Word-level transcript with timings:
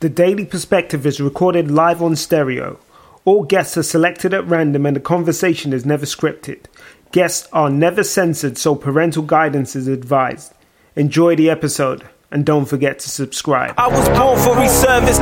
The 0.00 0.10
Daily 0.10 0.44
Perspective 0.44 1.06
is 1.06 1.22
recorded 1.22 1.70
live 1.70 2.02
on 2.02 2.16
stereo. 2.16 2.78
All 3.24 3.44
guests 3.44 3.78
are 3.78 3.82
selected 3.82 4.34
at 4.34 4.46
random 4.46 4.84
and 4.84 4.94
the 4.94 5.00
conversation 5.00 5.72
is 5.72 5.86
never 5.86 6.04
scripted. 6.04 6.66
Guests 7.12 7.48
are 7.50 7.70
never 7.70 8.04
censored, 8.04 8.58
so 8.58 8.74
parental 8.74 9.22
guidance 9.22 9.74
is 9.74 9.88
advised. 9.88 10.52
Enjoy 10.96 11.34
the 11.34 11.48
episode 11.48 12.06
and 12.30 12.44
don't 12.44 12.66
forget 12.66 12.98
to 12.98 13.08
subscribe. 13.08 13.72
I 13.78 13.88
was 13.88 14.06
born 14.10 14.38
for 14.38 14.60
his 14.60 14.70
service. 14.70 15.16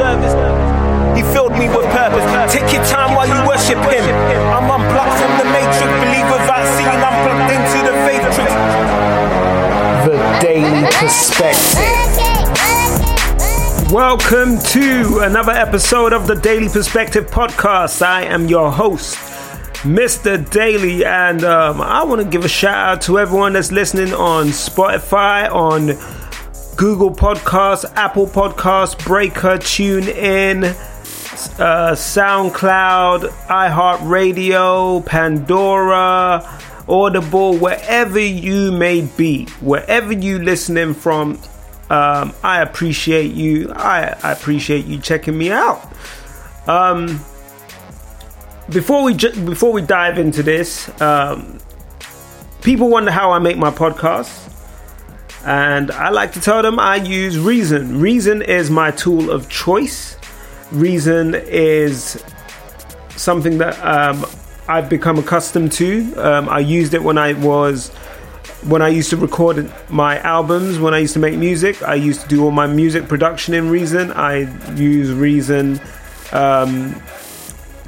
He 1.15 1.23
filled 1.33 1.53
me 1.53 1.69
with 1.69 1.87
purpose. 1.95 2.27
Take 2.53 2.73
your 2.75 2.85
time 2.85 3.15
while 3.15 3.29
you 3.31 3.47
worship 3.47 3.79
him. 3.79 4.03
I'm 4.51 4.67
unplugged 4.67 5.15
from 5.23 5.39
the 5.39 5.45
matrix. 5.55 5.87
Believe 6.03 6.27
without 6.35 6.67
seeing, 6.75 6.99
I'm 6.99 7.15
plugged 7.23 7.47
into 7.55 7.79
the 7.87 7.95
matrix. 8.11 8.51
The 10.03 10.19
Daily 10.43 10.83
Perspective. 10.91 12.14
Welcome 13.95 14.59
to 14.59 15.21
another 15.23 15.53
episode 15.53 16.13
of 16.13 16.27
the 16.27 16.35
Daily 16.35 16.69
Perspective 16.69 17.27
podcast. 17.27 18.03
I 18.03 18.25
am 18.25 18.49
your 18.49 18.73
host, 18.73 19.15
Mr. 19.85 20.51
Daily, 20.51 21.05
and 21.05 21.45
um, 21.45 21.81
I 21.81 22.03
want 22.03 22.21
to 22.21 22.27
give 22.27 22.45
a 22.45 22.49
shout 22.49 22.75
out 22.75 23.03
to 23.03 23.21
everyone 23.21 23.53
that's 23.53 23.71
listening 23.71 24.13
on 24.13 24.47
Spotify, 24.47 25.49
on 25.49 25.93
Google 26.75 27.15
Podcasts, 27.15 27.85
Apple 27.95 28.27
Podcasts, 28.27 28.99
Breaker, 29.05 29.59
TuneIn, 29.59 30.65
uh, 31.61 31.93
SoundCloud, 31.93 33.29
iHeartRadio, 33.47 35.07
Pandora, 35.07 36.61
Audible, 36.89 37.59
wherever 37.59 38.19
you 38.19 38.73
may 38.73 39.03
be, 39.03 39.47
wherever 39.61 40.13
you 40.13 40.41
listening 40.41 40.95
from. 40.95 41.39
Um, 41.95 42.35
I 42.43 42.61
appreciate 42.61 43.33
you. 43.35 43.71
I, 43.73 44.17
I 44.21 44.33
appreciate 44.33 44.85
you 44.87 44.99
checking 44.99 45.39
me 45.39 45.53
out. 45.53 45.81
Um, 46.67 47.21
before 48.69 49.05
we 49.05 49.15
ju- 49.15 49.45
before 49.45 49.73
we 49.73 49.81
dive 49.81 50.19
into 50.19 50.43
this, 50.43 50.91
um, 51.01 51.61
people 52.63 52.89
wonder 52.89 53.13
how 53.13 53.31
I 53.31 53.39
make 53.39 53.57
my 53.57 53.71
podcast, 53.71 54.33
and 55.47 55.93
I 55.93 56.09
like 56.09 56.33
to 56.33 56.41
tell 56.41 56.63
them 56.63 56.81
I 56.81 56.97
use 56.97 57.39
Reason. 57.39 58.01
Reason 58.01 58.43
is 58.43 58.71
my 58.71 58.91
tool 58.91 59.31
of 59.31 59.49
choice. 59.49 60.17
Reason 60.73 61.37
is 61.37 62.21
something 63.11 63.59
that 63.59 63.79
um, 63.85 64.27
I've 64.67 64.91
become 64.91 65.19
accustomed 65.19 65.71
to. 65.73 66.13
Um, 66.17 66.49
I 66.49 66.59
used 66.59 66.95
it 66.95 67.03
when 67.05 67.19
I 67.19 67.35
was 67.35 67.93
when 68.65 68.81
I 68.81 68.89
used 68.89 69.11
to 69.11 69.17
record 69.17 69.71
my 69.91 70.19
albums, 70.21 70.79
when 70.79 70.95
I 70.95 70.99
used 70.99 71.13
to 71.15 71.19
make 71.19 71.37
music, 71.37 71.83
I 71.83 71.95
used 71.95 72.23
to 72.23 72.29
do 72.29 72.45
all 72.45 72.51
my 72.51 72.67
music 72.67 73.09
production 73.09 73.53
in 73.53 73.69
Reason. 73.69 74.11
I 74.13 74.75
use 74.75 75.13
Reason 75.13 75.81
um, 76.33 77.01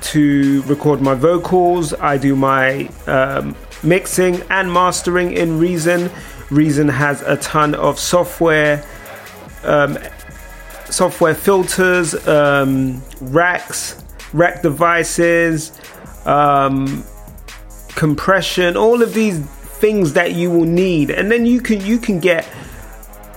to 0.02 0.62
record 0.62 1.00
my 1.00 1.14
vocals. 1.14 1.94
I 1.94 2.18
do 2.18 2.36
my 2.36 2.88
um, 3.06 3.56
mixing 3.82 4.42
and 4.50 4.70
mastering 4.70 5.32
in 5.32 5.58
Reason. 5.58 6.10
Reason 6.50 6.88
has 6.88 7.22
a 7.22 7.36
ton 7.38 7.74
of 7.74 7.98
software, 7.98 8.84
um, 9.64 9.98
software 10.90 11.34
filters, 11.34 12.14
um, 12.28 13.02
racks, 13.20 14.04
rack 14.34 14.60
devices, 14.60 15.72
um, 16.26 17.02
compression, 17.94 18.76
all 18.76 19.02
of 19.02 19.14
these 19.14 19.40
things 19.80 20.12
that 20.14 20.34
you 20.34 20.50
will 20.50 20.64
need. 20.64 21.10
And 21.10 21.30
then 21.30 21.46
you 21.46 21.60
can 21.60 21.80
you 21.80 21.98
can 21.98 22.20
get 22.20 22.48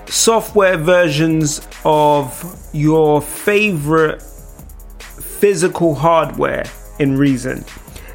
software 0.08 0.78
versions 0.78 1.62
of 1.86 2.70
your 2.74 3.22
favorite 3.22 4.22
physical 4.22 5.96
hardware 5.96 6.66
in 7.00 7.16
reason 7.16 7.64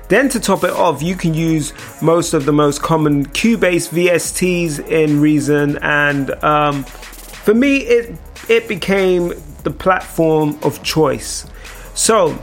then 0.08 0.28
to 0.28 0.38
top 0.38 0.64
it 0.64 0.70
off 0.70 1.00
you 1.02 1.14
can 1.14 1.32
use 1.32 1.72
most 2.02 2.34
of 2.34 2.44
the 2.44 2.52
most 2.52 2.82
common 2.82 3.24
cubase 3.28 3.88
vsts 3.88 4.86
in 4.88 5.20
reason 5.20 5.78
and 5.78 6.32
um, 6.44 6.82
for 6.84 7.54
me 7.54 7.78
it 7.78 8.18
it 8.48 8.68
became 8.68 9.32
the 9.62 9.70
platform 9.70 10.58
of 10.62 10.82
choice. 10.82 11.46
So 11.94 12.38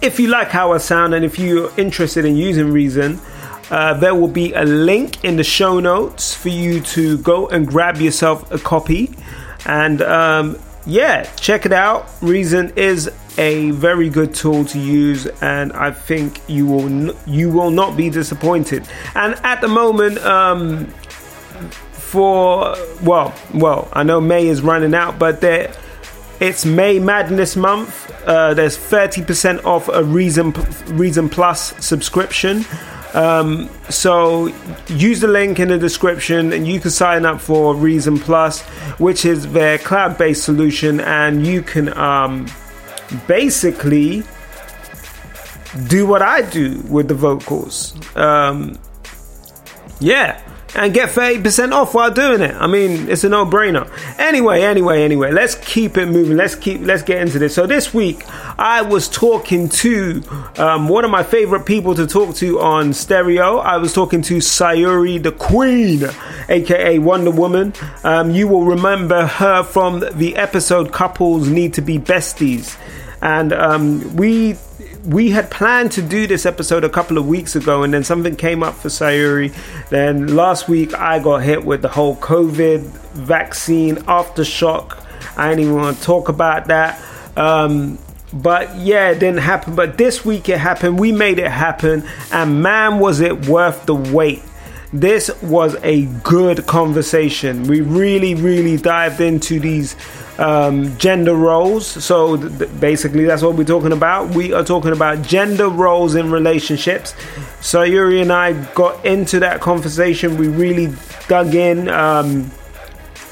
if 0.00 0.18
you 0.20 0.28
like 0.28 0.48
how 0.48 0.72
i 0.72 0.78
sound 0.78 1.12
and 1.12 1.24
if 1.24 1.38
you're 1.38 1.72
interested 1.76 2.24
in 2.24 2.36
using 2.36 2.70
reason 2.70 3.18
uh, 3.70 3.94
there 3.94 4.14
will 4.14 4.28
be 4.28 4.52
a 4.54 4.64
link 4.64 5.24
in 5.24 5.36
the 5.36 5.44
show 5.44 5.80
notes 5.80 6.34
for 6.34 6.48
you 6.48 6.80
to 6.80 7.18
go 7.18 7.48
and 7.48 7.66
grab 7.66 7.98
yourself 7.98 8.50
a 8.50 8.58
copy. 8.58 9.14
And 9.66 10.00
um, 10.02 10.58
yeah, 10.86 11.24
check 11.36 11.66
it 11.66 11.72
out. 11.72 12.08
Reason 12.22 12.72
is 12.76 13.10
a 13.36 13.70
very 13.72 14.08
good 14.08 14.34
tool 14.34 14.64
to 14.64 14.78
use, 14.78 15.26
and 15.42 15.72
I 15.74 15.90
think 15.92 16.40
you 16.48 16.66
will 16.66 16.86
n- 16.86 17.16
you 17.26 17.50
will 17.50 17.70
not 17.70 17.96
be 17.96 18.10
disappointed. 18.10 18.88
And 19.14 19.34
at 19.44 19.60
the 19.60 19.68
moment, 19.68 20.18
um, 20.18 20.86
for 21.92 22.74
well, 23.02 23.34
well, 23.52 23.88
I 23.92 24.02
know 24.02 24.20
May 24.20 24.46
is 24.46 24.62
running 24.62 24.94
out, 24.94 25.18
but 25.18 25.40
there. 25.40 25.72
It's 26.40 26.64
May 26.64 27.00
Madness 27.00 27.56
month. 27.56 28.12
Uh, 28.24 28.54
there's 28.54 28.78
30% 28.78 29.64
off 29.64 29.88
a 29.88 30.04
Reason 30.04 30.52
Reason 30.96 31.28
Plus 31.28 31.74
subscription. 31.84 32.64
Um, 33.14 33.70
so 33.88 34.48
use 34.88 35.20
the 35.20 35.28
link 35.28 35.58
in 35.58 35.68
the 35.68 35.78
description 35.78 36.52
and 36.52 36.66
you 36.66 36.78
can 36.78 36.90
sign 36.90 37.24
up 37.24 37.40
for 37.40 37.74
Reason 37.74 38.18
Plus, 38.18 38.62
which 38.98 39.24
is 39.24 39.50
their 39.52 39.78
cloud 39.78 40.18
based 40.18 40.44
solution, 40.44 41.00
and 41.00 41.46
you 41.46 41.62
can 41.62 41.96
um, 41.96 42.46
basically 43.26 44.22
do 45.86 46.06
what 46.06 46.22
I 46.22 46.42
do 46.42 46.80
with 46.88 47.08
the 47.08 47.14
vocals. 47.14 47.94
Um, 48.16 48.78
yeah. 50.00 50.40
And 50.74 50.92
get 50.92 51.08
30% 51.08 51.72
off 51.72 51.94
while 51.94 52.10
doing 52.10 52.42
it. 52.42 52.54
I 52.54 52.66
mean, 52.66 53.08
it's 53.08 53.24
a 53.24 53.28
no-brainer. 53.28 53.90
Anyway, 54.18 54.62
anyway, 54.62 55.02
anyway, 55.02 55.32
let's 55.32 55.54
keep 55.54 55.96
it 55.96 56.06
moving. 56.06 56.36
Let's 56.36 56.54
keep 56.54 56.82
let's 56.82 57.02
get 57.02 57.22
into 57.22 57.38
this. 57.38 57.54
So 57.54 57.66
this 57.66 57.94
week 57.94 58.24
I 58.58 58.82
was 58.82 59.08
talking 59.08 59.70
to 59.70 60.22
um, 60.58 60.88
one 60.88 61.04
of 61.04 61.10
my 61.10 61.22
favorite 61.22 61.64
people 61.64 61.94
to 61.94 62.06
talk 62.06 62.34
to 62.36 62.60
on 62.60 62.92
stereo. 62.92 63.58
I 63.58 63.78
was 63.78 63.94
talking 63.94 64.20
to 64.22 64.36
Sayuri 64.38 65.22
the 65.22 65.32
Queen, 65.32 66.04
aka 66.50 66.98
Wonder 66.98 67.30
Woman. 67.30 67.72
Um, 68.04 68.30
you 68.30 68.46
will 68.46 68.64
remember 68.64 69.26
her 69.26 69.62
from 69.62 70.00
the 70.00 70.36
episode 70.36 70.92
"Couples 70.92 71.48
Need 71.48 71.74
to 71.74 71.80
Be 71.80 71.98
Besties," 71.98 72.76
and 73.22 73.54
um, 73.54 74.16
we 74.16 74.56
we 75.08 75.30
had 75.30 75.50
planned 75.50 75.90
to 75.92 76.02
do 76.02 76.26
this 76.26 76.44
episode 76.44 76.84
a 76.84 76.88
couple 76.88 77.16
of 77.16 77.26
weeks 77.26 77.56
ago, 77.56 77.82
and 77.82 77.94
then 77.94 78.04
something 78.04 78.36
came 78.36 78.62
up 78.62 78.74
for 78.74 78.88
Sayuri. 78.88 79.54
Then 79.88 80.36
last 80.36 80.68
week 80.68 80.92
I 80.92 81.18
got 81.18 81.38
hit 81.38 81.64
with 81.64 81.80
the 81.80 81.88
whole 81.88 82.16
COVID 82.16 82.80
vaccine 83.14 83.96
aftershock. 83.96 85.02
I 85.36 85.48
didn't 85.48 85.64
even 85.64 85.76
want 85.76 85.96
to 85.96 86.02
talk 86.02 86.28
about 86.28 86.66
that. 86.66 87.02
Um, 87.38 87.98
but 88.34 88.76
yeah, 88.76 89.10
it 89.10 89.18
didn't 89.18 89.38
happen. 89.40 89.74
But 89.74 89.96
this 89.96 90.26
week 90.26 90.50
it 90.50 90.58
happened. 90.58 91.00
We 91.00 91.10
made 91.10 91.38
it 91.38 91.50
happen, 91.50 92.06
and 92.30 92.62
man, 92.62 92.98
was 92.98 93.20
it 93.20 93.46
worth 93.46 93.86
the 93.86 93.94
wait. 93.94 94.42
This 94.92 95.30
was 95.42 95.74
a 95.82 96.04
good 96.22 96.66
conversation. 96.66 97.64
We 97.64 97.80
really, 97.80 98.34
really 98.34 98.76
dived 98.76 99.22
into 99.22 99.58
these 99.58 99.96
um, 100.38 100.96
gender 100.98 101.34
roles. 101.34 101.86
So 101.86 102.36
th- 102.36 102.70
basically, 102.80 103.24
that's 103.24 103.42
what 103.42 103.56
we're 103.56 103.64
talking 103.64 103.92
about. 103.92 104.30
We 104.30 104.52
are 104.52 104.64
talking 104.64 104.92
about 104.92 105.22
gender 105.22 105.68
roles 105.68 106.14
in 106.14 106.30
relationships. 106.30 107.12
Sayuri 107.60 108.22
and 108.22 108.32
I 108.32 108.52
got 108.74 109.04
into 109.04 109.40
that 109.40 109.60
conversation. 109.60 110.36
We 110.36 110.48
really 110.48 110.94
dug 111.28 111.54
in. 111.54 111.88
Um, 111.88 112.50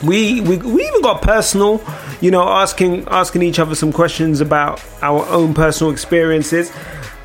we, 0.02 0.42
we 0.42 0.58
we 0.58 0.86
even 0.86 1.00
got 1.00 1.22
personal, 1.22 1.82
you 2.20 2.30
know, 2.30 2.42
asking 2.46 3.06
asking 3.08 3.42
each 3.42 3.58
other 3.58 3.74
some 3.74 3.92
questions 3.92 4.40
about 4.40 4.82
our 5.00 5.26
own 5.28 5.54
personal 5.54 5.90
experiences. 5.92 6.70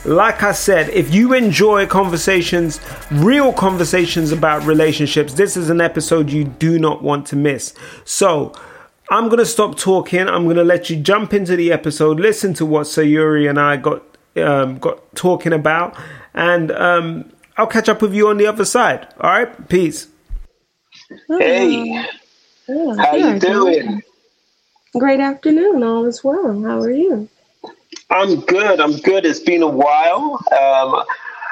Like 0.06 0.42
I 0.42 0.54
said, 0.54 0.90
if 0.90 1.14
you 1.14 1.34
enjoy 1.34 1.86
conversations, 1.86 2.80
real 3.12 3.54
conversations 3.54 4.32
about 4.32 4.64
relationships, 4.64 5.34
this 5.34 5.56
is 5.56 5.70
an 5.70 5.80
episode 5.80 6.32
you 6.32 6.44
do 6.44 6.80
not 6.80 7.04
want 7.04 7.28
to 7.28 7.36
miss. 7.36 7.76
So, 8.04 8.54
I'm 9.12 9.26
going 9.26 9.40
to 9.40 9.46
stop 9.46 9.78
talking. 9.78 10.28
I'm 10.30 10.46
going 10.46 10.56
to 10.56 10.64
let 10.64 10.90
you 10.90 10.96
jump 10.96 11.34
into 11.34 11.58
the 11.58 11.72
episode, 11.72 12.18
listen 12.20 12.54
to 12.56 12.66
what 12.66 12.88
Sayuri 12.88 13.50
and 13.50 13.60
I 13.60 13.76
got 13.76 14.04
um, 14.38 14.80
got 14.80 15.14
talking 15.16 15.52
about, 15.52 15.98
and 16.34 16.72
um, 16.72 17.32
I'll 17.58 17.68
catch 17.68 17.90
up 17.90 18.02
with 18.02 18.14
you 18.14 18.30
on 18.30 18.38
the 18.38 18.48
other 18.48 18.64
side. 18.64 19.08
All 19.20 19.30
right, 19.30 19.68
peace. 19.68 20.08
Hey, 21.28 22.08
Oh, 22.70 22.98
how 22.98 23.16
yeah, 23.16 23.34
you 23.34 23.40
doing? 23.40 24.02
Great 24.98 25.20
afternoon. 25.20 25.84
All 25.84 26.06
is 26.06 26.24
well. 26.24 26.62
How 26.62 26.80
are 26.80 26.92
you? 26.92 27.28
I'm 28.10 28.40
good. 28.42 28.80
I'm 28.80 28.96
good. 28.98 29.26
It's 29.26 29.40
been 29.40 29.62
a 29.62 29.68
while. 29.68 30.36
Um, 30.52 31.04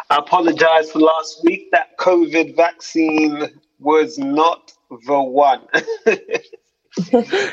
I 0.10 0.18
apologize 0.18 0.92
for 0.92 1.00
last 1.00 1.44
week. 1.44 1.72
That 1.72 1.98
COVID 1.98 2.56
vaccine 2.56 3.50
was 3.80 4.18
not 4.18 4.72
the 4.90 5.22
one. 5.22 5.62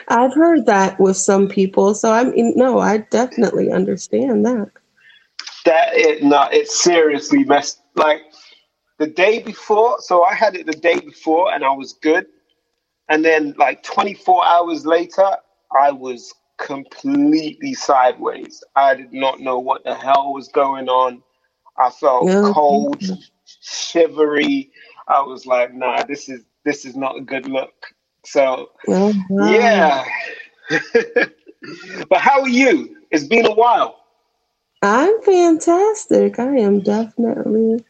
I've 0.09 0.35
heard 0.35 0.67
that 0.67 0.99
with 1.01 1.17
some 1.17 1.49
people, 1.49 1.95
so 1.95 2.13
I 2.13 2.25
mean, 2.25 2.55
no, 2.57 2.79
I 2.79 2.99
definitely 2.99 3.71
understand 3.73 4.47
that. 4.47 4.71
That 5.65 5.95
it 5.95 6.23
no, 6.23 6.49
it 6.53 6.69
seriously 6.69 7.45
messed 7.45 7.81
like 7.95 8.23
the 8.99 9.07
day 9.07 9.41
before. 9.41 9.97
So 10.01 10.25
I 10.25 10.35
had 10.35 10.57
it 10.57 10.67
the 10.67 10.73
day 10.73 11.01
before, 11.01 11.53
and 11.53 11.65
I 11.65 11.71
was 11.71 11.95
good, 11.95 12.27
and 13.09 13.25
then 13.25 13.55
like 13.59 13.83
24 13.83 14.45
hours 14.47 14.87
later, 14.87 15.31
I 15.79 15.91
was 15.93 16.33
completely 16.59 17.75
sideways. 17.75 18.63
I 18.77 18.95
did 18.95 19.13
not 19.13 19.41
know 19.41 19.59
what 19.59 19.85
the 19.85 19.95
hell 19.95 20.33
was 20.33 20.49
going 20.49 20.89
on. 20.89 21.23
I 21.79 21.91
felt 21.91 22.25
oh, 22.25 22.27
Yeah. 22.27 22.53
cold, 22.53 23.03
shivery. 23.45 24.71
I 25.09 25.23
was 25.23 25.47
like, 25.47 25.75
nah, 25.75 26.05
this 26.05 26.29
is 26.29 26.45
this 26.65 26.85
is 26.85 26.97
not 26.97 27.17
a 27.17 27.21
good 27.21 27.49
look. 27.49 27.93
So 28.26 28.70
Oh, 28.88 29.14
yeah. 29.31 30.05
but 32.08 32.19
how 32.19 32.43
are 32.43 32.49
you? 32.49 32.96
It's 33.11 33.25
been 33.25 33.46
a 33.46 33.55
while. 33.55 34.05
I'm 34.82 35.20
fantastic. 35.23 36.38
I 36.38 36.58
am 36.58 36.81
definitely 36.81 37.84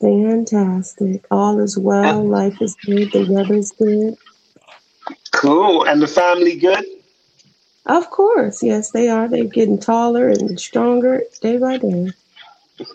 fantastic. 0.00 1.26
All 1.30 1.58
is 1.60 1.76
well. 1.76 2.24
Life 2.24 2.62
is 2.62 2.76
good. 2.84 3.12
The 3.12 3.26
weather's 3.28 3.72
good. 3.72 4.16
Cool. 5.32 5.84
And 5.84 6.00
the 6.00 6.06
family 6.06 6.56
good? 6.56 6.84
Of 7.86 8.10
course, 8.10 8.62
yes, 8.62 8.90
they 8.90 9.08
are. 9.08 9.28
They're 9.28 9.44
getting 9.44 9.78
taller 9.78 10.28
and 10.28 10.60
stronger 10.60 11.22
day 11.40 11.56
by 11.56 11.78
day. 11.78 12.12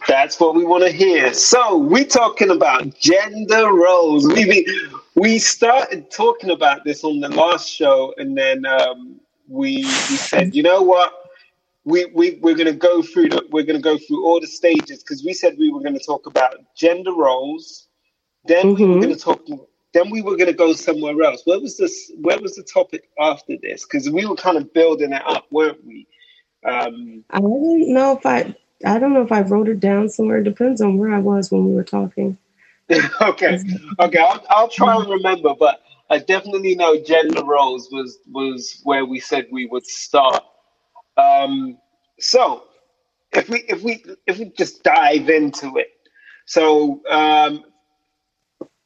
That's 0.07 0.39
what 0.39 0.56
we 0.56 0.63
want 0.65 0.83
to 0.83 0.92
hear. 0.92 1.33
So 1.33 1.77
we're 1.77 2.06
talking 2.06 2.51
about 2.51 2.95
gender 3.00 3.74
roles. 3.74 4.27
We 4.27 4.45
be, 4.45 4.68
we 5.15 5.39
started 5.39 6.12
talking 6.12 6.51
about 6.51 6.83
this 6.86 7.04
on 7.04 7.19
the 7.19 7.30
last 7.30 7.69
show, 7.69 8.13
and 8.18 8.38
then 8.38 8.65
um, 8.65 9.19
we 9.48 10.04
we 10.10 10.18
said, 10.18 10.56
you 10.56 10.63
know 10.63 10.81
what, 10.81 11.13
we 11.86 12.06
we 12.07 12.39
we're 12.42 12.56
gonna 12.56 12.74
go 12.74 13.01
through 13.01 13.30
the 13.30 13.45
we're 13.51 13.65
gonna 13.65 13.80
go 13.81 13.98
through 13.98 14.25
all 14.25 14.42
the 14.42 14.48
stages 14.48 15.00
because 15.04 15.24
we 15.25 15.33
said 15.33 15.56
we 15.57 15.71
were 15.71 15.81
gonna 15.81 16.00
talk 16.00 16.27
about 16.27 16.56
gender 16.75 17.13
roles. 17.13 17.88
Then 18.48 18.74
we 18.75 18.88
were 18.89 18.98
Mhm. 18.98 19.01
gonna 19.01 19.15
talk. 19.18 19.45
Then 19.94 20.10
we 20.12 20.21
were 20.21 20.38
gonna 20.38 20.54
go 20.54 20.74
somewhere 20.74 21.21
else. 21.24 21.44
Where 21.45 21.60
was 21.60 21.77
this? 21.77 22.12
Where 22.21 22.39
was 22.42 22.56
the 22.56 22.63
topic 22.63 23.10
after 23.19 23.57
this? 23.62 23.86
Because 23.86 24.10
we 24.10 24.25
were 24.25 24.36
kind 24.36 24.57
of 24.57 24.74
building 24.74 25.13
it 25.13 25.24
up, 25.27 25.48
weren't 25.51 25.86
we? 25.86 26.07
Um, 26.65 27.24
I 27.31 27.39
don't 27.42 27.94
know 27.94 28.13
if 28.18 28.25
I. 28.25 28.56
I 28.86 29.00
don't 29.00 29.13
know 29.13 29.24
if 29.24 29.31
I 29.31 29.42
wrote 29.42 29.69
it 29.69 29.80
down 29.80 30.10
somewhere. 30.10 30.39
It 30.39 30.44
depends 30.45 30.81
on 30.81 30.98
where 30.98 31.13
I 31.13 31.19
was 31.19 31.51
when 31.51 31.65
we 31.65 31.74
were 31.75 31.83
talking. 31.86 32.38
okay, 33.22 33.60
okay, 34.00 34.20
I'll, 34.20 34.44
I'll 34.50 34.68
try 34.68 34.96
and 34.96 35.10
remember, 35.10 35.54
but 35.58 35.82
I 36.10 36.20
definitely 36.20 36.76
know 36.76 37.02
gender 37.02 37.44
roles 37.44 37.90
was 37.92 38.20
was 38.32 38.82
where 38.84 39.06
we 39.06 39.20
said 39.20 39.48
we 39.52 39.66
would 39.68 39.86
start. 39.86 40.44
Um, 41.18 41.78
so 42.20 42.66
if 43.34 43.50
we 43.50 43.60
if 43.68 43.82
we 43.84 44.04
if 44.28 44.38
we 44.40 44.46
just 44.58 44.84
dive 44.84 45.30
into 45.30 45.78
it, 45.78 45.88
so 46.46 47.02
um, 47.10 47.64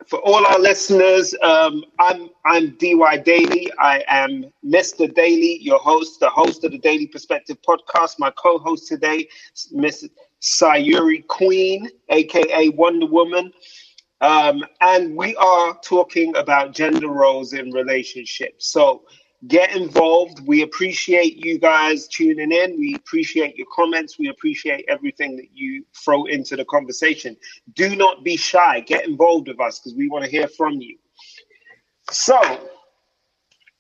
for 0.08 0.20
all 0.20 0.46
our 0.46 0.60
listeners, 0.60 1.36
um, 1.44 1.84
I'm 2.00 2.30
I'm 2.46 2.78
DY 2.78 3.18
Daily. 3.26 3.70
I 3.80 4.04
am 4.08 4.46
Mr. 4.64 5.14
Daily, 5.14 5.58
your 5.62 5.80
host, 5.80 6.20
the 6.20 6.30
host 6.30 6.64
of 6.64 6.72
the 6.72 6.78
Daily 6.78 7.08
Perspective 7.08 7.58
podcast. 7.68 8.20
My 8.20 8.32
co-host 8.32 8.88
today, 8.88 9.28
Miss 9.72 10.08
Sayuri 10.42 11.26
Queen, 11.28 11.90
aka 12.10 12.70
Wonder 12.70 13.08
Woman. 13.08 13.52
Um, 14.22 14.64
and 14.82 15.16
we 15.16 15.36
are 15.36 15.78
talking 15.84 16.36
about 16.36 16.74
gender 16.74 17.08
roles 17.08 17.54
in 17.54 17.72
relationships. 17.72 18.72
So 18.72 19.04
get 19.48 19.76
involved. 19.76 20.46
We 20.48 20.64
appreciate 20.64 21.46
you 21.46 21.60
guys 21.60 22.08
tuning 22.08 22.52
in. 22.52 22.78
We 22.80 22.96
appreciate 22.96 23.56
your 23.56 23.68
comments. 23.74 24.18
We 24.18 24.30
appreciate 24.30 24.86
everything 24.88 25.36
that 25.38 25.50
you 25.54 25.86
throw 25.96 26.26
into 26.26 26.56
the 26.56 26.66
conversation. 26.66 27.38
Do 27.76 27.96
not 27.96 28.24
be 28.24 28.38
shy. 28.38 28.80
Get 28.80 29.08
involved 29.08 29.48
with 29.48 29.60
us 29.60 29.80
because 29.80 29.96
we 29.96 30.10
want 30.10 30.26
to 30.26 30.32
hear 30.32 30.48
from 30.48 30.82
you. 30.82 30.98
So 32.10 32.40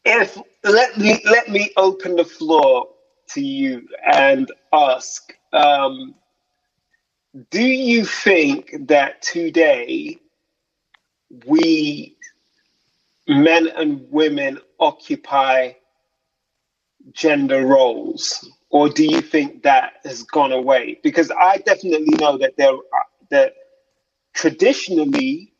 if 0.05 0.37
let 0.63 0.97
me 0.97 1.21
let 1.25 1.49
me 1.49 1.71
open 1.77 2.15
the 2.15 2.25
floor 2.25 2.87
to 3.29 3.41
you 3.41 3.87
and 4.05 4.51
ask 4.73 5.33
um, 5.53 6.15
do 7.49 7.63
you 7.63 8.05
think 8.05 8.75
that 8.87 9.21
today 9.21 10.17
we 11.45 12.15
men 13.27 13.67
and 13.75 14.05
women 14.09 14.59
occupy 14.79 15.71
gender 17.11 17.65
roles 17.65 18.49
or 18.69 18.89
do 18.89 19.05
you 19.05 19.21
think 19.21 19.63
that 19.63 19.93
has 20.03 20.23
gone 20.23 20.51
away 20.51 20.99
because 21.03 21.31
i 21.39 21.57
definitely 21.57 22.15
know 22.17 22.37
that 22.37 22.55
there 22.57 22.73
that 23.29 23.53
traditionally 24.33 25.53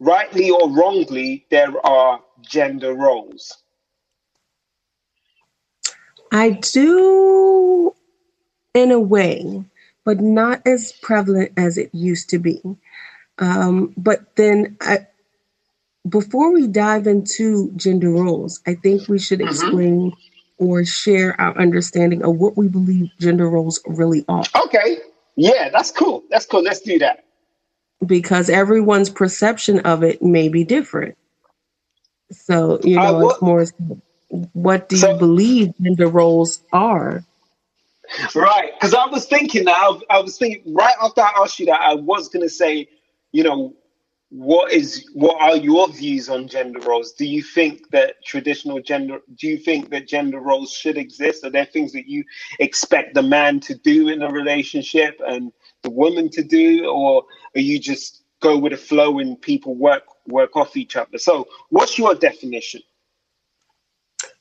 rightly 0.00 0.50
or 0.50 0.70
wrongly 0.70 1.46
there 1.50 1.74
are 1.86 2.20
gender 2.42 2.94
roles 2.94 3.58
I 6.32 6.50
do, 6.50 7.94
in 8.74 8.90
a 8.90 9.00
way, 9.00 9.64
but 10.04 10.20
not 10.20 10.60
as 10.66 10.92
prevalent 10.92 11.52
as 11.56 11.78
it 11.78 11.94
used 11.94 12.28
to 12.30 12.38
be. 12.38 12.60
Um, 13.38 13.92
but 13.96 14.36
then, 14.36 14.76
I, 14.80 15.06
before 16.08 16.52
we 16.52 16.66
dive 16.68 17.06
into 17.06 17.72
gender 17.76 18.10
roles, 18.10 18.60
I 18.66 18.74
think 18.74 19.08
we 19.08 19.18
should 19.18 19.40
Mhm. 19.40 19.46
explain 19.46 20.12
or 20.58 20.84
share 20.84 21.38
our 21.40 21.56
understanding 21.58 22.22
of 22.24 22.36
what 22.36 22.56
we 22.56 22.68
believe 22.68 23.10
gender 23.20 23.48
roles 23.50 23.78
really 23.86 24.24
are, 24.26 24.42
okay 24.64 24.96
yeah 25.36 25.68
that's 25.68 25.90
cool 25.90 26.24
that's 26.30 26.46
cool 26.46 26.62
let's 26.62 26.80
do 26.80 26.98
that 26.98 27.24
because 28.06 28.48
everyone's 28.48 29.10
perception 29.10 29.80
of 29.80 30.02
it 30.02 30.22
may 30.22 30.48
be 30.48 30.64
different. 30.64 31.14
So, 32.32 32.80
you 32.84 32.98
Uh, 32.98 33.12
know, 33.12 33.18
what- 33.18 33.32
it's 33.34 33.74
more, 33.80 33.98
what 34.54 34.88
do 34.88 34.96
So- 34.96 35.12
you 35.12 35.18
believe 35.18 35.74
gender 35.80 36.08
roles 36.08 36.60
are? 36.72 37.22
Right, 38.34 38.72
because 38.74 38.94
I 38.94 39.06
was 39.06 39.26
thinking 39.26 39.64
that 39.66 39.76
I, 39.76 40.16
I 40.18 40.20
was 40.20 40.38
thinking 40.38 40.74
right 40.74 40.94
after 41.02 41.20
I 41.20 41.32
asked 41.42 41.58
you 41.58 41.66
that 41.66 41.80
I 41.80 41.94
was 41.94 42.28
gonna 42.28 42.48
say, 42.48 42.88
you 43.36 43.42
know, 43.42 43.76
what 44.30 44.72
is 44.72 45.08
what 45.12 45.38
are 45.40 45.56
your 45.56 45.88
views 45.88 46.30
on 46.30 46.48
gender 46.48 46.80
roles? 46.80 47.12
Do 47.12 47.26
you 47.26 47.42
think 47.42 47.90
that 47.90 48.24
traditional 48.24 48.80
gender? 48.80 49.20
Do 49.38 49.46
you 49.46 49.58
think 49.58 49.90
that 49.90 50.08
gender 50.08 50.40
roles 50.40 50.72
should 50.72 50.96
exist? 50.96 51.44
Are 51.44 51.50
there 51.50 51.66
things 51.66 51.92
that 51.92 52.08
you 52.08 52.24
expect 52.58 53.14
the 53.14 53.22
man 53.22 53.60
to 53.60 53.74
do 53.74 54.08
in 54.08 54.22
a 54.22 54.30
relationship 54.30 55.20
and 55.26 55.52
the 55.82 55.90
woman 55.90 56.30
to 56.30 56.42
do, 56.42 56.88
or 56.88 57.24
are 57.54 57.60
you 57.60 57.78
just 57.78 58.22
go 58.40 58.56
with 58.56 58.72
the 58.72 58.78
flow 58.78 59.18
and 59.18 59.40
people 59.40 59.74
work 59.74 60.04
work 60.26 60.56
off 60.56 60.78
each 60.78 60.96
other? 60.96 61.18
So, 61.18 61.46
what's 61.68 61.98
your 61.98 62.14
definition? 62.14 62.80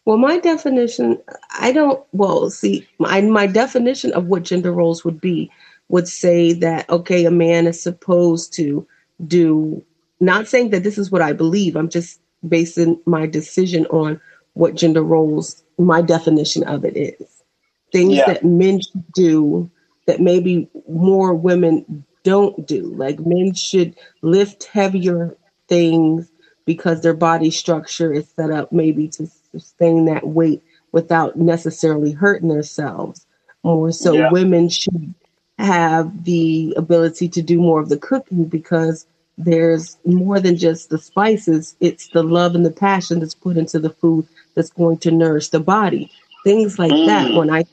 Well, 0.05 0.17
my 0.17 0.37
definition, 0.37 1.21
I 1.59 1.71
don't, 1.71 2.05
well, 2.11 2.51
see, 2.51 2.87
my, 2.99 3.21
my 3.21 3.47
definition 3.47 4.13
of 4.13 4.27
what 4.27 4.43
gender 4.43 4.71
roles 4.71 5.03
would 5.03 5.19
be 5.19 5.51
would 5.89 6.07
say 6.07 6.53
that, 6.53 6.89
okay, 6.89 7.25
a 7.25 7.31
man 7.31 7.67
is 7.67 7.81
supposed 7.81 8.53
to 8.53 8.87
do, 9.27 9.83
not 10.19 10.47
saying 10.47 10.69
that 10.71 10.83
this 10.83 10.97
is 10.97 11.11
what 11.11 11.21
I 11.21 11.33
believe, 11.33 11.75
I'm 11.75 11.89
just 11.89 12.19
basing 12.47 12.99
my 13.05 13.25
decision 13.27 13.85
on 13.87 14.19
what 14.53 14.75
gender 14.75 15.03
roles, 15.03 15.63
my 15.77 16.01
definition 16.01 16.63
of 16.63 16.85
it 16.85 16.95
is. 16.97 17.43
Things 17.91 18.15
Yeah. 18.17 18.25
that 18.27 18.43
men 18.43 18.81
should 18.81 19.11
do 19.13 19.69
that 20.07 20.19
maybe 20.19 20.67
more 20.87 21.33
women 21.33 22.03
don't 22.23 22.65
do. 22.67 22.93
Like 22.95 23.19
men 23.25 23.53
should 23.53 23.95
lift 24.21 24.65
heavier 24.65 25.35
things 25.67 26.29
because 26.65 27.01
their 27.01 27.13
body 27.13 27.51
structure 27.51 28.11
is 28.11 28.27
set 28.35 28.51
up 28.51 28.71
maybe 28.71 29.07
to 29.09 29.27
sustain 29.51 30.05
that 30.05 30.27
weight 30.27 30.61
without 30.91 31.37
necessarily 31.37 32.11
hurting 32.11 32.49
themselves. 32.49 33.25
More 33.63 33.91
so, 33.91 34.13
Yeah. 34.13 34.31
women 34.31 34.69
should 34.69 35.13
have 35.59 36.25
the 36.25 36.73
ability 36.77 37.29
to 37.29 37.41
do 37.41 37.59
more 37.59 37.81
of 37.81 37.89
the 37.89 37.97
cooking 37.97 38.45
because 38.45 39.07
there's 39.37 39.97
more 40.05 40.39
than 40.39 40.57
just 40.57 40.89
the 40.89 40.97
spices, 40.97 41.75
it's 41.81 42.09
the 42.09 42.23
love 42.23 42.55
and 42.55 42.65
the 42.65 42.71
passion 42.71 43.19
that's 43.19 43.35
put 43.35 43.57
into 43.57 43.79
the 43.79 43.89
food 43.89 44.27
that's 44.55 44.71
going 44.71 44.97
to 44.99 45.11
nourish 45.11 45.49
the 45.49 45.59
body. 45.59 46.09
Things 46.43 46.79
like 46.79 46.91
that 47.05 47.27
Mm. 47.29 47.35
when 47.35 47.49
I 47.51 47.65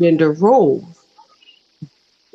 gender 0.00 0.32
roles. 0.32 0.84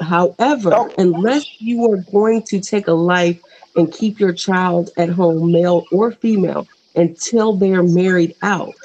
However, 0.01 0.73
Oh. 0.75 0.93
unless 0.97 1.45
you 1.59 1.91
are 1.91 1.97
going 1.97 2.43
to 2.43 2.59
take 2.59 2.87
a 2.87 2.93
life 2.93 3.39
and 3.75 3.91
keep 3.91 4.19
your 4.19 4.33
child 4.33 4.91
at 4.97 5.09
home, 5.09 5.51
male 5.51 5.87
or 5.91 6.11
female, 6.11 6.67
until 6.95 7.55
they're 7.55 7.83
married 7.83 8.35
out, 8.41 8.75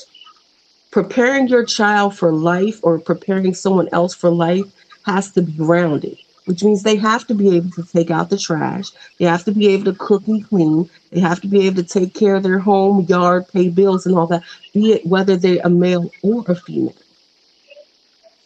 preparing 0.90 1.48
your 1.48 1.64
child 1.64 2.16
for 2.16 2.32
life 2.32 2.80
or 2.82 2.98
preparing 2.98 3.54
someone 3.54 3.88
else 3.92 4.14
for 4.14 4.30
life 4.30 4.66
has 5.06 5.32
to 5.32 5.42
be 5.42 5.52
grounded. 5.52 6.18
which 6.46 6.64
means 6.64 6.82
they 6.82 6.96
have 6.96 7.26
to 7.28 7.34
be 7.34 7.56
able 7.56 7.70
to 7.70 7.84
take 7.84 8.10
out 8.10 8.30
the 8.30 8.38
trash. 8.38 8.86
They 9.18 9.26
have 9.26 9.44
to 9.44 9.52
be 9.52 9.68
able 9.68 9.84
to 9.84 9.94
cook 9.98 10.26
and 10.26 10.46
clean. 10.48 10.90
They 11.12 11.20
have 11.20 11.40
to 11.42 11.48
be 11.48 11.66
able 11.66 11.82
to 11.82 11.88
take 11.88 12.14
care 12.14 12.34
of 12.36 12.42
their 12.42 12.58
home, 12.58 13.06
yard, 13.08 13.46
pay 13.52 13.68
bills, 13.68 14.06
and 14.06 14.16
all 14.16 14.26
that, 14.28 14.42
be 14.74 14.92
it 14.92 15.06
whether 15.06 15.36
they're 15.36 15.60
a 15.64 15.70
male 15.70 16.10
or 16.22 16.44
a 16.48 16.56
female. 16.56 16.94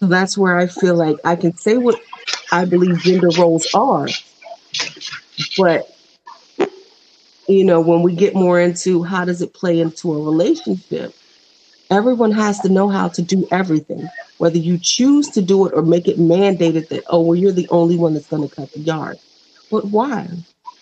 So 0.01 0.07
that's 0.07 0.37
where 0.37 0.59
I 0.59 0.67
feel 0.67 0.97
like 0.97 1.17
I 1.25 1.37
can 1.37 1.57
say 1.57 1.79
what 1.79 2.01
I 2.53 2.67
believe 2.67 2.99
gender 3.01 3.31
roles 3.39 3.67
are, 3.75 4.09
but 5.57 5.97
you 7.49 7.65
know, 7.65 7.81
when 7.81 8.03
we 8.03 8.15
get 8.15 8.35
more 8.35 8.61
into 8.61 9.03
how 9.03 9.25
does 9.25 9.43
it 9.43 9.55
play 9.55 9.81
into 9.81 10.13
a 10.15 10.23
relationship, 10.25 11.15
everyone 11.91 12.33
has 12.33 12.61
to 12.61 12.69
know 12.69 12.89
how 12.89 13.09
to 13.09 13.23
do 13.23 13.47
everything, 13.51 14.09
whether 14.39 14.59
you 14.59 14.79
choose 14.79 15.29
to 15.31 15.43
do 15.43 15.67
it 15.67 15.75
or 15.75 15.83
make 15.83 16.09
it 16.09 16.19
mandated 16.19 16.89
that, 16.89 17.05
oh, 17.09 17.21
well, 17.21 17.39
you're 17.39 17.53
the 17.53 17.69
only 17.71 17.97
one 17.97 18.15
that's 18.15 18.27
going 18.27 18.49
to 18.49 18.55
cut 18.55 18.73
the 18.73 18.81
yard. 18.81 19.19
But 19.71 19.87
why? 19.87 20.29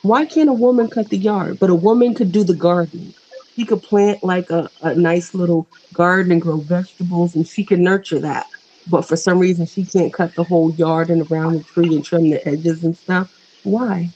Why 0.02 0.24
can't 0.26 0.48
a 0.48 0.54
woman 0.54 0.88
cut 0.88 1.10
the 1.10 1.18
yard? 1.18 1.58
But 1.58 1.70
a 1.70 1.74
woman 1.74 2.14
could 2.14 2.32
do 2.32 2.44
the 2.44 2.54
gardening. 2.54 3.14
She 3.54 3.64
could 3.64 3.82
plant 3.82 4.24
like 4.24 4.50
a, 4.50 4.70
a 4.80 4.94
nice 4.94 5.34
little 5.34 5.66
garden 5.92 6.32
and 6.32 6.42
grow 6.42 6.56
vegetables 6.56 7.36
and 7.36 7.46
she 7.46 7.64
can 7.64 7.82
nurture 7.82 8.18
that. 8.20 8.46
But 8.90 9.02
for 9.02 9.16
some 9.16 9.38
reason, 9.38 9.66
she 9.66 9.84
can't 9.84 10.12
cut 10.12 10.34
the 10.34 10.44
whole 10.44 10.72
yard 10.72 11.10
and 11.10 11.30
around 11.30 11.54
the 11.54 11.62
tree 11.62 11.94
and 11.94 12.04
trim 12.04 12.30
the 12.30 12.46
edges 12.48 12.82
and 12.82 12.96
stuff. 12.96 13.30
Why? 13.62 14.10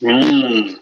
Mm. 0.00 0.78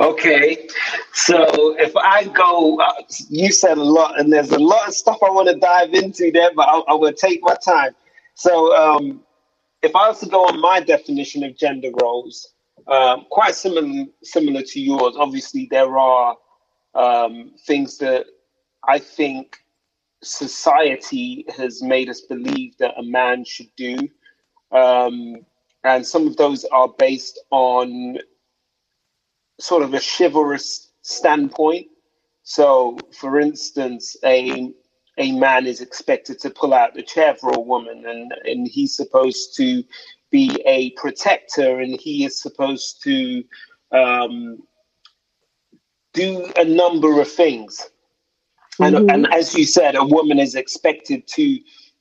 Okay, 0.00 0.68
so 1.12 1.78
if 1.78 1.96
I 1.96 2.24
go, 2.24 2.80
uh, 2.80 2.92
you 3.28 3.52
said 3.52 3.78
a 3.78 3.84
lot, 3.84 4.18
and 4.18 4.32
there's 4.32 4.50
a 4.50 4.58
lot 4.58 4.88
of 4.88 4.94
stuff 4.94 5.18
I 5.24 5.30
want 5.30 5.48
to 5.48 5.54
dive 5.54 5.94
into 5.94 6.32
there, 6.32 6.50
but 6.52 6.68
I, 6.88 6.94
will 6.94 7.12
take 7.12 7.40
my 7.42 7.54
time. 7.54 7.94
So, 8.34 8.74
um, 8.76 9.20
if 9.82 9.94
I 9.94 10.08
was 10.08 10.18
to 10.20 10.26
go 10.26 10.46
on 10.46 10.60
my 10.60 10.80
definition 10.80 11.44
of 11.44 11.56
gender 11.56 11.90
roles, 12.02 12.54
um, 12.88 13.26
quite 13.30 13.54
similar 13.54 14.06
similar 14.24 14.62
to 14.62 14.80
yours. 14.80 15.14
Obviously, 15.16 15.68
there 15.70 15.96
are 15.96 16.36
um, 16.96 17.52
things 17.64 17.96
that 17.98 18.26
I 18.88 18.98
think 18.98 19.58
society 20.24 21.44
has 21.56 21.82
made 21.82 22.08
us 22.08 22.22
believe 22.22 22.76
that 22.78 22.98
a 22.98 23.02
man 23.02 23.44
should 23.44 23.70
do, 23.76 23.96
um, 24.72 25.46
and 25.84 26.04
some 26.04 26.26
of 26.26 26.36
those 26.36 26.64
are 26.64 26.88
based 26.98 27.38
on 27.52 28.18
sort 29.64 29.82
of 29.82 29.94
a 29.94 30.00
chivalrous 30.00 30.90
standpoint. 31.00 31.86
So, 32.42 32.98
for 33.18 33.40
instance, 33.40 34.16
a 34.24 34.72
a 35.16 35.32
man 35.32 35.66
is 35.66 35.80
expected 35.80 36.38
to 36.40 36.50
pull 36.50 36.74
out 36.74 36.94
the 36.94 37.02
chair 37.02 37.34
for 37.34 37.50
a 37.52 37.60
woman, 37.60 38.04
and 38.06 38.32
and 38.44 38.68
he's 38.68 38.94
supposed 38.94 39.56
to 39.56 39.82
be 40.30 40.60
a 40.66 40.90
protector, 41.02 41.80
and 41.80 41.98
he 41.98 42.24
is 42.26 42.42
supposed 42.42 43.02
to 43.04 43.44
um, 43.92 44.58
do 46.12 46.52
a 46.56 46.64
number 46.64 47.20
of 47.20 47.30
things. 47.30 47.90
And, 48.80 48.96
mm-hmm. 48.96 49.10
and 49.10 49.32
as 49.32 49.54
you 49.54 49.64
said, 49.64 49.94
a 49.94 50.04
woman 50.04 50.40
is 50.40 50.56
expected 50.56 51.28
to 51.28 51.60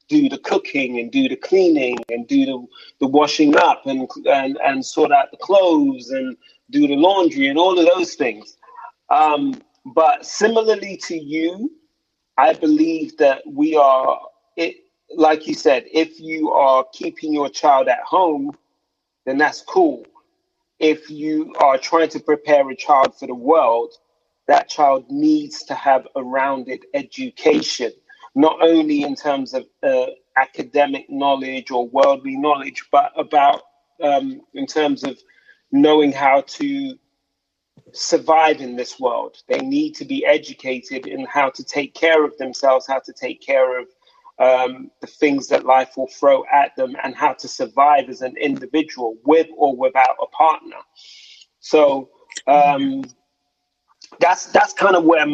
do 0.09 0.27
the 0.27 0.39
cooking 0.39 0.99
and 0.99 1.11
do 1.11 1.29
the 1.29 1.35
cleaning 1.35 1.97
and 2.09 2.27
do 2.27 2.45
the, 2.45 2.65
the 2.99 3.07
washing 3.07 3.55
up 3.55 3.85
and, 3.85 4.09
and 4.25 4.57
and 4.63 4.85
sort 4.85 5.11
out 5.11 5.31
the 5.31 5.37
clothes 5.37 6.09
and 6.09 6.35
do 6.71 6.87
the 6.87 6.95
laundry 6.95 7.47
and 7.47 7.57
all 7.57 7.77
of 7.77 7.85
those 7.85 8.15
things. 8.15 8.57
Um, 9.09 9.61
but 9.85 10.25
similarly 10.25 10.97
to 11.05 11.17
you, 11.17 11.71
I 12.37 12.53
believe 12.53 13.17
that 13.17 13.43
we 13.45 13.75
are 13.75 14.19
it 14.57 14.77
like 15.15 15.47
you 15.47 15.53
said, 15.53 15.85
if 15.91 16.19
you 16.19 16.51
are 16.51 16.85
keeping 16.93 17.33
your 17.33 17.49
child 17.49 17.87
at 17.87 18.01
home, 18.01 18.51
then 19.25 19.37
that's 19.37 19.61
cool. 19.61 20.05
If 20.79 21.09
you 21.09 21.53
are 21.59 21.77
trying 21.77 22.09
to 22.09 22.19
prepare 22.19 22.69
a 22.69 22.75
child 22.75 23.17
for 23.17 23.27
the 23.27 23.35
world, 23.35 23.93
that 24.47 24.69
child 24.69 25.05
needs 25.09 25.63
to 25.63 25.75
have 25.75 26.07
a 26.15 26.23
rounded 26.23 26.85
education, 26.93 27.91
not 28.35 28.61
only 28.61 29.03
in 29.03 29.15
terms 29.15 29.53
of 29.53 29.65
uh, 29.83 30.07
academic 30.37 31.09
knowledge 31.09 31.71
or 31.71 31.87
worldly 31.87 32.35
knowledge, 32.37 32.85
but 32.91 33.11
about 33.17 33.61
um, 34.01 34.41
in 34.53 34.65
terms 34.65 35.03
of 35.03 35.17
knowing 35.73 36.11
how 36.11 36.41
to 36.41 36.97
survive 37.93 38.61
in 38.61 38.75
this 38.75 38.99
world. 38.99 39.37
They 39.49 39.57
need 39.59 39.95
to 39.95 40.05
be 40.05 40.23
educated 40.25 41.07
in 41.07 41.25
how 41.25 41.49
to 41.49 41.63
take 41.63 41.95
care 41.95 42.23
of 42.23 42.37
themselves, 42.37 42.87
how 42.87 42.99
to 42.99 43.11
take 43.11 43.41
care 43.41 43.79
of 43.79 43.87
um, 44.39 44.91
the 45.01 45.07
things 45.07 45.47
that 45.47 45.65
life 45.65 45.97
will 45.97 46.07
throw 46.07 46.45
at 46.53 46.75
them, 46.75 46.95
and 47.03 47.15
how 47.15 47.33
to 47.33 47.47
survive 47.47 48.07
as 48.09 48.21
an 48.21 48.37
individual 48.37 49.17
with 49.25 49.47
or 49.57 49.75
without 49.75 50.15
a 50.21 50.27
partner. 50.27 50.77
So 51.59 52.09
um, 52.47 53.03
that's 54.19 54.45
that's 54.47 54.73
kind 54.73 54.95
of 54.95 55.05
where 55.05 55.25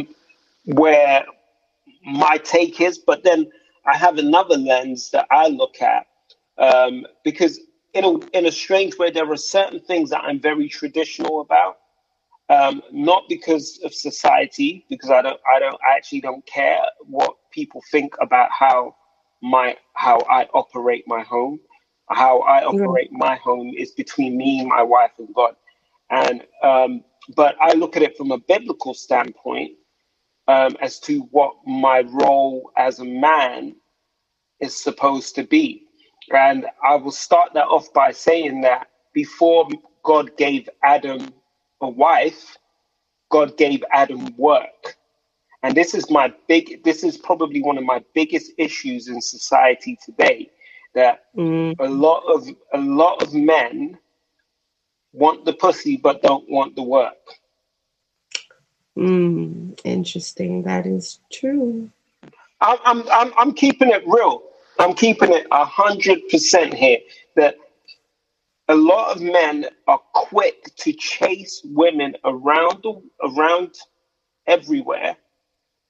where 0.66 1.26
my 2.06 2.38
take 2.38 2.80
is. 2.80 2.98
But 2.98 3.24
then 3.24 3.52
I 3.86 3.98
have 3.98 4.18
another 4.18 4.58
lens 4.58 5.10
that 5.12 5.28
I 5.32 5.48
look 5.48 5.82
at 5.82 6.08
um, 6.58 7.06
because 7.26 7.60
in 7.94 8.04
a 8.06 8.18
in 8.38 8.46
a 8.46 8.52
strange 8.52 8.98
way, 8.98 9.12
there 9.12 9.32
are 9.32 9.38
certain 9.38 9.80
things 9.80 10.12
that 10.12 10.24
I'm 10.24 10.40
very 10.40 10.70
traditional 10.70 11.42
about. 11.42 11.78
Um, 12.50 12.82
not 12.92 13.24
because 13.30 13.80
of 13.84 13.94
society, 13.94 14.86
because 14.90 15.12
I 15.12 15.22
don't, 15.22 15.40
I 15.54 15.60
don't, 15.60 15.78
I 15.88 15.96
actually 15.96 16.22
don't 16.22 16.46
care 16.48 16.82
what 17.02 17.36
people 17.52 17.84
think 17.92 18.16
about 18.22 18.50
how 18.52 18.96
my 19.42 19.78
how 19.94 20.20
I 20.30 20.48
operate 20.54 21.06
my 21.08 21.22
home. 21.24 21.60
How 22.10 22.40
I 22.40 22.66
operate 22.66 23.12
my 23.12 23.36
home 23.36 23.74
is 23.78 23.92
between 23.92 24.36
me, 24.38 24.66
my 24.66 24.82
wife, 24.82 25.12
and 25.20 25.34
God. 25.36 25.56
And 26.10 26.44
um, 26.64 27.04
but 27.36 27.56
I 27.62 27.74
look 27.74 27.96
at 27.96 28.04
it 28.04 28.18
from 28.18 28.32
a 28.32 28.40
biblical 28.40 28.96
standpoint 28.96 29.74
um, 30.48 30.76
as 30.82 31.00
to 31.02 31.22
what 31.32 31.56
my 31.68 32.02
role 32.02 32.72
as 32.78 33.00
a 33.00 33.06
man 33.06 33.76
is 34.62 34.76
supposed 34.82 35.36
to 35.36 35.44
be. 35.44 35.89
And 36.32 36.66
I 36.84 36.96
will 36.96 37.12
start 37.12 37.54
that 37.54 37.66
off 37.66 37.92
by 37.94 38.12
saying 38.12 38.62
that 38.62 38.90
before 39.14 39.68
God 40.04 40.36
gave 40.38 40.70
Adam 40.84 41.34
a 41.82 41.90
wife, 41.90 42.58
God 43.30 43.58
gave 43.58 43.84
Adam 43.92 44.36
work. 44.38 44.98
And 45.62 45.76
this 45.76 45.94
is 45.94 46.10
my 46.10 46.34
big 46.48 46.84
this 46.84 47.04
is 47.04 47.18
probably 47.18 47.62
one 47.62 47.78
of 47.78 47.84
my 47.84 48.04
biggest 48.14 48.54
issues 48.58 49.10
in 49.10 49.22
society 49.22 49.98
today 50.04 50.50
that 50.96 51.26
mm. 51.36 51.76
a 51.80 51.90
lot 51.90 52.24
of 52.34 52.48
a 52.74 52.78
lot 52.78 53.22
of 53.22 53.34
men 53.34 53.98
want 55.12 55.44
the 55.46 55.54
pussy 55.54 55.98
but 55.98 56.22
don't 56.22 56.50
want 56.50 56.76
the 56.76 56.84
work. 56.84 57.18
Mm, 58.98 59.80
interesting. 59.84 60.64
That 60.64 60.86
is 60.86 61.20
true. 61.32 61.90
I'm, 62.62 62.78
I'm, 62.84 63.10
I'm, 63.10 63.34
I'm 63.38 63.54
keeping 63.54 63.90
it 63.90 64.04
real. 64.06 64.44
I'm 64.80 64.96
keeping 64.96 65.34
it 65.34 65.48
a 65.52 65.66
hundred 65.66 66.22
percent 66.30 66.74
here 66.76 67.00
that 67.38 67.58
a 68.70 68.76
lot 68.76 69.16
of 69.16 69.22
men 69.22 69.68
are 69.88 70.00
quick 70.14 70.76
to 70.78 70.94
chase 70.94 71.62
women 71.66 72.16
around 72.26 72.84
the, 72.84 73.02
around 73.24 73.76
everywhere. 74.48 75.18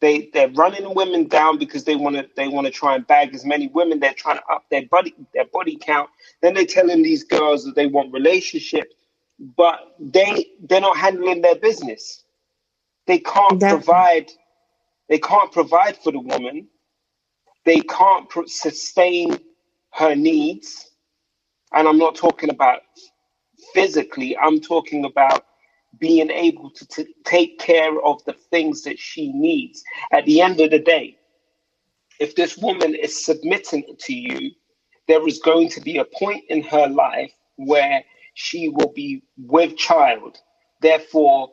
They 0.02 0.30
they're 0.34 0.50
running 0.52 0.94
women 0.96 1.28
down 1.28 1.60
because 1.60 1.86
they 1.86 1.96
want 1.96 2.18
to 2.18 2.28
they 2.36 2.48
want 2.50 2.68
to 2.68 2.72
try 2.72 2.96
and 2.96 3.08
bag 3.08 3.36
as 3.36 3.46
many 3.46 3.68
women. 3.70 4.00
They're 4.00 4.14
trying 4.14 4.38
to 4.38 4.44
up 4.54 4.66
their 4.72 4.86
body 4.88 5.16
their 5.34 5.46
body 5.46 5.78
count. 5.78 6.10
Then 6.42 6.54
they're 6.56 6.66
telling 6.66 7.04
these 7.04 7.24
girls 7.26 7.66
that 7.66 7.76
they 7.76 7.88
want 7.88 8.14
relationships, 8.14 8.96
but 9.58 9.96
they 10.00 10.48
they're 10.70 10.82
not 10.82 10.98
handling 10.98 11.42
their 11.42 11.56
business. 11.56 12.24
They 13.08 13.20
can't 13.20 13.60
provide 13.62 14.32
they 15.10 15.20
can't 15.20 15.52
provide 15.52 15.98
for 15.98 16.12
the 16.12 16.20
woman 16.22 16.68
they 17.70 17.82
can't 17.82 18.28
sustain 18.48 19.38
her 19.94 20.16
needs. 20.16 20.90
And 21.72 21.88
I'm 21.88 22.00
not 22.00 22.16
talking 22.16 22.50
about 22.50 22.82
physically, 23.76 24.36
I'm 24.36 24.60
talking 24.60 25.06
about 25.06 25.46
being 26.00 26.32
able 26.32 26.72
to 26.72 26.88
t- 26.88 27.14
take 27.26 27.60
care 27.60 28.02
of 28.04 28.26
the 28.26 28.34
things 28.34 28.82
that 28.84 28.98
she 28.98 29.32
needs. 29.34 29.84
At 30.12 30.26
the 30.26 30.42
end 30.42 30.60
of 30.62 30.72
the 30.72 30.80
day, 30.80 31.18
if 32.20 32.36
this 32.36 32.58
woman 32.58 32.96
is 32.96 33.24
submitting 33.24 33.96
to 34.00 34.14
you, 34.16 34.50
there 35.08 35.28
is 35.28 35.38
going 35.38 35.70
to 35.70 35.82
be 35.82 35.98
a 36.00 36.06
point 36.06 36.46
in 36.50 36.64
her 36.64 36.88
life 36.88 37.34
where 37.58 38.04
she 38.34 38.70
will 38.70 38.94
be 38.96 39.22
with 39.38 39.78
child. 39.78 40.40
Therefore, 40.82 41.52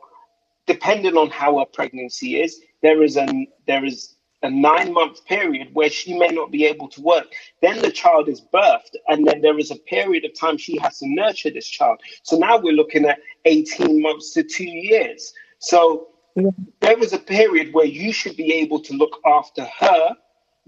depending 0.65 1.15
on 1.15 1.29
how 1.29 1.59
her 1.59 1.65
pregnancy 1.65 2.41
is, 2.41 2.59
there 2.81 3.03
is 3.03 3.17
a 3.17 3.47
there 3.67 3.85
is 3.85 4.16
a 4.43 4.49
nine 4.49 4.93
month 4.93 5.25
period 5.25 5.69
where 5.73 5.89
she 5.89 6.17
may 6.17 6.27
not 6.27 6.51
be 6.51 6.65
able 6.65 6.87
to 6.89 7.01
work. 7.01 7.25
Then 7.61 7.81
the 7.81 7.91
child 7.91 8.29
is 8.29 8.41
birthed, 8.53 8.95
and 9.07 9.25
then 9.27 9.41
there 9.41 9.57
is 9.57 9.71
a 9.71 9.75
period 9.77 10.25
of 10.25 10.39
time 10.39 10.57
she 10.57 10.77
has 10.79 10.99
to 10.99 11.07
nurture 11.07 11.49
this 11.49 11.67
child. 11.67 11.99
So 12.23 12.37
now 12.37 12.57
we're 12.57 12.73
looking 12.73 13.05
at 13.05 13.19
18 13.45 14.01
months 14.01 14.33
to 14.33 14.43
two 14.43 14.69
years. 14.69 15.33
So 15.59 16.09
yeah. 16.35 16.51
there 16.81 16.99
is 16.99 17.13
a 17.13 17.19
period 17.19 17.73
where 17.73 17.85
you 17.85 18.13
should 18.13 18.37
be 18.37 18.53
able 18.53 18.79
to 18.81 18.93
look 18.93 19.19
after 19.25 19.65
her, 19.65 20.15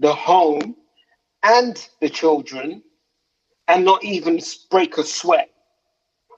the 0.00 0.14
home, 0.14 0.76
and 1.42 1.88
the 2.00 2.08
children. 2.08 2.82
and 3.68 3.84
not 3.84 4.02
even 4.04 4.40
break 4.70 4.98
a 4.98 5.04
sweat. 5.04 5.50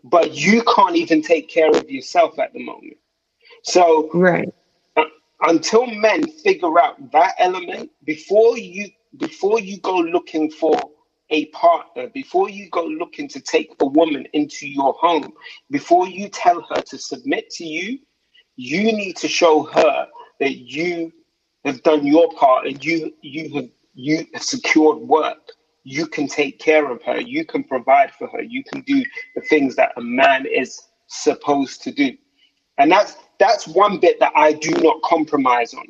But 0.05 0.35
you 0.35 0.63
can't 0.77 0.97
even 0.97 1.23
take 1.23 1.49
care 1.49 1.71
of 1.71 1.91
yourself 1.91 2.39
at 2.39 2.53
the 2.53 2.63
moment. 2.63 2.99
So 3.63 4.11
right. 4.13 4.53
Until 5.43 5.87
men 5.87 6.27
figure 6.45 6.81
out 6.81 7.13
that 7.13 7.35
element 7.39 7.91
before 8.05 8.59
you 8.59 8.91
before 9.19 9.61
you 9.61 9.81
go 9.81 9.97
looking 9.99 10.51
for 10.51 10.79
a 11.31 11.47
partner, 11.47 12.09
before 12.11 12.51
you 12.51 12.71
go 12.71 12.85
looking 12.87 13.29
to 13.29 13.41
take 13.41 13.75
a 13.81 13.87
woman 13.87 14.27
into 14.35 14.69
your 14.69 14.95
home, 14.95 15.33
before 15.71 16.09
you 16.09 16.29
tell 16.29 16.63
her 16.71 16.83
to 16.83 16.99
submit 16.99 17.51
to 17.51 17.65
you, 17.65 18.01
you 18.57 18.85
need 18.93 19.17
to 19.19 19.29
show 19.29 19.65
her 19.65 20.09
that 20.41 20.57
you 20.59 21.13
have 21.65 21.83
done 21.85 22.07
your 22.07 22.33
part 22.35 22.67
and 22.67 22.85
you 22.85 23.15
you 23.23 23.55
have 23.55 23.71
you 23.95 24.27
have 24.35 24.43
secured 24.45 24.99
work. 24.99 25.39
You 25.85 26.07
can 26.07 26.29
take 26.29 26.61
care 26.61 26.91
of 26.91 27.03
her. 27.05 27.21
You 27.21 27.45
can 27.47 27.65
provide 27.65 28.13
for 28.13 28.29
her. 28.29 28.43
You 28.43 28.65
can 28.65 28.83
do 28.83 29.05
the 29.37 29.43
things 29.43 29.77
that 29.77 29.93
a 29.97 30.03
man 30.03 30.47
is 30.47 30.81
supposed 31.09 31.83
to 31.85 31.93
do. 31.93 32.17
And 32.79 32.91
that's 32.91 33.17
that's 33.39 33.67
one 33.69 33.99
bit 33.99 34.21
that 34.21 34.33
I 34.37 34.53
do 34.53 34.71
not 34.83 35.03
compromise 35.03 35.75
on. 35.75 35.87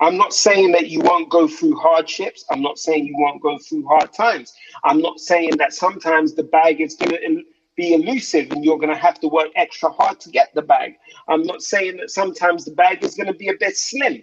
I'm 0.00 0.16
not 0.16 0.32
saying 0.32 0.72
that 0.72 0.88
you 0.88 1.00
won't 1.00 1.28
go 1.28 1.46
through 1.46 1.76
hardships. 1.76 2.44
I'm 2.50 2.62
not 2.62 2.78
saying 2.78 3.04
you 3.04 3.16
won't 3.18 3.42
go 3.42 3.58
through 3.58 3.86
hard 3.86 4.12
times. 4.12 4.52
I'm 4.82 5.00
not 5.00 5.20
saying 5.20 5.58
that 5.58 5.74
sometimes 5.74 6.34
the 6.34 6.44
bag 6.44 6.80
is 6.80 6.94
going 6.94 7.10
to 7.12 7.42
be 7.76 7.94
elusive 7.94 8.50
and 8.50 8.64
you're 8.64 8.78
going 8.78 8.94
to 8.94 9.00
have 9.00 9.20
to 9.20 9.28
work 9.28 9.48
extra 9.56 9.90
hard 9.90 10.18
to 10.20 10.30
get 10.30 10.54
the 10.54 10.62
bag. 10.62 10.94
I'm 11.28 11.42
not 11.42 11.60
saying 11.62 11.98
that 11.98 12.10
sometimes 12.10 12.64
the 12.64 12.72
bag 12.72 13.04
is 13.04 13.14
going 13.14 13.26
to 13.26 13.34
be 13.34 13.48
a 13.48 13.56
bit 13.58 13.76
slim 13.76 14.22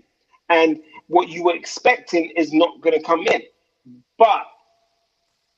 and 0.50 0.80
what 1.08 1.30
you 1.30 1.44
were 1.44 1.56
expecting 1.56 2.32
is 2.32 2.54
not 2.54 2.82
going 2.82 2.98
to 2.98 3.04
come 3.04 3.28
in. 3.28 3.42
But 4.18 4.46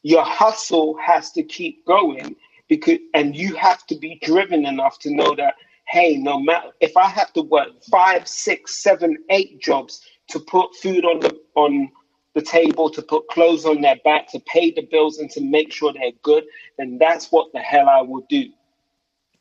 your 0.04 0.24
hustle 0.24 0.98
has 1.04 1.32
to 1.32 1.44
keep 1.44 1.86
going 1.86 2.36
because 2.68 3.00
and 3.14 3.36
you 3.36 3.56
have 3.56 3.86
to 3.88 3.96
be 3.96 4.20
driven 4.22 4.66
enough 4.66 5.00
to 5.00 5.14
know 5.14 5.34
that 5.36 5.56
hey 5.90 6.18
no 6.18 6.40
matter 6.40 6.70
if 6.82 6.96
i 6.98 7.08
have 7.08 7.32
to 7.34 7.42
work 7.42 7.70
five 7.92 8.28
six 8.28 8.82
seven 8.84 9.18
eight 9.30 9.60
jobs 9.60 10.02
to 10.28 10.40
put 10.40 10.76
food 10.76 11.06
on 11.06 11.20
the 11.20 11.38
on 11.56 11.90
the 12.36 12.42
table 12.42 12.90
to 12.90 13.02
put 13.02 13.28
clothes 13.30 13.66
on 13.66 13.82
their 13.82 13.98
back 14.06 14.32
to 14.32 14.40
pay 14.42 14.72
the 14.72 14.88
bills 14.92 15.18
and 15.18 15.30
to 15.32 15.42
make 15.42 15.74
sure 15.74 15.92
they're 15.94 16.12
good 16.24 16.44
then 16.78 16.98
that's 17.00 17.32
what 17.32 17.52
the 17.54 17.60
hell 17.60 17.90
i 17.90 18.02
will 18.02 18.26
do. 18.30 18.50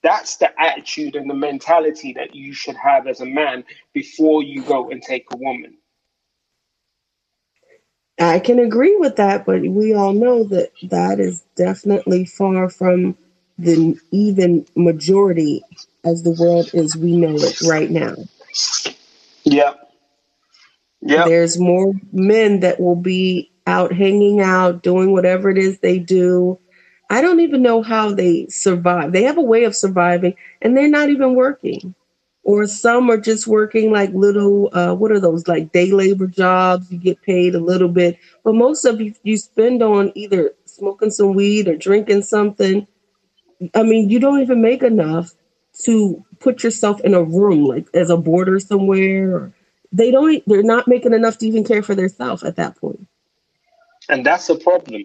That's 0.02 0.36
the 0.36 0.50
attitude 0.60 1.16
and 1.16 1.28
the 1.28 1.34
mentality 1.34 2.12
that 2.14 2.34
you 2.34 2.52
should 2.52 2.76
have 2.76 3.06
as 3.06 3.20
a 3.20 3.26
man 3.26 3.64
before 3.92 4.42
you 4.42 4.62
go 4.62 4.90
and 4.90 5.02
take 5.02 5.26
a 5.32 5.36
woman. 5.36 5.76
I 8.20 8.38
can 8.40 8.58
agree 8.58 8.96
with 8.96 9.16
that, 9.16 9.46
but 9.46 9.62
we 9.62 9.94
all 9.94 10.12
know 10.12 10.44
that 10.44 10.70
that 10.84 11.20
is 11.20 11.42
definitely 11.56 12.24
far 12.24 12.68
from 12.68 13.16
the 13.58 13.98
even 14.10 14.66
majority 14.76 15.62
as 16.04 16.22
the 16.22 16.30
world 16.30 16.72
as 16.74 16.96
we 16.96 17.16
know 17.16 17.34
it 17.36 17.60
right 17.62 17.90
now. 17.90 18.14
Yeah. 19.44 19.74
Yeah. 21.00 21.24
There's 21.24 21.58
more 21.58 21.92
men 22.12 22.60
that 22.60 22.80
will 22.80 22.96
be 22.96 23.50
out 23.66 23.92
hanging 23.92 24.40
out, 24.40 24.82
doing 24.82 25.12
whatever 25.12 25.50
it 25.50 25.58
is 25.58 25.78
they 25.78 25.98
do. 25.98 26.58
I 27.10 27.20
don't 27.20 27.40
even 27.40 27.62
know 27.62 27.82
how 27.82 28.14
they 28.14 28.46
survive. 28.48 29.12
They 29.12 29.22
have 29.22 29.38
a 29.38 29.42
way 29.42 29.64
of 29.64 29.74
surviving 29.74 30.34
and 30.62 30.76
they're 30.76 30.88
not 30.88 31.08
even 31.08 31.34
working 31.34 31.94
or 32.48 32.66
some 32.66 33.10
are 33.10 33.20
just 33.20 33.46
working 33.46 33.92
like 33.92 34.10
little 34.14 34.70
uh, 34.72 34.94
what 34.94 35.12
are 35.12 35.20
those 35.20 35.46
like 35.46 35.70
day 35.70 35.90
labor 35.92 36.26
jobs 36.26 36.90
you 36.90 36.96
get 36.96 37.20
paid 37.20 37.54
a 37.54 37.60
little 37.60 37.88
bit 37.88 38.18
but 38.42 38.54
most 38.54 38.86
of 38.86 39.02
you 39.02 39.12
you 39.22 39.36
spend 39.36 39.82
on 39.82 40.10
either 40.14 40.52
smoking 40.64 41.10
some 41.10 41.34
weed 41.34 41.68
or 41.68 41.76
drinking 41.76 42.22
something 42.22 42.86
i 43.74 43.82
mean 43.82 44.10
you 44.10 44.20
don't 44.20 44.40
even 44.40 44.62
make 44.62 44.82
enough 44.82 45.34
to 45.84 46.24
put 46.40 46.62
yourself 46.62 47.00
in 47.02 47.14
a 47.14 47.22
room 47.22 47.64
like 47.64 47.86
as 47.94 48.10
a 48.10 48.16
boarder 48.16 48.58
somewhere 48.60 49.52
they 49.92 50.10
don't 50.10 50.42
they're 50.46 50.62
not 50.62 50.88
making 50.88 51.14
enough 51.14 51.38
to 51.38 51.46
even 51.46 51.64
care 51.64 51.82
for 51.82 51.94
themselves 51.94 52.42
at 52.44 52.56
that 52.56 52.76
point. 52.76 53.06
and 54.08 54.24
that's 54.26 54.48
a 54.48 54.56
problem. 54.56 55.04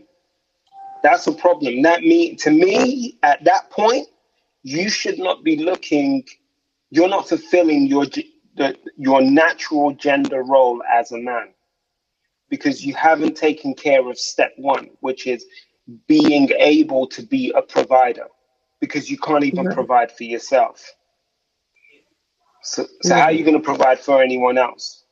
That's 1.04 1.28
a 1.28 1.34
problem. 1.34 1.82
That 1.84 2.02
me 2.02 2.36
to 2.38 2.52
me 2.52 3.18
at 3.24 3.44
that 3.46 3.70
point 3.72 4.08
you 4.64 4.90
should 4.90 5.20
not 5.20 5.44
be 5.44 5.58
looking 5.58 6.26
you're 6.92 7.10
not 7.10 7.30
fulfilling 7.30 7.88
your 7.88 8.06
your 8.98 9.22
natural 9.22 9.94
gender 9.94 10.44
role 10.44 10.82
as 10.92 11.12
a 11.12 11.18
man 11.20 11.50
because 12.50 12.86
you 12.86 12.94
haven't 12.94 13.36
taken 13.36 13.74
care 13.74 14.08
of 14.10 14.18
step 14.20 14.54
one, 14.58 14.90
which 15.02 15.28
is 15.28 15.46
being 16.08 16.50
able 16.60 17.08
to 17.08 17.24
be 17.24 17.52
a 17.56 17.62
provider 17.62 18.28
because 18.84 19.10
you 19.10 19.18
can't 19.18 19.46
even 19.46 19.68
right. 19.68 19.74
provide 19.74 20.12
for 20.12 20.26
yourself. 20.26 20.86
So, 22.64 22.86
so 23.02 23.16
how 23.16 23.22
are 23.22 23.32
you 23.32 23.46
going 23.46 23.56
to 23.56 23.64
provide 23.64 23.98
for 23.98 24.22
anyone 24.22 24.58
else? 24.58 25.06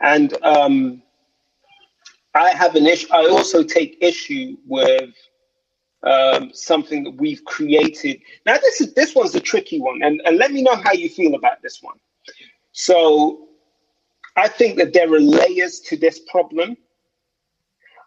And 0.00 0.36
um, 0.42 1.04
I 2.34 2.50
have 2.50 2.74
an 2.74 2.84
issue. 2.88 3.06
I 3.12 3.28
also 3.28 3.62
take 3.62 3.96
issue 4.00 4.56
with 4.66 5.14
um, 6.02 6.50
something 6.52 7.04
that 7.04 7.14
we've 7.14 7.44
created. 7.44 8.20
Now, 8.44 8.54
this 8.54 8.80
is 8.80 8.92
this 8.94 9.14
one's 9.14 9.36
a 9.36 9.40
tricky 9.40 9.80
one, 9.80 10.02
and, 10.02 10.20
and 10.24 10.36
let 10.36 10.50
me 10.50 10.62
know 10.62 10.74
how 10.74 10.94
you 10.94 11.08
feel 11.08 11.36
about 11.36 11.62
this 11.62 11.80
one. 11.80 11.98
So, 12.72 13.46
I 14.34 14.48
think 14.48 14.78
that 14.78 14.92
there 14.92 15.14
are 15.14 15.20
layers 15.20 15.78
to 15.90 15.96
this 15.96 16.18
problem. 16.28 16.76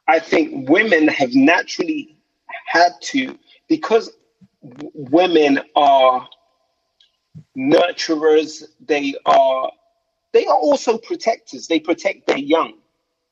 I 0.10 0.20
think 0.20 0.68
women 0.68 1.08
have 1.08 1.34
naturally 1.34 2.18
had 2.66 2.92
to, 3.14 3.40
because 3.70 4.12
women 4.94 5.62
are 5.76 6.28
nurturers, 7.58 8.64
they 8.86 9.16
are 9.26 9.72
they 10.34 10.46
are 10.48 10.58
also 10.58 10.98
protectors. 10.98 11.68
They 11.68 11.80
protect 11.80 12.28
their 12.28 12.38
young, 12.40 12.76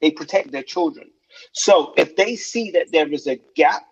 they 0.02 0.12
protect 0.12 0.52
their 0.52 0.64
children. 0.64 1.10
So 1.54 1.94
if 1.98 2.16
they 2.16 2.36
see 2.36 2.72
that 2.72 2.92
there 2.92 3.12
is 3.12 3.28
a 3.28 3.40
gap 3.56 3.84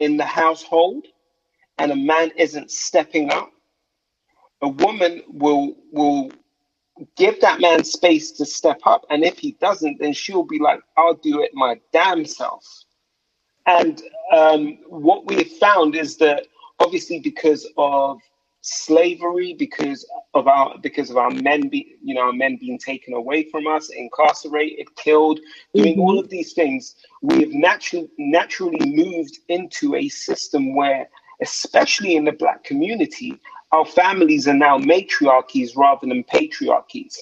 in 0.00 0.16
the 0.18 0.24
household 0.26 1.06
and 1.78 1.92
a 1.92 1.96
man 1.96 2.32
isn't 2.36 2.70
stepping 2.70 3.32
up, 3.32 3.50
a 4.62 4.68
woman 4.68 5.22
will 5.28 5.76
will 5.92 6.30
give 7.16 7.40
that 7.42 7.60
man 7.60 7.84
space 7.84 8.32
to 8.32 8.46
step 8.46 8.80
up. 8.86 9.04
And 9.10 9.24
if 9.24 9.38
he 9.38 9.52
doesn't, 9.60 10.00
then 10.00 10.12
she'll 10.14 10.44
be 10.44 10.58
like, 10.58 10.80
I'll 10.96 11.14
do 11.14 11.42
it 11.42 11.52
my 11.54 11.80
damn 11.92 12.24
self. 12.26 12.64
And 13.66 14.02
um, 14.34 14.78
what 14.88 15.26
we 15.26 15.36
have 15.36 15.52
found 15.58 15.96
is 15.96 16.18
that 16.18 16.46
obviously 16.78 17.20
because 17.20 17.66
of 17.76 18.18
slavery, 18.60 19.54
because 19.58 20.06
of 20.34 20.46
our 20.46 20.76
because 20.78 21.10
of 21.10 21.16
our 21.16 21.30
men 21.30 21.68
be 21.68 21.96
you 22.02 22.14
know 22.14 22.22
our 22.22 22.32
men 22.32 22.56
being 22.56 22.78
taken 22.78 23.14
away 23.14 23.44
from 23.50 23.66
us, 23.66 23.90
incarcerated, 23.90 24.94
killed, 24.96 25.40
doing 25.74 25.94
mm-hmm. 25.94 26.00
all 26.00 26.18
of 26.18 26.28
these 26.28 26.52
things, 26.52 26.96
we 27.22 27.40
have 27.40 27.52
naturally 27.52 28.08
naturally 28.18 28.78
moved 28.90 29.38
into 29.48 29.94
a 29.94 30.08
system 30.08 30.74
where, 30.74 31.08
especially 31.42 32.16
in 32.16 32.24
the 32.24 32.32
black 32.32 32.64
community, 32.64 33.38
our 33.72 33.84
families 33.84 34.48
are 34.48 34.54
now 34.54 34.78
matriarchies 34.78 35.76
rather 35.76 36.06
than 36.06 36.24
patriarchies. 36.24 37.16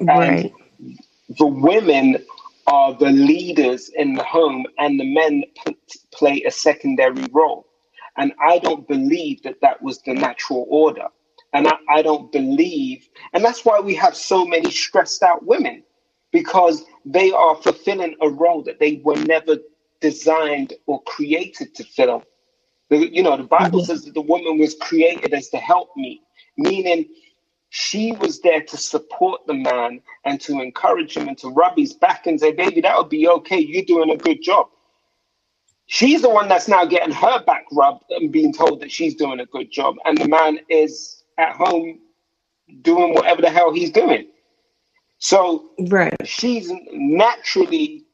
Right. 0.00 0.52
And 0.78 0.98
the 1.38 1.46
women 1.46 2.24
are 2.66 2.94
the 2.94 3.10
leaders 3.10 3.90
in 3.90 4.14
the 4.14 4.24
home, 4.24 4.66
and 4.78 4.98
the 4.98 5.14
men 5.14 5.44
p- 5.66 5.76
play 6.12 6.42
a 6.46 6.50
secondary 6.50 7.26
role. 7.30 7.66
And 8.16 8.32
I 8.40 8.58
don't 8.58 8.86
believe 8.86 9.42
that 9.42 9.60
that 9.60 9.82
was 9.82 10.00
the 10.02 10.14
natural 10.14 10.66
order. 10.68 11.06
And 11.52 11.68
I, 11.68 11.76
I 11.88 12.02
don't 12.02 12.30
believe, 12.32 13.08
and 13.32 13.44
that's 13.44 13.64
why 13.64 13.80
we 13.80 13.94
have 13.94 14.16
so 14.16 14.44
many 14.44 14.70
stressed 14.70 15.22
out 15.22 15.46
women 15.46 15.84
because 16.32 16.84
they 17.04 17.30
are 17.30 17.54
fulfilling 17.56 18.16
a 18.20 18.28
role 18.28 18.62
that 18.64 18.80
they 18.80 19.00
were 19.04 19.16
never 19.16 19.56
designed 20.00 20.72
or 20.86 21.00
created 21.04 21.74
to 21.76 21.84
fill. 21.84 22.24
The, 22.90 23.08
you 23.12 23.22
know, 23.22 23.36
the 23.36 23.44
Bible 23.44 23.80
mm-hmm. 23.80 23.86
says 23.86 24.04
that 24.04 24.14
the 24.14 24.20
woman 24.20 24.58
was 24.58 24.74
created 24.74 25.32
as 25.32 25.50
the 25.50 25.58
helpmeet, 25.58 26.20
meaning 26.58 27.06
she 27.70 28.12
was 28.12 28.40
there 28.40 28.62
to 28.62 28.76
support 28.76 29.40
the 29.46 29.54
man 29.54 30.00
and 30.24 30.40
to 30.40 30.60
encourage 30.60 31.16
him 31.16 31.28
and 31.28 31.38
to 31.38 31.48
rub 31.48 31.76
his 31.76 31.92
back 31.92 32.26
and 32.26 32.38
say, 32.38 32.52
baby, 32.52 32.80
that 32.80 32.96
would 32.96 33.08
be 33.08 33.26
okay. 33.28 33.58
You're 33.58 33.84
doing 33.84 34.10
a 34.10 34.16
good 34.16 34.42
job. 34.42 34.68
She's 35.86 36.22
the 36.22 36.30
one 36.30 36.48
that's 36.48 36.68
now 36.68 36.84
getting 36.84 37.12
her 37.14 37.44
back 37.44 37.64
rubbed 37.72 38.04
and 38.10 38.32
being 38.32 38.52
told 38.52 38.80
that 38.80 38.90
she's 38.90 39.14
doing 39.14 39.40
a 39.40 39.46
good 39.46 39.70
job. 39.70 39.96
And 40.04 40.16
the 40.16 40.28
man 40.28 40.60
is 40.68 41.22
at 41.38 41.54
home 41.56 41.98
doing 42.82 43.14
whatever 43.14 43.42
the 43.42 43.50
hell 43.50 43.72
he's 43.72 43.90
doing. 43.90 44.28
So 45.18 45.70
right. 45.90 46.14
she's 46.26 46.70
naturally 46.92 48.04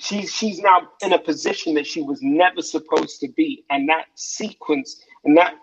she's 0.00 0.32
she's 0.32 0.58
now 0.60 0.88
in 1.02 1.12
a 1.12 1.18
position 1.18 1.74
that 1.74 1.86
she 1.86 2.02
was 2.02 2.20
never 2.22 2.62
supposed 2.62 3.20
to 3.20 3.28
be. 3.28 3.64
And 3.70 3.88
that 3.88 4.06
sequence 4.14 5.02
and 5.24 5.36
that 5.36 5.54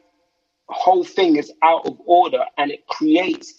whole 0.70 1.04
thing 1.04 1.36
is 1.36 1.52
out 1.64 1.86
of 1.86 1.98
order 2.06 2.46
and 2.58 2.72
it 2.72 2.88
creates 2.88 3.56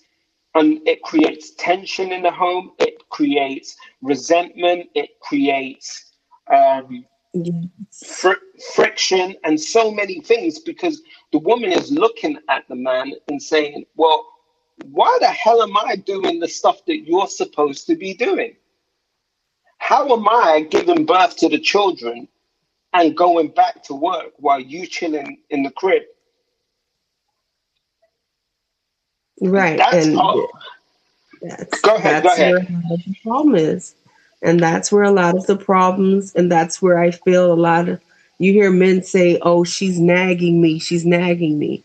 and 0.54 0.86
it 0.86 1.02
creates 1.02 1.54
tension 1.54 2.12
in 2.12 2.22
the 2.22 2.30
home, 2.30 2.72
it 2.78 3.08
creates 3.08 3.74
resentment, 4.02 4.86
it 4.94 5.10
creates 5.20 6.12
um, 6.52 7.06
fr- 8.04 8.32
friction, 8.74 9.36
and 9.44 9.60
so 9.60 9.90
many 9.92 10.20
things 10.20 10.60
because 10.60 11.02
the 11.32 11.38
woman 11.40 11.72
is 11.72 11.90
looking 11.92 12.38
at 12.48 12.68
the 12.68 12.76
man 12.76 13.12
and 13.28 13.42
saying, 13.42 13.86
Well, 13.96 14.26
why 14.86 15.16
the 15.20 15.28
hell 15.28 15.62
am 15.62 15.76
I 15.76 15.96
doing 15.96 16.40
the 16.40 16.48
stuff 16.48 16.84
that 16.86 17.06
you're 17.06 17.28
supposed 17.28 17.86
to 17.88 17.96
be 17.96 18.14
doing? 18.14 18.56
How 19.78 20.12
am 20.12 20.28
I 20.28 20.66
giving 20.70 21.06
birth 21.06 21.36
to 21.38 21.48
the 21.48 21.60
children 21.60 22.28
and 22.94 23.16
going 23.16 23.48
back 23.48 23.82
to 23.84 23.94
work 23.94 24.32
while 24.38 24.60
you 24.60 24.86
chilling 24.86 25.38
in 25.50 25.62
the 25.64 25.70
crib? 25.72 26.04
Right. 29.40 29.76
That's 29.76 29.94
and 29.94 30.14
all. 30.14 30.50
that's, 31.42 31.82
Go 31.82 31.96
ahead, 31.96 32.18
that's 32.18 32.24
go 32.24 32.32
ahead. 32.34 32.54
where 32.54 32.58
a 32.58 32.62
lot 32.62 32.92
of 32.92 33.04
the 33.06 33.16
problem 33.24 33.56
is. 33.56 33.94
And 34.42 34.58
that's 34.58 34.90
where 34.90 35.04
a 35.04 35.10
lot 35.10 35.36
of 35.36 35.46
the 35.46 35.56
problems, 35.56 36.34
and 36.34 36.50
that's 36.50 36.82
where 36.82 36.98
I 36.98 37.12
feel 37.12 37.52
a 37.52 37.54
lot 37.54 37.88
of, 37.88 38.00
you 38.38 38.52
hear 38.52 38.72
men 38.72 39.02
say, 39.04 39.38
oh, 39.40 39.62
she's 39.62 40.00
nagging 40.00 40.60
me, 40.60 40.80
she's 40.80 41.06
nagging 41.06 41.58
me. 41.58 41.84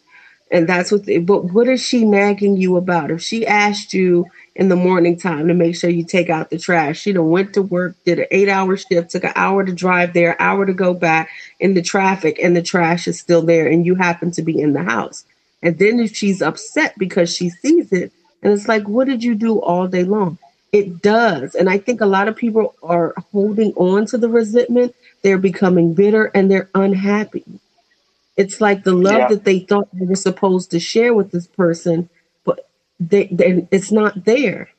And 0.50 0.68
that's 0.68 0.92
what, 0.92 1.04
but 1.24 1.54
what 1.54 1.68
is 1.68 1.86
she 1.86 2.06
nagging 2.06 2.58
you 2.58 2.78
about? 2.78 3.12
If 3.12 3.22
she 3.22 3.46
asked 3.46 3.94
you 3.94 4.26
in 4.56 4.70
the 4.70 4.76
morning 4.76 5.20
time 5.20 5.48
to 5.50 5.54
make 5.54 5.76
sure 5.76 5.90
you 5.90 6.04
take 6.04 6.30
out 6.30 6.50
the 6.50 6.58
trash, 6.58 7.00
she 7.02 7.14
done 7.14 7.30
went 7.30 7.54
to 7.54 7.62
work, 7.62 7.96
did 8.06 8.20
an 8.20 8.28
eight 8.32 8.50
hour 8.50 8.76
shift, 8.76 9.12
took 9.12 9.26
an 9.26 9.34
hour 9.36 9.64
to 9.64 9.74
drive 9.74 10.14
there, 10.14 10.42
hour 10.42 10.66
to 10.66 10.74
go 10.74 10.94
back 10.94 11.30
in 11.60 11.74
the 11.74 11.82
traffic, 11.82 12.40
and 12.42 12.56
the 12.56 12.64
trash 12.64 13.08
is 13.08 13.20
still 13.20 13.42
there, 13.44 13.68
and 13.68 13.86
you 13.86 13.94
happen 13.94 14.32
to 14.32 14.42
be 14.42 14.60
in 14.60 14.74
the 14.74 14.84
house. 14.84 15.26
And 15.62 15.78
then 15.78 16.00
if 16.00 16.16
she's 16.16 16.42
upset 16.42 16.98
because 16.98 17.36
she 17.36 17.50
sees 17.50 17.92
it, 17.92 18.12
and 18.42 18.54
it's 18.54 18.68
like, 18.68 18.88
what 18.88 19.08
did 19.08 19.24
you 19.24 19.36
do 19.36 19.60
all 19.60 19.88
day 19.88 20.06
long? 20.06 20.40
It 20.72 21.02
does. 21.02 21.56
And 21.56 21.70
I 21.70 21.80
think 21.80 22.02
a 22.02 22.06
lot 22.06 22.28
of 22.28 22.36
people 22.36 22.76
are 22.84 23.16
holding 23.32 23.74
on 23.74 24.06
to 24.08 24.18
the 24.18 24.30
resentment. 24.30 24.96
They're 25.24 25.40
becoming 25.40 25.94
bitter 25.96 26.26
and 26.36 26.52
they're 26.52 26.70
unhappy. 26.76 27.46
It's 28.38 28.62
like 28.62 28.84
the 28.84 28.94
love 28.94 29.24
Yeah. 29.24 29.28
that 29.30 29.46
they 29.46 29.60
thought 29.62 29.90
they 29.94 30.06
were 30.06 30.16
supposed 30.16 30.72
to 30.72 30.80
share 30.80 31.14
with 31.14 31.32
this 31.32 31.48
person, 31.48 32.10
but 32.46 32.70
they, 33.00 33.28
they, 33.28 33.68
it's 33.72 33.92
not 33.92 34.26
there. 34.26 34.70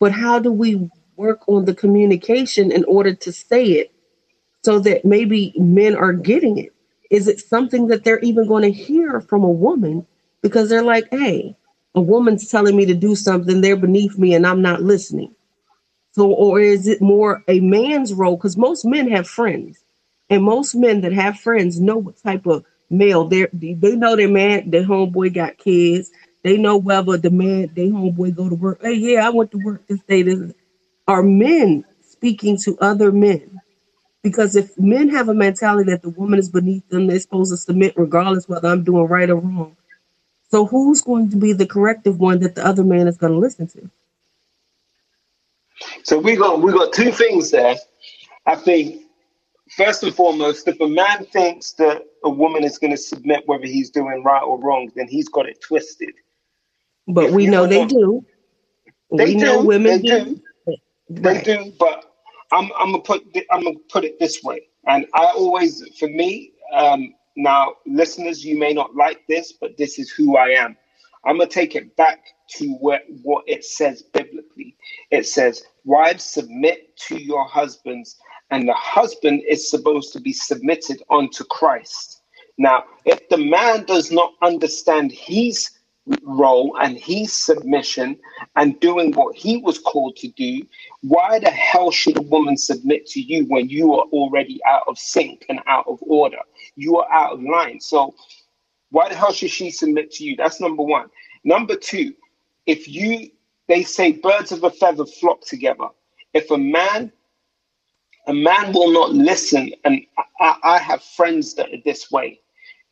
But 0.00 0.12
how 0.12 0.38
do 0.40 0.52
we 0.52 0.90
work 1.16 1.48
on 1.48 1.66
the 1.66 1.74
communication 1.74 2.72
in 2.72 2.84
order 2.84 3.14
to 3.14 3.32
say 3.32 3.64
it 3.66 3.92
so 4.64 4.80
that 4.80 5.04
maybe 5.04 5.54
men 5.58 5.96
are 5.96 6.12
getting 6.14 6.58
it? 6.58 6.74
Is 7.10 7.28
it 7.28 7.40
something 7.40 7.88
that 7.88 8.04
they're 8.04 8.20
even 8.20 8.48
going 8.48 8.64
to 8.64 8.72
hear 8.72 9.20
from 9.20 9.44
a 9.44 9.50
woman 9.50 10.06
because 10.42 10.68
they're 10.70 10.82
like, 10.84 11.08
hey, 11.10 11.56
a 11.94 12.00
woman's 12.00 12.50
telling 12.50 12.76
me 12.76 12.86
to 12.86 12.94
do 12.94 13.14
something, 13.16 13.60
they're 13.60 13.76
beneath 13.76 14.18
me 14.18 14.34
and 14.34 14.46
I'm 14.46 14.62
not 14.62 14.82
listening. 14.82 15.34
So, 16.12 16.30
or 16.32 16.60
is 16.60 16.88
it 16.88 17.00
more 17.00 17.42
a 17.48 17.60
man's 17.60 18.12
role? 18.12 18.36
Because 18.36 18.56
most 18.56 18.84
men 18.84 19.10
have 19.10 19.28
friends, 19.28 19.84
and 20.28 20.42
most 20.42 20.74
men 20.74 21.02
that 21.02 21.12
have 21.12 21.38
friends 21.38 21.80
know 21.80 21.98
what 21.98 22.20
type 22.22 22.46
of 22.46 22.64
male 22.90 23.26
they're. 23.26 23.48
They 23.52 23.96
know 23.96 24.16
their 24.16 24.28
man, 24.28 24.70
their 24.70 24.84
homeboy 24.84 25.34
got 25.34 25.58
kids. 25.58 26.10
They 26.42 26.56
know 26.56 26.76
whether 26.78 27.16
the 27.16 27.30
man, 27.30 27.70
their 27.74 27.86
homeboy 27.86 28.34
go 28.34 28.48
to 28.48 28.54
work. 28.54 28.80
Hey, 28.82 28.94
yeah, 28.94 29.26
I 29.26 29.30
went 29.30 29.52
to 29.52 29.58
work 29.58 29.86
this 29.86 30.00
day. 30.00 30.22
This 30.22 30.52
are 31.06 31.22
men 31.22 31.84
speaking 32.02 32.56
to 32.64 32.76
other 32.80 33.12
men. 33.12 33.60
Because 34.22 34.56
if 34.56 34.78
men 34.78 35.08
have 35.10 35.28
a 35.28 35.34
mentality 35.34 35.90
that 35.90 36.02
the 36.02 36.10
woman 36.10 36.38
is 36.38 36.50
beneath 36.50 36.88
them, 36.88 37.06
they're 37.06 37.20
supposed 37.20 37.52
to 37.52 37.56
submit 37.56 37.94
regardless 37.96 38.48
whether 38.48 38.68
I'm 38.68 38.84
doing 38.84 39.06
right 39.06 39.30
or 39.30 39.36
wrong. 39.36 39.76
So 40.50 40.66
who's 40.66 41.02
going 41.02 41.30
to 41.30 41.36
be 41.36 41.52
the 41.54 41.66
corrective 41.66 42.18
one 42.20 42.40
that 42.40 42.54
the 42.56 42.66
other 42.66 42.84
man 42.84 43.08
is 43.08 43.18
going 43.18 43.34
to 43.34 43.38
listen 43.40 43.68
to? 43.68 43.90
So 46.04 46.18
we 46.18 46.36
got 46.36 46.62
we 46.62 46.72
got 46.72 46.92
two 46.92 47.12
things 47.12 47.50
there. 47.52 47.76
I 48.46 48.56
think 48.56 49.02
first 49.76 50.02
and 50.04 50.14
foremost, 50.14 50.68
if 50.68 50.80
a 50.80 50.88
man 50.88 51.26
thinks 51.26 51.72
that 51.74 52.02
a 52.24 52.30
woman 52.30 52.64
is 52.64 52.78
going 52.78 52.92
to 52.92 52.96
submit 52.98 53.44
whether 53.46 53.66
he's 53.66 53.90
doing 53.90 54.22
right 54.24 54.42
or 54.42 54.60
wrong, 54.60 54.90
then 54.96 55.08
he's 55.08 55.28
got 55.28 55.48
it 55.48 55.60
twisted. 55.62 56.14
But 57.08 57.30
If 57.30 57.32
we 57.32 57.46
know 57.46 57.66
they 57.66 57.84
do. 57.84 58.24
They 59.12 59.32
we 59.32 59.34
do. 59.34 59.66
know 59.66 59.66
women 59.66 59.84
they 59.84 60.00
do. 60.02 60.40
They 61.22 61.38
Right. 61.38 61.42
do. 61.42 61.72
But 61.78 62.04
I'm 62.52 62.70
I'm 62.78 62.92
gonna 62.92 63.02
put 63.02 63.24
I'm 63.50 63.64
gonna 63.64 63.76
put 63.90 64.04
it 64.04 64.18
this 64.20 64.42
way. 64.44 64.62
And 64.86 65.06
I 65.14 65.26
always, 65.26 65.82
for 65.98 66.08
me, 66.08 66.52
um, 66.74 67.14
now 67.42 67.74
listeners, 67.86 68.44
you 68.44 68.58
may 68.58 68.72
not 68.72 68.94
like 68.94 69.26
this, 69.28 69.52
but 69.52 69.76
this 69.76 69.98
is 69.98 70.10
who 70.10 70.36
I 70.36 70.48
am. 70.50 70.76
I'm 71.24 71.38
gonna 71.38 71.48
take 71.48 71.74
it 71.74 71.96
back 71.96 72.24
to 72.56 72.72
what 72.74 73.02
what 73.22 73.44
it 73.46 73.64
says 73.64 74.02
biblically. 74.02 74.76
It 75.10 75.26
says, 75.26 75.64
"Wives 75.84 76.24
submit 76.24 76.96
to 77.08 77.20
your 77.20 77.44
husbands." 77.46 78.18
And 78.50 78.68
the 78.68 78.74
husband 78.74 79.42
is 79.48 79.70
supposed 79.70 80.12
to 80.12 80.20
be 80.20 80.32
submitted 80.32 81.02
unto 81.08 81.44
Christ. 81.44 82.22
Now, 82.58 82.84
if 83.04 83.28
the 83.28 83.38
man 83.38 83.84
does 83.84 84.10
not 84.10 84.34
understand 84.42 85.12
his 85.12 85.70
role 86.22 86.76
and 86.80 86.96
his 86.98 87.32
submission 87.32 88.18
and 88.56 88.78
doing 88.80 89.12
what 89.12 89.36
he 89.36 89.58
was 89.58 89.78
called 89.78 90.16
to 90.16 90.28
do, 90.28 90.62
why 91.02 91.38
the 91.38 91.50
hell 91.50 91.90
should 91.90 92.16
a 92.18 92.22
woman 92.22 92.56
submit 92.56 93.06
to 93.06 93.20
you 93.20 93.44
when 93.46 93.68
you 93.68 93.94
are 93.94 94.04
already 94.12 94.60
out 94.68 94.82
of 94.88 94.98
sync 94.98 95.46
and 95.48 95.60
out 95.66 95.86
of 95.86 95.98
order? 96.02 96.40
You 96.76 96.98
are 96.98 97.12
out 97.12 97.34
of 97.34 97.42
line. 97.42 97.80
So, 97.80 98.14
why 98.90 99.08
the 99.08 99.14
hell 99.14 99.32
should 99.32 99.50
she 99.50 99.70
submit 99.70 100.10
to 100.12 100.24
you? 100.24 100.36
That's 100.36 100.60
number 100.60 100.82
one. 100.82 101.08
Number 101.44 101.76
two, 101.76 102.14
if 102.66 102.88
you, 102.88 103.30
they 103.68 103.82
say 103.84 104.12
birds 104.12 104.52
of 104.52 104.64
a 104.64 104.70
feather 104.70 105.06
flock 105.06 105.42
together. 105.42 105.88
If 106.34 106.50
a 106.50 106.58
man 106.58 107.12
a 108.26 108.34
man 108.34 108.72
will 108.72 108.92
not 108.92 109.10
listen 109.12 109.72
and 109.84 110.02
I, 110.40 110.56
I 110.62 110.78
have 110.78 111.02
friends 111.02 111.54
that 111.54 111.68
are 111.72 111.82
this 111.84 112.10
way 112.10 112.40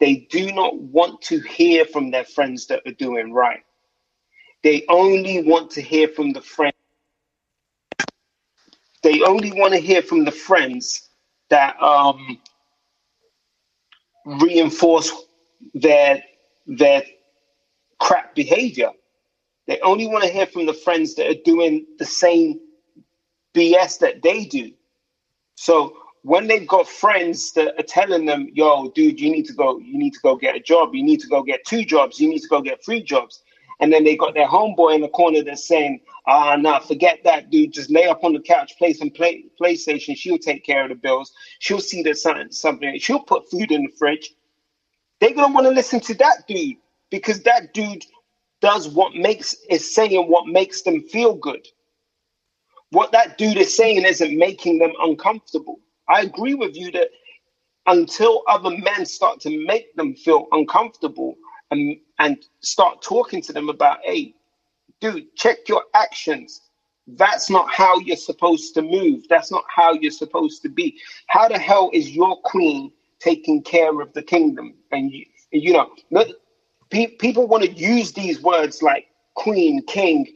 they 0.01 0.29
do 0.31 0.53
not 0.53 0.79
want 0.79 1.23
to 1.23 1.41
hear 1.41 1.85
from 1.85 2.11
their 2.11 2.25
friends 2.25 2.67
that 2.69 2.83
are 2.87 2.93
doing 2.93 3.33
right. 3.33 3.63
They 4.63 4.85
only 4.89 5.43
want 5.43 5.71
to 5.73 5.83
hear 5.83 6.09
from 6.09 6.33
the 6.33 6.43
friends. 6.43 6.75
They 9.03 9.23
only 9.23 9.53
want 9.53 9.75
to 9.75 9.81
hear 9.81 10.03
from 10.03 10.25
the 10.25 10.33
friends 10.33 11.09
that 11.51 11.81
um 11.83 12.39
reinforce 14.27 15.13
their 15.75 16.23
their 16.67 17.03
crap 18.01 18.35
behavior. 18.35 18.91
They 19.67 19.81
only 19.81 20.07
want 20.09 20.25
to 20.25 20.31
hear 20.31 20.47
from 20.47 20.67
the 20.67 20.75
friends 20.75 21.15
that 21.17 21.29
are 21.29 21.43
doing 21.45 21.87
the 21.99 22.07
same 22.07 22.61
bs 23.55 23.99
that 24.01 24.23
they 24.23 24.45
do. 24.45 24.73
So 25.57 25.97
when 26.22 26.46
they've 26.46 26.66
got 26.66 26.88
friends 26.88 27.52
that 27.52 27.78
are 27.78 27.85
telling 27.85 28.26
them, 28.26 28.48
yo, 28.52 28.90
dude, 28.90 29.20
you 29.20 29.31
need 29.31 29.46
to 29.46 29.52
go, 29.52 29.78
you 29.78 29.98
need 29.98 30.12
to 30.14 30.20
go 30.20 30.37
get 30.37 30.57
a 30.57 30.61
job, 30.61 30.94
you 30.94 31.02
need 31.02 31.20
to 31.20 31.28
go 31.28 31.42
get 31.42 31.64
two 31.64 31.85
jobs, 31.85 32.20
you 32.20 32.28
need 32.28 32.40
to 32.40 32.48
go 32.48 32.61
get 32.61 32.85
three 32.85 33.02
jobs. 33.02 33.42
And 33.81 33.92
then 33.92 34.04
they 34.04 34.16
got 34.16 34.35
their 34.35 34.48
homeboy 34.48 34.96
in 34.96 35.00
the 35.02 35.09
corner 35.09 35.42
that's 35.42 35.68
saying, 35.68 36.00
ah, 36.26 36.57
nah, 36.57 36.81
forget 36.81 37.20
that, 37.24 37.50
dude. 37.50 37.72
Just 37.72 37.90
lay 37.90 38.07
up 38.07 38.24
on 38.24 38.33
the 38.33 38.40
couch, 38.40 38.76
play 38.76 38.92
some 38.92 39.11
play 39.11 39.44
PlayStation. 39.61 40.16
She'll 40.16 40.38
take 40.38 40.64
care 40.64 40.83
of 40.83 40.88
the 40.88 40.96
bills. 40.96 41.33
She'll 41.61 41.81
see 41.81 42.02
that 42.02 42.18
something, 42.18 42.50
something. 42.50 42.98
She'll 42.98 43.20
put 43.22 43.48
food 43.50 43.70
in 43.70 43.85
the 43.85 43.92
fridge. 43.96 44.35
They're 45.20 45.35
gonna 45.35 45.54
want 45.54 45.66
to 45.66 45.72
listen 45.72 46.00
to 46.00 46.14
that 46.14 46.48
dude 46.48 46.76
because 47.11 47.40
that 47.44 47.72
dude 47.72 48.04
does 48.61 48.88
what 48.88 49.14
makes 49.14 49.54
is 49.70 49.94
saying 49.94 50.28
what 50.28 50.48
makes 50.48 50.83
them 50.83 51.02
feel 51.02 51.35
good 51.35 51.66
what 52.90 53.12
that 53.12 53.37
dude 53.38 53.59
is 53.59 53.76
saying 53.76 54.04
isn't 54.04 54.37
making 54.37 54.78
them 54.78 54.92
uncomfortable. 55.02 55.81
I 56.09 56.23
agree 56.23 56.55
with 56.55 56.77
you 56.77 56.92
that 56.92 57.11
until 57.87 58.42
other 58.49 58.71
men 58.71 59.07
start 59.07 59.40
to 59.42 59.66
make 59.66 59.94
them 59.97 60.14
feel 60.14 60.49
uncomfortable 60.53 61.37
and 61.71 61.99
and 62.18 62.38
start 62.62 63.03
talking 63.03 63.42
to 63.42 63.53
them 63.55 63.68
about, 63.71 63.99
hey, 64.05 64.35
dude, 65.01 65.35
check 65.37 65.68
your 65.68 65.85
actions. 65.94 66.62
That's 67.09 67.51
not 67.51 67.71
how 67.71 67.99
you're 68.01 68.16
supposed 68.16 68.75
to 68.75 68.83
move. 68.83 69.25
That's 69.31 69.51
not 69.53 69.64
how 69.75 69.94
you're 69.94 70.12
supposed 70.12 70.62
to 70.62 70.71
be. 70.71 71.01
How 71.29 71.49
the 71.49 71.59
hell 71.59 71.90
is 71.94 72.11
your 72.12 72.38
queen 72.42 72.92
taking 73.21 73.62
care 73.62 74.01
of 74.01 74.12
the 74.14 74.23
kingdom? 74.23 74.75
And 74.92 75.12
you, 75.12 75.27
you 75.53 75.75
know, 75.75 76.25
pe- 76.90 77.16
people 77.18 77.49
want 77.49 77.64
to 77.64 77.73
use 77.73 78.12
these 78.12 78.42
words 78.42 78.83
like 78.83 79.07
queen, 79.35 79.83
king, 79.87 80.27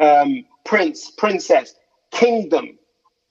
um, 0.00 0.44
prince, 0.66 1.10
princess, 1.12 1.74
kingdom. 2.12 2.78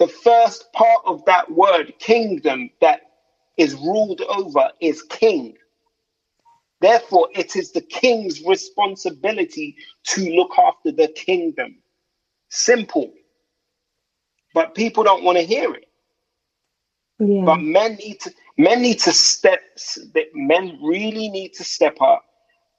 The 0.03 0.09
first 0.09 0.69
part 0.73 0.99
of 1.05 1.23
that 1.27 1.49
word, 1.49 1.93
kingdom, 1.97 2.69
that 2.81 3.03
is 3.55 3.73
ruled 3.73 4.19
over 4.19 4.69
is 4.81 5.01
king. 5.01 5.55
Therefore, 6.81 7.29
it 7.33 7.55
is 7.55 7.71
the 7.71 7.79
king's 7.79 8.43
responsibility 8.43 9.77
to 10.07 10.29
look 10.35 10.51
after 10.59 10.91
the 10.91 11.07
kingdom. 11.07 11.77
Simple. 12.49 13.13
But 14.53 14.75
people 14.75 15.05
don't 15.05 15.23
want 15.23 15.37
to 15.37 15.45
hear 15.45 15.73
it. 15.73 15.85
Yeah. 17.19 17.45
But 17.45 17.61
men 17.61 17.95
need 17.95 18.19
to 18.19 18.33
men 18.57 18.81
need 18.81 18.99
to 18.99 19.13
step 19.13 19.61
men 20.33 20.79
really 20.83 21.29
need 21.29 21.53
to 21.53 21.63
step 21.63 22.01
up 22.01 22.25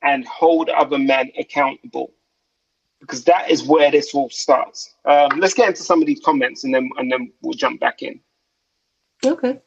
and 0.02 0.26
hold 0.26 0.68
other 0.68 0.98
men 0.98 1.30
accountable. 1.38 2.12
Because 3.04 3.24
that 3.24 3.50
is 3.50 3.62
where 3.62 3.90
this 3.90 4.14
all 4.14 4.30
starts. 4.30 4.94
Um, 5.04 5.38
let's 5.38 5.54
get 5.54 5.68
into 5.68 5.82
some 5.82 6.00
of 6.00 6.06
these 6.06 6.20
comments 6.24 6.64
and 6.64 6.74
then 6.74 6.88
and 6.96 7.12
then 7.12 7.32
we'll 7.42 7.54
jump 7.54 7.80
back 7.80 8.02
in. 8.02 8.20
Okay. 9.24 9.60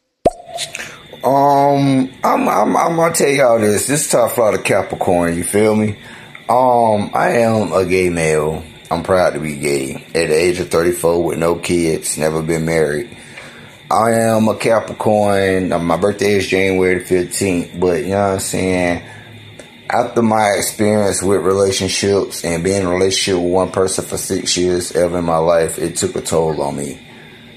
Um, 1.23 2.11
I'm, 2.23 2.47
I'm, 2.47 2.77
I'm 2.77 2.95
gonna 2.95 3.13
tell 3.13 3.29
y'all 3.29 3.59
this. 3.59 3.87
This 3.87 4.05
is 4.05 4.11
Top 4.11 4.31
Flight 4.31 4.55
of 4.55 4.63
Capricorn. 4.63 5.35
You 5.35 5.43
feel 5.43 5.75
me? 5.75 5.97
Um, 6.49 7.11
I 7.13 7.39
am 7.39 7.73
a 7.73 7.85
gay 7.85 8.09
male. 8.09 8.63
I'm 8.89 9.03
proud 9.03 9.33
to 9.33 9.39
be 9.39 9.55
gay. 9.57 9.95
At 9.95 10.29
the 10.29 10.33
age 10.33 10.59
of 10.59 10.69
34 10.69 11.23
with 11.23 11.37
no 11.37 11.55
kids, 11.55 12.17
never 12.17 12.41
been 12.41 12.65
married. 12.65 13.17
I 13.91 14.11
am 14.11 14.47
a 14.47 14.55
Capricorn. 14.55 15.69
My 15.69 15.97
birthday 15.97 16.33
is 16.33 16.47
January 16.47 17.03
15th, 17.03 17.79
but 17.79 18.03
you 18.03 18.09
know 18.09 18.21
what 18.21 18.33
I'm 18.33 18.39
saying? 18.39 19.03
After 19.89 20.21
my 20.21 20.55
experience 20.57 21.23
with 21.23 21.41
relationships 21.41 22.43
and 22.43 22.61
being 22.61 22.81
in 22.81 22.87
a 22.87 22.89
relationship 22.89 23.41
with 23.41 23.53
one 23.53 23.71
person 23.71 24.03
for 24.03 24.17
six 24.17 24.57
years 24.57 24.91
ever 24.93 25.19
in 25.19 25.25
my 25.25 25.37
life, 25.37 25.79
it 25.79 25.95
took 25.95 26.15
a 26.17 26.21
toll 26.21 26.61
on 26.61 26.75
me. 26.75 26.99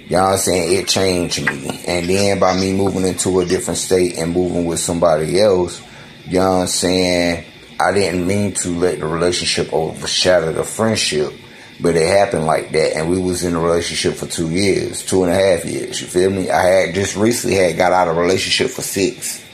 You 0.04 0.16
know 0.16 0.22
what 0.22 0.32
I'm 0.32 0.38
saying? 0.38 0.78
It 0.78 0.86
changed 0.86 1.44
me. 1.44 1.82
And 1.88 2.08
then 2.08 2.38
by 2.38 2.58
me 2.58 2.72
moving 2.72 3.04
into 3.04 3.40
a 3.40 3.46
different 3.46 3.78
state 3.78 4.16
and 4.16 4.32
moving 4.32 4.64
with 4.64 4.78
somebody 4.78 5.40
else, 5.40 5.82
you 6.24 6.38
know 6.38 6.50
what 6.50 6.60
I'm 6.60 6.66
saying? 6.68 7.44
I 7.80 7.92
didn't 7.92 8.26
mean 8.26 8.52
to 8.54 8.68
let 8.78 9.00
the 9.00 9.06
relationship 9.06 9.72
overshadow 9.72 10.52
the 10.52 10.62
friendship, 10.62 11.32
but 11.80 11.96
it 11.96 12.06
happened 12.06 12.46
like 12.46 12.70
that. 12.70 12.96
And 12.96 13.10
we 13.10 13.18
was 13.18 13.42
in 13.42 13.56
a 13.56 13.60
relationship 13.60 14.14
for 14.14 14.26
two 14.26 14.50
years, 14.50 15.04
two 15.04 15.24
and 15.24 15.32
a 15.32 15.34
half 15.34 15.64
years. 15.64 16.00
You 16.00 16.06
feel 16.06 16.30
me? 16.30 16.48
I 16.48 16.62
had 16.62 16.94
just 16.94 17.16
recently 17.16 17.56
had 17.56 17.76
got 17.76 17.92
out 17.92 18.06
of 18.06 18.16
a 18.16 18.20
relationship 18.20 18.70
for 18.70 18.82
six 18.82 19.44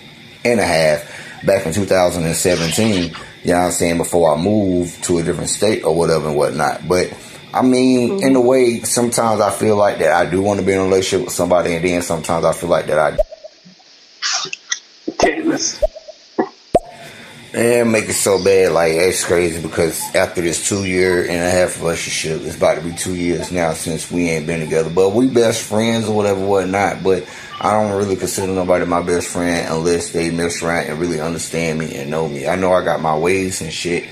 and 0.44 0.60
a 0.60 0.66
half 0.66 1.15
back 1.44 1.66
in 1.66 1.72
2017. 1.72 3.02
You 3.02 3.52
know 3.52 3.58
what 3.58 3.64
I'm 3.66 3.70
saying? 3.72 3.98
Before 3.98 4.34
I 4.34 4.40
moved 4.40 5.04
to 5.04 5.18
a 5.18 5.22
different 5.22 5.50
state 5.50 5.84
or 5.84 5.94
whatever 5.94 6.28
and 6.28 6.36
whatnot. 6.36 6.88
But 6.88 7.12
I 7.52 7.62
mean, 7.62 8.10
mm-hmm. 8.10 8.26
in 8.26 8.36
a 8.36 8.40
way, 8.40 8.80
sometimes 8.80 9.40
I 9.40 9.50
feel 9.50 9.76
like 9.76 9.98
that 9.98 10.12
I 10.12 10.28
do 10.28 10.42
want 10.42 10.60
to 10.60 10.66
be 10.66 10.72
in 10.72 10.78
a 10.78 10.84
relationship 10.84 11.26
with 11.26 11.34
somebody, 11.34 11.74
and 11.74 11.84
then 11.84 12.02
sometimes 12.02 12.44
I 12.44 12.52
feel 12.52 12.68
like 12.68 12.86
that 12.86 12.98
I. 12.98 13.18
Goodness. 15.18 15.82
And 17.54 17.90
make 17.90 18.04
it 18.04 18.12
so 18.12 18.42
bad, 18.44 18.72
like 18.72 18.92
it's 18.92 19.24
crazy 19.24 19.62
because 19.62 19.98
after 20.14 20.42
this 20.42 20.68
two 20.68 20.84
year 20.84 21.22
and 21.22 21.42
a 21.42 21.50
half 21.50 21.80
relationship, 21.80 22.42
it's 22.42 22.58
about 22.58 22.74
to 22.74 22.82
be 22.82 22.92
two 22.92 23.14
years 23.14 23.50
now 23.50 23.72
since 23.72 24.10
we 24.10 24.28
ain't 24.28 24.46
been 24.46 24.60
together. 24.60 24.90
But 24.90 25.14
we 25.14 25.26
best 25.28 25.62
friends 25.62 26.06
or 26.06 26.14
whatever, 26.14 26.44
whatnot. 26.44 27.02
But 27.02 27.26
I 27.60 27.72
don't 27.72 27.96
really 27.96 28.16
consider 28.16 28.52
nobody 28.52 28.84
my 28.84 29.02
best 29.02 29.28
friend 29.28 29.66
unless 29.72 30.12
they 30.12 30.30
mess 30.30 30.62
around 30.62 30.88
and 30.88 30.98
really 30.98 31.20
understand 31.20 31.78
me 31.78 31.96
and 31.96 32.10
know 32.10 32.28
me. 32.28 32.46
I 32.46 32.56
know 32.56 32.72
I 32.72 32.84
got 32.84 33.00
my 33.00 33.16
ways 33.16 33.62
and 33.62 33.72
shit, 33.72 34.08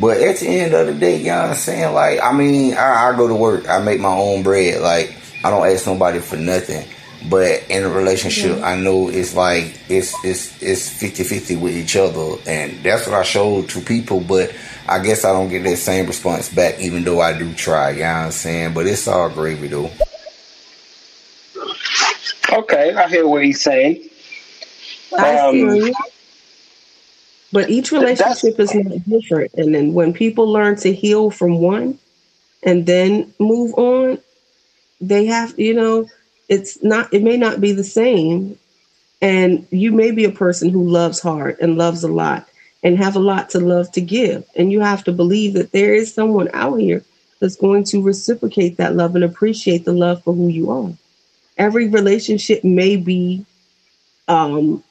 but 0.00 0.18
at 0.18 0.38
the 0.38 0.48
end 0.48 0.74
of 0.74 0.86
the 0.88 0.94
day, 0.94 1.18
you 1.18 1.26
know 1.26 1.42
what 1.42 1.50
I'm 1.50 1.54
saying? 1.54 1.94
Like, 1.94 2.20
I 2.20 2.32
mean, 2.32 2.74
I, 2.74 3.10
I 3.10 3.16
go 3.16 3.28
to 3.28 3.34
work, 3.34 3.68
I 3.68 3.78
make 3.78 4.00
my 4.00 4.14
own 4.14 4.42
bread. 4.42 4.80
Like, 4.82 5.16
I 5.44 5.50
don't 5.50 5.66
ask 5.66 5.86
nobody 5.86 6.18
for 6.18 6.36
nothing. 6.36 6.86
But 7.28 7.68
in 7.68 7.82
a 7.82 7.88
relationship. 7.88 8.62
I 8.62 8.76
know 8.76 9.08
it's 9.08 9.34
like 9.34 9.80
it's 9.88 10.14
it's 10.24 10.62
it's 10.62 11.02
50-50 11.02 11.60
with 11.60 11.76
each 11.76 11.96
other, 11.96 12.36
and 12.46 12.80
that's 12.84 13.08
what 13.08 13.16
I 13.16 13.24
showed 13.24 13.68
to 13.70 13.80
people. 13.80 14.20
But 14.20 14.54
I 14.88 15.00
guess 15.00 15.24
I 15.24 15.32
don't 15.32 15.48
get 15.48 15.64
that 15.64 15.78
same 15.78 16.06
response 16.06 16.48
back, 16.48 16.78
even 16.78 17.02
though 17.02 17.20
I 17.20 17.36
do 17.36 17.52
try. 17.54 17.90
You 17.90 18.00
know 18.00 18.04
what 18.04 18.16
I'm 18.26 18.30
saying? 18.30 18.72
But 18.72 18.86
it's 18.86 19.08
all 19.08 19.28
gravy, 19.30 19.66
though. 19.66 19.90
Okay, 22.52 22.94
I 22.94 23.08
hear 23.08 23.26
what 23.26 23.44
he's 23.44 23.60
saying. 23.60 24.08
I 25.18 25.38
um, 25.38 25.92
but 27.52 27.70
each 27.70 27.92
relationship 27.92 28.58
is 28.60 28.74
not 28.74 29.04
different. 29.08 29.52
And 29.54 29.74
then 29.74 29.94
when 29.94 30.12
people 30.12 30.50
learn 30.50 30.76
to 30.76 30.92
heal 30.92 31.30
from 31.30 31.60
one 31.60 31.98
and 32.62 32.86
then 32.86 33.32
move 33.38 33.74
on, 33.74 34.18
they 35.00 35.26
have, 35.26 35.58
you 35.58 35.74
know, 35.74 36.06
it's 36.48 36.82
not, 36.82 37.12
it 37.12 37.22
may 37.22 37.36
not 37.36 37.60
be 37.60 37.72
the 37.72 37.84
same. 37.84 38.58
And 39.20 39.66
you 39.70 39.92
may 39.92 40.10
be 40.10 40.24
a 40.24 40.30
person 40.30 40.68
who 40.68 40.88
loves 40.88 41.20
hard 41.20 41.56
and 41.60 41.78
loves 41.78 42.04
a 42.04 42.08
lot 42.08 42.48
and 42.82 42.96
have 42.98 43.16
a 43.16 43.20
lot 43.20 43.50
to 43.50 43.60
love 43.60 43.90
to 43.92 44.00
give. 44.00 44.44
And 44.56 44.70
you 44.70 44.80
have 44.80 45.02
to 45.04 45.12
believe 45.12 45.54
that 45.54 45.72
there 45.72 45.94
is 45.94 46.12
someone 46.12 46.48
out 46.52 46.76
here 46.76 47.02
that's 47.40 47.56
going 47.56 47.84
to 47.84 48.02
reciprocate 48.02 48.76
that 48.76 48.94
love 48.94 49.14
and 49.14 49.24
appreciate 49.24 49.84
the 49.84 49.92
love 49.92 50.22
for 50.22 50.34
who 50.34 50.48
you 50.48 50.70
are. 50.70 50.92
Every 51.58 51.88
relationship 51.88 52.64
may 52.64 52.96
be 52.96 53.44
um, 54.28 54.82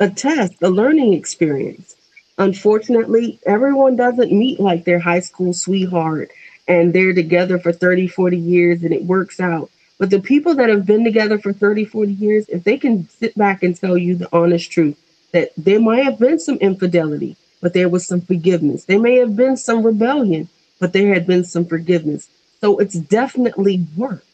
a 0.00 0.10
test, 0.10 0.54
a 0.62 0.68
learning 0.70 1.12
experience 1.14 1.94
unfortunately, 2.38 3.38
everyone 3.46 3.96
doesn't 3.96 4.32
meet 4.32 4.60
like 4.60 4.84
their 4.84 4.98
high 4.98 5.20
school 5.20 5.52
sweetheart 5.52 6.30
and 6.66 6.92
they're 6.92 7.12
together 7.12 7.58
for 7.58 7.72
30, 7.72 8.08
40 8.08 8.36
years 8.36 8.82
and 8.82 8.92
it 8.92 9.04
works 9.04 9.40
out. 9.40 9.70
But 9.98 10.10
the 10.10 10.20
people 10.20 10.54
that 10.56 10.68
have 10.68 10.86
been 10.86 11.04
together 11.04 11.38
for 11.38 11.52
30, 11.52 11.84
40 11.84 12.12
years, 12.12 12.48
if 12.48 12.64
they 12.64 12.76
can 12.78 13.08
sit 13.08 13.36
back 13.36 13.62
and 13.62 13.76
tell 13.76 13.96
you 13.96 14.16
the 14.16 14.28
honest 14.32 14.70
truth 14.70 14.98
that 15.32 15.50
there 15.56 15.80
might 15.80 16.04
have 16.04 16.18
been 16.18 16.38
some 16.38 16.56
infidelity, 16.56 17.36
but 17.60 17.72
there 17.74 17.88
was 17.88 18.06
some 18.06 18.20
forgiveness. 18.20 18.84
There 18.84 19.00
may 19.00 19.16
have 19.16 19.36
been 19.36 19.56
some 19.56 19.84
rebellion, 19.84 20.48
but 20.80 20.92
there 20.92 21.14
had 21.14 21.26
been 21.26 21.44
some 21.44 21.64
forgiveness. 21.64 22.28
So 22.60 22.78
it's 22.78 22.94
definitely 22.94 23.86
work. 23.96 24.24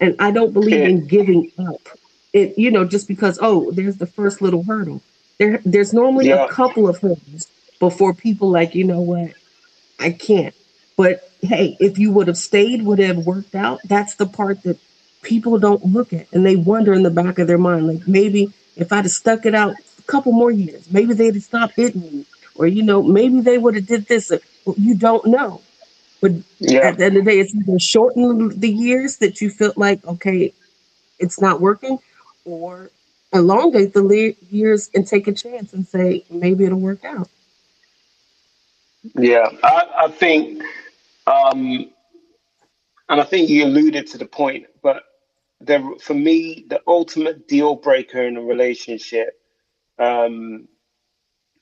And 0.00 0.16
I 0.18 0.30
don't 0.30 0.52
believe 0.52 0.80
in 0.80 1.06
giving 1.06 1.52
up. 1.58 1.80
It, 2.32 2.58
you 2.58 2.70
know, 2.70 2.84
just 2.84 3.08
because, 3.08 3.38
oh, 3.42 3.70
there's 3.72 3.96
the 3.96 4.06
first 4.06 4.40
little 4.40 4.62
hurdle. 4.62 5.02
There, 5.38 5.60
there's 5.64 5.92
normally 5.92 6.28
yeah. 6.28 6.44
a 6.44 6.48
couple 6.48 6.88
of 6.88 6.98
hurdles 6.98 7.48
before 7.78 8.14
people 8.14 8.50
like, 8.50 8.74
you 8.74 8.84
know 8.84 9.00
what, 9.00 9.32
I 9.98 10.10
can't. 10.10 10.54
But 10.96 11.28
hey, 11.42 11.76
if 11.80 11.98
you 11.98 12.12
would 12.12 12.28
have 12.28 12.36
stayed, 12.36 12.82
would 12.82 12.98
have 12.98 13.26
worked 13.26 13.54
out. 13.54 13.80
That's 13.84 14.14
the 14.14 14.26
part 14.26 14.62
that 14.62 14.78
people 15.22 15.58
don't 15.58 15.84
look 15.84 16.12
at, 16.12 16.26
and 16.32 16.44
they 16.44 16.56
wonder 16.56 16.92
in 16.92 17.02
the 17.02 17.10
back 17.10 17.38
of 17.38 17.46
their 17.46 17.58
mind, 17.58 17.86
like 17.86 18.06
maybe 18.06 18.52
if 18.76 18.92
I'd 18.92 19.04
have 19.04 19.10
stuck 19.10 19.46
it 19.46 19.54
out 19.54 19.74
a 19.98 20.02
couple 20.02 20.32
more 20.32 20.50
years, 20.50 20.90
maybe 20.90 21.14
they'd 21.14 21.34
have 21.34 21.42
stopped 21.42 21.74
hitting 21.74 22.02
me, 22.02 22.26
or 22.54 22.66
you 22.66 22.82
know, 22.82 23.02
maybe 23.02 23.40
they 23.40 23.58
would 23.58 23.74
have 23.74 23.86
did 23.86 24.06
this. 24.06 24.32
You 24.76 24.94
don't 24.94 25.26
know. 25.26 25.62
But 26.20 26.32
yeah. 26.58 26.80
at 26.80 26.98
the 26.98 27.06
end 27.06 27.16
of 27.16 27.24
the 27.24 27.30
day, 27.30 27.40
it's 27.40 27.54
either 27.54 27.78
shorten 27.78 28.58
the 28.60 28.68
years 28.68 29.16
that 29.18 29.40
you 29.40 29.50
feel 29.50 29.72
like 29.76 30.04
okay, 30.06 30.52
it's 31.18 31.40
not 31.40 31.60
working, 31.60 31.98
or 32.44 32.90
elongate 33.32 33.94
the 33.94 34.02
le- 34.02 34.34
years 34.50 34.90
and 34.94 35.06
take 35.06 35.28
a 35.28 35.32
chance 35.32 35.72
and 35.72 35.86
say 35.86 36.24
maybe 36.30 36.64
it'll 36.64 36.80
work 36.80 37.04
out. 37.04 37.28
Yeah, 39.14 39.48
I, 39.62 39.86
I 39.96 40.08
think, 40.08 40.62
um, 41.26 41.90
and 43.08 43.20
I 43.20 43.24
think 43.24 43.48
you 43.48 43.64
alluded 43.64 44.06
to 44.08 44.18
the 44.18 44.26
point, 44.26 44.66
but 44.82 45.04
there, 45.60 45.82
for 46.02 46.14
me, 46.14 46.66
the 46.68 46.82
ultimate 46.86 47.48
deal 47.48 47.76
breaker 47.76 48.22
in 48.22 48.36
a 48.36 48.42
relationship, 48.42 49.40
um, 49.98 50.68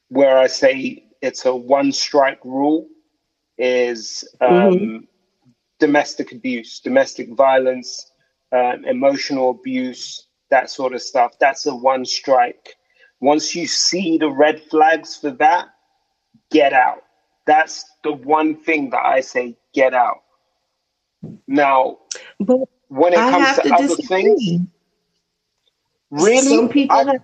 where 0.08 0.38
I 0.38 0.46
say 0.46 1.04
it's 1.20 1.44
a 1.44 1.54
one 1.54 1.92
strike 1.92 2.44
rule, 2.44 2.88
is 3.58 4.24
um, 4.40 4.50
mm-hmm. 4.50 4.96
domestic 5.78 6.32
abuse, 6.32 6.80
domestic 6.80 7.34
violence, 7.34 8.10
um, 8.52 8.84
emotional 8.84 9.50
abuse, 9.50 10.26
that 10.50 10.70
sort 10.70 10.94
of 10.94 11.02
stuff. 11.02 11.32
That's 11.38 11.66
a 11.66 11.74
one 11.74 12.04
strike. 12.04 12.76
Once 13.20 13.54
you 13.54 13.66
see 13.66 14.16
the 14.18 14.30
red 14.30 14.62
flags 14.62 15.16
for 15.16 15.32
that, 15.32 15.68
get 16.50 16.72
out. 16.72 17.02
That's 17.46 17.84
the 18.04 18.12
one 18.12 18.56
thing 18.56 18.90
that 18.90 19.04
I 19.04 19.20
say 19.20 19.56
get 19.74 19.94
out. 19.94 20.22
Now, 21.46 21.98
but 22.38 22.60
when 22.88 23.12
it 23.12 23.16
comes 23.16 23.56
to, 23.56 23.62
to, 23.62 23.74
other 23.74 23.86
disagree. 23.88 24.06
things, 24.06 24.60
really, 26.10 26.56
some 26.56 26.68
people 26.68 26.96
I, 26.96 27.04
have, 27.04 27.22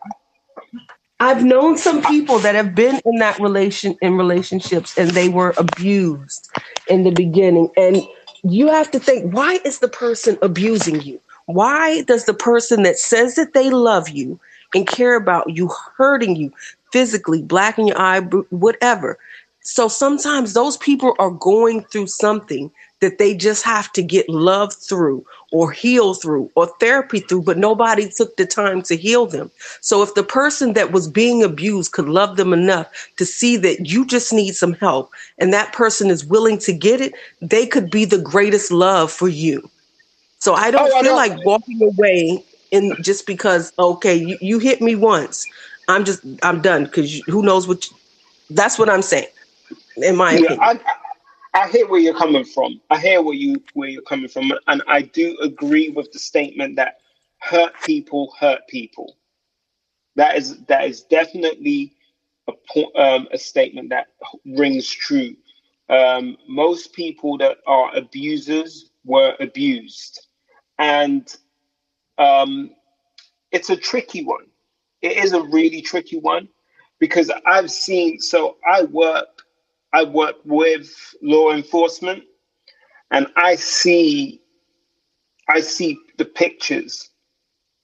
I've 1.20 1.44
known 1.44 1.78
some 1.78 2.02
people 2.02 2.38
that 2.40 2.54
have 2.54 2.74
been 2.74 3.00
in 3.04 3.16
that 3.16 3.38
relation 3.38 3.96
in 4.02 4.16
relationships 4.16 4.98
and 4.98 5.10
they 5.10 5.28
were 5.28 5.54
abused 5.56 6.50
in 6.88 7.04
the 7.04 7.12
beginning, 7.12 7.70
and 7.76 8.02
you 8.42 8.68
have 8.68 8.90
to 8.90 8.98
think, 8.98 9.32
why 9.32 9.58
is 9.64 9.78
the 9.78 9.88
person 9.88 10.36
abusing 10.42 11.00
you? 11.00 11.20
Why 11.46 12.02
does 12.02 12.24
the 12.24 12.34
person 12.34 12.82
that 12.82 12.98
says 12.98 13.36
that 13.36 13.54
they 13.54 13.70
love 13.70 14.08
you 14.08 14.38
and 14.74 14.86
care 14.86 15.14
about 15.14 15.50
you 15.56 15.70
hurting 15.96 16.36
you 16.36 16.52
physically, 16.92 17.42
black 17.42 17.78
in 17.78 17.86
your 17.86 17.98
eye, 17.98 18.20
whatever? 18.50 19.18
So 19.60 19.88
sometimes 19.88 20.52
those 20.52 20.76
people 20.76 21.14
are 21.18 21.30
going 21.30 21.84
through 21.84 22.08
something 22.08 22.70
that 23.04 23.18
they 23.18 23.34
just 23.36 23.62
have 23.64 23.92
to 23.92 24.02
get 24.02 24.28
love 24.28 24.72
through 24.74 25.24
or 25.52 25.70
heal 25.70 26.14
through 26.14 26.50
or 26.54 26.66
therapy 26.80 27.20
through, 27.20 27.42
but 27.42 27.58
nobody 27.58 28.08
took 28.08 28.36
the 28.36 28.46
time 28.46 28.80
to 28.82 28.96
heal 28.96 29.26
them. 29.26 29.50
So 29.82 30.02
if 30.02 30.14
the 30.14 30.24
person 30.24 30.72
that 30.72 30.90
was 30.90 31.06
being 31.06 31.42
abused 31.42 31.92
could 31.92 32.08
love 32.08 32.38
them 32.38 32.54
enough 32.54 32.88
to 33.18 33.26
see 33.26 33.58
that 33.58 33.86
you 33.86 34.06
just 34.06 34.32
need 34.32 34.56
some 34.56 34.72
help 34.74 35.12
and 35.38 35.52
that 35.52 35.74
person 35.74 36.08
is 36.08 36.24
willing 36.24 36.58
to 36.60 36.72
get 36.72 37.02
it, 37.02 37.12
they 37.42 37.66
could 37.66 37.90
be 37.90 38.06
the 38.06 38.22
greatest 38.22 38.72
love 38.72 39.12
for 39.12 39.28
you. 39.28 39.70
So 40.40 40.54
I 40.54 40.70
don't 40.70 40.90
oh, 40.90 41.02
feel 41.02 41.12
I 41.12 41.28
like 41.28 41.44
walking 41.44 41.82
away 41.82 42.42
in 42.70 42.96
just 43.02 43.26
because 43.26 43.72
okay, 43.78 44.14
you, 44.14 44.38
you 44.40 44.58
hit 44.58 44.80
me 44.80 44.94
once. 44.94 45.46
I'm 45.88 46.04
just 46.04 46.22
I'm 46.42 46.62
done 46.62 46.84
because 46.84 47.22
who 47.26 47.42
knows 47.42 47.68
what. 47.68 47.84
You, 47.84 47.96
that's 48.50 48.78
what 48.78 48.88
I'm 48.88 49.02
saying. 49.02 49.26
In 49.98 50.16
my 50.16 50.32
yeah, 50.32 50.40
opinion. 50.40 50.60
I, 50.60 50.70
I 50.72 51.03
hear 51.68 51.88
where 51.88 52.00
you're 52.00 52.14
coming 52.18 52.44
from. 52.44 52.80
I 52.90 52.98
hear 53.00 53.22
where 53.22 53.34
you 53.34 53.62
where 53.74 53.88
you're 53.88 54.02
coming 54.02 54.28
from, 54.28 54.52
and 54.68 54.82
I 54.88 55.02
do 55.02 55.38
agree 55.42 55.90
with 55.90 56.12
the 56.12 56.18
statement 56.18 56.76
that 56.76 56.98
hurt 57.40 57.74
people 57.84 58.34
hurt 58.38 58.66
people. 58.68 59.16
That 60.16 60.36
is 60.36 60.58
that 60.66 60.84
is 60.86 61.02
definitely 61.02 61.94
a 62.48 62.52
um, 63.00 63.28
a 63.32 63.38
statement 63.38 63.90
that 63.90 64.08
rings 64.46 64.90
true. 64.90 65.36
Um, 65.88 66.36
most 66.48 66.94
people 66.94 67.38
that 67.38 67.58
are 67.66 67.94
abusers 67.96 68.90
were 69.04 69.36
abused, 69.40 70.26
and 70.78 71.34
um, 72.18 72.72
it's 73.52 73.70
a 73.70 73.76
tricky 73.76 74.24
one. 74.24 74.46
It 75.02 75.18
is 75.18 75.32
a 75.34 75.42
really 75.42 75.82
tricky 75.82 76.18
one 76.20 76.48
because 77.00 77.30
I've 77.46 77.70
seen. 77.70 78.20
So 78.20 78.58
I 78.70 78.84
work, 78.84 79.43
I 79.94 80.02
work 80.02 80.36
with 80.44 80.92
law 81.22 81.52
enforcement, 81.52 82.24
and 83.12 83.28
I 83.36 83.54
see, 83.54 84.42
I 85.48 85.60
see 85.60 85.96
the 86.18 86.24
pictures 86.24 87.10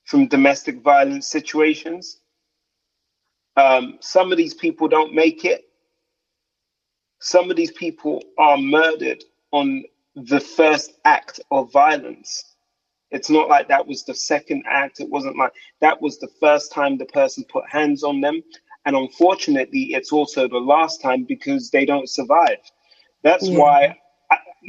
from 0.03 0.27
domestic 0.27 0.81
violence 0.81 1.27
situations. 1.27 2.19
Um, 3.55 3.97
some 4.01 4.29
of 4.29 4.37
these 4.37 4.53
people 4.53 4.89
don't 4.89 5.13
make 5.15 5.45
it. 5.45 5.63
Some 7.19 7.49
of 7.49 7.55
these 7.55 7.71
people 7.71 8.21
are 8.37 8.57
murdered 8.57 9.23
on 9.53 9.85
the 10.15 10.41
first 10.41 10.91
act 11.05 11.39
of 11.49 11.71
violence. 11.71 12.55
It's 13.11 13.29
not 13.29 13.47
like 13.47 13.69
that 13.69 13.87
was 13.87 14.03
the 14.03 14.15
second 14.15 14.63
act. 14.67 14.99
It 14.99 15.09
wasn't 15.09 15.37
like 15.37 15.53
that 15.79 16.01
was 16.01 16.19
the 16.19 16.29
first 16.41 16.73
time 16.73 16.97
the 16.97 17.05
person 17.05 17.45
put 17.47 17.63
hands 17.69 18.03
on 18.03 18.19
them. 18.19 18.43
And 18.85 18.95
unfortunately, 18.95 19.89
it's 19.93 20.11
also 20.11 20.47
the 20.47 20.57
last 20.57 21.01
time 21.01 21.25
because 21.25 21.69
they 21.71 21.85
don't 21.85 22.09
survive. 22.09 22.57
That's 23.23 23.51
Yeah. 23.51 23.51
why. 23.51 23.97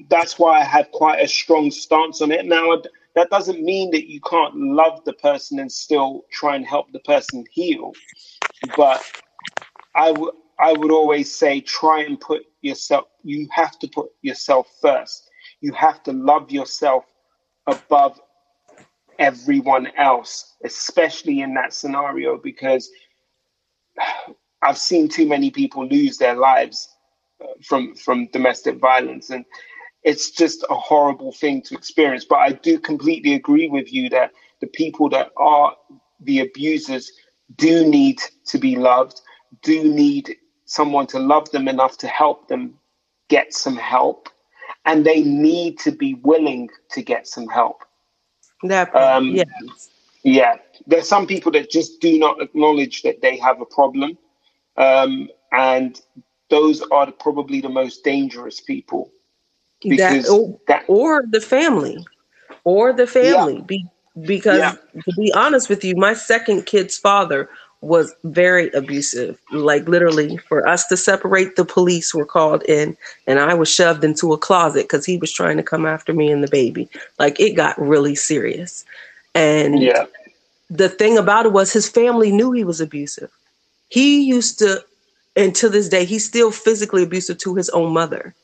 That's 0.09 0.39
why 0.39 0.61
I 0.61 0.65
have 0.65 0.91
quite 0.93 1.21
a 1.23 1.29
strong 1.29 1.71
stance 1.71 2.23
on 2.23 2.33
it. 2.33 2.47
Now, 2.47 2.83
that 3.15 3.31
doesn't 3.31 3.63
mean 3.63 3.91
that 3.93 4.09
you 4.09 4.21
can't 4.21 4.55
love 4.57 5.05
the 5.05 5.13
person 5.15 5.59
and 5.59 5.71
still 5.71 6.23
try 6.33 6.57
and 6.57 6.67
help 6.67 6.93
the 6.93 7.01
person 7.01 7.45
heal. 7.51 7.97
But 8.77 9.05
I 9.95 10.13
would 10.13 10.35
I 10.59 10.73
would 10.73 10.93
always 10.93 11.35
say 11.35 11.61
try 11.61 12.03
and 12.03 12.21
put 12.21 12.43
yourself. 12.63 13.07
You 13.25 13.49
have 13.53 13.79
to 13.81 13.89
put 13.89 14.11
yourself 14.23 14.69
first. 14.81 15.29
You 15.61 15.73
have 15.73 16.03
to 16.05 16.13
love 16.13 16.51
yourself 16.51 17.05
above 17.67 18.21
everyone 19.19 19.89
else, 19.97 20.55
especially 20.65 21.41
in 21.41 21.55
that 21.55 21.73
scenario, 21.75 22.39
because 22.39 22.91
I've 24.63 24.79
seen 24.79 25.09
too 25.09 25.27
many 25.27 25.51
people 25.51 25.87
lose 25.87 26.19
their 26.19 26.35
lives 26.35 26.89
uh, 27.43 27.47
from 27.63 27.95
from 27.95 28.29
domestic 28.29 28.79
violence, 28.79 29.31
and 29.31 29.45
it's 30.03 30.31
just 30.31 30.65
a 30.71 30.75
horrible 30.75 31.33
thing 31.33 31.63
to 31.63 31.75
experience. 31.75 32.25
But 32.25 32.39
I 32.39 32.53
do 32.53 32.79
completely 32.79 33.35
agree 33.35 33.69
with 33.69 33.93
you 33.93 34.09
that 34.11 34.33
the 34.61 34.69
people 34.69 35.09
that 35.11 35.31
are 35.37 35.77
the 36.21 36.41
abusers 36.41 37.11
do 37.57 37.87
need 37.87 38.21
to 38.47 38.59
be 38.59 38.77
loved, 38.77 39.21
do 39.63 39.85
need 39.85 40.37
someone 40.65 41.07
to 41.09 41.19
love 41.19 41.51
them 41.51 41.69
enough 41.69 41.99
to 41.99 42.09
help 42.09 42.49
them 42.49 42.75
get 43.29 43.53
some 43.53 43.77
help, 43.77 44.29
and 44.85 45.05
they 45.05 45.23
need 45.23 45.79
to 45.81 45.91
be 45.91 46.15
willing 46.15 46.69
to 46.91 47.03
get 47.03 47.27
some 47.27 47.49
help. 47.49 47.83
That 48.63 48.95
Um, 48.95 49.29
yeah. 49.29 49.45
Yeah, 50.25 50.57
there's 50.87 51.09
some 51.09 51.27
people 51.27 51.53
that 51.53 51.71
just 51.71 52.01
do 52.01 52.19
not 52.19 52.41
acknowledge 52.41 53.03
that 53.03 53.21
they 53.23 53.37
have 53.39 53.61
a 53.61 53.67
problem, 53.67 54.17
um, 54.77 55.29
and 55.53 56.01
those 56.51 56.83
are 56.83 57.07
the, 57.07 57.13
probably 57.13 57.61
the 57.61 57.69
most 57.69 58.05
dangerous 58.05 58.61
people 58.61 59.11
That 59.85 60.29
or, 60.29 60.61
that 60.69 60.85
or 60.89 61.25
the 61.31 61.41
family, 61.41 61.99
or 62.65 62.93
the 62.93 63.07
family. 63.07 63.63
Be, 63.63 63.87
because 64.25 64.61
Yeah. 64.61 64.73
to 65.05 65.13
be 65.17 65.33
honest 65.33 65.69
with 65.69 65.85
you, 65.85 65.97
my 65.97 66.15
second 66.15 66.67
kid's 66.67 66.97
father 66.99 67.49
was 67.81 68.15
very 68.23 68.71
abusive. 68.73 69.39
Like 69.51 69.89
literally, 69.89 70.37
for 70.49 70.69
us 70.69 70.87
to 70.87 70.97
separate, 70.97 71.57
the 71.57 71.65
police 71.65 72.15
were 72.15 72.27
called 72.27 72.63
in, 72.65 72.97
and 73.27 73.41
I 73.41 73.55
was 73.55 73.69
shoved 73.69 74.05
into 74.05 74.33
a 74.33 74.39
closet 74.39 74.85
because 74.85 75.05
he 75.05 75.17
was 75.17 75.33
trying 75.33 75.57
to 75.57 75.65
come 75.65 75.85
after 75.85 76.13
me 76.13 76.31
and 76.31 76.45
the 76.45 76.49
baby. 76.49 76.89
Like 77.19 77.41
it 77.41 77.55
got 77.55 77.81
really 77.81 78.15
serious, 78.15 78.85
and 79.35 79.83
yeah, 79.83 80.07
the 80.73 80.89
thing 80.89 81.19
about 81.19 81.47
it 81.47 81.53
was 81.53 81.73
his 81.73 81.89
family 81.89 82.33
knew 82.33 82.51
he 82.51 82.65
was 82.65 82.81
abusive. 82.81 83.31
He 83.89 84.23
used 84.23 84.59
to, 84.61 84.83
and 85.37 85.55
to 85.57 85.69
this 85.69 85.89
day, 85.89 86.05
he's 86.05 86.25
still 86.25 86.51
physically 86.51 87.03
abusive 87.03 87.39
to 87.39 87.55
his 87.55 87.69
own 87.71 87.93
mother. 87.93 88.35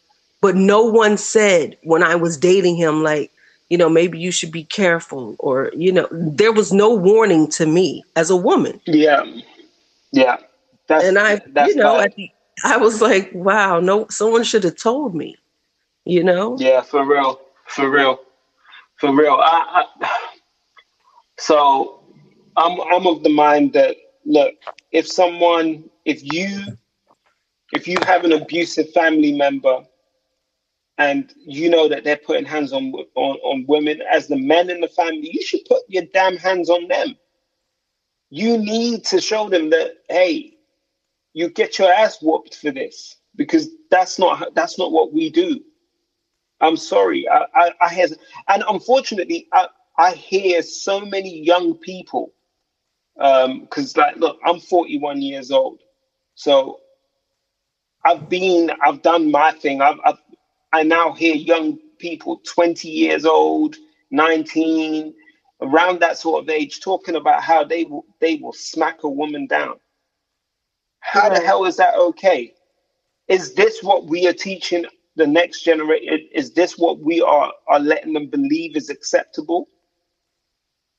But 0.40 0.55
no 0.55 0.83
one 0.83 1.16
said 1.16 1.77
when 1.83 2.03
I 2.03 2.14
was 2.14 2.37
dating 2.37 2.77
him, 2.77 3.03
like, 3.03 3.33
you 3.70 3.79
know, 3.79 3.88
maybe 3.88 4.18
you 4.18 4.31
should 4.31 4.53
be 4.53 4.64
careful, 4.64 5.37
or, 5.38 5.72
you 5.74 5.90
know, 5.90 6.07
there 6.11 6.53
was 6.53 6.72
no 6.72 6.94
warning 6.94 7.48
to 7.48 7.66
me 7.66 8.05
as 8.14 8.31
a 8.31 8.37
woman. 8.37 8.81
yeah, 8.87 9.24
yeah. 10.12 10.37
That's 10.87 11.05
And 11.05 11.18
I, 11.18 11.40
that's 11.48 11.68
you 11.68 11.77
know, 11.77 12.03
the, 12.16 12.31
I 12.64 12.77
was 12.77 13.03
like, 13.03 13.31
wow, 13.35 13.81
no, 13.81 14.07
someone 14.09 14.42
should 14.44 14.64
have 14.64 14.77
told 14.77 15.14
me, 15.14 15.37
you 16.05 16.24
know? 16.24 16.57
Yeah, 16.59 16.81
for 16.81 17.07
real, 17.07 17.40
for 17.66 17.90
real, 17.90 18.20
for 18.96 19.14
real. 19.14 19.35
I, 19.35 19.85
I, 20.01 20.28
so 21.38 22.03
I'm 22.57 22.81
I'm 22.81 23.07
of 23.07 23.22
the 23.22 23.31
mind 23.31 23.74
that 23.74 23.96
look, 24.27 24.55
if 24.92 25.09
someone, 25.09 25.90
if 26.05 26.22
you, 26.24 26.64
if 27.72 27.88
you 27.88 27.96
have 28.07 28.24
an 28.24 28.33
abusive 28.33 28.90
family 28.92 29.33
member, 29.33 29.85
and 30.98 31.33
you 31.38 31.70
know 31.70 31.88
that 31.88 32.05
they're 32.05 32.16
putting 32.18 32.46
hands 32.46 32.72
on 32.72 32.92
on 33.16 33.37
on 33.44 33.64
women 33.68 34.01
as 34.11 34.29
the 34.29 34.37
men 34.37 34.70
in 34.70 34.81
the 34.81 34.88
family, 34.88 35.31
you 35.33 35.42
should 35.44 35.64
put 35.68 35.83
your 35.88 36.05
damn 36.14 36.37
hands 36.37 36.70
on 36.70 36.88
them. 36.88 37.16
You 38.31 38.59
need 38.59 39.05
to 39.07 39.20
show 39.20 39.48
them 39.48 39.70
that 39.70 39.92
hey, 40.09 40.55
you 41.35 41.51
get 41.51 41.79
your 41.79 41.92
ass 41.92 42.18
whooped 42.22 42.57
for 42.57 42.72
this 42.72 43.16
because 43.37 43.70
that's 43.90 44.18
not 44.18 44.55
that's 44.55 44.79
not 44.79 44.92
what 44.92 45.12
we 45.12 45.31
do. 45.31 45.62
I'm 46.61 46.77
sorry. 46.79 47.29
I, 47.29 47.46
I, 47.55 47.72
I 47.83 47.88
has, 47.94 48.18
and 48.48 48.64
unfortunately, 48.68 49.48
I, 49.53 49.68
I 49.99 50.13
hear 50.15 50.63
so 50.63 51.01
many 51.01 51.43
young 51.45 51.75
people. 51.77 52.33
Um, 53.21 53.63
because, 53.63 53.97
like, 53.97 54.17
look, 54.17 54.39
I'm 54.47 54.61
41 54.61 55.21
years 55.23 55.51
old, 55.51 55.81
so 56.37 56.81
I've 58.05 58.29
been, 58.29 58.71
I've 58.85 59.03
done 59.03 59.31
my 59.31 59.53
thing. 59.53 59.83
I've, 59.83 59.99
I've, 60.05 60.19
I 60.73 60.85
now 60.85 61.13
hear 61.13 61.35
young 61.35 61.79
people, 61.99 62.41
20 62.47 62.89
years 62.89 63.25
old, 63.27 63.77
19, 64.13 65.15
around 65.63 66.01
that 66.01 66.19
sort 66.19 66.45
of 66.45 66.51
age, 66.51 66.81
talking 66.81 67.17
about 67.17 67.43
how 67.43 67.65
they 67.65 67.85
will, 67.85 68.05
they 68.21 68.37
will 68.37 68.53
smack 68.53 69.03
a 69.05 69.09
woman 69.09 69.47
down. 69.47 69.75
How 71.01 71.29
the 71.29 71.41
hell 71.41 71.65
is 71.67 71.77
that 71.77 71.97
okay? 71.97 72.55
Is 73.29 73.55
this 73.55 73.83
what 73.83 74.07
we 74.07 74.27
are 74.29 74.33
teaching 74.33 74.87
the 75.17 75.27
next 75.27 75.63
generation? 75.63 76.29
Is 76.33 76.53
this 76.53 76.79
what 76.79 77.01
we 77.01 77.21
are, 77.23 77.53
are 77.69 77.81
letting 77.81 78.13
them 78.15 78.29
believe 78.29 78.77
is 78.77 78.91
acceptable? 78.91 79.69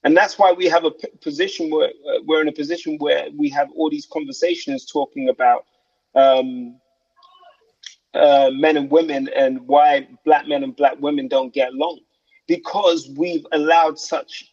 And 0.03 0.15
that's 0.15 0.39
why 0.39 0.51
we 0.53 0.65
have 0.65 0.85
a 0.85 0.91
p- 0.91 1.09
position 1.21 1.69
where 1.69 1.89
uh, 1.89 2.19
we're 2.25 2.41
in 2.41 2.47
a 2.47 2.53
position 2.53 2.97
where 2.99 3.27
we 3.37 3.49
have 3.49 3.69
all 3.75 3.89
these 3.89 4.07
conversations 4.11 4.85
talking 4.85 5.29
about 5.29 5.65
um, 6.15 6.79
uh, 8.13 8.49
men 8.53 8.77
and 8.77 8.89
women 8.89 9.29
and 9.35 9.59
why 9.67 10.07
black 10.25 10.47
men 10.47 10.63
and 10.63 10.75
black 10.75 10.95
women 10.99 11.27
don't 11.27 11.53
get 11.53 11.73
along 11.73 11.99
because 12.47 13.09
we've 13.17 13.45
allowed 13.51 13.99
such 13.99 14.45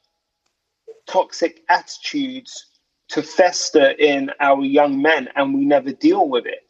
toxic 1.07 1.63
attitudes 1.69 2.67
to 3.09 3.23
fester 3.23 3.91
in 3.99 4.31
our 4.41 4.63
young 4.65 5.01
men 5.01 5.29
and 5.37 5.55
we 5.55 5.65
never 5.65 5.93
deal 5.93 6.29
with 6.29 6.45
it. 6.47 6.67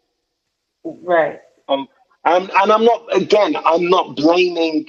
Right. 0.84 1.40
Um, 1.68 1.88
and, 2.24 2.50
and 2.50 2.72
I'm 2.72 2.84
not, 2.84 3.16
again, 3.16 3.56
I'm 3.64 3.88
not 3.88 4.16
blaming 4.16 4.86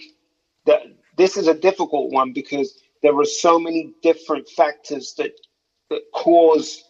that. 0.66 0.82
This 1.18 1.36
is 1.36 1.48
a 1.48 1.54
difficult 1.56 2.12
one 2.12 2.32
because 2.32 2.80
there 3.04 3.18
are 3.18 3.26
so 3.26 3.60
many 3.60 3.94
different 4.02 4.48
factors 4.50 5.14
that, 5.18 5.32
that 5.90 6.02
cause 6.14 6.84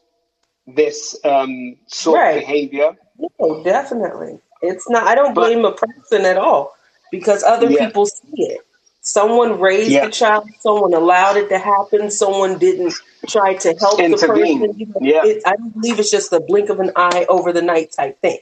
this 0.68 1.18
um, 1.24 1.76
sort 1.88 2.20
Right. 2.20 2.32
of 2.38 2.40
behavior. 2.42 2.98
No, 3.40 3.64
definitely. 3.64 4.40
It's 4.62 4.90
not, 4.90 5.04
I 5.08 5.16
don't 5.16 5.34
But- 5.34 5.42
blame 5.42 5.66
a 5.66 5.72
person 5.72 6.26
at 6.26 6.38
all 6.38 6.74
because 7.12 7.44
other 7.44 7.70
Yeah. 7.70 7.86
people 7.88 8.06
see 8.06 8.44
it. 8.44 8.62
Someone 9.02 9.58
raised 9.60 9.90
Yeah. 9.92 10.06
the 10.06 10.12
child, 10.12 10.50
someone 10.60 10.94
allowed 10.94 11.38
it 11.38 11.48
to 11.50 11.58
happen, 11.58 12.12
someone 12.12 12.58
didn't 12.58 12.94
try 13.28 13.54
to 13.54 13.74
help 13.76 13.98
the 13.98 14.10
person. 14.18 14.78
You 14.78 14.86
know, 14.88 14.96
Yeah. 15.00 15.22
it, 15.26 15.44
I 15.46 15.56
don't 15.56 15.74
believe 15.74 15.98
it's 16.00 16.12
just 16.12 16.34
a 16.34 16.42
blink 16.42 16.70
of 16.70 16.82
an 16.82 16.92
eye 16.98 17.26
over 17.30 17.54
the 17.54 17.62
night 17.62 17.94
type 17.94 18.20
thing. 18.22 18.40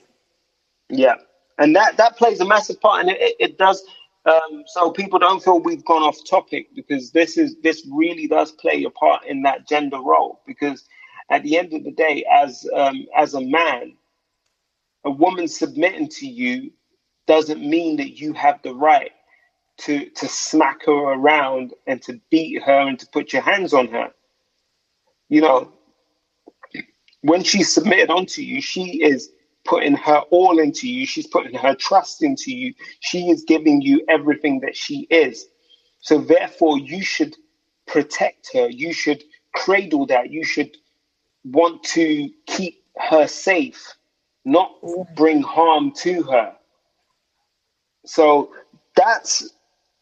Yeah, 0.89 1.16
and 1.59 1.76
that 1.76 1.97
that 1.97 2.18
plays 2.18 2.39
a 2.39 2.45
massive 2.45 2.80
part, 2.82 3.01
and 3.01 3.09
it, 3.11 3.22
it, 3.22 3.36
it 3.39 3.57
does. 3.59 3.84
Um, 4.26 4.63
so 4.67 4.91
people 4.91 5.19
don't 5.19 5.43
feel 5.43 5.59
we've 5.59 5.86
gone 5.86 6.03
off 6.03 6.17
topic 6.30 6.69
because 6.76 7.11
this 7.11 7.38
is 7.38 7.57
this 7.63 7.88
really 7.91 8.28
does 8.28 8.53
play 8.53 8.84
a 8.86 8.91
part 8.91 9.26
in 9.26 9.43
that 9.43 9.67
gender 9.67 9.99
role. 10.01 10.41
Because 10.47 10.86
at 11.32 11.43
the 11.43 11.57
end 11.57 11.73
of 11.73 11.84
the 11.84 11.91
day, 11.91 12.26
as 12.32 12.67
um, 12.76 13.05
as 13.17 13.36
a 13.36 13.41
man, 13.41 13.95
a 15.05 15.11
woman 15.11 15.47
submitting 15.47 16.09
to 16.09 16.28
you 16.28 16.71
doesn't 17.28 17.61
mean 17.67 17.97
that 17.97 18.19
you 18.19 18.34
have 18.34 18.61
the 18.63 18.76
right 18.76 19.11
to 19.80 20.09
to 20.11 20.28
smack 20.28 20.86
her 20.86 20.93
around 20.93 21.73
and 21.88 22.01
to 22.03 22.19
beat 22.32 22.63
her 22.63 22.88
and 22.88 22.99
to 22.99 23.07
put 23.13 23.34
your 23.34 23.43
hands 23.43 23.73
on 23.73 23.88
her. 23.89 24.11
You 25.30 25.41
know, 25.41 25.73
when 27.21 27.43
she's 27.43 27.73
submitted 27.73 28.09
onto 28.11 28.41
you, 28.41 28.61
she 28.61 29.03
is 29.03 29.32
putting 29.66 29.95
her 29.95 30.20
all 30.32 30.59
into 30.59 30.89
you. 30.89 31.05
She's 31.05 31.28
putting 31.28 31.55
her 31.55 31.76
trust 31.76 32.24
into 32.24 32.51
you. 32.51 32.74
She 33.01 33.30
is 33.30 33.43
giving 33.43 33.82
you 33.82 34.05
everything 34.09 34.61
that 34.61 34.78
she 34.78 35.07
is. 35.09 35.47
So 35.99 36.20
therefore, 36.20 36.80
you 36.80 37.03
should 37.03 37.36
protect 37.88 38.51
her. 38.53 38.70
You 38.70 38.93
should 38.93 39.24
cradle 39.53 40.05
that. 40.07 40.32
You 40.32 40.43
should 40.45 40.78
want 41.45 41.84
to 41.84 42.30
keep 42.47 42.84
her 42.97 43.28
safe, 43.28 43.93
not 44.45 44.72
bring 45.16 45.41
harm 45.41 45.91
to 45.97 46.24
her. 46.24 46.55
So 48.05 48.51
that's, 48.95 49.51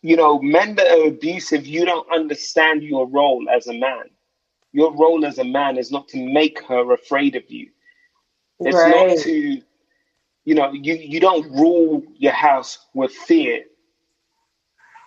you 0.02 0.16
know, 0.18 0.40
men 0.42 0.76
that 0.76 0.88
are 0.88 1.08
abusive, 1.08 1.66
you 1.66 1.86
don't 1.86 2.08
understand 2.14 2.84
your 2.84 3.08
role 3.08 3.48
as 3.50 3.68
a 3.68 3.74
man. 3.74 4.06
Your 4.74 4.94
role 4.96 5.26
as 5.26 5.38
a 5.40 5.44
man 5.44 5.78
is 5.78 5.92
not 5.92 6.08
to 6.10 6.18
make 6.18 6.62
her 6.64 6.94
afraid 6.94 7.36
of 7.36 7.50
you. 7.50 7.70
It's 8.66 8.86
Right. 8.86 8.86
not 8.86 9.16
to, 9.18 9.62
you 10.46 10.56
know, 10.56 10.72
you, 10.74 10.96
you 10.96 11.20
don't 11.20 11.50
rule 11.52 12.04
your 12.18 12.34
house 12.34 12.80
with 12.94 13.12
fear. 13.12 13.64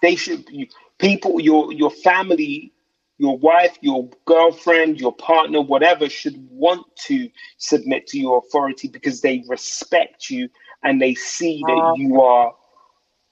They 0.03 0.17
should 0.17 0.49
you, 0.51 0.67
people, 0.99 1.41
your 1.41 1.73
your 1.73 1.91
family, 1.91 2.73
your 3.19 3.39
wife, 3.39 3.77
your 3.81 4.09
girlfriend, 4.27 5.01
your 5.01 5.15
partner, 5.15 5.61
whatever, 5.63 6.09
should 6.09 6.37
want 6.51 6.87
to 7.07 7.31
submit 7.59 8.07
to 8.09 8.19
your 8.19 8.39
authority 8.39 8.89
because 8.89 9.21
they 9.21 9.45
respect 9.49 10.31
you 10.31 10.49
and 10.85 11.01
they 11.01 11.15
see 11.15 11.65
that 11.65 11.83
you 11.87 12.21
are 12.21 12.53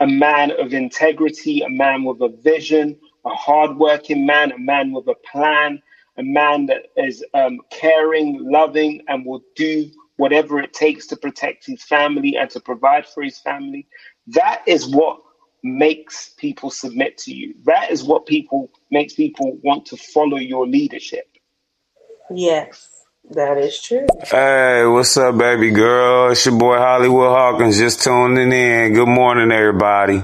a 0.01 0.07
man 0.07 0.53
of 0.61 0.75
integrity, 0.75 1.63
a 1.63 1.69
man 1.69 2.05
with 2.05 2.21
a 2.23 2.29
vision, 2.43 2.99
a 3.25 3.31
hardworking 3.31 4.27
man, 4.27 4.53
a 4.53 4.59
man 4.59 4.93
with 4.93 5.07
a 5.09 5.15
plan, 5.31 5.81
a 6.19 6.23
man 6.23 6.67
that 6.67 6.87
is 6.97 7.25
um, 7.35 7.61
caring, 7.71 8.39
loving, 8.51 9.03
and 9.09 9.25
will 9.25 9.43
do 9.57 9.91
whatever 10.17 10.61
it 10.61 10.73
takes 10.73 11.07
to 11.09 11.17
protect 11.17 11.67
his 11.67 11.83
family 11.83 12.37
and 12.37 12.51
to 12.51 12.61
provide 12.61 13.07
for 13.07 13.23
his 13.23 13.39
family. 13.39 13.87
That 14.29 14.63
is 14.67 14.87
what 14.89 15.21
makes 15.63 16.29
people 16.37 16.71
submit 16.71 17.19
to 17.19 17.35
you. 17.35 17.55
That 17.65 17.91
is 17.91 18.05
what 18.05 18.27
people 18.27 18.71
makes 18.91 19.15
people 19.15 19.59
want 19.63 19.87
to 19.87 19.97
follow 19.97 20.37
your 20.37 20.67
leadership. 20.67 21.27
Yes, 22.31 22.89
that 23.31 23.59
is 23.59 23.81
true. 23.81 24.07
Hey, 24.31 24.87
what's 24.87 25.17
up, 25.17 25.37
baby 25.37 25.71
girl? 25.71 26.31
It's 26.31 26.45
your 26.47 26.59
boy 26.59 26.77
Hollywood 26.77 27.31
Hawkins 27.31 27.79
just 27.79 28.03
tuning 28.03 28.53
in. 28.53 28.93
Good 28.93 29.09
morning, 29.09 29.51
everybody. 29.51 30.23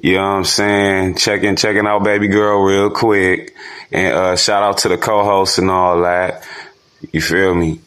You 0.00 0.16
know 0.16 0.22
what 0.22 0.36
I'm 0.36 0.44
saying? 0.44 1.16
Checking, 1.16 1.56
checking 1.56 1.86
out 1.86 2.04
baby 2.04 2.28
girl 2.28 2.62
real 2.62 2.90
quick. 2.90 3.54
And 3.92 4.14
uh, 4.14 4.36
shout 4.36 4.62
out 4.62 4.78
to 4.78 4.88
the 4.88 4.96
co-host 4.96 5.58
and 5.58 5.70
all 5.70 6.02
that. 6.02 6.46
You 7.12 7.20
feel 7.20 7.54
me? 7.54 7.80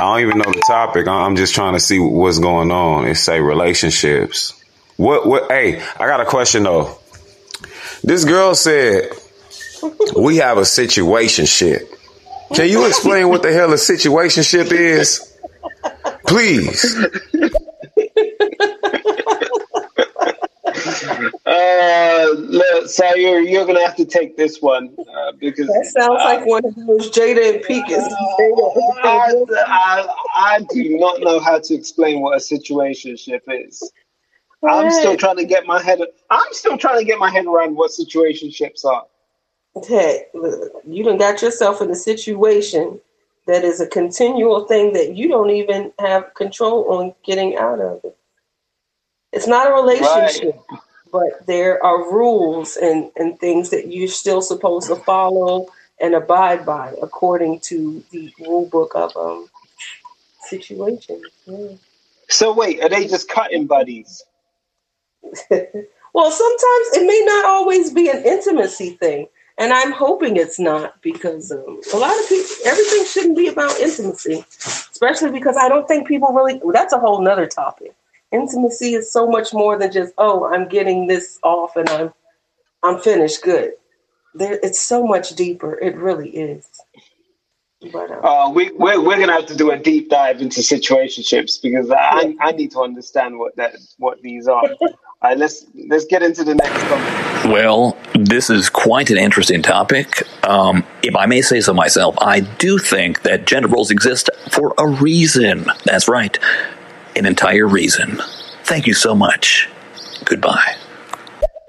I 0.00 0.18
don't 0.18 0.28
even 0.28 0.38
know 0.38 0.50
the 0.50 0.62
topic. 0.66 1.06
I'm 1.06 1.36
just 1.36 1.54
trying 1.54 1.74
to 1.74 1.80
see 1.80 1.98
what's 1.98 2.38
going 2.38 2.70
on. 2.70 3.06
It 3.06 3.16
say 3.16 3.38
relationships. 3.38 4.54
What, 4.96 5.26
what, 5.26 5.50
hey, 5.50 5.80
I 5.80 6.06
got 6.06 6.20
a 6.20 6.24
question 6.24 6.62
though. 6.62 6.96
This 8.02 8.24
girl 8.24 8.54
said, 8.54 9.10
we 10.16 10.38
have 10.38 10.56
a 10.56 10.62
situationship. 10.62 11.86
Can 12.54 12.70
you 12.70 12.86
explain 12.86 13.28
what 13.28 13.42
the 13.42 13.52
hell 13.52 13.70
a 13.72 13.76
situationship 13.76 14.72
is? 14.72 15.36
Please. 16.26 16.96
Uh, 21.44 22.26
look, 22.36 22.84
Sayur, 22.84 23.48
you're 23.48 23.66
gonna 23.66 23.84
have 23.84 23.96
to 23.96 24.04
take 24.04 24.36
this 24.36 24.62
one 24.62 24.94
uh, 25.30 25.36
because 25.38 25.66
That 25.66 25.86
sounds 25.86 26.20
like 26.24 26.46
one 26.46 26.64
of 26.64 26.74
those 26.74 27.10
Jada 27.10 27.54
and 27.54 27.64
Picas. 27.64 28.06
I, 29.02 29.34
I, 29.66 30.08
I 30.34 30.66
do 30.70 30.98
not 30.98 31.20
know 31.20 31.40
how 31.40 31.58
to 31.58 31.74
explain 31.74 32.20
what 32.20 32.36
a 32.36 32.40
situationship 32.40 33.40
is. 33.48 33.92
I'm 34.68 34.90
still 34.90 35.16
trying 35.16 35.36
to 35.36 35.44
get 35.44 35.66
my 35.66 35.82
head. 35.82 36.00
I'm 36.28 36.52
still 36.52 36.76
trying 36.76 36.98
to 36.98 37.04
get 37.04 37.18
my 37.18 37.30
head 37.30 37.46
around 37.46 37.76
what 37.76 37.90
situationships 37.92 38.84
are. 38.84 39.06
Hey, 39.86 40.26
look, 40.34 40.72
you 40.86 41.04
done 41.04 41.16
got 41.16 41.40
yourself 41.40 41.80
in 41.80 41.90
a 41.90 41.94
situation 41.94 43.00
that 43.46 43.64
is 43.64 43.80
a 43.80 43.86
continual 43.86 44.66
thing 44.66 44.92
that 44.92 45.16
you 45.16 45.28
don't 45.28 45.50
even 45.50 45.92
have 45.98 46.34
control 46.34 46.92
on 46.92 47.14
getting 47.24 47.56
out 47.56 47.80
of 47.80 48.00
it. 48.04 48.16
It's 49.32 49.46
not 49.46 49.70
a 49.70 49.74
relationship, 49.74 50.60
but 51.12 51.46
there 51.46 51.82
are 51.84 52.12
rules 52.12 52.76
and, 52.76 53.10
and 53.16 53.38
things 53.38 53.70
that 53.70 53.92
you're 53.92 54.08
still 54.08 54.42
supposed 54.42 54.88
to 54.88 54.96
follow 54.96 55.68
and 56.00 56.14
abide 56.14 56.64
by 56.64 56.94
according 57.02 57.60
to 57.60 58.02
the 58.10 58.32
rule 58.40 58.66
book 58.66 58.92
of 58.94 59.16
um 59.16 59.48
situations. 60.42 61.24
Yeah. 61.46 61.68
So 62.28 62.54
wait, 62.54 62.82
are 62.82 62.88
they 62.88 63.06
just 63.06 63.28
cutting 63.28 63.66
buddies? 63.66 64.22
Well, 66.12 66.30
sometimes 66.30 66.96
it 66.96 67.06
may 67.06 67.22
not 67.24 67.44
always 67.44 67.92
be 67.92 68.08
an 68.08 68.24
intimacy 68.24 68.90
thing, 68.90 69.28
and 69.58 69.72
I'm 69.72 69.92
hoping 69.92 70.36
it's 70.36 70.58
not 70.58 71.00
because 71.02 71.52
um, 71.52 71.80
a 71.94 71.96
lot 71.96 72.18
of 72.18 72.28
people, 72.28 72.48
everything 72.66 73.04
shouldn't 73.04 73.36
be 73.36 73.48
about 73.48 73.78
intimacy, 73.78 74.44
especially 74.58 75.30
because 75.30 75.56
I 75.56 75.68
don't 75.68 75.86
think 75.86 76.08
people 76.08 76.32
really. 76.32 76.60
well, 76.62 76.72
that's 76.72 76.92
a 76.92 76.98
whole 76.98 77.22
nother 77.22 77.46
topic. 77.46 77.94
Intimacy 78.32 78.94
is 78.94 79.12
so 79.12 79.26
much 79.26 79.52
more 79.52 79.78
than 79.78 79.90
just 79.90 80.12
oh, 80.18 80.44
I'm 80.46 80.68
getting 80.68 81.06
this 81.06 81.38
off 81.42 81.76
and 81.76 81.88
I'm 81.88 82.12
I'm 82.82 82.98
finished. 83.00 83.42
Good. 83.42 83.72
There, 84.34 84.58
it's 84.62 84.80
so 84.80 85.04
much 85.04 85.30
deeper. 85.30 85.78
It 85.80 85.96
really 85.96 86.30
is. 86.30 86.68
But 87.92 88.10
um, 88.10 88.24
Uh, 88.24 88.50
we, 88.50 88.70
we're, 88.72 89.00
we're 89.00 89.18
gonna 89.18 89.32
have 89.32 89.46
to 89.46 89.56
do 89.56 89.70
a 89.70 89.78
deep 89.78 90.10
dive 90.10 90.40
into 90.40 90.60
situationships 90.60 91.60
because 91.60 91.90
I, 91.90 92.36
I 92.40 92.52
need 92.52 92.70
to 92.72 92.80
understand 92.80 93.38
what 93.38 93.56
that 93.56 93.74
what 93.98 94.20
these 94.22 94.46
are. 94.46 94.62
All 95.22 95.30
right, 95.30 95.38
let's 95.38 95.66
let's 95.88 96.04
get 96.04 96.22
into 96.22 96.44
the 96.44 96.54
next 96.54 96.82
comment. 96.84 97.52
Well, 97.52 97.96
this 98.14 98.50
is 98.50 98.68
quite 98.68 99.10
an 99.10 99.16
interesting 99.16 99.62
topic. 99.62 100.22
Um, 100.46 100.84
if 101.02 101.16
I 101.16 101.26
may 101.26 101.42
say 101.42 101.60
so 101.60 101.72
myself, 101.72 102.14
I 102.20 102.40
do 102.40 102.78
think 102.78 103.22
that 103.22 103.46
gender 103.46 103.68
roles 103.68 103.90
exist 103.90 104.28
for 104.50 104.74
a 104.78 104.86
reason. 104.86 105.66
That's 105.84 106.06
right, 106.06 106.38
an 107.16 107.26
entire 107.26 107.66
reason. 107.66 108.20
Thank 108.64 108.86
you 108.86 108.94
so 108.94 109.14
much. 109.14 109.68
Goodbye. 110.24 110.76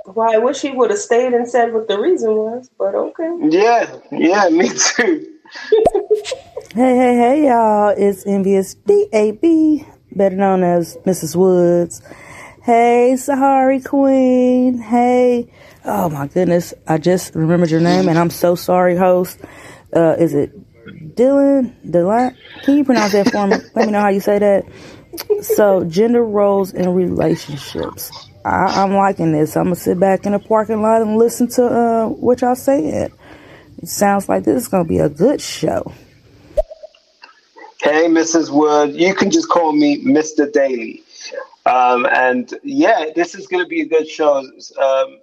well, 0.05 0.33
I 0.33 0.37
wish 0.37 0.61
he 0.61 0.71
would 0.71 0.89
have 0.91 0.99
stayed 0.99 1.33
and 1.33 1.47
said 1.49 1.73
what 1.73 1.87
the 1.87 1.99
reason 1.99 2.35
was. 2.35 2.69
But 2.77 2.95
okay. 2.95 3.29
Yeah, 3.49 3.95
yeah, 4.11 4.49
me 4.49 4.69
too. 4.69 5.27
Hey, 6.73 6.95
hey, 6.95 7.15
hey, 7.17 7.47
y'all. 7.47 7.89
It's 7.97 8.25
Envious 8.25 8.75
DAB, 8.75 9.41
better 10.13 10.37
known 10.37 10.63
as 10.63 10.95
Mrs. 11.05 11.35
Woods. 11.35 12.01
Hey, 12.63 13.11
Sayuri 13.17 13.83
Queen. 13.83 14.77
Hey. 14.77 15.51
Oh, 15.83 16.07
my 16.07 16.27
goodness. 16.27 16.73
I 16.87 16.97
just 16.97 17.35
remembered 17.35 17.71
your 17.71 17.81
name, 17.81 18.07
and 18.07 18.17
I'm 18.17 18.29
so 18.29 18.55
sorry, 18.55 18.95
host. 18.95 19.41
Uh, 19.93 20.15
is 20.17 20.33
it 20.33 20.53
Dylan? 21.17 21.75
Dylan? 21.85 22.37
Can 22.63 22.77
you 22.77 22.85
pronounce 22.85 23.11
that 23.11 23.29
for 23.29 23.47
me? 23.47 23.57
Let 23.75 23.87
me 23.87 23.91
know 23.91 23.99
how 23.99 24.07
you 24.07 24.21
say 24.21 24.39
that. 24.39 24.63
So, 25.41 25.83
gender 25.85 26.23
roles 26.23 26.73
in 26.73 26.93
relationships. 26.93 28.11
I, 28.45 28.83
I'm 28.83 28.93
liking 28.93 29.31
this. 29.31 29.55
I'm 29.55 29.69
to 29.69 29.75
sit 29.75 29.99
back 29.99 30.25
in 30.25 30.31
the 30.31 30.39
parking 30.39 30.81
lot 30.81 31.01
and 31.01 31.17
listen 31.17 31.47
to 31.49 31.65
uh, 31.65 32.07
what 32.07 32.41
y'all 32.41 32.55
saying. 32.55 33.11
It 33.81 33.87
sounds 33.87 34.29
like 34.29 34.43
this 34.43 34.63
is 34.63 34.69
to 34.85 34.89
be 34.89 34.99
a 34.99 35.09
good 35.09 35.41
show. 35.41 35.91
Hey, 37.81 38.05
Mrs. 38.05 38.51
Wood, 38.51 38.95
you 38.95 39.15
can 39.15 39.31
just 39.31 39.49
call 39.49 39.73
me 39.73 40.03
Mr. 40.03 40.51
Daly. 40.51 41.03
Um, 41.65 42.05
and 42.05 42.53
yeah, 42.63 43.05
this 43.15 43.35
is 43.35 43.47
to 43.63 43.69
be 43.69 43.81
a 43.81 43.85
good 43.85 44.07
show. 44.07 44.37
Um, 44.79 45.19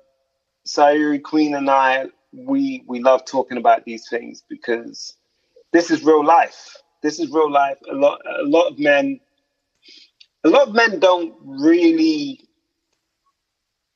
Sayuri 0.67 1.23
Queen 1.23 1.55
and 1.55 1.71
I, 1.71 2.07
we 2.33 2.85
we 2.87 3.01
love 3.01 3.25
talking 3.25 3.59
about 3.59 3.85
these 3.85 4.09
things 4.09 4.43
because 4.49 5.15
this 5.73 5.91
is 5.91 6.05
real 6.05 6.25
life. 6.25 6.77
This 7.03 7.19
is 7.19 7.31
real 7.31 7.51
life. 7.51 7.79
A 7.91 7.95
lot 7.95 8.21
a 8.41 8.45
lot 8.45 8.69
of 8.69 8.79
men, 8.79 9.21
a 10.49 10.51
lot 10.51 10.69
of 10.69 10.75
men 10.75 10.99
don't 10.99 11.35
really, 11.45 12.41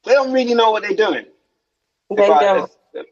they 0.05 0.13
don't 0.13 0.33
really 0.33 0.55
know 0.55 0.71
what 0.71 0.83
they're 0.83 0.95
doing. 0.95 1.25
They 2.15 2.25
if, 2.25 2.31
I, 2.31 2.41
don't. 2.43 2.71
if, 2.93 3.07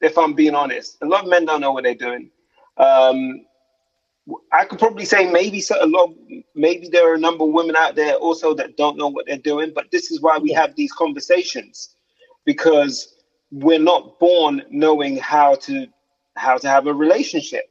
if 0.00 0.18
I'm 0.18 0.34
being 0.34 0.54
honest, 0.54 0.96
a 1.02 1.06
lot 1.06 1.24
of 1.24 1.30
men 1.30 1.44
don't 1.44 1.60
know 1.60 1.72
what 1.72 1.82
they're 1.82 1.94
doing. 1.94 2.30
Um, 2.76 3.44
I 4.52 4.64
could 4.64 4.78
probably 4.78 5.04
say 5.04 5.30
maybe 5.30 5.60
so, 5.60 5.82
a 5.82 5.86
lot, 5.86 6.10
maybe 6.54 6.88
there 6.88 7.10
are 7.10 7.14
a 7.14 7.18
number 7.18 7.44
of 7.44 7.50
women 7.50 7.74
out 7.74 7.96
there 7.96 8.14
also 8.14 8.54
that 8.54 8.76
don't 8.76 8.96
know 8.96 9.08
what 9.08 9.26
they're 9.26 9.38
doing. 9.38 9.72
But 9.74 9.90
this 9.90 10.12
is 10.12 10.20
why 10.20 10.38
we 10.38 10.52
have 10.52 10.76
these 10.76 10.92
conversations 10.92 11.96
because 12.44 13.16
we're 13.50 13.80
not 13.80 14.20
born 14.20 14.62
knowing 14.70 15.16
how 15.16 15.56
to 15.56 15.86
how 16.36 16.58
to 16.58 16.68
have 16.68 16.86
a 16.86 16.94
relationship. 16.94 17.64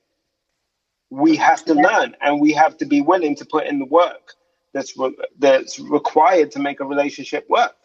We 1.09 1.37
have 1.37 1.63
to 1.65 1.73
learn, 1.73 2.17
and 2.19 2.41
we 2.41 2.51
have 2.53 2.75
to 2.79 2.85
be 2.85 2.99
willing 2.99 3.35
to 3.37 3.45
put 3.45 3.65
in 3.67 3.79
the 3.79 3.85
work 3.85 4.33
that's 4.77 4.95
re- 4.97 5.17
that's 5.39 5.79
required 5.79 6.51
to 6.51 6.59
make 6.59 6.79
a 6.79 6.85
relationship 6.85 7.49
work. 7.49 7.75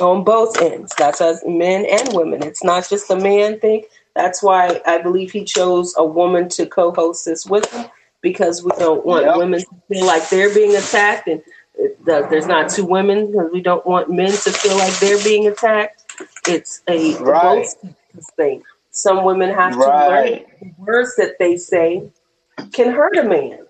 on 0.00 0.24
both 0.24 0.60
ends. 0.60 0.92
That's 0.98 1.20
us 1.20 1.40
men 1.46 1.86
and 1.88 2.12
women. 2.14 2.42
It's 2.42 2.64
not 2.64 2.88
just 2.88 3.10
a 3.10 3.16
man 3.16 3.60
thing. 3.60 3.84
That's 4.16 4.42
why 4.42 4.80
I 4.86 5.00
believe 5.02 5.30
he 5.32 5.44
chose 5.44 5.94
a 5.96 6.04
woman 6.04 6.48
to 6.50 6.66
co-host 6.66 7.24
this 7.26 7.46
with 7.46 7.70
him 7.72 7.86
because 8.20 8.64
we 8.64 8.72
don't 8.78 9.06
want 9.06 9.26
Yep. 9.26 9.36
women 9.36 9.60
to 9.60 9.66
feel 9.88 10.06
like 10.06 10.28
they're 10.30 10.52
being 10.54 10.74
attacked, 10.76 11.28
and 11.28 11.40
uh, 11.78 11.88
the- 12.04 12.26
there's 12.30 12.46
not 12.46 12.70
two 12.70 12.84
women 12.84 13.30
because 13.30 13.50
we 13.52 13.60
don't 13.60 13.86
want 13.86 14.10
men 14.10 14.30
to 14.32 14.50
feel 14.52 14.76
like 14.78 14.94
they're 14.98 15.22
being 15.22 15.46
attacked. 15.46 16.02
It's 16.48 16.82
a 16.88 17.16
Right. 17.18 17.66
both 17.84 17.94
thing. 18.36 18.62
Some 18.90 19.24
women 19.24 19.50
have 19.50 19.72
to 19.72 19.78
learn 19.78 20.44
the 20.60 20.70
words 20.78 21.16
that 21.16 21.38
they 21.38 21.56
say 21.56 22.08
can 22.72 22.92
hurt 22.92 23.16
a 23.16 23.24
man. 23.24 23.63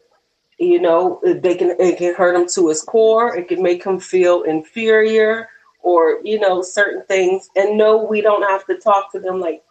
You 0.59 0.81
know, 0.81 1.21
they 1.25 1.57
can 1.57 1.77
it 1.81 1.99
can 1.99 2.15
hurt 2.15 2.37
him 2.37 2.47
to 2.55 2.69
his 2.69 2.83
core. 2.83 3.37
It 3.37 3.49
can 3.49 3.63
make 3.63 3.85
him 3.85 3.99
feel 3.99 4.43
inferior, 4.43 5.49
or 5.83 6.21
you 6.23 6.39
know, 6.39 6.63
certain 6.63 7.03
things. 7.07 7.51
And 7.57 7.77
no, 7.77 8.03
we 8.03 8.21
don't 8.21 8.49
have 8.49 8.65
to 8.67 8.77
talk 8.77 9.11
to 9.13 9.21
them 9.21 9.41
like 9.41 9.63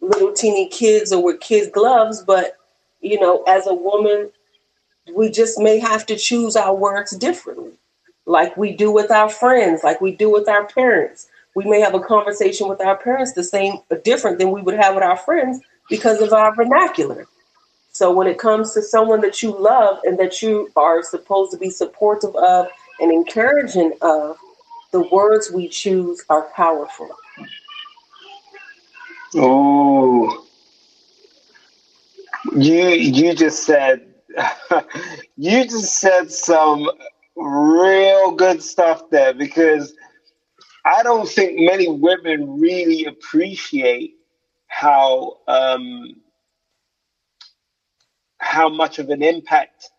little 0.00 0.32
teeny 0.32 0.68
kids 0.68 1.12
or 1.12 1.22
with 1.22 1.40
kids 1.40 1.70
gloves. 1.70 2.22
But 2.22 2.56
you 3.00 3.20
know, 3.20 3.42
as 3.44 3.66
a 3.66 3.74
woman, 3.74 4.30
we 5.14 5.30
just 5.30 5.58
may 5.58 5.78
have 5.78 6.06
to 6.06 6.16
choose 6.16 6.56
our 6.56 6.74
words 6.74 7.16
differently, 7.16 7.72
like 8.26 8.56
we 8.56 8.72
do 8.72 8.90
with 8.90 9.10
our 9.10 9.28
friends, 9.28 9.82
like 9.82 10.00
we 10.00 10.12
do 10.12 10.30
with 10.30 10.48
our 10.48 10.66
parents. 10.66 11.28
We 11.54 11.64
may 11.64 11.80
have 11.80 11.94
a 11.94 12.00
conversation 12.00 12.68
with 12.68 12.80
our 12.80 12.96
parents 12.96 13.32
the 13.32 13.44
same, 13.44 13.78
different 14.04 14.38
than 14.38 14.52
we 14.52 14.62
would 14.62 14.74
have 14.74 14.94
with 14.94 15.04
our 15.04 15.18
friends 15.18 15.60
because 15.90 16.20
of 16.20 16.32
our 16.32 16.54
vernacular. 16.54 17.26
So 17.92 18.10
when 18.10 18.26
it 18.26 18.38
comes 18.38 18.72
to 18.72 18.82
someone 18.82 19.20
that 19.20 19.42
you 19.42 19.56
love 19.56 20.00
and 20.04 20.18
that 20.18 20.40
you 20.40 20.70
are 20.76 21.02
supposed 21.02 21.52
to 21.52 21.58
be 21.58 21.70
supportive 21.70 22.34
of 22.36 22.68
and 23.00 23.12
encouraging 23.12 23.92
of, 24.00 24.36
the 24.92 25.00
words 25.08 25.50
we 25.50 25.68
choose 25.68 26.24
are 26.28 26.50
powerful. 26.54 27.08
Oh, 29.34 30.46
you 32.54 32.88
you 32.88 33.34
just 33.34 33.64
said 33.64 34.06
you 35.36 35.64
just 35.64 35.96
said 35.96 36.30
some 36.30 36.90
real 37.36 38.32
good 38.32 38.62
stuff 38.62 39.08
there 39.10 39.32
because 39.32 39.94
I 40.84 41.02
don't 41.02 41.28
think 41.28 41.58
many 41.60 41.88
women 41.88 42.60
really 42.60 43.06
appreciate 43.06 44.16
how 44.66 45.38
um, 45.48 46.21
how 48.42 48.68
much 48.68 48.98
of 48.98 49.08
an 49.10 49.22
impact 49.22 49.90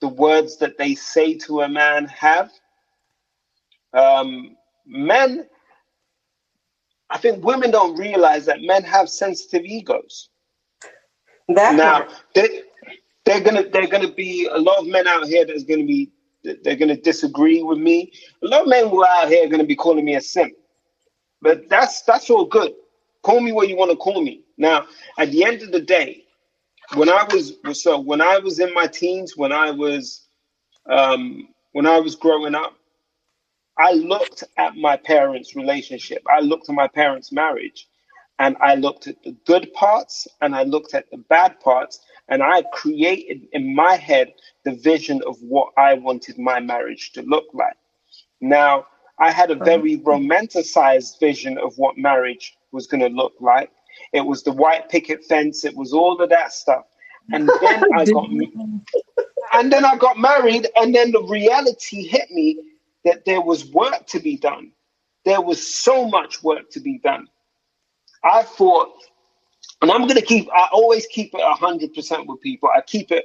the 0.00 0.08
words 0.08 0.56
that 0.58 0.78
they 0.78 0.94
say 0.94 1.34
to 1.38 1.62
a 1.62 1.68
man 1.68 2.06
have. 2.06 2.50
Um, 3.92 4.56
men, 4.86 5.46
I 7.10 7.18
think 7.18 7.44
women 7.44 7.70
don't 7.70 7.96
realize 7.98 8.46
that 8.46 8.62
men 8.62 8.82
have 8.84 9.08
sensitive 9.08 9.64
egos. 9.64 10.30
That 11.48 11.76
Now 11.76 12.08
they 12.34 12.62
they're 13.24 13.40
gonna 13.40 13.68
they're 13.68 13.86
gonna 13.86 14.12
be 14.12 14.48
a 14.50 14.58
lot 14.58 14.78
of 14.78 14.86
men 14.86 15.06
out 15.06 15.26
here 15.26 15.44
that's 15.44 15.64
gonna 15.64 15.84
be 15.84 16.10
they're 16.42 16.76
gonna 16.76 16.96
disagree 16.96 17.62
with 17.62 17.78
me. 17.78 18.12
A 18.42 18.46
lot 18.46 18.62
of 18.62 18.68
men 18.68 18.88
who 18.88 19.04
are 19.04 19.22
out 19.22 19.28
here 19.28 19.44
are 19.44 19.50
gonna 19.50 19.64
be 19.64 19.76
calling 19.76 20.04
me 20.04 20.16
a 20.16 20.20
simp. 20.20 20.52
But 21.40 21.68
that's 21.68 22.02
that's 22.02 22.30
all 22.30 22.46
good. 22.46 22.72
Call 23.22 23.40
me 23.40 23.52
what 23.52 23.68
you 23.68 23.76
want 23.76 23.90
to 23.90 23.96
call 23.96 24.20
me. 24.22 24.42
Now, 24.56 24.86
at 25.18 25.30
the 25.30 25.44
end 25.44 25.62
of 25.62 25.70
the 25.70 25.80
day, 25.80 26.21
when 26.94 27.08
I 27.10 27.24
was 27.32 27.54
so 27.82 28.00
when 28.00 28.20
I 28.20 28.38
was 28.38 28.58
in 28.60 28.72
my 28.74 28.86
teens, 28.86 29.36
when 29.36 29.52
I 29.52 29.70
was 29.70 30.26
um, 30.88 31.48
when 31.72 31.86
I 31.86 31.98
was 32.00 32.16
growing 32.16 32.54
up, 32.54 32.74
I 33.78 33.92
looked 33.92 34.44
at 34.58 34.76
my 34.76 34.96
parents' 34.96 35.56
relationship. 35.56 36.22
I 36.28 36.40
looked 36.40 36.68
at 36.68 36.74
my 36.74 36.88
parents' 36.88 37.32
marriage, 37.32 37.88
and 38.38 38.56
I 38.60 38.74
looked 38.74 39.06
at 39.06 39.22
the 39.22 39.36
good 39.46 39.72
parts 39.74 40.28
and 40.40 40.54
I 40.54 40.64
looked 40.64 40.94
at 40.94 41.10
the 41.10 41.18
bad 41.18 41.60
parts, 41.60 42.00
and 42.28 42.42
I 42.42 42.62
created 42.72 43.48
in 43.52 43.74
my 43.74 43.94
head 43.96 44.34
the 44.64 44.72
vision 44.72 45.22
of 45.26 45.36
what 45.42 45.72
I 45.76 45.94
wanted 45.94 46.38
my 46.38 46.60
marriage 46.60 47.12
to 47.12 47.22
look 47.22 47.46
like. 47.52 47.76
Now, 48.40 48.86
I 49.18 49.30
had 49.30 49.50
a 49.50 49.56
very 49.56 49.98
romanticized 49.98 51.20
vision 51.20 51.58
of 51.58 51.78
what 51.78 51.96
marriage 51.98 52.54
was 52.72 52.86
going 52.86 53.00
to 53.02 53.08
look 53.08 53.34
like. 53.40 53.70
It 54.12 54.24
was 54.24 54.42
the 54.42 54.52
white 54.52 54.88
picket 54.88 55.24
fence, 55.24 55.64
it 55.64 55.76
was 55.76 55.92
all 55.92 56.20
of 56.20 56.30
that 56.30 56.52
stuff. 56.52 56.84
And 57.32 57.48
then 57.60 57.84
I 57.96 58.04
got 58.06 58.28
and 59.52 59.72
then 59.72 59.84
I 59.84 59.96
got 59.96 60.18
married, 60.18 60.68
and 60.76 60.94
then 60.94 61.12
the 61.12 61.22
reality 61.22 62.06
hit 62.06 62.30
me 62.30 62.58
that 63.04 63.24
there 63.24 63.40
was 63.40 63.70
work 63.70 64.06
to 64.08 64.20
be 64.20 64.36
done. 64.36 64.72
There 65.24 65.40
was 65.40 65.66
so 65.66 66.08
much 66.08 66.42
work 66.42 66.70
to 66.70 66.80
be 66.80 66.98
done. 66.98 67.28
I 68.24 68.42
thought, 68.42 68.92
and 69.80 69.90
I'm 69.90 70.06
gonna 70.06 70.22
keep. 70.22 70.48
I 70.52 70.68
always 70.72 71.06
keep 71.06 71.34
it 71.34 71.40
hundred 71.42 71.94
percent 71.94 72.26
with 72.26 72.40
people. 72.40 72.70
I 72.74 72.80
keep 72.82 73.12
it 73.12 73.24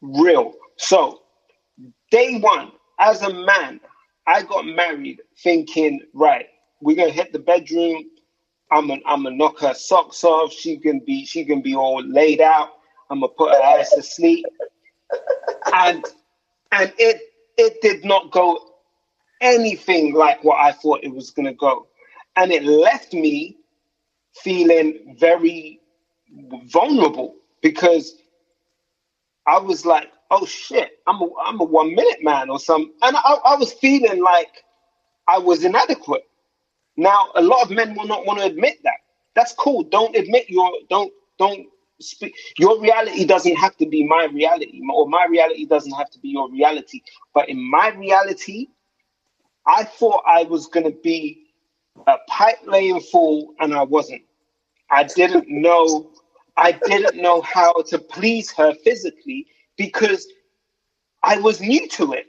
real. 0.00 0.54
So, 0.76 1.22
day 2.10 2.38
one, 2.38 2.72
as 2.98 3.22
a 3.22 3.32
man, 3.32 3.80
I 4.26 4.42
got 4.42 4.66
married 4.66 5.20
thinking, 5.42 6.00
right, 6.14 6.46
we're 6.80 6.96
gonna 6.96 7.10
hit 7.10 7.32
the 7.32 7.38
bedroom. 7.38 8.04
I'm 8.74 8.88
gonna, 8.88 9.02
I'm 9.06 9.24
gonna 9.24 9.36
knock 9.36 9.60
her 9.60 9.74
socks 9.74 10.24
off. 10.24 10.52
She 10.52 10.78
can 10.78 11.00
be, 11.00 11.26
she 11.26 11.44
can 11.44 11.62
be 11.62 11.76
all 11.76 12.02
laid 12.04 12.40
out. 12.42 12.70
I'm 13.10 13.20
gonna 13.20 13.32
put 13.32 13.52
her 13.54 13.62
ass 13.62 13.92
to 13.94 14.02
sleep, 14.02 14.46
and 15.74 16.04
and 16.72 16.92
it 16.98 17.22
it 17.58 17.80
did 17.82 18.04
not 18.04 18.32
go 18.32 18.58
anything 19.40 20.14
like 20.14 20.44
what 20.44 20.58
I 20.58 20.72
thought 20.72 21.04
it 21.04 21.14
was 21.14 21.30
gonna 21.30 21.54
go, 21.54 21.88
and 22.36 22.52
it 22.52 22.64
left 22.64 23.14
me 23.14 23.58
feeling 24.42 25.16
very 25.20 25.80
vulnerable 26.66 27.36
because 27.62 28.16
I 29.46 29.58
was 29.58 29.86
like, 29.86 30.10
oh 30.30 30.46
shit, 30.46 31.00
I'm 31.06 31.22
a 31.22 31.28
I'm 31.44 31.60
a 31.60 31.64
one 31.64 31.94
minute 31.94 32.22
man 32.24 32.50
or 32.50 32.60
something, 32.60 32.92
and 33.02 33.16
I, 33.16 33.38
I 33.44 33.56
was 33.56 33.72
feeling 33.74 34.22
like 34.22 34.64
I 35.28 35.38
was 35.38 35.64
inadequate. 35.64 36.24
Now, 36.96 37.30
a 37.34 37.42
lot 37.42 37.62
of 37.62 37.70
men 37.70 37.94
will 37.94 38.06
not 38.06 38.26
want 38.26 38.38
to 38.40 38.46
admit 38.46 38.82
that. 38.84 38.98
That's 39.34 39.52
cool. 39.52 39.82
Don't 39.82 40.16
admit 40.16 40.48
your 40.48 40.70
don't 40.88 41.12
don't 41.38 41.66
speak. 42.00 42.34
Your 42.58 42.80
reality 42.80 43.24
doesn't 43.24 43.56
have 43.56 43.76
to 43.78 43.86
be 43.86 44.06
my 44.06 44.26
reality, 44.26 44.80
or 44.92 45.08
my 45.08 45.26
reality 45.28 45.66
doesn't 45.66 45.92
have 45.92 46.10
to 46.10 46.18
be 46.20 46.28
your 46.28 46.50
reality. 46.50 47.02
But 47.34 47.48
in 47.48 47.60
my 47.60 47.90
reality, 47.90 48.68
I 49.66 49.84
thought 49.84 50.22
I 50.26 50.44
was 50.44 50.66
going 50.66 50.84
to 50.84 50.96
be 51.02 51.46
a 52.06 52.16
pipe 52.28 52.58
laying 52.64 53.00
fool, 53.00 53.54
and 53.60 53.74
I 53.74 53.82
wasn't. 53.82 54.22
I 54.90 55.04
didn't 55.04 55.48
know. 55.48 56.10
I 56.56 56.72
didn't 56.72 57.20
know 57.20 57.40
how 57.40 57.72
to 57.88 57.98
please 57.98 58.52
her 58.52 58.72
physically 58.84 59.48
because 59.76 60.28
I 61.24 61.38
was 61.40 61.60
new 61.60 61.88
to 61.88 62.12
it. 62.12 62.26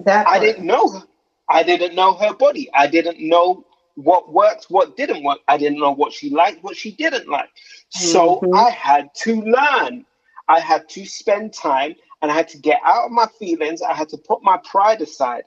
That 0.00 0.26
I 0.26 0.38
part. 0.38 0.42
didn't 0.42 0.66
know 0.66 0.88
her. 0.88 1.02
I 1.50 1.62
didn't 1.62 1.94
know 1.94 2.14
her 2.14 2.34
body. 2.34 2.70
I 2.74 2.86
didn't 2.86 3.20
know 3.20 3.66
what 3.96 4.32
worked, 4.32 4.66
what 4.68 4.96
didn't 4.96 5.24
work. 5.24 5.40
I 5.48 5.56
didn't 5.58 5.80
know 5.80 5.92
what 5.92 6.12
she 6.12 6.30
liked, 6.30 6.62
what 6.62 6.76
she 6.76 6.92
didn't 6.92 7.28
like. 7.28 7.50
So 7.90 8.44
Mhm. 8.44 8.52
I 8.52 8.70
had 8.70 9.10
to 9.22 9.42
learn. 9.42 10.06
I 10.48 10.60
had 10.60 10.88
to 10.90 11.06
spend 11.06 11.54
time 11.54 11.94
and 12.22 12.30
I 12.30 12.34
had 12.34 12.48
to 12.50 12.58
get 12.58 12.80
out 12.84 13.06
of 13.06 13.12
my 13.12 13.26
feelings. 13.38 13.82
I 13.82 13.94
had 13.94 14.08
to 14.10 14.18
put 14.18 14.42
my 14.42 14.58
pride 14.70 15.02
aside. 15.02 15.44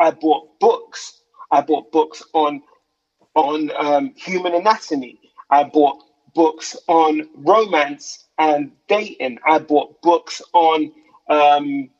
I 0.00 0.10
bought 0.10 0.58
books. 0.60 1.22
I 1.50 1.60
bought 1.62 1.92
books 1.92 2.22
on 2.34 2.62
on 3.34 3.70
um, 3.76 4.14
human 4.16 4.54
anatomy. 4.54 5.20
I 5.50 5.64
bought 5.64 6.02
books 6.34 6.76
on 6.88 7.28
romance 7.36 8.26
and 8.38 8.72
dating. 8.88 9.38
I 9.46 9.58
bought 9.58 10.00
books 10.02 10.42
on 10.52 10.92
um, 11.28 11.90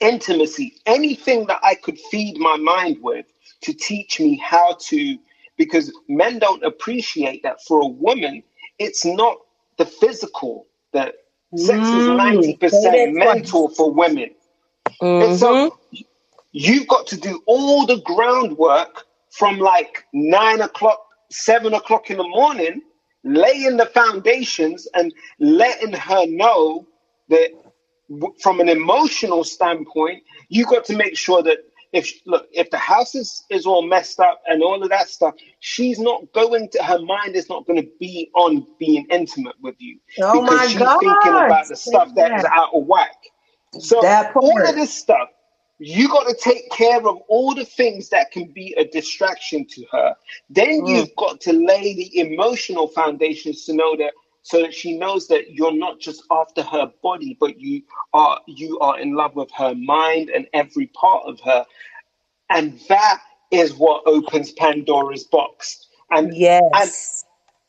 intimacy, 0.00 0.76
anything 0.86 1.46
that 1.48 1.60
I 1.64 1.76
could 1.76 1.98
feed 2.10 2.38
my 2.38 2.56
mind 2.58 2.98
with 3.02 3.26
to 3.62 3.74
teach 3.74 4.20
me 4.20 4.36
how 4.38 4.76
to, 4.88 5.18
because 5.58 5.92
men 6.08 6.38
don't 6.40 6.64
appreciate 6.64 7.42
that 7.44 7.62
for 7.66 7.82
a 7.82 7.86
woman, 7.88 8.42
it's 8.78 9.04
not 9.06 9.38
the 9.78 9.86
physical 9.86 10.66
that 10.92 11.14
sex 11.56 11.92
is 11.94 12.08
Mm, 12.08 12.08
90% 12.08 12.60
say 12.68 13.14
that 13.20 13.38
mental 13.38 13.68
for 13.70 13.92
women. 13.92 14.30
And 15.20 15.34
Mhm. 15.34 15.34
so 15.34 15.74
you've 16.52 16.88
got 16.88 17.06
to 17.08 17.18
do 17.18 17.42
all 17.46 17.86
the 17.86 18.00
groundwork 18.04 19.04
from 19.30 19.58
like 19.58 20.04
nine 20.14 20.62
o'clock, 20.62 21.00
seven 21.30 21.74
o'clock 21.74 22.10
in 22.10 22.18
the 22.18 22.28
morning, 22.28 22.82
laying 23.24 23.76
the 23.78 23.86
foundations 23.86 24.88
and 24.94 25.12
letting 25.40 25.92
her 25.94 26.26
know 26.26 26.86
that 27.28 27.50
from 28.42 28.60
an 28.60 28.68
emotional 28.68 29.44
standpoint, 29.44 30.22
you 30.48 30.66
got 30.66 30.84
to 30.86 30.96
make 30.96 31.16
sure 31.16 31.42
that 31.42 31.58
if 31.92 32.12
look, 32.26 32.46
if 32.52 32.70
the 32.70 32.78
house 32.78 33.14
is, 33.14 33.44
is 33.50 33.66
all 33.66 33.82
messed 33.82 34.20
up 34.20 34.42
and 34.46 34.62
all 34.62 34.82
of 34.82 34.90
that 34.90 35.08
stuff, 35.08 35.34
she's 35.60 35.98
not 35.98 36.22
going 36.32 36.68
to 36.70 36.82
her 36.84 37.00
mind 37.00 37.36
is 37.36 37.48
not 37.48 37.66
going 37.66 37.82
to 37.82 37.88
be 38.00 38.30
on 38.34 38.66
being 38.78 39.06
intimate 39.10 39.56
with 39.62 39.76
you 39.78 39.98
Oh 40.22 40.40
because 40.40 40.62
my 40.62 40.68
she's 40.68 40.78
God. 40.78 41.00
thinking 41.00 41.36
about 41.36 41.68
the 41.68 41.76
stuff 41.76 42.10
that 42.16 42.34
is 42.36 42.44
out 42.44 42.70
of 42.74 42.86
whack. 42.86 43.16
So 43.78 44.14
all 44.40 44.68
of 44.68 44.76
this 44.76 44.94
stuff, 44.94 45.28
you 45.78 46.08
got 46.08 46.28
to 46.28 46.34
take 46.34 46.70
care 46.72 46.98
of 46.98 47.18
all 47.28 47.54
the 47.54 47.64
things 47.64 48.10
that 48.10 48.32
can 48.32 48.52
be 48.52 48.74
a 48.78 48.86
distraction 48.86 49.66
to 49.68 49.86
her. 49.92 50.14
Then 50.50 50.82
Mm. 50.82 50.86
you've 50.86 51.14
got 51.16 51.40
to 51.42 51.52
lay 51.52 51.94
the 51.94 52.18
emotional 52.20 52.88
foundations 52.88 53.64
to 53.66 53.74
know 53.74 53.96
that 53.96 54.14
so 54.42 54.62
that 54.62 54.74
she 54.74 54.96
knows 54.96 55.28
that 55.28 55.52
you're 55.52 55.76
not 55.76 56.00
just 56.00 56.22
after 56.30 56.62
her 56.62 56.92
body, 57.02 57.36
but 57.40 57.60
you 57.60 57.82
are 58.14 58.40
you 58.46 58.78
are 58.80 58.98
in 58.98 59.14
love 59.14 59.36
with 59.36 59.50
her 59.52 59.74
mind 59.74 60.30
and 60.30 60.46
every 60.54 60.86
part 60.88 61.24
of 61.26 61.40
her. 61.40 61.64
And 62.50 62.80
that 62.88 63.20
is 63.50 63.74
what 63.74 64.02
opens 64.06 64.52
Pandora's 64.52 65.24
box. 65.24 65.88
And 66.10 66.34
Yes. 66.34 66.62
and 66.74 66.90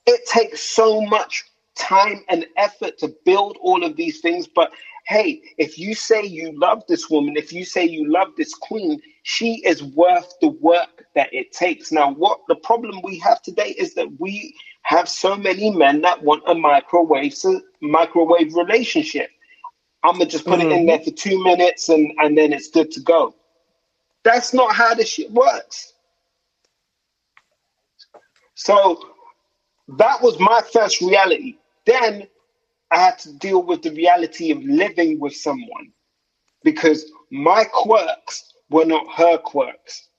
it 0.06 0.22
takes 0.28 0.62
so 0.62 1.02
much 1.02 1.44
time 1.78 2.24
and 2.30 2.46
effort 2.58 2.98
to 3.00 3.16
build 3.26 3.58
all 3.62 3.84
of 3.84 3.96
these 3.96 4.22
things. 4.22 4.48
But 4.48 4.72
hey, 5.12 5.42
if 5.58 5.78
you 5.78 5.94
say 5.94 6.24
you 6.24 6.58
love 6.58 6.84
this 6.88 7.10
woman, 7.10 7.36
if 7.36 7.52
you 7.52 7.66
say 7.66 7.84
you 7.84 8.10
love 8.10 8.30
this 8.38 8.54
queen, 8.54 9.02
she 9.24 9.56
is 9.66 9.84
worth 9.84 10.34
the 10.40 10.48
work 10.48 11.06
that 11.16 11.34
it 11.34 11.52
takes. 11.52 11.92
Now, 11.92 12.14
what 12.14 12.40
the 12.48 12.56
problem 12.56 13.02
we 13.04 13.20
have 13.20 13.42
today 13.42 13.76
is 13.78 13.94
that 13.96 14.08
we 14.20 14.56
have 14.84 15.10
so 15.10 15.36
many 15.36 15.70
men 15.70 16.02
that 16.02 16.24
want 16.24 16.44
a 16.48 16.56
microwave 16.56 17.36
microwave 17.82 18.56
relationship. 18.56 19.30
I'm 20.04 20.14
gonna 20.14 20.28
just 20.28 20.46
put 20.46 20.62
it 20.62 20.72
in 20.72 20.86
there 20.86 20.98
mm-hmm. 20.98 21.10
for 21.10 21.16
two 21.16 21.44
minutes 21.44 21.90
and, 21.90 22.12
and 22.20 22.38
then 22.38 22.54
it's 22.54 22.70
good 22.70 22.90
to 22.92 23.02
go. 23.02 23.36
That's 24.24 24.54
not 24.54 24.74
how 24.74 24.94
this 24.94 25.10
shit 25.10 25.30
works. 25.32 25.94
So 28.56 29.04
that 29.98 30.22
was 30.22 30.40
my 30.40 30.62
first 30.72 31.02
reality. 31.02 31.58
Then 31.86 32.28
I 32.92 33.00
had 33.00 33.20
to 33.22 33.34
deal 33.34 33.64
with 33.64 33.84
the 33.84 33.92
reality 33.92 34.52
of 34.52 34.64
living 34.64 35.20
with 35.20 35.36
someone 35.36 35.94
because 36.64 37.06
my 37.32 37.66
quirks 37.66 38.54
were 38.70 38.86
not 38.86 39.08
her 39.18 39.38
quirks. 39.40 40.10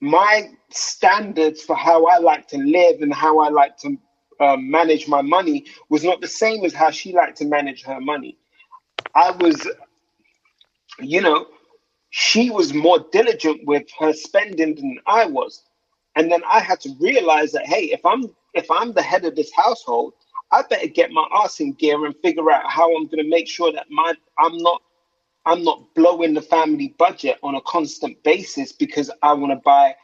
My 0.00 0.50
standards 0.70 1.62
for 1.62 1.76
how 1.76 2.06
I 2.06 2.18
like 2.18 2.48
to 2.48 2.58
live 2.58 3.02
and 3.02 3.14
how 3.14 3.40
I 3.40 3.50
like 3.50 3.76
to 3.78 3.98
uh, 4.40 4.56
manage 4.58 5.08
my 5.08 5.22
money 5.22 5.66
was 5.90 6.04
not 6.04 6.20
the 6.20 6.28
same 6.28 6.64
as 6.64 6.74
how 6.74 6.90
she 6.90 7.12
liked 7.12 7.38
to 7.38 7.46
manage 7.46 7.84
her 7.84 8.00
money. 8.00 8.38
I 9.14 9.32
was, 9.32 9.68
you 11.00 11.22
know, 11.22 11.46
she 12.10 12.50
was 12.50 12.74
more 12.74 13.06
diligent 13.12 13.66
with 13.66 13.84
her 14.00 14.12
spending 14.14 14.76
than 14.76 14.98
I 15.06 15.26
was. 15.26 15.64
And 16.16 16.30
then 16.32 16.42
I 16.50 16.60
had 16.60 16.80
to 16.82 16.94
realize 17.00 17.52
that 17.52 17.66
hey, 17.66 17.86
if 17.86 18.04
I'm 18.06 18.24
if 18.54 18.70
I'm 18.70 18.92
the 18.92 19.02
head 19.02 19.24
of 19.24 19.36
this 19.36 19.52
household, 19.56 20.14
I 20.52 20.62
better 20.62 20.88
get 20.88 21.12
my 21.12 21.26
ass 21.34 21.60
in 21.60 21.74
gear 21.74 22.04
and 22.06 22.14
figure 22.22 22.50
out 22.52 22.70
how 22.70 22.88
I'm 22.96 23.06
going 23.06 23.24
to 23.24 23.30
make 23.30 23.48
sure 23.48 23.72
that 23.72 23.86
my 23.90 24.14
I'm 24.38 24.58
not 24.58 24.82
I'm 25.46 25.64
not 25.64 25.94
blowing 25.96 26.34
the 26.34 26.42
family 26.42 26.94
budget 26.98 27.38
on 27.42 27.56
a 27.56 27.62
constant 27.62 28.22
basis 28.24 28.72
because 28.72 29.10
I 29.22 29.34
want 29.34 29.52
to 29.52 29.60
buy 29.64 29.94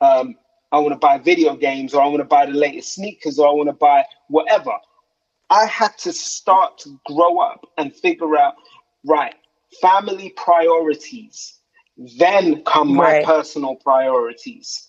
um, 0.00 0.36
I 0.72 0.78
want 0.80 0.92
to 0.94 0.98
buy 0.98 1.18
video 1.18 1.56
games 1.56 1.94
or 1.94 2.02
I 2.02 2.06
want 2.08 2.20
to 2.20 2.24
buy 2.24 2.46
the 2.46 2.52
latest 2.52 2.94
sneakers 2.94 3.38
or 3.38 3.48
I 3.48 3.52
want 3.52 3.68
to 3.68 3.74
buy 3.74 4.04
whatever. 4.28 4.72
I 5.50 5.66
had 5.66 5.96
to 6.00 6.12
start 6.12 6.78
to 6.80 7.00
grow 7.06 7.40
up 7.40 7.66
and 7.78 7.94
figure 7.94 8.36
out 8.38 8.54
right 9.06 9.34
family 9.82 10.30
priorities. 10.36 11.60
Then 12.18 12.64
come 12.64 12.94
my 12.94 13.14
Right. 13.14 13.22
personal 13.22 13.76
priorities. 13.76 14.88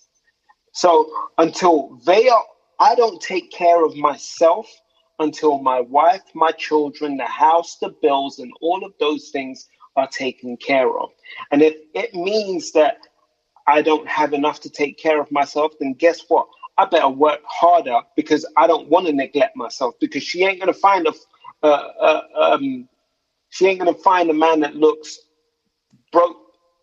So 0.74 1.10
until 1.38 2.00
they 2.06 2.28
are, 2.28 2.44
I 2.80 2.94
don't 2.96 3.20
take 3.22 3.52
care 3.52 3.84
of 3.84 3.96
myself 3.96 4.68
until 5.20 5.58
my 5.58 5.80
wife, 5.80 6.22
my 6.34 6.50
children, 6.52 7.16
the 7.16 7.24
house, 7.24 7.76
the 7.80 7.90
bills, 8.02 8.38
and 8.40 8.50
all 8.60 8.84
of 8.84 8.92
those 8.98 9.28
things 9.28 9.68
are 9.96 10.08
taken 10.08 10.56
care 10.56 10.98
of. 10.98 11.10
And 11.52 11.62
if 11.62 11.76
it 11.94 12.14
means 12.14 12.72
that 12.72 12.98
I 13.66 13.82
don't 13.82 14.08
have 14.08 14.32
enough 14.32 14.60
to 14.60 14.70
take 14.70 14.98
care 14.98 15.20
of 15.20 15.30
myself, 15.30 15.72
then 15.78 15.92
guess 15.94 16.22
what? 16.28 16.48
I 16.78 16.86
better 16.86 17.08
work 17.08 17.40
harder 17.46 17.98
because 18.16 18.46
I 18.56 18.66
don't 18.66 18.88
want 18.88 19.06
to 19.06 19.12
neglect 19.12 19.56
myself 19.56 19.94
because 20.00 20.22
she 20.22 20.44
ain't 20.44 20.58
gonna 20.60 20.72
find 20.72 21.06
a, 21.06 21.12
uh, 21.62 21.66
uh, 22.00 22.22
um, 22.40 22.88
she 23.50 23.66
ain't 23.66 23.78
gonna 23.78 23.94
find 23.94 24.30
a 24.30 24.34
man 24.34 24.60
that 24.60 24.74
looks 24.76 25.18
broke 26.12 26.36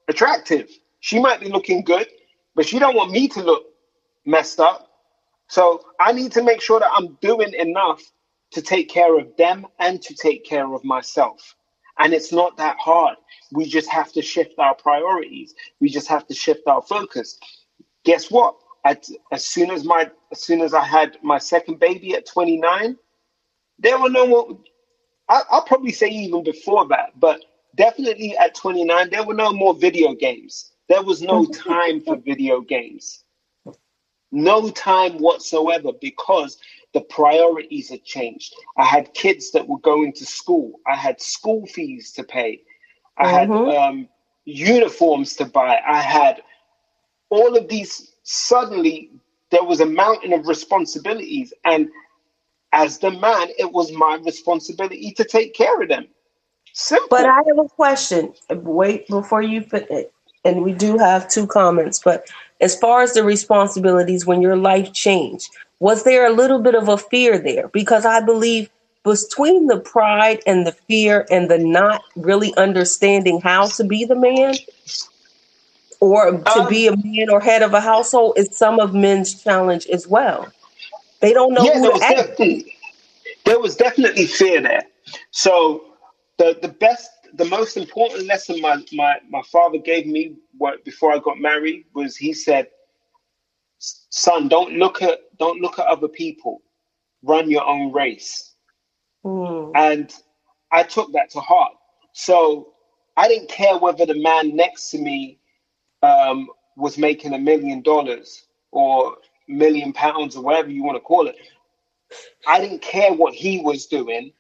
attractive. 0.08 0.70
She 1.00 1.20
might 1.20 1.40
be 1.40 1.50
looking 1.50 1.84
good, 1.84 2.08
but 2.56 2.68
she 2.68 2.78
don't 2.78 2.96
want 2.96 3.12
me 3.12 3.28
to 3.30 3.42
look 3.42 3.64
messed 4.26 4.60
up. 4.60 4.88
So 5.48 5.82
I 6.00 6.12
need 6.12 6.32
to 6.34 6.44
make 6.44 6.62
sure 6.62 6.80
that 6.80 6.92
I'm 6.96 7.18
doing 7.22 7.54
enough 7.54 8.02
to 8.52 8.62
take 8.62 8.90
care 8.90 9.18
of 9.18 9.36
them 9.38 9.68
and 9.80 10.02
to 10.02 10.16
take 10.16 10.46
care 10.46 10.74
of 10.74 10.84
myself. 10.84 11.56
And 12.00 12.14
it's 12.14 12.32
not 12.32 12.58
that 12.58 12.78
hard. 12.80 13.18
We 13.52 13.66
just 13.66 13.90
have 13.90 14.12
to 14.14 14.22
shift 14.22 14.60
our 14.60 14.76
priorities. 14.76 15.56
We 15.80 15.90
just 15.90 16.08
have 16.08 16.28
to 16.28 16.34
shift 16.34 16.68
our 16.68 16.82
focus. 16.82 17.40
Guess 18.06 18.30
what? 18.30 18.56
At, 18.86 19.08
as 19.32 19.44
soon 19.44 19.72
as 19.72 19.84
my 19.84 20.10
as 20.32 20.44
soon 20.44 20.62
as 20.62 20.74
I 20.74 20.84
had 20.84 21.18
my 21.24 21.40
second 21.40 21.80
baby 21.80 22.14
at 22.16 22.26
29, 22.26 22.96
there 23.80 24.00
were 24.00 24.10
no 24.10 24.28
more. 24.28 24.60
I, 25.28 25.42
I'll 25.52 25.64
probably 25.64 25.92
say 25.92 26.08
even 26.08 26.44
before 26.44 26.88
that, 26.88 27.20
but 27.20 27.42
definitely 27.76 28.38
at 28.38 28.56
29, 28.56 29.10
there 29.10 29.26
were 29.26 29.34
no 29.34 29.52
more 29.52 29.74
video 29.74 30.14
games. 30.14 30.72
There 30.88 31.04
was 31.04 31.22
no 31.22 31.46
time 31.70 32.02
for 32.02 32.16
video 32.18 32.62
games. 32.62 33.24
No 34.32 34.70
time 34.70 35.20
whatsoever 35.20 35.92
because 36.00 36.58
the 36.94 37.02
priorities 37.02 37.90
had 37.90 38.04
changed. 38.04 38.54
I 38.78 38.86
had 38.86 39.14
kids 39.14 39.52
that 39.52 39.68
were 39.68 39.80
going 39.80 40.14
to 40.14 40.26
school. 40.26 40.80
I 40.88 40.96
had 40.96 41.22
school 41.22 41.66
fees 41.68 42.12
to 42.14 42.24
pay. 42.24 42.62
I 43.18 43.28
had 43.30 43.50
Mhm. 43.50 43.76
um, 43.78 44.10
uniforms 44.46 45.36
to 45.38 45.46
buy. 45.46 45.80
I 45.88 46.02
had 46.02 46.42
all 47.30 47.58
of 47.58 47.68
these. 47.70 48.14
Suddenly, 48.24 49.12
there 49.52 49.64
was 49.64 49.82
a 49.82 49.86
mountain 49.86 50.34
of 50.34 50.48
responsibilities. 50.48 51.54
And 51.66 51.90
as 52.74 53.00
the 53.00 53.12
man, 53.12 53.50
it 53.58 53.72
was 53.72 53.92
my 53.92 54.16
responsibility 54.26 55.12
to 55.14 55.24
take 55.26 55.54
care 55.56 55.82
of 55.82 55.90
them. 55.90 56.08
Simple. 56.74 57.08
But 57.10 57.26
I 57.26 57.38
have 57.48 57.60
a 57.60 57.70
question. 57.70 58.34
Wait 58.52 59.08
before 59.08 59.42
you 59.42 59.62
put 59.64 59.90
it. 59.92 60.14
and 60.46 60.64
we 60.64 60.74
do 60.74 60.98
have 60.98 61.28
two 61.30 61.46
comments. 61.48 62.00
But 62.04 62.28
as 62.62 62.78
far 62.80 63.02
as 63.02 63.14
the 63.14 63.24
responsibilities 63.24 64.26
when 64.26 64.42
your 64.42 64.56
life 64.58 64.94
changed, 64.94 65.50
was 65.80 66.04
there 66.04 66.26
a 66.26 66.32
little 66.34 66.60
bit 66.60 66.76
of 66.76 66.88
a 66.90 66.98
fear 66.98 67.38
there? 67.40 67.68
Because 67.70 68.06
I 68.06 68.22
believe 68.22 68.70
between 69.04 69.68
the 69.68 69.80
pride 69.80 70.42
and 70.46 70.68
the 70.68 70.72
fear 70.72 71.26
and 71.32 71.50
the 71.50 71.58
not 71.58 72.04
really 72.16 72.56
understanding 72.58 73.40
how 73.42 73.68
to 73.68 73.84
be 73.84 74.06
the 74.06 74.16
man 74.16 74.56
or 76.00 76.32
to 76.32 76.60
Um, 76.60 76.70
be 76.70 76.88
a 76.88 76.96
man 76.96 77.30
or 77.30 77.40
head 77.40 77.64
of 77.64 77.74
a 77.74 77.82
household 77.82 78.38
is 78.38 78.56
some 78.58 78.80
of 78.80 78.94
men's 78.94 79.42
challenge 79.42 79.88
as 79.88 80.08
well. 80.08 80.52
They 81.22 81.34
don't 81.34 81.54
know 81.54 81.64
yeah, 81.66 81.74
who 81.76 81.82
there 81.82 81.92
to 81.92 82.44
was 82.46 82.64
there 83.46 83.60
was 83.60 83.76
definitely 83.76 84.26
fear 84.26 84.62
there. 84.62 84.84
So 85.32 85.86
the 86.38 86.58
the 86.62 86.68
best, 86.68 87.10
the 87.34 87.46
most 87.46 87.78
important 87.78 88.28
lesson 88.28 88.62
my 88.62 88.84
my 88.92 89.20
my 89.30 89.42
father 89.44 89.78
gave 89.78 90.06
me 90.06 90.36
what, 90.58 90.84
before 90.86 91.14
I 91.14 91.20
got 91.20 91.40
married 91.40 91.86
was 91.94 92.18
he 92.18 92.34
said, 92.34 92.68
"Son, 94.18 94.48
don't 94.48 94.74
look 94.74 95.02
at 95.02 95.20
don't 95.38 95.62
look 95.62 95.80
at 95.80 95.88
other 95.88 96.08
people. 96.08 96.62
Run 97.24 97.50
your 97.50 97.66
own 97.66 97.92
race." 97.92 98.56
Hmm. 99.24 99.72
And 99.76 100.14
I 100.72 100.84
took 100.84 101.12
that 101.14 101.30
to 101.32 101.40
heart. 101.40 101.74
So 102.14 102.74
I 103.16 103.28
didn't 103.28 103.50
care 103.50 103.78
whether 103.78 104.06
the 104.06 104.20
man 104.20 104.56
next 104.56 104.90
to 104.92 104.98
me 104.98 105.40
um, 106.04 106.50
was 106.76 106.98
making 106.98 107.34
a 107.34 107.40
million 107.40 107.82
dollars 107.82 108.46
or 108.72 109.18
million 109.48 109.94
pounds 109.94 110.36
or 110.36 110.44
whatever 110.44 110.70
you 110.70 110.84
want 110.84 110.96
to 110.96 111.02
call 111.02 111.28
it. 111.28 111.36
I 112.48 112.60
didn't 112.60 112.82
care 112.82 113.14
what 113.14 113.34
he 113.34 113.60
was 113.60 113.86
doing. 113.86 114.32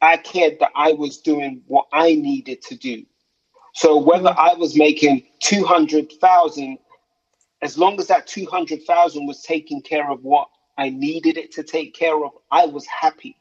I 0.00 0.16
cared 0.16 0.58
that 0.60 0.70
I 0.74 0.92
was 0.92 1.18
doing 1.18 1.62
what 1.66 1.86
I 1.92 2.14
needed 2.14 2.62
to 2.62 2.76
do. 2.76 3.04
So 3.74 3.96
whether 3.96 4.34
I 4.36 4.54
was 4.54 4.76
making 4.76 5.24
200,000, 5.40 6.78
as 7.64 7.78
long 7.78 7.98
as 7.98 8.06
that 8.08 8.26
200,000 8.26 9.26
was 9.26 9.42
taking 9.42 9.80
care 9.80 10.10
of 10.10 10.22
what 10.22 10.48
I 10.76 10.90
needed 10.90 11.38
it 11.38 11.50
to 11.52 11.62
take 11.62 11.94
care 11.94 12.22
of, 12.22 12.32
I 12.50 12.66
was 12.66 12.86
happy. 12.86 13.38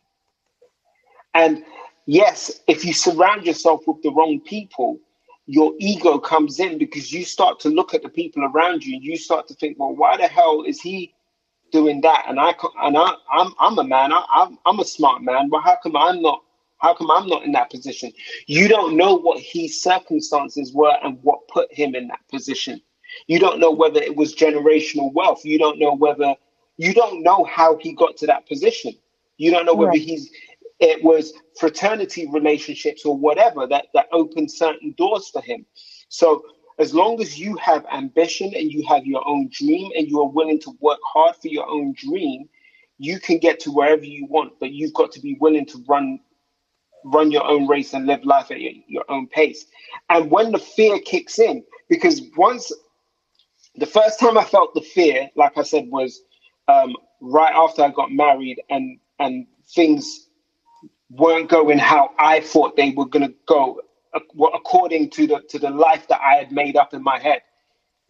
And 1.34 1.66
yes, 2.06 2.62
if 2.68 2.86
you 2.86 2.94
surround 2.94 3.46
yourself 3.46 3.82
with 3.86 4.02
the 4.02 4.12
wrong 4.12 4.40
people, 4.40 4.98
your 5.46 5.74
ego 5.78 6.20
comes 6.20 6.62
in 6.62 6.78
because 6.78 7.12
you 7.12 7.26
start 7.26 7.60
to 7.62 7.70
look 7.70 7.94
at 7.94 8.02
the 8.02 8.10
people 8.10 8.46
around 8.46 8.86
you 8.86 8.96
and 8.96 9.04
you 9.04 9.18
start 9.18 9.46
to 9.50 9.56
think, 9.56 9.78
well, 9.78 9.94
why 9.94 10.16
the 10.16 10.28
hell 10.28 10.64
is 10.66 10.80
he 10.80 11.14
doing 11.74 12.00
that? 12.02 12.24
And 12.30 12.40
I 12.40 12.54
and 12.82 12.98
I, 12.98 13.14
I'm 13.34 13.54
I'm 13.60 13.78
a 13.78 13.84
man. 13.84 14.14
I, 14.14 14.24
I'm 14.34 14.58
I'm 14.66 14.80
a 14.80 14.86
smart 14.86 15.22
man. 15.22 15.50
But 15.50 15.62
how 15.64 15.78
come 15.84 15.98
I'm 15.98 16.22
not? 16.22 16.44
How 16.78 16.94
come 16.94 17.12
I'm 17.12 17.28
not 17.28 17.44
in 17.44 17.52
that 17.54 17.70
position? 17.70 18.14
You 18.48 18.70
don't 18.70 18.96
know 18.96 19.16
what 19.16 19.40
his 19.42 19.82
circumstances 19.82 20.72
were 20.74 20.96
and 21.04 21.20
what 21.24 21.48
put 21.50 21.74
him 21.74 21.94
in 21.96 22.08
that 22.08 22.22
position. 22.30 22.82
You 23.28 23.40
don't 23.40 23.60
know 23.60 23.72
whether 23.72 24.02
it 24.02 24.16
was 24.16 24.36
generational 24.36 25.14
wealth. 25.14 25.46
You 25.46 25.60
don't 25.60 25.80
know 25.80 25.96
whether 25.96 26.36
you 26.78 26.94
don't 26.94 27.24
know 27.24 27.46
how 27.46 27.78
he 27.78 27.94
got 27.94 28.18
to 28.18 28.28
that 28.28 28.48
position. 28.48 28.94
You 29.38 29.52
don't 29.52 29.66
know 29.66 29.76
whether 29.76 29.98
Right. 29.98 29.98
he's 29.98 30.32
it 30.80 31.04
was 31.04 31.34
fraternity 31.60 32.28
relationships 32.32 33.06
or 33.06 33.18
whatever 33.18 33.68
that 33.68 33.88
that 33.96 34.08
opened 34.14 34.52
certain 34.52 34.94
doors 34.98 35.30
for 35.30 35.42
him. 35.42 35.66
So 36.10 36.44
as 36.80 36.94
long 36.94 37.22
as 37.22 37.40
you 37.40 37.56
have 37.58 37.86
ambition 37.94 38.54
and 38.56 38.72
you 38.72 38.86
have 38.88 39.06
your 39.06 39.28
own 39.28 39.50
dream 39.52 39.92
and 39.98 40.08
you 40.10 40.22
are 40.22 40.30
willing 40.30 40.60
to 40.62 40.74
work 40.82 41.00
hard 41.06 41.36
for 41.38 41.50
your 41.50 41.70
own 41.70 41.94
dream, 41.98 42.50
you 43.00 43.20
can 43.20 43.40
get 43.40 43.60
to 43.62 43.72
wherever 43.72 44.06
you 44.06 44.28
want, 44.28 44.54
but 44.60 44.72
you've 44.74 44.94
got 44.94 45.12
to 45.14 45.22
be 45.22 45.38
willing 45.42 45.66
to 45.68 45.84
run 45.88 46.20
run 47.06 47.32
your 47.32 47.46
own 47.46 47.68
race 47.68 47.94
and 47.94 48.08
live 48.08 48.26
life 48.26 48.52
at 48.52 48.62
your, 48.62 48.74
your 48.88 49.06
own 49.10 49.28
pace. 49.28 49.66
And 50.10 50.32
when 50.32 50.52
the 50.54 50.60
fear 50.60 51.00
kicks 51.00 51.40
in, 51.40 51.64
because 51.90 52.22
once 52.38 52.72
the 53.76 53.86
first 53.86 54.20
time 54.20 54.38
I 54.38 54.44
felt 54.44 54.74
the 54.74 54.82
fear, 54.82 55.30
like 55.36 55.58
I 55.58 55.64
said, 55.64 55.90
was 55.90 56.22
um, 56.68 56.96
right 57.22 57.54
after 57.54 57.84
I 57.84 57.90
got 57.90 58.12
married 58.12 58.62
and 58.70 59.00
and 59.20 59.48
things 59.74 60.28
weren't 61.10 61.50
going 61.50 61.78
how 61.78 62.12
I 62.20 62.42
thought 62.42 62.76
they 62.76 62.92
were 62.92 63.06
going 63.06 63.28
to 63.28 63.34
go 63.48 63.80
according 64.54 65.10
to 65.12 65.28
the 65.28 65.42
to 65.50 65.60
the 65.60 65.70
life 65.70 66.08
that 66.08 66.22
I 66.22 66.36
had 66.36 66.52
made 66.52 66.76
up 66.76 66.94
in 66.94 67.04
my 67.04 67.20
head. 67.20 67.42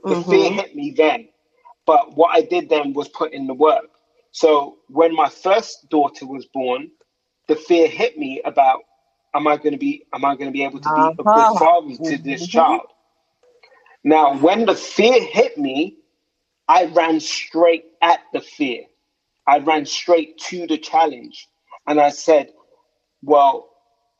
The 0.03 0.15
mm-hmm. 0.15 0.29
fear 0.29 0.51
hit 0.51 0.75
me 0.75 0.93
then, 0.95 1.29
but 1.85 2.15
what 2.15 2.35
I 2.35 2.41
did 2.41 2.69
then 2.69 2.93
was 2.93 3.07
put 3.09 3.33
in 3.33 3.47
the 3.47 3.53
work. 3.53 3.89
So 4.31 4.79
when 4.89 5.15
my 5.15 5.29
first 5.29 5.89
daughter 5.89 6.25
was 6.25 6.45
born, 6.47 6.89
the 7.47 7.55
fear 7.55 7.87
hit 7.87 8.17
me 8.17 8.41
about 8.43 8.81
am 9.33 9.47
I 9.47 9.57
going 9.57 9.71
to 9.71 9.77
be 9.77 10.05
am 10.13 10.25
I 10.25 10.35
going 10.35 10.47
to 10.47 10.51
be 10.51 10.63
able 10.63 10.79
to 10.79 10.89
be 10.89 11.01
a 11.01 11.13
good 11.13 11.27
uh-huh. 11.27 11.53
father 11.57 11.95
to 12.09 12.17
this 12.17 12.43
mm-hmm. 12.43 12.51
child? 12.51 12.81
Now, 14.03 14.37
when 14.37 14.65
the 14.65 14.75
fear 14.75 15.21
hit 15.23 15.57
me, 15.57 15.97
I 16.67 16.85
ran 16.85 17.19
straight 17.19 17.85
at 18.01 18.21
the 18.33 18.41
fear. 18.41 18.85
I 19.47 19.59
ran 19.59 19.85
straight 19.85 20.37
to 20.49 20.67
the 20.67 20.77
challenge, 20.77 21.47
and 21.87 21.99
I 21.99 22.09
said, 22.09 22.51
"Well, 23.23 23.69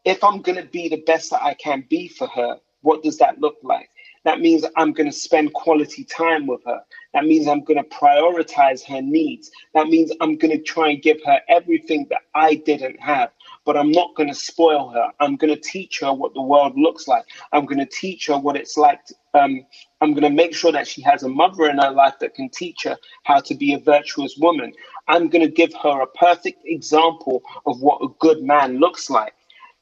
if 0.05 0.23
I'm 0.23 0.41
going 0.41 0.57
to 0.57 0.65
be 0.69 0.89
the 0.89 1.03
best 1.05 1.31
that 1.31 1.43
I 1.43 1.53
can 1.55 1.85
be 1.89 2.07
for 2.09 2.27
her, 2.27 2.59
what 2.81 3.03
does 3.03 3.17
that 3.19 3.39
look 3.39 3.57
like? 3.63 3.89
That 4.25 4.39
means 4.41 4.65
I'm 4.77 4.93
going 4.93 5.09
to 5.09 5.17
spend 5.17 5.53
quality 5.53 6.03
time 6.05 6.47
with 6.47 6.61
her. 6.65 6.81
That 7.13 7.25
means 7.25 7.47
I'm 7.47 7.63
going 7.63 7.83
to 7.83 7.89
prioritize 7.89 8.83
her 8.85 9.01
needs. 9.01 9.51
That 9.73 9.87
means 9.87 10.11
I'm 10.21 10.37
going 10.37 10.57
to 10.57 10.63
try 10.63 10.89
and 10.91 11.01
give 11.01 11.19
her 11.25 11.41
everything 11.49 12.07
that 12.09 12.21
I 12.35 12.55
didn't 12.55 12.99
have. 13.01 13.31
But 13.65 13.77
I'm 13.77 13.91
not 13.91 14.15
going 14.15 14.29
to 14.29 14.35
spoil 14.35 14.89
her. 14.89 15.11
I'm 15.19 15.37
going 15.37 15.53
to 15.53 15.59
teach 15.59 15.99
her 16.01 16.13
what 16.13 16.33
the 16.33 16.41
world 16.41 16.73
looks 16.77 17.07
like. 17.07 17.23
I'm 17.53 17.65
going 17.65 17.79
to 17.79 17.85
teach 17.85 18.27
her 18.27 18.37
what 18.37 18.57
it's 18.57 18.77
like. 18.77 19.05
To, 19.05 19.15
um, 19.35 19.65
I'm 20.01 20.11
going 20.11 20.23
to 20.23 20.29
make 20.29 20.53
sure 20.53 20.71
that 20.71 20.87
she 20.87 21.01
has 21.03 21.23
a 21.23 21.29
mother 21.29 21.69
in 21.69 21.77
her 21.77 21.91
life 21.91 22.15
that 22.19 22.35
can 22.35 22.49
teach 22.49 22.83
her 22.83 22.97
how 23.23 23.39
to 23.41 23.55
be 23.55 23.73
a 23.73 23.79
virtuous 23.79 24.35
woman. 24.37 24.73
I'm 25.07 25.29
going 25.29 25.45
to 25.45 25.51
give 25.51 25.73
her 25.81 26.01
a 26.01 26.07
perfect 26.07 26.59
example 26.65 27.41
of 27.65 27.81
what 27.81 28.03
a 28.03 28.09
good 28.19 28.43
man 28.43 28.79
looks 28.79 29.09
like 29.09 29.33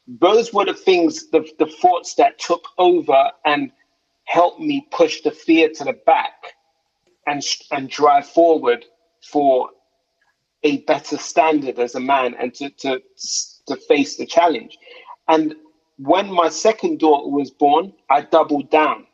those 0.08 0.54
were 0.54 0.66
the 0.66 0.74
things, 0.74 1.30
the, 1.30 1.48
the 1.60 1.66
thoughts 1.66 2.16
that 2.16 2.40
took 2.40 2.66
over 2.78 3.32
and 3.46 3.72
helped 4.26 4.60
me 4.60 4.88
push 4.92 5.22
the 5.22 5.32
fear 5.32 5.70
to 5.70 5.84
the 5.84 5.94
back 6.06 6.34
and, 7.28 7.44
and 7.72 7.90
drive 7.90 8.28
forward 8.28 8.86
for 9.24 9.70
a 10.64 10.78
better 10.80 11.18
standard 11.18 11.80
as 11.80 11.96
a 11.96 12.00
man 12.00 12.36
and 12.40 12.54
to, 12.56 12.70
to, 12.72 13.02
to 13.68 13.76
face 13.76 14.18
the 14.18 14.26
challenge. 14.26 14.78
And 15.28 15.56
when 15.98 16.32
my 16.32 16.50
second 16.50 17.00
daughter 17.00 17.30
was 17.30 17.52
born, 17.52 17.94
I 18.10 18.22
doubled 18.22 18.70
down 18.70 19.08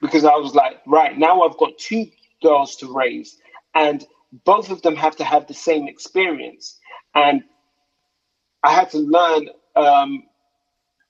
because 0.00 0.24
I 0.24 0.36
was 0.36 0.54
like, 0.54 0.80
right, 0.86 1.16
now 1.16 1.42
I've 1.42 1.56
got 1.58 1.78
two 1.78 2.06
girls 2.42 2.76
to 2.76 2.92
raise, 2.92 3.38
and 3.74 4.04
both 4.44 4.70
of 4.70 4.82
them 4.82 4.96
have 4.96 5.16
to 5.16 5.24
have 5.24 5.46
the 5.46 5.54
same 5.54 5.86
experience. 5.86 6.80
And 7.14 7.44
I 8.64 8.72
had 8.72 8.90
to 8.90 8.98
learn 8.98 9.48
um, 9.76 10.24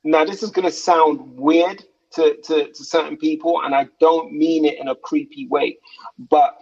now, 0.05 0.25
this 0.25 0.43
is 0.43 0.51
going 0.51 0.67
to 0.67 0.73
sound 0.73 1.37
weird 1.37 1.85
to, 2.13 2.37
to, 2.45 2.73
to 2.73 2.85
certain 2.85 3.17
people, 3.17 3.63
and 3.63 3.75
I 3.75 3.87
don't 4.01 4.33
mean 4.33 4.65
it 4.65 4.79
in 4.79 4.89
a 4.89 4.97
creepy 4.97 5.47
way, 5.47 5.79
but 6.19 6.59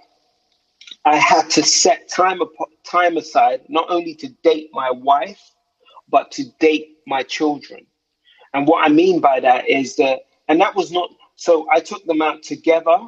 I 1.05 1.17
had 1.17 1.49
to 1.51 1.63
set 1.63 2.09
time 2.09 2.41
time 2.85 3.17
aside 3.17 3.63
not 3.69 3.87
only 3.89 4.15
to 4.17 4.29
date 4.45 4.69
my 4.73 4.91
wife, 4.91 5.41
but 6.11 6.31
to 6.33 6.45
date 6.59 6.99
my 7.07 7.23
children. 7.23 7.87
And 8.55 8.67
what 8.67 8.85
I 8.85 8.89
mean 8.89 9.21
by 9.21 9.41
that 9.41 9.69
is 9.69 9.97
that, 9.97 10.21
and 10.49 10.61
that 10.61 10.75
was 10.75 10.91
not 10.91 11.11
so. 11.37 11.67
I 11.71 11.81
took 11.81 12.05
them 12.07 12.21
out 12.21 12.43
together, 12.43 12.99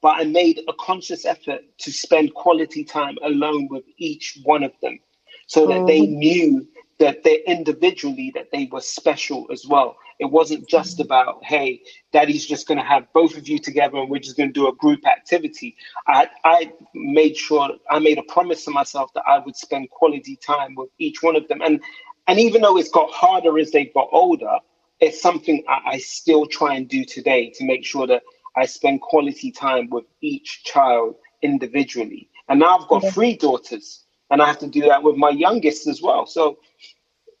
but 0.00 0.16
I 0.20 0.24
made 0.24 0.60
a 0.68 0.72
conscious 0.74 1.24
effort 1.24 1.62
to 1.78 1.92
spend 1.92 2.34
quality 2.34 2.84
time 2.84 3.16
alone 3.22 3.68
with 3.70 3.84
each 3.98 4.38
one 4.44 4.62
of 4.62 4.72
them, 4.80 4.98
so 5.46 5.66
that 5.66 5.86
they 5.86 6.02
mm-hmm. 6.02 6.18
knew 6.18 6.68
that 7.00 7.24
they 7.24 7.42
individually 7.46 8.30
that 8.34 8.50
they 8.52 8.68
were 8.70 8.80
special 8.80 9.46
as 9.50 9.66
well. 9.66 9.96
It 10.20 10.26
wasn't 10.26 10.68
just 10.68 10.98
mm. 10.98 11.04
about, 11.04 11.44
hey, 11.44 11.82
daddy's 12.12 12.46
just 12.46 12.68
going 12.68 12.78
to 12.78 12.84
have 12.84 13.12
both 13.12 13.36
of 13.36 13.48
you 13.48 13.58
together 13.58 13.98
and 13.98 14.08
we're 14.08 14.20
just 14.20 14.36
going 14.36 14.50
to 14.50 14.52
do 14.52 14.68
a 14.68 14.74
group 14.76 15.04
activity. 15.06 15.76
I, 16.06 16.28
I 16.44 16.72
made 16.94 17.36
sure, 17.36 17.70
I 17.90 17.98
made 17.98 18.18
a 18.18 18.22
promise 18.22 18.64
to 18.66 18.70
myself 18.70 19.12
that 19.14 19.24
I 19.26 19.40
would 19.40 19.56
spend 19.56 19.90
quality 19.90 20.36
time 20.36 20.76
with 20.76 20.90
each 20.98 21.20
one 21.20 21.34
of 21.34 21.48
them. 21.48 21.62
And, 21.62 21.80
and 22.28 22.38
even 22.38 22.62
though 22.62 22.78
it's 22.78 22.90
got 22.90 23.10
harder 23.10 23.58
as 23.58 23.70
they 23.70 23.86
got 23.86 24.08
older, 24.12 24.58
it's 25.00 25.20
something 25.20 25.64
I, 25.68 25.92
I 25.94 25.98
still 25.98 26.46
try 26.46 26.74
and 26.74 26.88
do 26.88 27.04
today 27.04 27.50
to 27.56 27.64
make 27.64 27.84
sure 27.84 28.06
that 28.06 28.22
I 28.56 28.66
spend 28.66 29.00
quality 29.02 29.50
time 29.50 29.88
with 29.90 30.04
each 30.22 30.64
child 30.64 31.16
individually. 31.42 32.28
And 32.48 32.60
now 32.60 32.78
I've 32.78 32.88
got 32.88 33.06
three 33.12 33.36
daughters 33.36 34.04
and 34.30 34.40
I 34.40 34.46
have 34.46 34.58
to 34.60 34.68
do 34.68 34.82
that 34.82 35.02
with 35.02 35.16
my 35.16 35.30
youngest 35.30 35.86
as 35.86 36.00
well. 36.02 36.26
So 36.26 36.58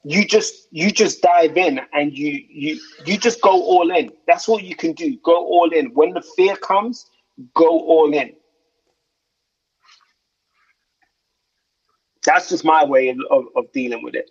you 0.04 0.26
just 0.26 0.68
you 0.70 0.90
just 0.90 1.22
dive 1.22 1.56
in 1.56 1.80
and 1.94 2.16
you 2.16 2.40
you 2.48 2.80
you 3.06 3.18
just 3.18 3.40
go 3.40 3.50
all 3.52 3.90
in. 3.90 4.12
That's 4.26 4.48
what 4.48 4.64
you 4.64 4.76
can 4.76 4.92
do. 4.92 5.16
Go 5.24 5.36
all 5.36 5.70
in. 5.72 5.86
When 5.94 6.12
the 6.12 6.22
fear 6.36 6.56
comes, 6.56 7.06
go 7.54 7.68
all 7.68 8.12
in. 8.12 8.32
That's 12.24 12.48
just 12.50 12.64
my 12.64 12.84
way 12.84 13.08
of, 13.10 13.18
of, 13.30 13.44
of 13.56 13.72
dealing 13.72 14.02
with 14.02 14.14
it. 14.14 14.30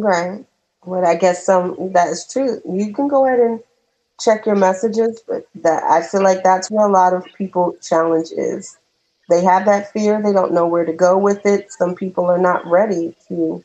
Right. 0.00 0.44
But 0.86 1.04
I 1.04 1.16
guess 1.16 1.44
some 1.44 1.92
that 1.92 2.08
is 2.08 2.26
true. 2.30 2.60
You 2.68 2.94
can 2.94 3.08
go 3.08 3.26
ahead 3.26 3.40
and 3.40 3.60
check 4.20 4.46
your 4.46 4.56
messages, 4.56 5.20
but 5.26 5.46
that 5.56 5.82
I 5.84 6.02
feel 6.02 6.22
like 6.22 6.44
that's 6.44 6.70
where 6.70 6.86
a 6.86 6.92
lot 6.92 7.14
of 7.14 7.24
people 7.36 7.76
challenge 7.82 8.28
is. 8.36 8.78
They 9.28 9.42
have 9.42 9.66
that 9.66 9.92
fear, 9.92 10.22
they 10.22 10.32
don't 10.32 10.52
know 10.52 10.66
where 10.66 10.84
to 10.84 10.92
go 10.92 11.18
with 11.18 11.44
it. 11.46 11.72
Some 11.72 11.96
people 11.96 12.26
are 12.26 12.38
not 12.38 12.64
ready 12.66 13.14
to 13.28 13.64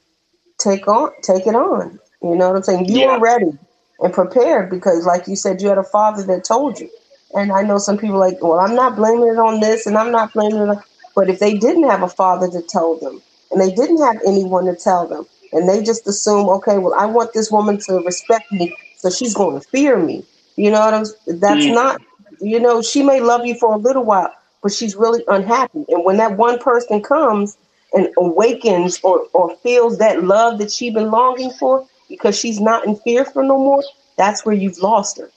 take 0.57 0.87
on 0.87 1.11
take 1.21 1.47
it 1.47 1.55
on. 1.55 1.99
You 2.21 2.35
know 2.35 2.49
what 2.49 2.57
I'm 2.57 2.63
saying? 2.63 2.85
You 2.85 3.01
yeah. 3.01 3.17
were 3.17 3.19
ready 3.19 3.57
and 3.99 4.13
prepared 4.13 4.69
because 4.69 5.05
like 5.05 5.27
you 5.27 5.35
said, 5.35 5.61
you 5.61 5.69
had 5.69 5.77
a 5.77 5.83
father 5.83 6.23
that 6.23 6.43
told 6.43 6.79
you. 6.79 6.89
And 7.33 7.51
I 7.51 7.61
know 7.61 7.77
some 7.77 7.97
people 7.97 8.19
like, 8.19 8.41
well, 8.41 8.59
I'm 8.59 8.75
not 8.75 8.95
blaming 8.95 9.27
it 9.29 9.37
on 9.37 9.59
this 9.59 9.85
and 9.85 9.97
I'm 9.97 10.11
not 10.11 10.33
blaming 10.33 10.61
it 10.61 10.69
on 10.69 10.83
but 11.15 11.29
if 11.29 11.39
they 11.39 11.57
didn't 11.57 11.89
have 11.89 12.03
a 12.03 12.09
father 12.09 12.49
to 12.49 12.61
tell 12.61 12.97
them 12.97 13.21
and 13.51 13.61
they 13.61 13.71
didn't 13.71 14.01
have 14.01 14.17
anyone 14.25 14.65
to 14.65 14.75
tell 14.75 15.07
them 15.07 15.25
and 15.51 15.67
they 15.67 15.83
just 15.83 16.07
assume, 16.07 16.49
okay, 16.49 16.77
well, 16.77 16.93
I 16.93 17.05
want 17.05 17.33
this 17.33 17.51
woman 17.51 17.77
to 17.79 17.95
respect 18.05 18.51
me, 18.51 18.75
so 18.97 19.09
she's 19.09 19.33
going 19.33 19.59
to 19.59 19.67
fear 19.67 19.97
me. 19.97 20.25
You 20.55 20.71
know 20.71 20.79
what 20.79 20.93
I'm 20.93 21.05
that's 21.39 21.65
mm. 21.65 21.73
not 21.73 22.01
you 22.41 22.59
know, 22.59 22.81
she 22.81 23.03
may 23.03 23.21
love 23.21 23.45
you 23.45 23.55
for 23.55 23.73
a 23.73 23.77
little 23.77 24.03
while, 24.03 24.33
but 24.63 24.71
she's 24.71 24.95
really 24.95 25.23
unhappy. 25.27 25.85
And 25.89 26.03
when 26.03 26.17
that 26.17 26.37
one 26.37 26.59
person 26.59 27.01
comes 27.01 27.57
and 27.93 28.09
awakens 28.17 28.99
or, 29.03 29.25
or 29.33 29.55
feels 29.57 29.97
that 29.99 30.23
love 30.23 30.57
that 30.59 30.71
she's 30.71 30.93
been 30.93 31.11
longing 31.11 31.51
for 31.51 31.87
because 32.09 32.37
she's 32.37 32.59
not 32.59 32.85
in 32.85 32.95
fear 32.97 33.25
for 33.25 33.43
no 33.43 33.57
more, 33.57 33.83
that's 34.17 34.45
where 34.45 34.55
you've 34.55 34.79
lost 34.79 35.19
her. 35.19 35.29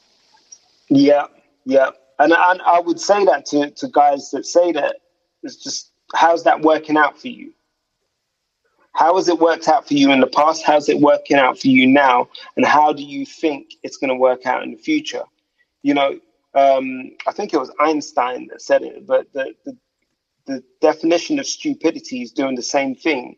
Yeah, 0.89 1.27
yeah. 1.65 1.91
And, 2.19 2.33
and 2.33 2.63
I 2.63 2.81
would 2.81 3.01
say 3.01 3.25
that 3.25 3.47
to, 3.47 3.71
to 3.71 3.89
guys 3.89 4.31
that 4.31 4.47
say 4.47 4.73
that 4.73 4.97
it's 5.43 5.57
just 5.57 5.91
how's 6.15 6.45
that 6.45 6.63
working 6.63 6.97
out 6.97 7.21
for 7.21 7.29
you? 7.29 7.53
How 8.95 9.17
has 9.17 9.29
it 9.29 9.39
worked 9.39 9.69
out 9.69 9.87
for 9.87 9.95
you 9.95 10.13
in 10.13 10.21
the 10.21 10.27
past? 10.27 10.65
How's 10.65 10.89
it 10.89 11.01
working 11.01 11.37
out 11.37 11.59
for 11.59 11.69
you 11.69 11.87
now? 11.87 12.29
And 12.57 12.65
how 12.65 12.93
do 12.93 13.03
you 13.03 13.27
think 13.27 13.75
it's 13.83 13.97
going 13.97 14.09
to 14.09 14.17
work 14.17 14.47
out 14.47 14.63
in 14.63 14.71
the 14.71 14.79
future? 14.79 15.25
You 15.83 15.95
know, 15.95 16.21
um, 16.55 17.11
I 17.27 17.33
think 17.33 17.53
it 17.53 17.59
was 17.59 17.73
Einstein 17.81 18.47
that 18.49 18.63
said 18.63 18.83
it, 18.83 19.07
but 19.07 19.33
the, 19.33 19.55
the, 19.65 19.77
the 20.47 20.65
definition 20.81 21.41
of 21.41 21.47
stupidity 21.47 22.23
is 22.23 22.31
doing 22.31 22.55
the 22.55 22.63
same 22.63 22.95
thing 22.95 23.37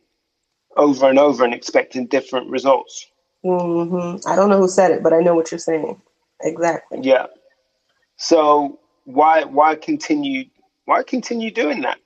over 0.76 1.08
and 1.08 1.18
over 1.18 1.42
and 1.42 1.54
expecting 1.54 2.06
different 2.06 2.50
results. 2.50 3.06
Mm-hmm. 3.42 4.28
I 4.28 4.36
don't 4.36 4.50
know 4.50 4.58
who 4.58 4.68
said 4.68 4.90
it, 4.90 5.02
but 5.02 5.14
I 5.14 5.20
know 5.20 5.34
what 5.34 5.50
you're 5.50 5.58
saying. 5.58 6.00
Exactly. 6.42 7.00
Yeah. 7.02 7.26
So 8.16 8.80
why 9.04 9.44
why 9.44 9.74
continue 9.76 10.44
why 10.84 11.02
continue 11.02 11.50
doing 11.50 11.80
that? 11.82 11.98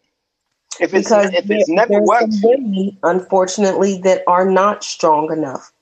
If 0.79 0.95
it's 0.95 1.09
because 1.09 1.31
if 1.33 1.51
it's 1.51 1.69
never 1.69 2.01
worked, 2.01 2.35
women, 2.43 2.97
unfortunately, 3.03 4.01
that 4.05 4.23
are 4.27 4.49
not 4.51 4.85
strong 4.85 5.33
enough 5.33 5.73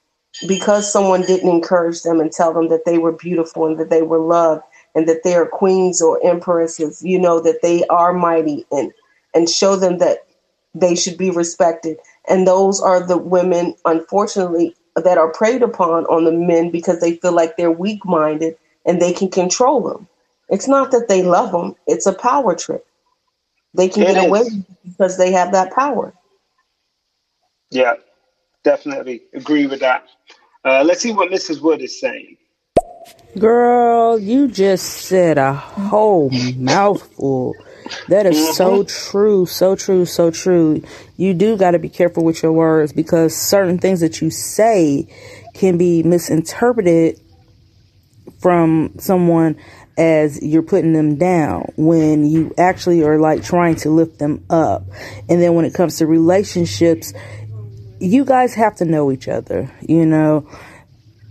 because 0.46 0.90
someone 0.90 1.22
didn't 1.22 1.50
encourage 1.50 2.02
them 2.02 2.20
and 2.20 2.32
tell 2.32 2.52
them 2.52 2.68
that 2.68 2.84
they 2.84 2.98
were 2.98 3.12
beautiful 3.12 3.66
and 3.66 3.78
that 3.78 3.90
they 3.90 4.02
were 4.02 4.18
loved 4.18 4.62
and 4.94 5.08
that 5.08 5.22
they 5.24 5.34
are 5.34 5.46
queens 5.46 6.00
or 6.00 6.24
empresses. 6.24 7.02
You 7.02 7.18
know 7.18 7.40
that 7.40 7.62
they 7.62 7.84
are 7.88 8.12
mighty 8.12 8.66
and 8.72 8.92
and 9.34 9.48
show 9.48 9.76
them 9.76 9.98
that 9.98 10.26
they 10.74 10.94
should 10.94 11.18
be 11.18 11.30
respected. 11.30 11.98
And 12.28 12.46
those 12.46 12.80
are 12.80 13.06
the 13.06 13.18
women, 13.18 13.74
unfortunately, 13.84 14.74
that 14.96 15.18
are 15.18 15.32
preyed 15.32 15.62
upon 15.62 16.06
on 16.06 16.24
the 16.24 16.32
men 16.32 16.70
because 16.70 17.00
they 17.00 17.16
feel 17.16 17.32
like 17.32 17.56
they're 17.56 17.70
weak 17.70 18.04
minded 18.04 18.56
and 18.86 19.00
they 19.00 19.12
can 19.12 19.30
control 19.30 19.80
them. 19.80 20.08
It's 20.48 20.68
not 20.68 20.90
that 20.92 21.08
they 21.08 21.22
love 21.22 21.52
them, 21.52 21.76
it's 21.86 22.06
a 22.06 22.12
power 22.14 22.54
trip. 22.54 22.86
They 23.74 23.88
can 23.88 24.04
it 24.04 24.06
get 24.06 24.18
is. 24.18 24.26
away 24.28 24.64
because 24.84 25.18
they 25.18 25.32
have 25.32 25.52
that 25.52 25.72
power. 25.74 26.14
Yeah, 27.70 27.94
definitely 28.64 29.22
agree 29.34 29.66
with 29.66 29.80
that. 29.80 30.06
Uh, 30.64 30.84
let's 30.84 31.02
see 31.02 31.12
what 31.12 31.30
Mrs. 31.30 31.62
Wood 31.62 31.82
is 31.82 32.00
saying. 32.00 32.36
Girl, 33.38 34.18
you 34.18 34.48
just 34.48 34.86
said 34.86 35.38
a 35.38 35.54
whole 35.54 36.30
mouthful. 36.30 37.56
That 38.08 38.26
is 38.26 38.38
Mm-hmm. 38.38 38.56
so 38.56 38.84
true, 38.84 39.46
so 39.46 39.76
true, 39.76 40.06
so 40.06 40.30
true. 40.30 40.82
You 41.16 41.34
do 41.34 41.56
got 41.56 41.72
to 41.72 41.80
be 41.80 41.88
careful 41.88 42.24
with 42.24 42.42
your 42.42 42.52
words 42.52 42.92
because 42.92 43.36
certain 43.36 43.78
things 43.78 44.00
that 44.00 44.20
you 44.22 44.30
say 44.30 45.08
can 45.54 45.78
be 45.78 46.02
misinterpreted 46.04 47.20
from 48.40 48.92
someone 48.98 49.56
as 49.98 50.40
you're 50.40 50.62
putting 50.62 50.92
them 50.92 51.16
down 51.16 51.72
when 51.76 52.24
you 52.24 52.54
actually 52.56 53.02
are 53.02 53.18
like 53.18 53.42
trying 53.42 53.74
to 53.74 53.90
lift 53.90 54.20
them 54.20 54.44
up. 54.48 54.84
And 55.28 55.42
then 55.42 55.54
when 55.54 55.64
it 55.64 55.74
comes 55.74 55.98
to 55.98 56.06
relationships, 56.06 57.12
you 57.98 58.24
guys 58.24 58.54
have 58.54 58.76
to 58.76 58.84
know 58.84 59.10
each 59.10 59.26
other. 59.26 59.70
You 59.80 60.06
know, 60.06 60.48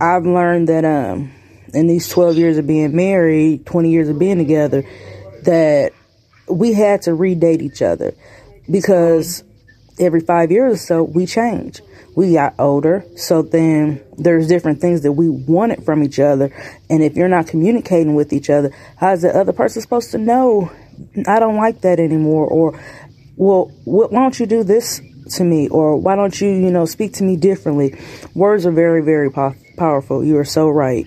I've 0.02 0.26
learned 0.26 0.68
that 0.68 0.84
um 0.84 1.32
in 1.74 1.88
these 1.88 2.10
12 2.10 2.38
years 2.38 2.58
of 2.58 2.68
being 2.68 2.96
married, 2.96 3.66
20 3.66 3.90
years 3.90 4.10
of 4.10 4.20
being 4.20 4.38
together, 4.38 4.84
that 5.44 5.94
we 6.50 6.74
had 6.74 7.02
to 7.04 7.12
redate 7.12 7.62
each 7.62 7.82
other 7.82 8.14
because 8.70 9.44
every 10.00 10.20
five 10.22 10.52
years 10.52 10.74
or 10.74 10.78
so 10.78 11.04
we 11.04 11.26
change. 11.26 11.82
We 12.16 12.34
got 12.34 12.56
older, 12.58 13.06
so 13.16 13.44
then 13.44 14.02
there's 14.18 14.48
different 14.48 14.82
things 14.82 15.02
that 15.04 15.12
we 15.12 15.30
wanted 15.30 15.86
from 15.86 16.02
each 16.02 16.20
other. 16.20 16.52
And 16.90 17.04
if 17.04 17.16
you're 17.16 17.28
not 17.28 17.46
communicating 17.46 18.16
with 18.16 18.34
each 18.34 18.50
other, 18.50 18.72
how's 18.98 19.22
the 19.22 19.30
other 19.38 19.54
person 19.54 19.84
supposed 19.84 20.10
to 20.12 20.18
know? 20.18 20.72
I 21.28 21.40
don't 21.40 21.58
like 21.58 21.82
that 21.82 22.00
anymore. 22.00 22.48
Or, 22.48 22.80
well, 23.36 23.66
wh- 23.84 24.12
why 24.12 24.22
don't 24.22 24.40
you 24.40 24.48
do 24.48 24.64
this 24.64 25.00
to 25.36 25.44
me? 25.44 25.70
Or 25.70 25.96
why 25.96 26.16
don't 26.16 26.40
you, 26.42 26.48
you 26.48 26.72
know, 26.72 26.86
speak 26.86 27.14
to 27.14 27.24
me 27.24 27.36
differently? 27.36 28.00
Words 28.34 28.66
are 28.66 28.72
very, 28.72 29.04
very 29.04 29.30
po- 29.30 29.54
powerful. 29.78 30.24
You 30.24 30.40
are 30.40 30.46
so 30.46 30.70
right. 30.70 31.06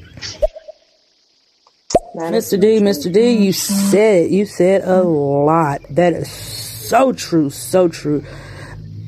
Mr. 2.14 2.61
D, 2.61 2.78
Mr. 2.78 3.12
D, 3.12 3.32
you 3.32 3.53
said. 3.53 4.30
You 4.30 4.47
said 4.47 4.84
a 4.84 5.03
lot. 5.03 5.80
That 5.91 6.12
is 6.12 6.30
so 6.30 7.12
true, 7.12 7.51
so 7.51 7.88
true. 7.88 8.24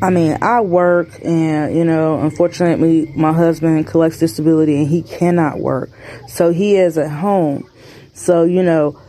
I 0.02 0.10
mean, 0.10 0.36
I 0.42 0.62
work 0.62 1.24
and, 1.24 1.76
you 1.76 1.84
know, 1.84 2.18
unfortunately 2.18 3.12
my 3.14 3.32
husband 3.32 3.86
collects 3.86 4.18
disability 4.18 4.76
and 4.78 4.88
he 4.88 5.02
cannot 5.02 5.60
work. 5.60 5.90
So 6.26 6.52
he 6.52 6.74
is 6.74 6.98
at 6.98 7.08
home. 7.08 7.70
So, 8.12 8.42
you 8.42 8.64
know, 8.64 9.00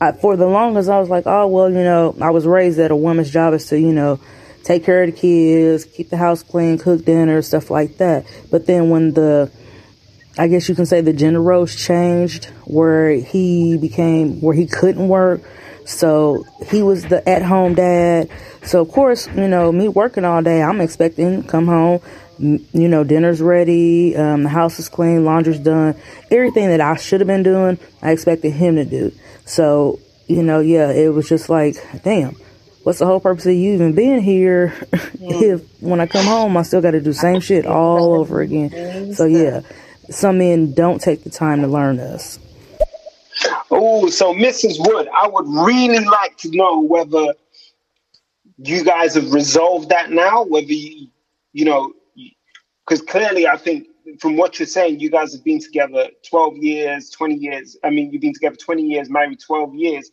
I, 0.00 0.12
for 0.12 0.34
the 0.38 0.46
longest 0.46 0.88
I 0.88 0.98
was 0.98 1.10
like, 1.10 1.24
oh, 1.26 1.46
well, 1.48 1.68
you 1.68 1.84
know, 1.84 2.16
I 2.22 2.30
was 2.30 2.46
raised 2.46 2.78
that 2.78 2.90
a 2.90 2.96
woman's 2.96 3.30
job 3.30 3.52
is 3.52 3.66
to, 3.66 3.78
you 3.78 3.92
know, 3.92 4.18
take 4.64 4.82
care 4.82 5.02
of 5.02 5.10
the 5.10 5.20
kids, 5.20 5.84
keep 5.84 6.08
the 6.08 6.16
house 6.16 6.42
clean, 6.42 6.78
cook 6.78 7.04
dinner, 7.04 7.42
stuff 7.42 7.70
like 7.70 7.98
that. 7.98 8.24
But 8.50 8.64
then 8.64 8.88
when 8.88 9.12
the, 9.12 9.52
I 10.38 10.48
guess 10.48 10.70
you 10.70 10.74
can 10.74 10.86
say 10.86 11.02
the 11.02 11.12
gender 11.12 11.42
roles 11.42 11.76
changed 11.76 12.46
where 12.64 13.10
he 13.10 13.76
became, 13.76 14.40
where 14.40 14.54
he 14.54 14.66
couldn't 14.66 15.08
work. 15.08 15.42
So 15.88 16.44
he 16.66 16.82
was 16.82 17.04
the 17.04 17.26
at 17.26 17.42
home 17.42 17.74
dad. 17.74 18.28
So 18.62 18.82
of 18.82 18.90
course, 18.90 19.26
you 19.28 19.48
know, 19.48 19.72
me 19.72 19.88
working 19.88 20.24
all 20.24 20.42
day, 20.42 20.62
I'm 20.62 20.82
expecting 20.82 21.42
come 21.44 21.66
home, 21.66 22.00
you 22.38 22.88
know, 22.88 23.04
dinner's 23.04 23.40
ready, 23.40 24.14
um, 24.14 24.42
the 24.42 24.50
house 24.50 24.78
is 24.78 24.90
clean, 24.90 25.24
laundry's 25.24 25.58
done, 25.58 25.96
everything 26.30 26.68
that 26.68 26.82
I 26.82 26.96
should 26.96 27.20
have 27.20 27.26
been 27.26 27.42
doing, 27.42 27.78
I 28.02 28.12
expected 28.12 28.50
him 28.50 28.76
to 28.76 28.84
do. 28.84 29.12
So, 29.46 29.98
you 30.26 30.42
know, 30.42 30.60
yeah, 30.60 30.90
it 30.90 31.08
was 31.08 31.26
just 31.26 31.48
like, 31.48 31.76
damn, 32.04 32.36
what's 32.82 32.98
the 32.98 33.06
whole 33.06 33.18
purpose 33.18 33.46
of 33.46 33.54
you 33.54 33.72
even 33.72 33.94
being 33.94 34.20
here 34.20 34.74
if 35.20 35.62
when 35.80 36.00
I 36.00 36.06
come 36.06 36.26
home 36.26 36.54
I 36.58 36.62
still 36.62 36.82
got 36.82 36.90
to 36.90 37.00
do 37.00 37.04
the 37.04 37.14
same 37.14 37.40
shit 37.40 37.64
all 37.64 38.12
over 38.14 38.42
again? 38.42 39.14
So 39.14 39.24
yeah, 39.24 39.62
some 40.10 40.36
men 40.36 40.74
don't 40.74 41.00
take 41.00 41.24
the 41.24 41.30
time 41.30 41.62
to 41.62 41.66
learn 41.66 41.98
us. 41.98 42.38
Oh, 43.70 44.08
so 44.08 44.34
Mrs. 44.34 44.76
Wood, 44.78 45.08
I 45.14 45.28
would 45.28 45.46
really 45.48 46.04
like 46.04 46.36
to 46.38 46.50
know 46.50 46.80
whether 46.80 47.34
you 48.58 48.82
guys 48.84 49.14
have 49.14 49.32
resolved 49.32 49.90
that 49.90 50.10
now, 50.10 50.44
whether 50.44 50.66
you, 50.72 51.08
you 51.52 51.64
know, 51.64 51.92
because 52.86 53.02
clearly 53.02 53.46
I 53.46 53.56
think 53.56 53.88
from 54.20 54.36
what 54.36 54.58
you're 54.58 54.66
saying, 54.66 55.00
you 55.00 55.10
guys 55.10 55.32
have 55.34 55.44
been 55.44 55.60
together 55.60 56.08
12 56.28 56.56
years, 56.56 57.10
20 57.10 57.34
years. 57.34 57.76
I 57.84 57.90
mean, 57.90 58.10
you've 58.10 58.22
been 58.22 58.32
together 58.32 58.56
20 58.56 58.82
years, 58.82 59.10
married 59.10 59.40
12 59.40 59.74
years. 59.74 60.10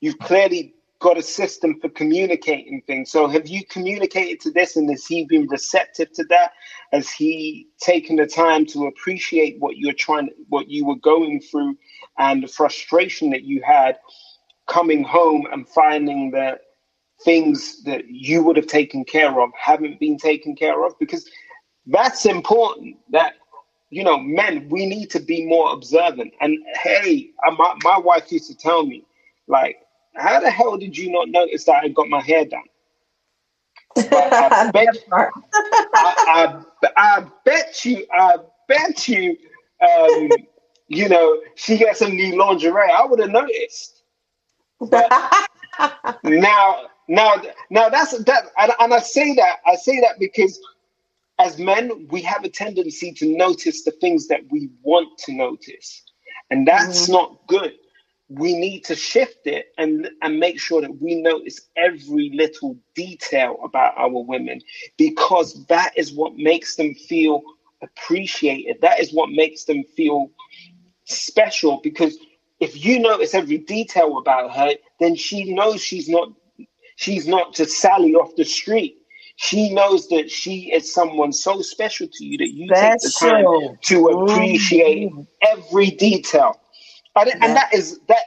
You've 0.00 0.18
clearly 0.18 0.74
got 1.00 1.18
a 1.18 1.22
system 1.22 1.78
for 1.80 1.88
communicating 1.90 2.80
things. 2.86 3.10
So 3.10 3.28
have 3.28 3.48
you 3.48 3.64
communicated 3.66 4.40
to 4.40 4.50
this 4.50 4.76
and 4.76 4.88
has 4.90 5.04
he 5.04 5.24
been 5.24 5.46
receptive 5.48 6.12
to 6.12 6.24
that? 6.30 6.52
Has 6.92 7.10
he 7.10 7.68
taken 7.80 8.16
the 8.16 8.26
time 8.26 8.64
to 8.66 8.86
appreciate 8.86 9.58
what 9.58 9.76
you're 9.76 9.92
trying, 9.92 10.30
what 10.48 10.70
you 10.70 10.86
were 10.86 10.96
going 10.96 11.40
through 11.40 11.76
and 12.18 12.42
the 12.42 12.48
frustration 12.48 13.30
that 13.30 13.42
you 13.42 13.62
had 13.62 13.98
coming 14.66 15.04
home 15.04 15.46
and 15.52 15.68
finding 15.68 16.30
that 16.32 16.60
things 17.24 17.82
that 17.84 18.06
you 18.08 18.42
would 18.42 18.56
have 18.56 18.66
taken 18.66 19.04
care 19.04 19.40
of 19.40 19.50
haven't 19.58 20.00
been 20.00 20.16
taken 20.16 20.54
care 20.56 20.84
of? 20.84 20.98
Because 20.98 21.28
that's 21.86 22.26
important 22.26 22.96
that 23.10 23.34
you 23.90 24.02
know 24.02 24.18
men 24.18 24.68
we 24.70 24.86
need 24.86 25.10
to 25.10 25.20
be 25.20 25.44
more 25.46 25.72
observant. 25.72 26.32
And 26.40 26.58
hey 26.82 27.30
uh, 27.46 27.52
my, 27.52 27.74
my 27.82 27.98
wife 27.98 28.32
used 28.32 28.48
to 28.50 28.56
tell 28.56 28.84
me 28.86 29.04
like 29.46 29.78
how 30.16 30.40
the 30.40 30.50
hell 30.50 30.76
did 30.76 30.96
you 30.96 31.10
not 31.10 31.28
notice 31.28 31.64
that 31.64 31.82
i 31.82 31.88
got 31.88 32.08
my 32.08 32.20
hair 32.20 32.44
done? 32.44 32.62
But 33.94 34.32
I, 34.32 34.70
bet, 34.72 34.96
I, 35.12 35.28
I, 35.94 36.64
I 36.96 37.26
bet 37.44 37.84
you 37.84 38.06
i 38.12 38.36
bet 38.68 39.08
you 39.08 39.36
um, 39.82 40.30
you 40.88 41.08
know 41.08 41.40
she 41.54 41.78
gets 41.78 41.98
some 41.98 42.14
new 42.14 42.36
lingerie 42.36 42.90
i 42.90 43.04
would 43.04 43.20
have 43.20 43.30
noticed 43.30 44.02
but 44.80 45.10
now 46.24 46.82
now 47.08 47.34
now 47.70 47.88
that's 47.88 48.16
that 48.24 48.44
and, 48.58 48.72
and 48.80 48.94
i 48.94 48.98
say 48.98 49.34
that 49.34 49.56
i 49.66 49.74
say 49.76 50.00
that 50.00 50.18
because 50.18 50.58
as 51.38 51.58
men, 51.58 52.06
we 52.10 52.22
have 52.22 52.44
a 52.44 52.48
tendency 52.48 53.12
to 53.12 53.36
notice 53.36 53.82
the 53.82 53.90
things 53.90 54.28
that 54.28 54.40
we 54.50 54.70
want 54.82 55.18
to 55.18 55.32
notice. 55.32 56.02
And 56.50 56.66
that's 56.66 57.04
mm-hmm. 57.04 57.12
not 57.12 57.46
good. 57.46 57.72
We 58.28 58.54
need 58.54 58.84
to 58.84 58.94
shift 58.94 59.46
it 59.46 59.66
and, 59.76 60.08
and 60.22 60.38
make 60.38 60.58
sure 60.58 60.80
that 60.80 61.00
we 61.00 61.16
notice 61.16 61.60
every 61.76 62.30
little 62.32 62.76
detail 62.94 63.58
about 63.64 63.94
our 63.96 64.08
women 64.10 64.60
because 64.96 65.66
that 65.66 65.92
is 65.96 66.12
what 66.12 66.36
makes 66.36 66.76
them 66.76 66.94
feel 66.94 67.42
appreciated. 67.82 68.80
That 68.80 69.00
is 69.00 69.12
what 69.12 69.30
makes 69.30 69.64
them 69.64 69.84
feel 69.96 70.30
special 71.04 71.80
because 71.82 72.18
if 72.60 72.84
you 72.84 72.98
notice 72.98 73.34
every 73.34 73.58
detail 73.58 74.18
about 74.18 74.54
her, 74.54 74.74
then 75.00 75.14
she 75.14 75.52
knows 75.52 75.82
she's 75.82 76.08
not 76.08 76.28
she's 76.96 77.26
not 77.26 77.54
just 77.54 77.78
Sally 77.78 78.14
off 78.14 78.34
the 78.36 78.44
street 78.44 78.98
she 79.36 79.72
knows 79.72 80.08
that 80.08 80.30
she 80.30 80.72
is 80.72 80.92
someone 80.92 81.32
so 81.32 81.60
special 81.60 82.06
to 82.12 82.24
you 82.24 82.38
that 82.38 82.50
you 82.50 82.68
That's 82.68 83.18
take 83.18 83.30
the 83.30 83.36
time 83.36 83.78
to 83.82 83.94
mm-hmm. 84.02 84.32
appreciate 84.32 85.12
every 85.42 85.90
detail. 85.90 86.60
And, 87.16 87.30
and 87.42 87.56
that 87.56 87.72
is 87.74 87.98
that 88.08 88.24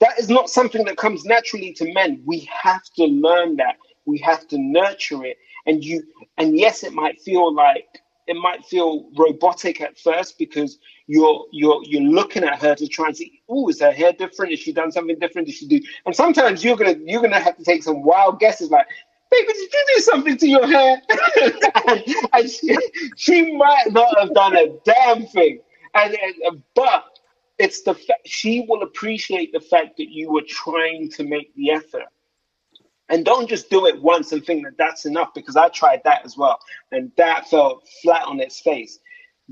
that 0.00 0.18
is 0.18 0.28
not 0.28 0.48
something 0.48 0.84
that 0.84 0.96
comes 0.96 1.24
naturally 1.24 1.72
to 1.74 1.92
men. 1.92 2.22
We 2.24 2.48
have 2.62 2.82
to 2.96 3.04
learn 3.04 3.56
that. 3.56 3.76
We 4.04 4.18
have 4.18 4.46
to 4.48 4.58
nurture 4.58 5.24
it. 5.24 5.38
And 5.66 5.84
you 5.84 6.02
and 6.36 6.58
yes, 6.58 6.82
it 6.82 6.92
might 6.92 7.20
feel 7.20 7.52
like 7.52 8.00
it 8.28 8.36
might 8.36 8.64
feel 8.64 9.08
robotic 9.16 9.80
at 9.80 9.98
first 9.98 10.38
because 10.38 10.78
you're 11.06 11.46
you're 11.50 11.80
you're 11.84 12.02
looking 12.02 12.44
at 12.44 12.60
her 12.60 12.74
to 12.74 12.86
try 12.86 13.06
and 13.06 13.16
see, 13.16 13.40
oh, 13.48 13.68
is 13.68 13.80
her 13.80 13.90
hair 13.90 14.12
different? 14.12 14.52
Has 14.52 14.60
she 14.60 14.72
done 14.72 14.92
something 14.92 15.18
different? 15.18 15.48
Did 15.48 15.56
she 15.56 15.66
do? 15.66 15.80
And 16.06 16.14
sometimes 16.14 16.62
you're 16.62 16.76
gonna 16.76 16.96
you're 17.04 17.22
gonna 17.22 17.40
have 17.40 17.56
to 17.56 17.64
take 17.64 17.82
some 17.82 18.02
wild 18.02 18.38
guesses 18.38 18.70
like, 18.70 18.86
baby, 19.30 19.52
did 19.52 19.72
you 19.72 19.84
do 19.96 20.02
something 20.02 20.36
to 20.36 20.46
your 20.46 20.66
hair? 20.66 21.00
and, 21.88 22.04
and 22.34 22.50
she, 22.50 22.76
she 23.16 23.56
might 23.56 23.90
not 23.90 24.18
have 24.18 24.34
done 24.34 24.56
a 24.56 24.68
damn 24.84 25.26
thing. 25.26 25.60
And, 25.94 26.16
and 26.44 26.62
but 26.74 27.18
it's 27.58 27.82
the 27.82 27.94
fact 27.94 28.26
she 28.26 28.66
will 28.68 28.82
appreciate 28.82 29.52
the 29.52 29.60
fact 29.60 29.96
that 29.96 30.10
you 30.10 30.30
were 30.30 30.44
trying 30.46 31.10
to 31.12 31.24
make 31.24 31.54
the 31.54 31.70
effort. 31.70 32.04
And 33.08 33.24
don't 33.24 33.48
just 33.48 33.70
do 33.70 33.86
it 33.86 34.02
once 34.02 34.32
and 34.32 34.44
think 34.44 34.64
that 34.64 34.76
that's 34.76 35.06
enough 35.06 35.32
because 35.34 35.56
I 35.56 35.68
tried 35.68 36.02
that 36.04 36.24
as 36.24 36.36
well, 36.36 36.58
and 36.92 37.10
that 37.16 37.48
fell 37.48 37.82
flat 38.02 38.26
on 38.26 38.40
its 38.40 38.60
face. 38.60 38.98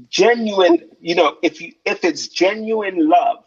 Genuine, 0.09 0.91
you 1.01 1.15
know, 1.15 1.39
if 1.43 1.61
you 1.61 1.73
if 1.87 2.05
it's 2.05 2.29
genuine 2.29 3.09
love, 3.09 3.45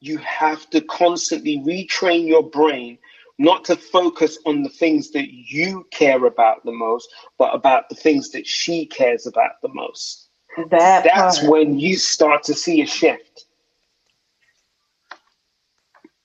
you 0.00 0.16
have 0.18 0.68
to 0.70 0.80
constantly 0.80 1.58
retrain 1.58 2.26
your 2.26 2.42
brain 2.42 2.98
not 3.38 3.64
to 3.64 3.76
focus 3.76 4.38
on 4.46 4.62
the 4.62 4.68
things 4.68 5.10
that 5.10 5.32
you 5.32 5.86
care 5.90 6.24
about 6.26 6.64
the 6.64 6.72
most, 6.72 7.08
but 7.38 7.54
about 7.54 7.88
the 7.88 7.94
things 7.94 8.30
that 8.30 8.46
she 8.46 8.86
cares 8.86 9.26
about 9.26 9.60
the 9.62 9.68
most. 9.68 10.28
That 10.70 11.04
That's 11.04 11.40
part. 11.40 11.50
when 11.50 11.78
you 11.78 11.96
start 11.96 12.42
to 12.44 12.54
see 12.54 12.82
a 12.82 12.86
shift. 12.86 13.46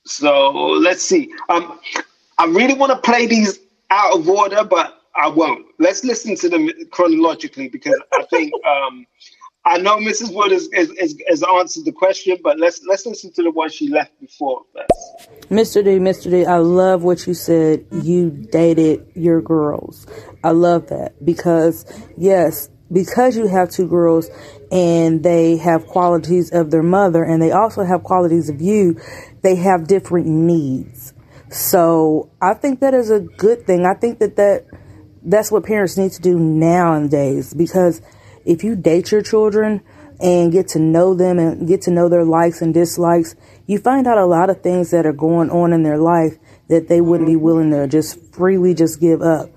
So 0.06 0.52
let's 0.52 1.04
see. 1.04 1.34
Um, 1.50 1.80
I 2.40 2.46
really 2.46 2.74
want 2.74 2.92
to 2.92 3.00
play 3.00 3.26
these 3.26 3.60
out 3.90 4.18
of 4.18 4.30
order, 4.30 4.64
but 4.64 5.02
I 5.16 5.28
won't. 5.28 5.66
Let's 5.80 6.04
listen 6.04 6.36
to 6.38 6.50
them 6.50 6.70
chronologically 6.92 7.68
because 7.70 8.00
I 8.14 8.24
think 8.30 8.54
um, 8.68 9.06
I 9.66 9.78
know 9.80 9.98
Mrs. 9.98 10.34
Wood 10.34 10.52
has, 10.52 10.70
has, 10.74 10.92
has, 11.28 11.44
answered 11.44 11.86
the 11.86 11.92
question, 11.92 12.38
but 12.44 12.60
let's 12.60 12.82
let's 12.88 13.06
listen 13.06 13.34
to 13.34 13.44
the 13.44 13.52
one 13.52 13.70
she 13.70 13.90
left 13.90 14.18
before. 14.22 14.62
First. 14.74 15.50
Mr. 15.50 15.84
D, 15.84 15.98
Mr. 15.98 16.30
D, 16.32 16.46
I 16.46 16.58
love 16.58 17.04
what 17.04 17.28
you 17.28 17.34
said. 17.34 17.86
You 17.92 18.30
dated 18.30 19.06
your 19.16 19.42
girls. 19.42 20.06
I 20.44 20.52
love 20.52 20.88
that 20.88 21.26
because 21.26 21.86
yes, 22.18 22.70
because 22.92 23.36
you 23.36 23.48
have 23.48 23.70
two 23.70 23.88
girls 23.88 24.30
and 24.72 25.24
they 25.24 25.58
have 25.58 25.88
qualities 25.88 26.52
of 26.52 26.72
their 26.72 26.84
mother 26.84 27.24
and 27.24 27.42
they 27.42 27.52
also 27.52 27.84
have 27.84 28.04
qualities 28.04 28.50
of 28.50 28.62
you, 28.62 29.00
they 29.42 29.56
have 29.56 29.88
different 29.88 30.28
needs. 30.28 31.14
So 31.50 32.30
I 32.42 32.54
think 32.54 32.82
that 32.82 32.94
is 32.94 33.10
a 33.10 33.20
good 33.20 33.66
thing. 33.66 33.86
I 33.86 33.94
think 33.94 34.20
that 34.20 34.36
that 34.36 34.66
that's 35.24 35.52
what 35.52 35.66
parents 35.66 35.98
need 35.98 36.12
to 36.14 36.22
do 36.22 36.38
nowadays 36.40 37.54
because 37.54 38.02
if 38.46 38.64
you 38.64 38.76
date 38.76 39.12
your 39.12 39.22
children 39.22 39.82
and 40.20 40.52
get 40.52 40.70
to 40.70 40.80
know 40.80 41.14
them 41.14 41.38
and 41.38 41.68
get 41.68 41.82
to 41.84 41.92
know 41.92 42.10
their 42.10 42.24
likes 42.24 42.62
and 42.62 42.74
dislikes, 42.74 43.36
you 43.66 43.78
find 43.78 44.08
out 44.08 44.18
a 44.18 44.26
lot 44.26 44.50
of 44.50 44.62
things 44.62 44.92
that 44.92 45.06
are 45.06 45.14
going 45.14 45.50
on 45.50 45.74
in 45.74 45.84
their 45.84 45.98
life 45.98 46.34
that 46.70 46.88
they 46.88 47.02
wouldn't 47.02 47.28
be 47.28 47.34
mm-hmm. 47.34 47.44
willing 47.44 47.72
to 47.72 47.88
just 47.88 48.34
freely 48.34 48.74
just 48.74 49.00
give 49.00 49.22
up. 49.22 49.50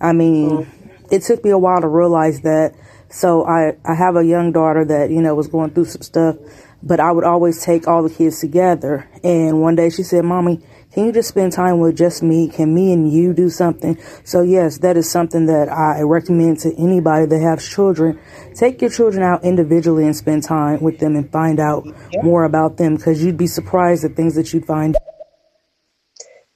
I 0.00 0.12
mean, 0.12 0.66
it 1.10 1.22
took 1.22 1.44
me 1.44 1.50
a 1.50 1.58
while 1.58 1.80
to 1.80 1.88
realize 1.88 2.40
that. 2.42 2.74
So 3.10 3.46
I, 3.46 3.76
I 3.84 3.94
have 3.94 4.16
a 4.16 4.24
young 4.24 4.52
daughter 4.52 4.84
that, 4.84 5.10
you 5.10 5.22
know, 5.22 5.34
was 5.34 5.48
going 5.48 5.70
through 5.70 5.86
some 5.86 6.02
stuff, 6.02 6.36
but 6.82 7.00
I 7.00 7.10
would 7.10 7.24
always 7.24 7.64
take 7.64 7.88
all 7.88 8.02
the 8.02 8.14
kids 8.14 8.40
together. 8.40 9.08
And 9.24 9.60
one 9.62 9.76
day 9.76 9.90
she 9.90 10.02
said, 10.02 10.24
Mommy, 10.24 10.60
can 10.92 11.04
you 11.06 11.12
just 11.12 11.28
spend 11.28 11.52
time 11.52 11.80
with 11.80 11.96
just 11.96 12.22
me? 12.22 12.48
Can 12.48 12.74
me 12.74 12.92
and 12.92 13.12
you 13.12 13.34
do 13.34 13.50
something? 13.50 13.98
So 14.24 14.42
yes, 14.42 14.78
that 14.78 14.96
is 14.96 15.10
something 15.10 15.46
that 15.46 15.68
I 15.68 16.00
recommend 16.00 16.60
to 16.60 16.74
anybody 16.78 17.26
that 17.26 17.40
has 17.40 17.68
children. 17.68 18.18
Take 18.54 18.80
your 18.80 18.90
children 18.90 19.22
out 19.22 19.44
individually 19.44 20.04
and 20.04 20.16
spend 20.16 20.44
time 20.44 20.80
with 20.80 20.98
them 20.98 21.14
and 21.14 21.30
find 21.30 21.60
out 21.60 21.84
yeah. 21.86 22.22
more 22.22 22.44
about 22.44 22.78
them 22.78 22.96
because 22.96 23.22
you'd 23.22 23.36
be 23.36 23.46
surprised 23.46 24.04
at 24.04 24.16
things 24.16 24.34
that 24.36 24.52
you'd 24.54 24.64
find. 24.64 24.96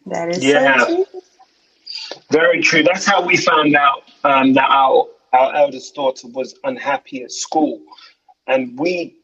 That 0.07 0.31
is 0.31 0.43
yeah. 0.43 0.87
So 0.87 1.07
Very 2.31 2.63
true. 2.63 2.83
That's 2.83 3.07
how 3.07 3.25
we 3.25 3.37
found 3.37 3.77
out 3.77 4.03
um, 4.25 4.55
that 4.55 4.69
our 4.69 5.09
our 5.33 5.55
eldest 5.55 5.95
daughter 5.95 6.29
was 6.29 6.55
unhappy 6.65 7.23
at 7.23 7.33
school, 7.33 7.83
and 8.47 8.79
we 8.79 9.17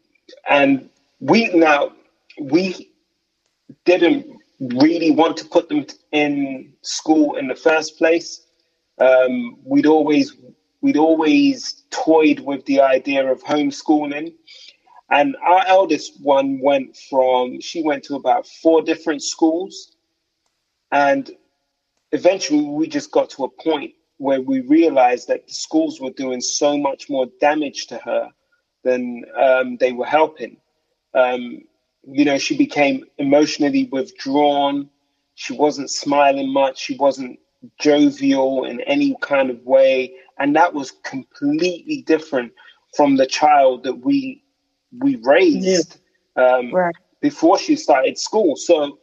and 0.49 0.89
we 1.21 1.49
now 1.49 1.93
we 2.41 2.91
didn't 3.85 4.38
really 4.61 5.11
want 5.11 5.37
to 5.39 5.45
put 5.45 5.69
them 5.69 5.87
in 6.13 6.73
school 6.83 7.37
in 7.37 7.49
the 7.49 7.55
first 7.55 7.99
place. 7.99 8.47
Um, 8.99 9.59
we'd 9.65 9.87
always 9.87 10.37
we'd 10.81 10.97
always 10.97 11.85
toyed 11.91 12.41
with 12.41 12.65
the 12.67 12.81
idea 12.81 13.31
of 13.31 13.43
homeschooling, 13.43 14.35
and 15.11 15.37
our 15.43 15.65
eldest 15.67 16.21
one 16.21 16.61
went 16.61 16.97
from 17.09 17.61
she 17.61 17.83
went 17.83 18.05
to 18.05 18.17
about 18.17 18.47
four 18.47 18.83
different 18.83 19.23
schools, 19.23 19.97
and 20.91 21.31
eventually 22.13 22.65
we 22.65 22.89
just 22.89 23.13
got 23.13 23.31
to 23.31 23.45
a 23.45 23.49
point 23.49 23.93
where 24.17 24.41
we 24.41 24.61
realized 24.61 25.29
that 25.29 25.47
the 25.47 25.55
schools 25.55 26.01
were 26.01 26.11
doing 26.11 26.41
so 26.41 26.77
much 26.77 27.09
more 27.09 27.27
damage 27.41 27.87
to 27.87 27.99
her 27.99 28.29
than 28.83 29.25
um, 29.41 29.77
they 29.77 29.93
were 29.93 30.07
helping. 30.07 30.57
Um, 31.15 31.63
you 32.11 32.25
know, 32.25 32.39
she 32.39 32.57
became 32.57 33.05
emotionally 33.19 33.89
withdrawn. 33.91 34.89
She 35.35 35.53
wasn't 35.53 35.91
smiling 35.91 36.53
much. 36.53 36.79
She 36.79 36.97
wasn't 36.97 37.39
jovial 37.79 38.65
in 38.65 38.81
any 38.83 39.17
kind 39.21 39.51
of 39.51 39.65
way. 39.65 40.15
And 40.39 40.55
that 40.57 40.73
was 40.73 40.93
completely 41.03 42.03
different 42.03 42.53
from 42.97 43.17
the 43.17 43.27
child 43.27 43.85
that 43.85 43.95
we 43.95 44.43
we 45.01 45.17
raised 45.17 45.99
yeah. 46.37 46.43
um, 46.43 46.73
right. 46.73 46.95
before 47.21 47.59
she 47.59 47.77
started 47.77 48.17
school. 48.17 48.57
So 48.57 48.99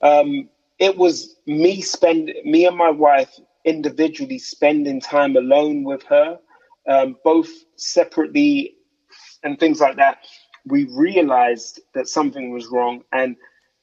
um, 0.00 0.48
it 0.78 0.96
was 0.96 1.36
me 1.46 1.80
spend 1.82 2.32
me 2.44 2.66
and 2.66 2.76
my 2.76 2.90
wife 2.90 3.32
individually 3.64 4.38
spending 4.38 5.00
time 5.00 5.36
alone 5.36 5.82
with 5.82 6.04
her, 6.04 6.38
um, 6.88 7.16
both 7.24 7.48
separately 7.74 8.76
and 9.42 9.58
things 9.58 9.80
like 9.80 9.96
that 9.96 10.18
we 10.66 10.84
realized 10.86 11.80
that 11.94 12.08
something 12.08 12.50
was 12.50 12.66
wrong. 12.68 13.02
And 13.12 13.36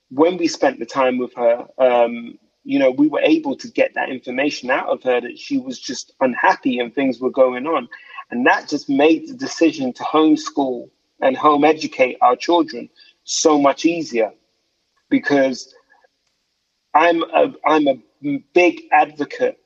when 0.09 0.37
we 0.37 0.47
spent 0.47 0.79
the 0.79 0.85
time 0.85 1.17
with 1.17 1.33
her, 1.35 1.67
um, 1.77 2.37
you 2.63 2.79
know, 2.79 2.91
we 2.91 3.07
were 3.07 3.21
able 3.21 3.55
to 3.57 3.67
get 3.67 3.93
that 3.95 4.09
information 4.09 4.69
out 4.69 4.87
of 4.87 5.01
her 5.03 5.21
that 5.21 5.37
she 5.37 5.57
was 5.57 5.79
just 5.79 6.13
unhappy 6.21 6.79
and 6.79 6.93
things 6.93 7.19
were 7.19 7.31
going 7.31 7.65
on. 7.65 7.87
And 8.29 8.45
that 8.45 8.69
just 8.69 8.89
made 8.89 9.27
the 9.27 9.33
decision 9.33 9.93
to 9.93 10.03
homeschool 10.03 10.89
and 11.21 11.35
home 11.35 11.63
educate 11.63 12.17
our 12.21 12.35
children 12.35 12.89
so 13.23 13.59
much 13.59 13.85
easier 13.85 14.31
because 15.09 15.73
I'm 16.93 17.23
a, 17.23 17.53
I'm 17.65 17.87
a 17.87 18.37
big 18.53 18.83
advocate, 18.91 19.59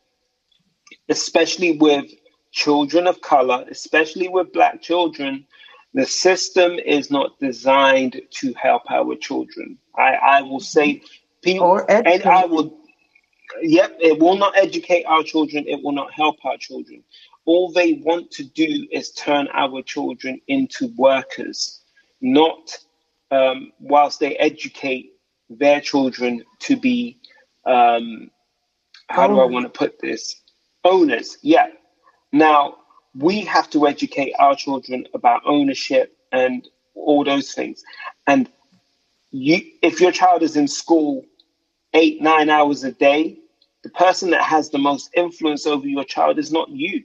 especially 1.10 1.78
with 1.78 2.12
children 2.52 3.08
of 3.08 3.22
color, 3.22 3.66
especially 3.70 4.30
with 4.30 4.54
black 4.54 4.82
children 4.82 5.46
the 5.96 6.06
system 6.06 6.74
is 6.74 7.10
not 7.10 7.40
designed 7.40 8.22
to 8.30 8.54
help 8.62 8.84
our 8.92 9.16
children. 9.16 9.78
I, 9.98 10.16
I 10.16 10.42
will 10.42 10.60
say, 10.60 11.02
people, 11.42 11.86
and 11.88 12.24
I 12.26 12.46
will, 12.46 12.78
yep, 13.62 13.96
it 14.02 14.20
will 14.20 14.36
not 14.36 14.58
educate 14.58 15.06
our 15.06 15.24
children. 15.24 15.64
It 15.66 15.82
will 15.82 15.94
not 15.94 16.12
help 16.12 16.36
our 16.44 16.58
children. 16.58 17.02
All 17.46 17.72
they 17.72 17.94
want 17.94 18.30
to 18.32 18.44
do 18.44 18.86
is 18.92 19.12
turn 19.12 19.48
our 19.54 19.82
children 19.84 20.42
into 20.50 20.94
workers, 20.98 21.80
not 22.20 22.78
um, 23.32 23.72
whilst 23.80 24.20
they 24.20 24.36
educate 24.36 25.14
their 25.50 25.80
children 25.80 26.44
to 26.60 26.76
be, 26.76 27.20
um, 27.66 28.30
how 29.08 29.28
do 29.28 29.40
I 29.40 29.46
want 29.46 29.66
to 29.66 29.70
put 29.70 29.98
this? 30.02 30.42
Owners, 30.84 31.38
yeah. 31.42 31.68
Now, 32.34 32.80
we 33.18 33.42
have 33.42 33.70
to 33.72 33.88
educate 33.88 34.34
our 34.40 34.56
children 34.56 35.08
about 35.14 35.42
ownership 35.46 36.18
and 36.32 36.68
all 36.96 37.24
those 37.24 37.54
things. 37.54 37.84
And 38.28 38.50
you, 39.32 39.62
if 39.82 40.02
your 40.02 40.12
child 40.12 40.44
is 40.44 40.56
in 40.56 40.68
school 40.68 41.26
eight, 41.94 42.22
nine 42.22 42.50
hours 42.50 42.84
a 42.84 42.92
day, 42.92 43.40
the 43.84 43.90
person 43.90 44.32
that 44.32 44.44
has 44.44 44.70
the 44.70 44.78
most 44.78 45.12
influence 45.16 45.66
over 45.66 45.88
your 45.88 46.04
child 46.04 46.40
is 46.40 46.52
not 46.52 46.70
you. 46.70 47.04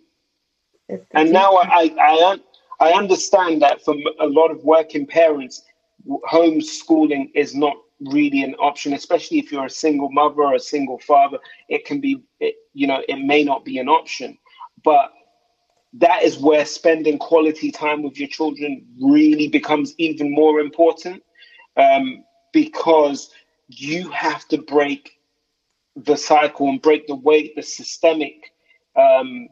And 1.13 1.31
now 1.31 1.57
I, 1.57 1.93
I, 2.01 2.39
I 2.81 2.93
understand 2.93 3.63
that 3.63 3.85
for 3.85 3.95
a 4.19 4.27
lot 4.27 4.51
of 4.51 4.65
working 4.65 5.07
parents, 5.07 5.63
homeschooling 6.09 7.31
is 7.35 7.55
not 7.55 7.77
really 8.01 8.43
an 8.43 8.55
option, 8.55 8.95
especially 8.95 9.39
if 9.39 9.53
you're 9.53 9.67
a 9.67 9.71
single 9.71 10.11
mother 10.11 10.43
or 10.43 10.55
a 10.55 10.61
single 10.61 10.99
father. 10.99 11.39
It 11.69 11.85
can 11.85 12.01
be, 12.01 12.23
it, 12.41 12.57
you 12.73 12.87
know, 12.87 13.03
it 13.09 13.17
may 13.17 13.45
not 13.45 13.65
be 13.65 13.79
an 13.79 13.89
option. 13.89 14.39
But 14.83 15.13
that 15.95 16.23
is 16.23 16.39
where 16.39 16.65
spending 16.65 17.19
quality 17.19 17.71
time 17.71 18.03
with 18.03 18.19
your 18.19 18.29
children 18.29 18.87
really 19.01 19.49
becomes 19.49 19.95
even 19.99 20.33
more 20.33 20.61
important 20.61 21.23
um, 21.77 22.25
because 22.53 23.31
you 23.69 24.09
have 24.11 24.47
to 24.49 24.59
break 24.59 25.13
the 25.97 26.17
cycle 26.17 26.69
and 26.69 26.81
break 26.83 27.07
the 27.07 27.17
way 27.17 27.53
the 27.57 27.63
systemic 27.63 28.53
um, 28.97 29.49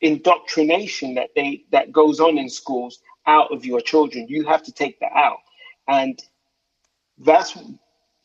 indoctrination 0.00 1.14
that 1.14 1.30
they 1.36 1.64
that 1.70 1.92
goes 1.92 2.20
on 2.20 2.38
in 2.38 2.48
schools 2.48 3.00
out 3.26 3.52
of 3.52 3.64
your 3.64 3.80
children. 3.80 4.26
You 4.28 4.44
have 4.46 4.62
to 4.64 4.72
take 4.72 4.98
that 5.00 5.12
out. 5.14 5.38
And 5.86 6.20
that's 7.18 7.56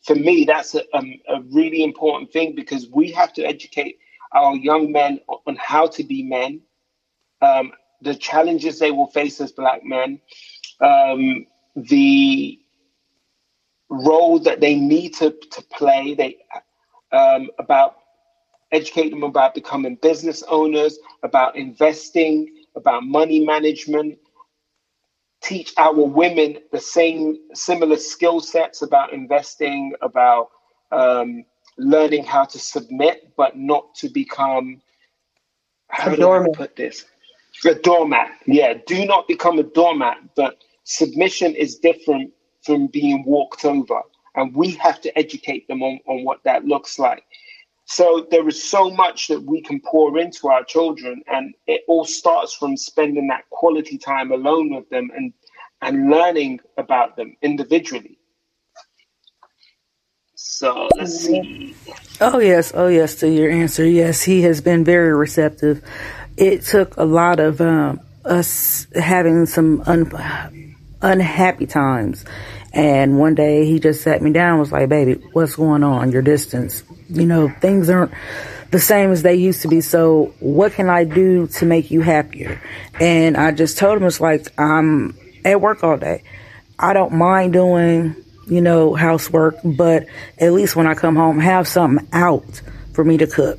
for 0.04 0.14
me 0.14 0.44
that's 0.44 0.74
a, 0.74 0.82
a, 0.94 1.22
a 1.28 1.40
really 1.52 1.84
important 1.84 2.32
thing 2.32 2.54
because 2.54 2.88
we 2.90 3.10
have 3.12 3.32
to 3.34 3.44
educate 3.44 3.98
our 4.32 4.56
young 4.56 4.90
men 4.90 5.20
on 5.46 5.56
how 5.56 5.86
to 5.86 6.02
be 6.02 6.22
men 6.22 6.60
um, 7.44 7.72
the 8.00 8.14
challenges 8.14 8.78
they 8.78 8.90
will 8.90 9.06
face 9.08 9.40
as 9.40 9.52
black 9.52 9.84
men, 9.84 10.20
um, 10.80 11.46
the 11.76 12.58
role 13.88 14.38
that 14.38 14.60
they 14.60 14.74
need 14.74 15.14
to, 15.14 15.30
to 15.30 15.62
play, 15.72 16.14
they 16.14 16.36
um, 17.12 17.48
about 17.58 17.96
educate 18.72 19.10
them 19.10 19.22
about 19.22 19.54
becoming 19.54 19.96
business 20.02 20.42
owners, 20.48 20.98
about 21.22 21.56
investing, 21.56 22.48
about 22.74 23.04
money 23.04 23.44
management, 23.44 24.18
teach 25.42 25.72
our 25.76 25.94
women 25.94 26.58
the 26.72 26.80
same 26.80 27.36
similar 27.54 27.96
skill 27.96 28.40
sets 28.40 28.82
about 28.82 29.12
investing, 29.12 29.92
about 30.02 30.48
um, 30.90 31.44
learning 31.78 32.24
how 32.24 32.44
to 32.44 32.58
submit, 32.58 33.32
but 33.36 33.56
not 33.56 33.94
to 33.94 34.08
become 34.08 34.80
how 35.88 36.14
do 36.14 36.30
I 36.30 36.48
put 36.52 36.74
this? 36.74 37.04
A 37.64 37.74
doormat. 37.74 38.28
Yeah, 38.46 38.74
do 38.86 39.06
not 39.06 39.26
become 39.26 39.58
a 39.58 39.62
doormat. 39.62 40.18
But 40.36 40.62
submission 40.84 41.54
is 41.54 41.76
different 41.76 42.32
from 42.62 42.88
being 42.88 43.24
walked 43.24 43.64
over. 43.64 44.02
And 44.36 44.54
we 44.54 44.72
have 44.72 45.00
to 45.02 45.18
educate 45.18 45.68
them 45.68 45.82
on, 45.82 46.00
on 46.06 46.24
what 46.24 46.42
that 46.44 46.64
looks 46.64 46.98
like. 46.98 47.24
So 47.86 48.26
there 48.30 48.46
is 48.48 48.62
so 48.62 48.90
much 48.90 49.28
that 49.28 49.42
we 49.42 49.60
can 49.60 49.80
pour 49.80 50.18
into 50.18 50.48
our 50.48 50.64
children, 50.64 51.22
and 51.26 51.54
it 51.66 51.82
all 51.86 52.04
starts 52.04 52.54
from 52.54 52.76
spending 52.76 53.28
that 53.28 53.48
quality 53.50 53.98
time 53.98 54.32
alone 54.32 54.74
with 54.74 54.88
them 54.88 55.10
and 55.14 55.32
and 55.82 56.08
learning 56.10 56.60
about 56.78 57.16
them 57.16 57.36
individually. 57.42 58.18
So 60.34 60.88
let's 60.96 61.20
see. 61.20 61.74
Oh 62.20 62.38
yes, 62.38 62.72
oh 62.74 62.88
yes 62.88 63.16
to 63.16 63.28
your 63.28 63.50
answer. 63.50 63.84
Yes, 63.86 64.22
he 64.22 64.42
has 64.42 64.62
been 64.62 64.82
very 64.82 65.14
receptive. 65.14 65.82
It 66.36 66.62
took 66.62 66.96
a 66.96 67.04
lot 67.04 67.40
of 67.40 67.60
um, 67.60 68.00
us 68.24 68.86
having 68.94 69.46
some 69.46 69.82
un- 69.86 70.76
unhappy 71.00 71.66
times, 71.66 72.24
and 72.72 73.18
one 73.18 73.34
day 73.34 73.66
he 73.66 73.78
just 73.78 74.02
sat 74.02 74.22
me 74.22 74.32
down 74.32 74.58
was 74.58 74.72
like, 74.72 74.88
"Baby, 74.88 75.14
what's 75.32 75.56
going 75.56 75.82
on? 75.82 76.12
Your 76.12 76.22
distance. 76.22 76.82
You 77.08 77.26
know, 77.26 77.48
things 77.48 77.90
aren't." 77.90 78.12
the 78.70 78.80
same 78.80 79.12
as 79.12 79.22
they 79.22 79.36
used 79.36 79.62
to 79.62 79.68
be. 79.68 79.80
So 79.80 80.34
what 80.40 80.72
can 80.72 80.90
I 80.90 81.04
do 81.04 81.46
to 81.46 81.64
make 81.64 81.92
you 81.92 82.00
happier? 82.00 82.60
And 82.98 83.36
I 83.36 83.52
just 83.52 83.78
told 83.78 83.98
him 83.98 84.02
it's 84.02 84.20
like 84.20 84.48
I'm 84.58 85.16
at 85.44 85.60
work 85.60 85.84
all 85.84 85.96
day. 85.96 86.24
I 86.76 86.92
don't 86.92 87.12
mind 87.12 87.52
doing 87.52 88.16
you 88.46 88.60
know, 88.60 88.94
housework, 88.94 89.56
but 89.64 90.06
at 90.38 90.52
least 90.52 90.76
when 90.76 90.86
I 90.86 90.94
come 90.94 91.16
home, 91.16 91.38
have 91.38 91.66
something 91.66 92.06
out 92.12 92.60
for 92.92 93.04
me 93.04 93.16
to 93.18 93.26
cook. 93.26 93.58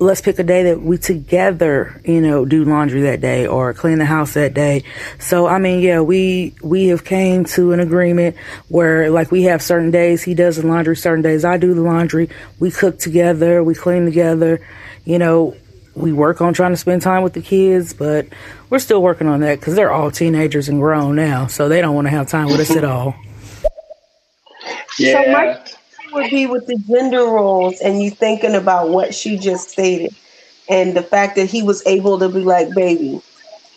Let's 0.00 0.20
pick 0.20 0.38
a 0.38 0.44
day 0.44 0.64
that 0.64 0.80
we 0.80 0.96
together, 0.96 2.00
you 2.04 2.20
know, 2.20 2.44
do 2.44 2.64
laundry 2.64 3.02
that 3.02 3.20
day 3.20 3.48
or 3.48 3.74
clean 3.74 3.98
the 3.98 4.04
house 4.04 4.34
that 4.34 4.54
day. 4.54 4.84
So, 5.18 5.46
I 5.48 5.58
mean, 5.58 5.80
yeah, 5.80 6.00
we, 6.00 6.54
we 6.62 6.88
have 6.88 7.04
came 7.04 7.44
to 7.46 7.72
an 7.72 7.80
agreement 7.80 8.36
where 8.68 9.10
like 9.10 9.32
we 9.32 9.44
have 9.44 9.60
certain 9.60 9.90
days 9.90 10.22
he 10.22 10.34
does 10.34 10.56
the 10.56 10.66
laundry, 10.66 10.96
certain 10.96 11.22
days 11.22 11.44
I 11.44 11.56
do 11.56 11.74
the 11.74 11.82
laundry. 11.82 12.30
We 12.60 12.70
cook 12.70 12.98
together, 13.00 13.64
we 13.64 13.74
clean 13.74 14.04
together, 14.04 14.60
you 15.04 15.18
know, 15.18 15.56
we 15.98 16.12
work 16.12 16.40
on 16.40 16.54
trying 16.54 16.72
to 16.72 16.76
spend 16.76 17.02
time 17.02 17.22
with 17.22 17.32
the 17.32 17.42
kids, 17.42 17.92
but 17.92 18.28
we're 18.70 18.78
still 18.78 19.02
working 19.02 19.26
on 19.26 19.40
that 19.40 19.58
because 19.58 19.74
they're 19.74 19.90
all 19.90 20.10
teenagers 20.10 20.68
and 20.68 20.80
grown 20.80 21.16
now, 21.16 21.48
so 21.48 21.68
they 21.68 21.80
don't 21.80 21.94
want 21.94 22.06
to 22.06 22.10
have 22.10 22.28
time 22.28 22.46
with 22.46 22.60
us 22.60 22.70
at 22.70 22.84
all. 22.84 23.16
Yeah. 24.98 25.24
So 25.24 25.32
my 25.32 25.54
question 25.54 25.77
would 26.12 26.30
be 26.30 26.46
with 26.46 26.66
the 26.66 26.78
gender 26.88 27.24
roles 27.24 27.80
and 27.80 28.02
you 28.02 28.10
thinking 28.10 28.54
about 28.54 28.90
what 28.90 29.14
she 29.14 29.38
just 29.38 29.70
stated 29.70 30.14
and 30.68 30.96
the 30.96 31.02
fact 31.02 31.36
that 31.36 31.50
he 31.50 31.62
was 31.62 31.84
able 31.86 32.18
to 32.18 32.28
be 32.28 32.40
like, 32.40 32.72
baby, 32.74 33.20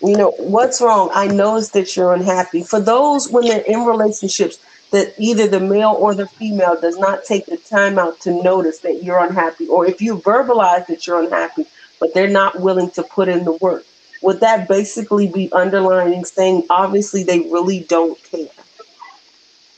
you 0.03 0.17
know, 0.17 0.31
what's 0.37 0.81
wrong? 0.81 1.09
I 1.13 1.27
noticed 1.27 1.73
that 1.73 1.95
you're 1.95 2.13
unhappy. 2.13 2.63
For 2.63 2.79
those 2.81 3.29
when 3.29 3.45
they're 3.45 3.61
in 3.61 3.85
relationships 3.85 4.59
that 4.91 5.13
either 5.17 5.47
the 5.47 5.59
male 5.59 5.95
or 5.99 6.15
the 6.15 6.27
female 6.27 6.79
does 6.79 6.97
not 6.97 7.23
take 7.23 7.45
the 7.45 7.57
time 7.57 7.97
out 7.97 8.19
to 8.21 8.43
notice 8.43 8.79
that 8.79 9.03
you're 9.03 9.23
unhappy, 9.23 9.67
or 9.67 9.85
if 9.85 10.01
you 10.01 10.17
verbalize 10.17 10.85
that 10.87 11.07
you're 11.07 11.21
unhappy, 11.23 11.65
but 11.99 12.13
they're 12.13 12.27
not 12.27 12.59
willing 12.59 12.91
to 12.91 13.03
put 13.03 13.29
in 13.29 13.45
the 13.45 13.53
work, 13.53 13.85
would 14.21 14.41
that 14.41 14.67
basically 14.67 15.27
be 15.27 15.51
underlining 15.53 16.25
saying 16.25 16.65
obviously 16.69 17.23
they 17.23 17.39
really 17.41 17.81
don't 17.81 18.21
care? 18.23 18.47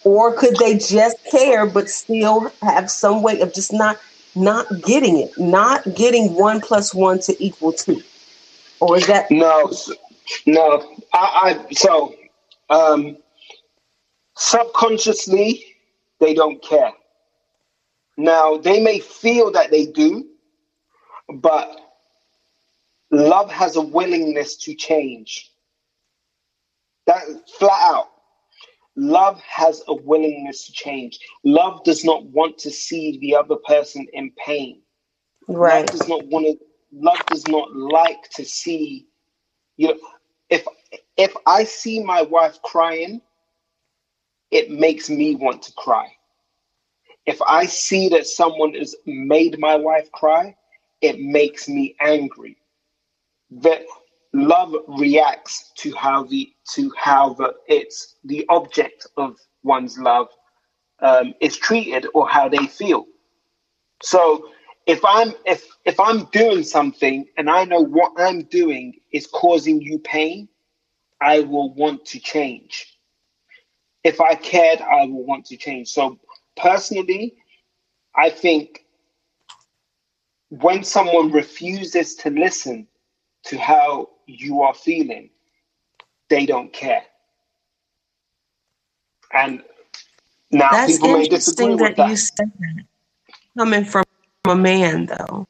Or 0.04 0.34
could 0.36 0.56
they 0.58 0.78
just 0.78 1.18
care 1.26 1.66
but 1.66 1.89
still 1.89 2.51
have 2.62 2.91
some 2.91 3.22
way 3.22 3.39
of 3.41 3.54
just 3.54 3.74
not 3.74 3.99
not 4.36 4.68
getting 4.82 5.20
it? 5.20 5.32
Not 5.38 5.84
getting 5.95 6.34
one 6.34 6.62
plus 6.62 6.93
one 6.93 7.20
to 7.22 7.43
equal 7.43 7.74
two. 7.74 8.01
Or 8.80 8.97
is 8.97 9.08
that 9.08 9.32
no 9.32 9.72
no. 10.45 10.95
I, 11.14 11.66
I 11.70 11.74
so 11.74 12.16
um 12.70 13.18
subconsciously 14.36 15.66
they 16.20 16.34
don't 16.34 16.62
care. 16.64 16.91
Now 18.18 18.58
they 18.58 18.82
may 18.82 18.99
feel 18.99 19.51
that 19.51 19.72
they 19.72 19.86
do 19.86 20.28
but 21.30 21.80
love 23.12 23.51
has 23.51 23.76
a 23.76 23.82
willingness 23.82 24.58
to 24.58 24.76
change. 24.76 25.51
That 27.08 27.24
flat 27.58 27.95
out 27.95 28.12
Love 28.96 29.41
has 29.41 29.84
a 29.88 29.94
willingness 29.94 30.66
to 30.68 30.74
change. 30.74 31.20
Love 31.44 31.84
does 31.84 32.06
not 32.06 32.26
want 32.28 32.58
to 32.60 32.72
see 32.72 33.18
the 33.20 33.36
other 33.36 33.56
person 33.68 34.08
in 34.14 34.32
pain. 34.46 34.82
right 35.48 35.80
Love 35.80 35.86
does 35.88 36.08
not 36.08 36.26
want 36.28 36.46
to. 36.46 36.58
Love 36.94 37.26
does 37.28 37.48
not 37.48 37.76
like 37.76 38.30
to 38.36 38.46
see. 38.46 39.08
You 39.78 39.89
know, 39.89 40.00
if 40.50 40.66
if 41.18 41.36
I 41.48 41.64
see 41.64 42.04
my 42.04 42.22
wife 42.22 42.62
crying, 42.64 43.22
it 44.52 44.72
makes 44.72 45.10
me 45.10 45.36
want 45.36 45.64
to 45.64 45.74
cry. 45.74 46.08
If 47.26 47.41
I 47.41 47.66
see 47.66 48.10
that 48.10 48.28
someone 48.28 48.74
has 48.76 48.96
made 49.06 49.60
my 49.60 49.76
wife 49.76 50.12
cry, 50.12 50.56
it 51.02 51.20
makes 51.20 51.68
me 51.70 51.96
angry. 52.00 52.58
That 53.52 53.84
love 54.34 54.76
reacts 54.88 55.72
to 55.78 55.96
how 55.96 56.24
the 56.24 56.52
to 56.74 56.92
how 56.98 57.34
the 57.34 57.54
it's 57.68 58.16
the 58.24 58.46
object 58.50 59.08
of 59.18 59.38
one's 59.64 59.98
love 59.98 60.28
um, 61.02 61.34
is 61.40 61.56
treated 61.58 62.08
or 62.14 62.28
how 62.28 62.50
they 62.50 62.66
feel. 62.66 63.06
So 64.02 64.50
if 64.88 65.04
I'm 65.06 65.34
if 65.46 65.66
if 65.86 66.00
I'm 66.00 66.26
doing 66.26 66.64
something 66.64 67.26
and 67.38 67.50
I 67.50 67.66
know 67.66 67.82
what 67.82 68.14
I'm 68.18 68.44
doing 68.44 68.96
is 69.12 69.28
causing 69.28 69.82
you 69.82 70.00
pain, 70.00 70.50
I 71.22 71.42
will 71.42 71.74
want 71.74 72.06
to 72.08 72.20
change. 72.20 72.98
If 74.04 74.20
I 74.20 74.36
cared, 74.36 74.82
I 74.82 75.06
will 75.06 75.24
want 75.26 75.46
to 75.48 75.58
change. 75.58 75.90
So 75.90 76.20
personally, 76.58 77.36
I 78.16 78.30
think 78.30 78.86
when 80.50 80.84
someone 80.84 81.32
refuses 81.32 82.16
to 82.16 82.30
listen 82.30 82.88
to 83.46 83.58
how 83.58 84.10
you 84.26 84.61
are 84.61 84.74
feeling, 84.74 85.30
they 86.30 86.45
don't 86.45 86.71
care. 86.74 87.03
And 89.34 89.63
now 90.51 90.69
that's 90.71 90.93
people 90.93 91.09
may 91.13 91.28
disagree 91.28 91.76
with 91.76 91.95
that. 91.97 92.09
you 92.09 92.15
said 92.15 92.51
that. 92.59 92.84
Coming 93.57 93.86
from 93.86 94.03
a 94.45 94.55
man 94.55 95.05
though 95.05 95.47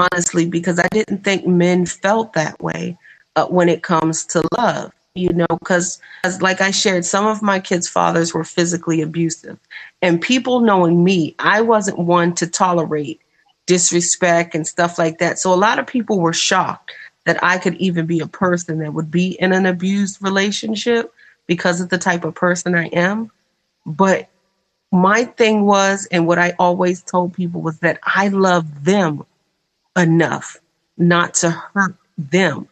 honestly 0.00 0.46
because 0.46 0.78
i 0.78 0.86
didn't 0.88 1.24
think 1.24 1.46
men 1.46 1.86
felt 1.86 2.34
that 2.34 2.60
way 2.60 2.98
uh, 3.36 3.46
when 3.46 3.68
it 3.68 3.82
comes 3.82 4.26
to 4.26 4.46
love 4.58 4.92
you 5.14 5.30
know 5.30 5.46
because 5.58 5.98
as 6.22 6.42
like 6.42 6.60
i 6.60 6.70
shared 6.70 7.02
some 7.02 7.26
of 7.26 7.40
my 7.40 7.58
kids 7.58 7.88
fathers 7.88 8.34
were 8.34 8.44
physically 8.44 9.00
abusive. 9.00 9.58
And 10.02 10.20
people 10.20 10.60
knowing 10.60 11.02
me 11.02 11.34
i 11.38 11.62
wasn't 11.62 11.98
one 11.98 12.34
to 12.34 12.46
tolerate 12.46 13.20
disrespect 13.66 14.54
and 14.54 14.66
stuff 14.66 14.98
like 14.98 15.18
that. 15.18 15.38
So 15.38 15.52
a 15.52 15.56
lot 15.56 15.78
of 15.78 15.86
people 15.86 16.20
were 16.20 16.32
shocked 16.32 16.92
that 17.26 17.42
i 17.44 17.58
could 17.58 17.74
even 17.74 18.06
be 18.06 18.20
a 18.20 18.26
person 18.26 18.78
that 18.78 18.94
would 18.94 19.10
be 19.10 19.38
in 19.40 19.52
an 19.52 19.66
abused 19.66 20.22
relationship 20.22 21.12
because 21.46 21.80
of 21.80 21.90
the 21.90 21.98
type 21.98 22.24
of 22.24 22.34
person 22.34 22.74
i 22.74 22.86
am 22.86 23.30
but 23.84 24.28
my 24.90 25.24
thing 25.24 25.66
was 25.66 26.08
and 26.10 26.26
what 26.26 26.38
i 26.38 26.54
always 26.58 27.02
told 27.02 27.34
people 27.34 27.60
was 27.60 27.78
that 27.80 28.00
i 28.04 28.28
love 28.28 28.84
them 28.84 29.24
enough 29.96 30.56
not 30.96 31.34
to 31.34 31.50
hurt 31.50 31.96
them 32.16 32.66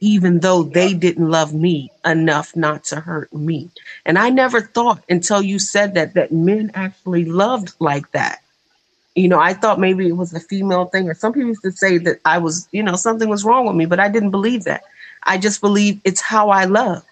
even 0.00 0.40
though 0.40 0.62
they 0.62 0.94
didn't 0.94 1.30
love 1.30 1.52
me 1.52 1.90
enough 2.04 2.54
not 2.54 2.84
to 2.84 3.00
hurt 3.00 3.32
me. 3.32 3.70
And 4.06 4.18
I 4.18 4.30
never 4.30 4.60
thought 4.60 5.02
until 5.08 5.42
you 5.42 5.58
said 5.58 5.94
that 5.94 6.14
that 6.14 6.32
men 6.32 6.70
actually 6.74 7.24
loved 7.24 7.74
like 7.80 8.10
that. 8.12 8.40
You 9.18 9.28
know, 9.28 9.40
I 9.40 9.52
thought 9.52 9.80
maybe 9.80 10.06
it 10.06 10.16
was 10.16 10.32
a 10.32 10.40
female 10.40 10.86
thing, 10.86 11.08
or 11.08 11.14
some 11.14 11.32
people 11.32 11.48
used 11.48 11.62
to 11.62 11.72
say 11.72 11.98
that 11.98 12.20
I 12.24 12.38
was, 12.38 12.68
you 12.70 12.82
know, 12.82 12.94
something 12.94 13.28
was 13.28 13.44
wrong 13.44 13.66
with 13.66 13.74
me, 13.74 13.84
but 13.84 13.98
I 13.98 14.08
didn't 14.08 14.30
believe 14.30 14.64
that. 14.64 14.84
I 15.24 15.38
just 15.38 15.60
believe 15.60 16.00
it's 16.04 16.20
how 16.20 16.50
I 16.50 16.64
love. 16.64 17.04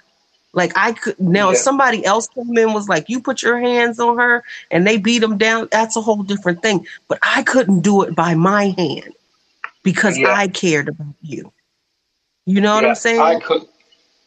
Like 0.52 0.72
I 0.76 0.92
could 0.92 1.18
now, 1.20 1.50
if 1.50 1.58
somebody 1.58 2.04
else 2.06 2.28
came 2.28 2.56
in 2.56 2.72
was 2.72 2.88
like, 2.88 3.08
you 3.08 3.20
put 3.20 3.42
your 3.42 3.58
hands 3.58 3.98
on 3.98 4.16
her 4.18 4.42
and 4.70 4.86
they 4.86 4.96
beat 4.96 5.18
them 5.18 5.36
down, 5.36 5.68
that's 5.70 5.96
a 5.96 6.00
whole 6.00 6.22
different 6.22 6.62
thing. 6.62 6.86
But 7.08 7.18
I 7.22 7.42
couldn't 7.42 7.80
do 7.80 8.02
it 8.02 8.14
by 8.14 8.34
my 8.34 8.74
hand 8.78 9.12
because 9.82 10.16
Yeah. 10.16 10.32
I 10.32 10.48
cared 10.48 10.88
about 10.88 11.14
you. 11.22 11.52
You 12.46 12.60
know 12.60 12.74
what 12.74 12.84
Yeah, 12.84 12.90
I'm 12.90 12.94
saying? 12.94 13.20
I 13.20 13.40
could. 13.40 13.66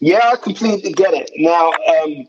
Yeah, 0.02 0.30
I 0.32 0.36
completely 0.36 0.92
get 0.92 1.14
it. 1.14 1.32
Now, 1.38 1.72
um, 1.72 2.28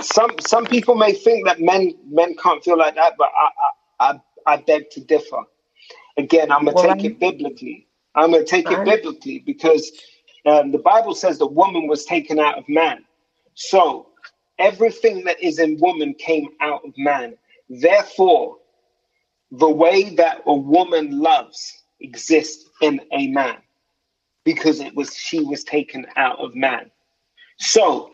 some 0.00 0.30
some 0.40 0.64
people 0.66 0.94
may 0.94 1.12
think 1.12 1.46
that 1.46 1.60
men 1.60 1.94
men 2.06 2.34
can't 2.36 2.62
feel 2.64 2.78
like 2.78 2.94
that, 2.94 3.14
but 3.18 3.30
I 3.36 3.48
I, 4.00 4.10
I, 4.12 4.20
I 4.46 4.58
beg 4.58 4.90
to 4.90 5.00
differ. 5.00 5.42
Again, 6.18 6.52
I'm 6.52 6.64
gonna 6.64 6.74
Well, 6.74 6.84
take 6.86 7.04
it 7.04 7.20
biblically. 7.20 7.88
I'm 8.14 8.32
gonna 8.32 8.44
take 8.44 8.70
it 8.70 8.84
biblically 8.84 9.40
because 9.40 9.92
um, 10.46 10.72
the 10.72 10.78
Bible 10.78 11.14
says 11.14 11.38
the 11.38 11.46
woman 11.46 11.86
was 11.88 12.04
taken 12.04 12.38
out 12.38 12.58
of 12.58 12.68
man. 12.68 13.04
So 13.54 14.08
everything 14.58 15.24
that 15.24 15.42
is 15.42 15.58
in 15.58 15.78
woman 15.80 16.14
came 16.14 16.48
out 16.60 16.82
of 16.86 16.92
man. 16.98 17.36
Therefore, 17.70 18.58
the 19.52 19.70
way 19.70 20.14
that 20.16 20.42
a 20.46 20.54
woman 20.54 21.20
loves 21.20 21.82
exists 22.00 22.68
in 22.82 23.00
a 23.12 23.28
man 23.28 23.58
because 24.44 24.80
it 24.80 24.94
was 24.96 25.14
she 25.16 25.40
was 25.40 25.64
taken 25.64 26.06
out 26.16 26.38
of 26.40 26.54
man. 26.54 26.90
So 27.58 28.12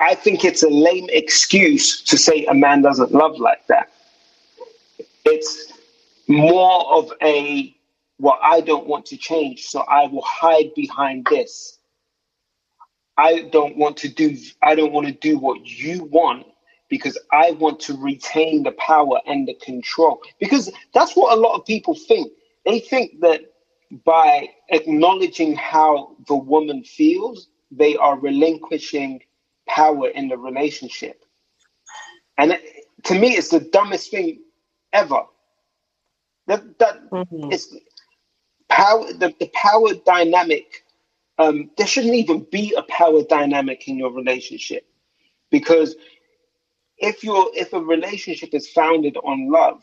I 0.00 0.14
think 0.14 0.44
it's 0.44 0.62
a 0.62 0.68
lame 0.70 1.08
excuse 1.10 2.02
to 2.04 2.18
say 2.18 2.44
a 2.46 2.54
man 2.54 2.82
doesn't 2.82 3.12
love 3.12 3.38
like 3.38 3.66
that. 3.68 3.90
It's 5.26 5.72
more 6.28 6.86
of 6.92 7.12
a 7.22 7.74
well, 8.18 8.38
I 8.42 8.60
don't 8.62 8.86
want 8.86 9.06
to 9.06 9.16
change, 9.18 9.64
so 9.66 9.80
I 9.80 10.06
will 10.06 10.22
hide 10.22 10.72
behind 10.74 11.26
this. 11.30 11.78
I 13.18 13.48
don't 13.52 13.76
want 13.76 13.96
to 13.98 14.08
do 14.08 14.36
I 14.62 14.74
don't 14.74 14.92
want 14.92 15.06
to 15.08 15.12
do 15.12 15.38
what 15.38 15.66
you 15.66 16.04
want 16.04 16.46
because 16.88 17.18
I 17.32 17.52
want 17.52 17.80
to 17.80 17.96
retain 17.96 18.62
the 18.62 18.72
power 18.72 19.20
and 19.26 19.48
the 19.48 19.54
control. 19.54 20.20
Because 20.38 20.70
that's 20.94 21.16
what 21.16 21.36
a 21.36 21.40
lot 21.40 21.58
of 21.58 21.66
people 21.66 21.94
think. 21.94 22.32
They 22.64 22.80
think 22.80 23.20
that 23.20 23.40
by 24.04 24.48
acknowledging 24.70 25.56
how 25.56 26.16
the 26.28 26.36
woman 26.36 26.84
feels, 26.84 27.48
they 27.72 27.96
are 27.96 28.18
relinquishing 28.18 29.22
power 29.68 30.08
in 30.08 30.28
the 30.28 30.38
relationship. 30.38 31.24
And 32.38 32.58
to 33.04 33.14
me, 33.18 33.36
it's 33.36 33.50
the 33.50 33.60
dumbest 33.60 34.10
thing 34.12 34.40
ever. 34.96 35.24
That, 36.48 36.78
that 36.80 37.00
Mhm. 37.12 37.50
it's 37.50 37.74
power, 38.70 39.06
the, 39.12 39.34
the 39.40 39.50
power 39.54 39.94
dynamic. 40.06 40.84
Um, 41.38 41.70
there 41.78 41.86
shouldn't 41.88 42.14
even 42.14 42.46
be 42.52 42.74
a 42.76 42.82
power 42.84 43.22
dynamic 43.24 43.88
in 43.88 43.98
your 43.98 44.12
relationship 44.12 44.84
because 45.50 45.96
if 46.98 47.24
you're 47.24 47.48
if 47.54 47.72
a 47.74 47.80
relationship 47.80 48.50
is 48.54 48.68
founded 48.70 49.16
on 49.24 49.50
love, 49.50 49.82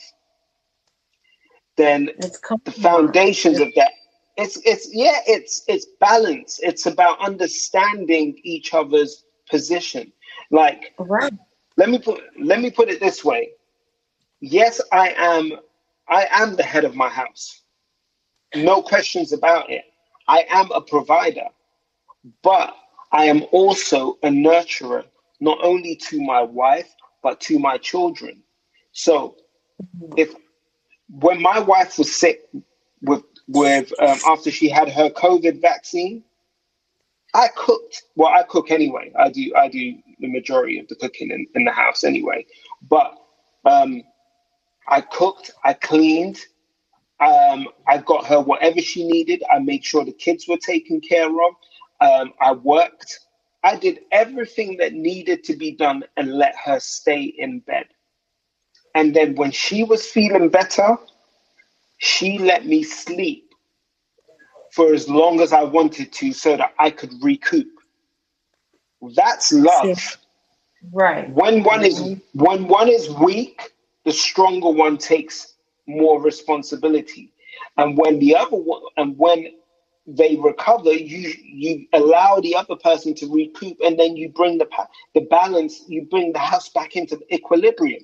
then 1.77 2.09
It's 2.17 2.39
the 2.65 2.71
foundations 2.71 3.59
of 3.59 3.73
that 3.75 3.91
it's 4.37 4.57
it's 4.65 4.89
yeah 4.93 5.19
it's 5.27 5.63
it's 5.67 5.87
balance 5.99 6.59
it's 6.63 6.85
about 6.85 7.19
understanding 7.21 8.39
each 8.43 8.73
other's 8.73 9.25
position 9.49 10.11
like 10.51 10.95
Right. 10.99 11.33
let 11.77 11.89
me 11.89 11.99
put 11.99 12.21
let 12.41 12.61
me 12.61 12.71
put 12.71 12.89
it 12.89 12.99
this 13.01 13.23
way 13.25 13.51
yes 14.43 14.81
i 14.91 15.09
am 15.17 15.53
i 16.09 16.27
am 16.31 16.55
the 16.55 16.63
head 16.63 16.83
of 16.83 16.95
my 16.95 17.09
house 17.09 17.61
no 18.55 18.81
questions 18.81 19.33
about 19.33 19.69
it 19.71 19.85
i 20.27 20.45
am 20.49 20.69
a 20.71 20.81
provider 20.81 21.47
but 22.43 22.75
i 23.13 23.25
am 23.25 23.43
also 23.51 24.17
a 24.23 24.27
nurturer 24.27 25.05
not 25.39 25.57
only 25.63 25.95
to 25.95 26.21
my 26.21 26.41
wife 26.41 26.93
but 27.23 27.39
to 27.39 27.57
my 27.57 27.77
children 27.77 28.43
so 28.91 29.35
if 30.17 30.33
when 31.09 31.41
my 31.41 31.59
wife 31.59 31.97
was 31.97 32.15
sick 32.15 32.41
with 33.01 33.23
with 33.47 33.91
um, 34.01 34.19
after 34.27 34.51
she 34.51 34.69
had 34.69 34.89
her 34.89 35.09
COVID 35.09 35.61
vaccine, 35.61 36.23
I 37.33 37.49
cooked. 37.55 38.03
Well, 38.15 38.29
I 38.29 38.43
cook 38.43 38.71
anyway. 38.71 39.11
I 39.19 39.29
do 39.29 39.53
I 39.55 39.67
do 39.67 39.95
the 40.19 40.27
majority 40.31 40.79
of 40.79 40.87
the 40.87 40.95
cooking 40.95 41.31
in, 41.31 41.45
in 41.55 41.65
the 41.65 41.71
house 41.71 42.03
anyway. 42.03 42.45
But 42.89 43.15
um, 43.65 44.03
I 44.87 45.01
cooked. 45.01 45.51
I 45.63 45.73
cleaned. 45.73 46.39
Um, 47.19 47.67
I 47.87 47.99
got 47.99 48.25
her 48.27 48.41
whatever 48.41 48.81
she 48.81 49.07
needed. 49.07 49.43
I 49.51 49.59
made 49.59 49.85
sure 49.85 50.03
the 50.03 50.11
kids 50.11 50.47
were 50.47 50.57
taken 50.57 50.99
care 50.99 51.29
of. 51.29 51.53
Um, 52.01 52.33
I 52.41 52.51
worked. 52.53 53.19
I 53.63 53.77
did 53.77 54.01
everything 54.11 54.77
that 54.77 54.93
needed 54.93 55.43
to 55.45 55.55
be 55.55 55.71
done 55.71 56.03
and 56.17 56.33
let 56.33 56.55
her 56.65 56.79
stay 56.79 57.23
in 57.23 57.59
bed. 57.59 57.85
And 58.95 59.15
then 59.15 59.35
when 59.35 59.51
she 59.51 59.83
was 59.83 60.05
feeling 60.05 60.49
better, 60.49 60.97
she 61.99 62.37
let 62.37 62.65
me 62.65 62.83
sleep 62.83 63.49
for 64.71 64.93
as 64.93 65.07
long 65.07 65.39
as 65.39 65.53
I 65.53 65.63
wanted 65.63 66.11
to 66.13 66.33
so 66.33 66.57
that 66.57 66.73
I 66.77 66.89
could 66.89 67.13
recoup. 67.21 67.67
That's 69.15 69.53
love. 69.53 70.17
Right. 70.91 71.29
When 71.29 71.63
one 71.63 71.85
is 71.85 71.99
when 72.33 72.67
one 72.67 72.89
is 72.89 73.09
weak, 73.09 73.71
the 74.05 74.11
stronger 74.11 74.69
one 74.69 74.97
takes 74.97 75.55
more 75.87 76.21
responsibility. 76.21 77.31
And 77.77 77.97
when 77.97 78.19
the 78.19 78.35
other 78.35 78.57
one 78.57 78.81
and 78.97 79.17
when 79.17 79.47
they 80.05 80.35
recover, 80.35 80.91
you 80.91 81.33
you 81.43 81.87
allow 81.93 82.39
the 82.39 82.55
other 82.55 82.75
person 82.75 83.13
to 83.15 83.27
recoup, 83.33 83.77
and 83.83 83.97
then 83.97 84.17
you 84.17 84.29
bring 84.29 84.57
the 84.57 84.67
the 85.13 85.21
balance, 85.21 85.83
you 85.87 86.05
bring 86.05 86.33
the 86.33 86.39
house 86.39 86.69
back 86.69 86.95
into 86.95 87.19
equilibrium. 87.33 88.03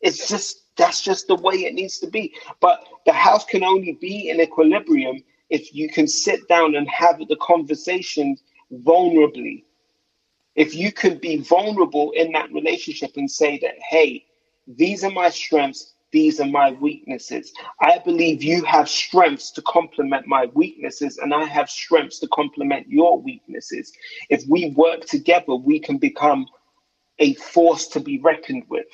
It's 0.00 0.28
just 0.28 0.62
that's 0.76 1.02
just 1.02 1.26
the 1.26 1.34
way 1.34 1.54
it 1.64 1.74
needs 1.74 1.98
to 1.98 2.06
be. 2.06 2.34
But 2.60 2.84
the 3.06 3.12
house 3.12 3.44
can 3.44 3.64
only 3.64 3.92
be 4.00 4.30
in 4.30 4.40
equilibrium 4.40 5.22
if 5.50 5.74
you 5.74 5.88
can 5.88 6.06
sit 6.06 6.46
down 6.48 6.74
and 6.76 6.88
have 6.88 7.18
the 7.18 7.36
conversation 7.40 8.36
vulnerably. 8.72 9.64
If 10.54 10.74
you 10.74 10.92
can 10.92 11.18
be 11.18 11.38
vulnerable 11.38 12.12
in 12.12 12.32
that 12.32 12.52
relationship 12.52 13.12
and 13.16 13.30
say 13.30 13.58
that, 13.58 13.74
hey, 13.90 14.24
these 14.66 15.04
are 15.04 15.10
my 15.10 15.30
strengths, 15.30 15.94
these 16.12 16.40
are 16.40 16.46
my 16.46 16.72
weaknesses. 16.72 17.52
I 17.80 17.98
believe 17.98 18.42
you 18.42 18.64
have 18.64 18.88
strengths 18.88 19.50
to 19.52 19.62
complement 19.62 20.26
my 20.26 20.46
weaknesses, 20.54 21.18
and 21.18 21.34
I 21.34 21.44
have 21.44 21.68
strengths 21.68 22.18
to 22.20 22.28
complement 22.28 22.88
your 22.88 23.20
weaknesses. 23.20 23.92
If 24.30 24.44
we 24.48 24.70
work 24.76 25.06
together, 25.06 25.54
we 25.54 25.78
can 25.78 25.98
become 25.98 26.46
a 27.18 27.34
force 27.34 27.88
to 27.88 28.00
be 28.00 28.18
reckoned 28.18 28.64
with. 28.68 28.86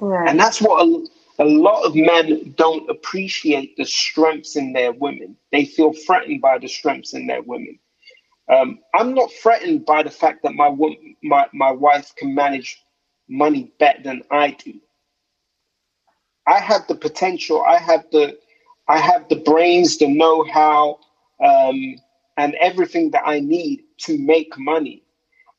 Right. 0.00 0.28
And 0.28 0.38
that's 0.38 0.60
what 0.60 0.86
a, 0.86 1.06
a 1.40 1.44
lot 1.44 1.84
of 1.84 1.94
men 1.94 2.54
don't 2.56 2.88
appreciate 2.88 3.76
the 3.76 3.84
strengths 3.84 4.56
in 4.56 4.72
their 4.72 4.92
women. 4.92 5.36
They 5.52 5.64
feel 5.64 5.92
threatened 5.92 6.40
by 6.40 6.58
the 6.58 6.68
strengths 6.68 7.14
in 7.14 7.26
their 7.26 7.42
women. 7.42 7.78
Um, 8.50 8.78
I'm 8.94 9.14
not 9.14 9.30
threatened 9.42 9.84
by 9.84 10.02
the 10.02 10.10
fact 10.10 10.42
that 10.42 10.54
my, 10.54 10.74
my 11.22 11.46
my 11.52 11.70
wife 11.70 12.14
can 12.16 12.34
manage 12.34 12.82
money 13.28 13.72
better 13.78 14.02
than 14.02 14.22
I 14.30 14.52
do. 14.52 14.74
I 16.46 16.58
have 16.60 16.86
the 16.88 16.94
potential. 16.94 17.62
I 17.62 17.78
have 17.78 18.06
the 18.12 18.38
I 18.88 18.98
have 18.98 19.28
the 19.28 19.36
brains, 19.36 19.98
the 19.98 20.08
know-how, 20.08 20.98
um, 21.44 21.96
and 22.38 22.54
everything 22.54 23.10
that 23.10 23.22
I 23.26 23.40
need 23.40 23.84
to 23.98 24.18
make 24.18 24.58
money. 24.58 25.02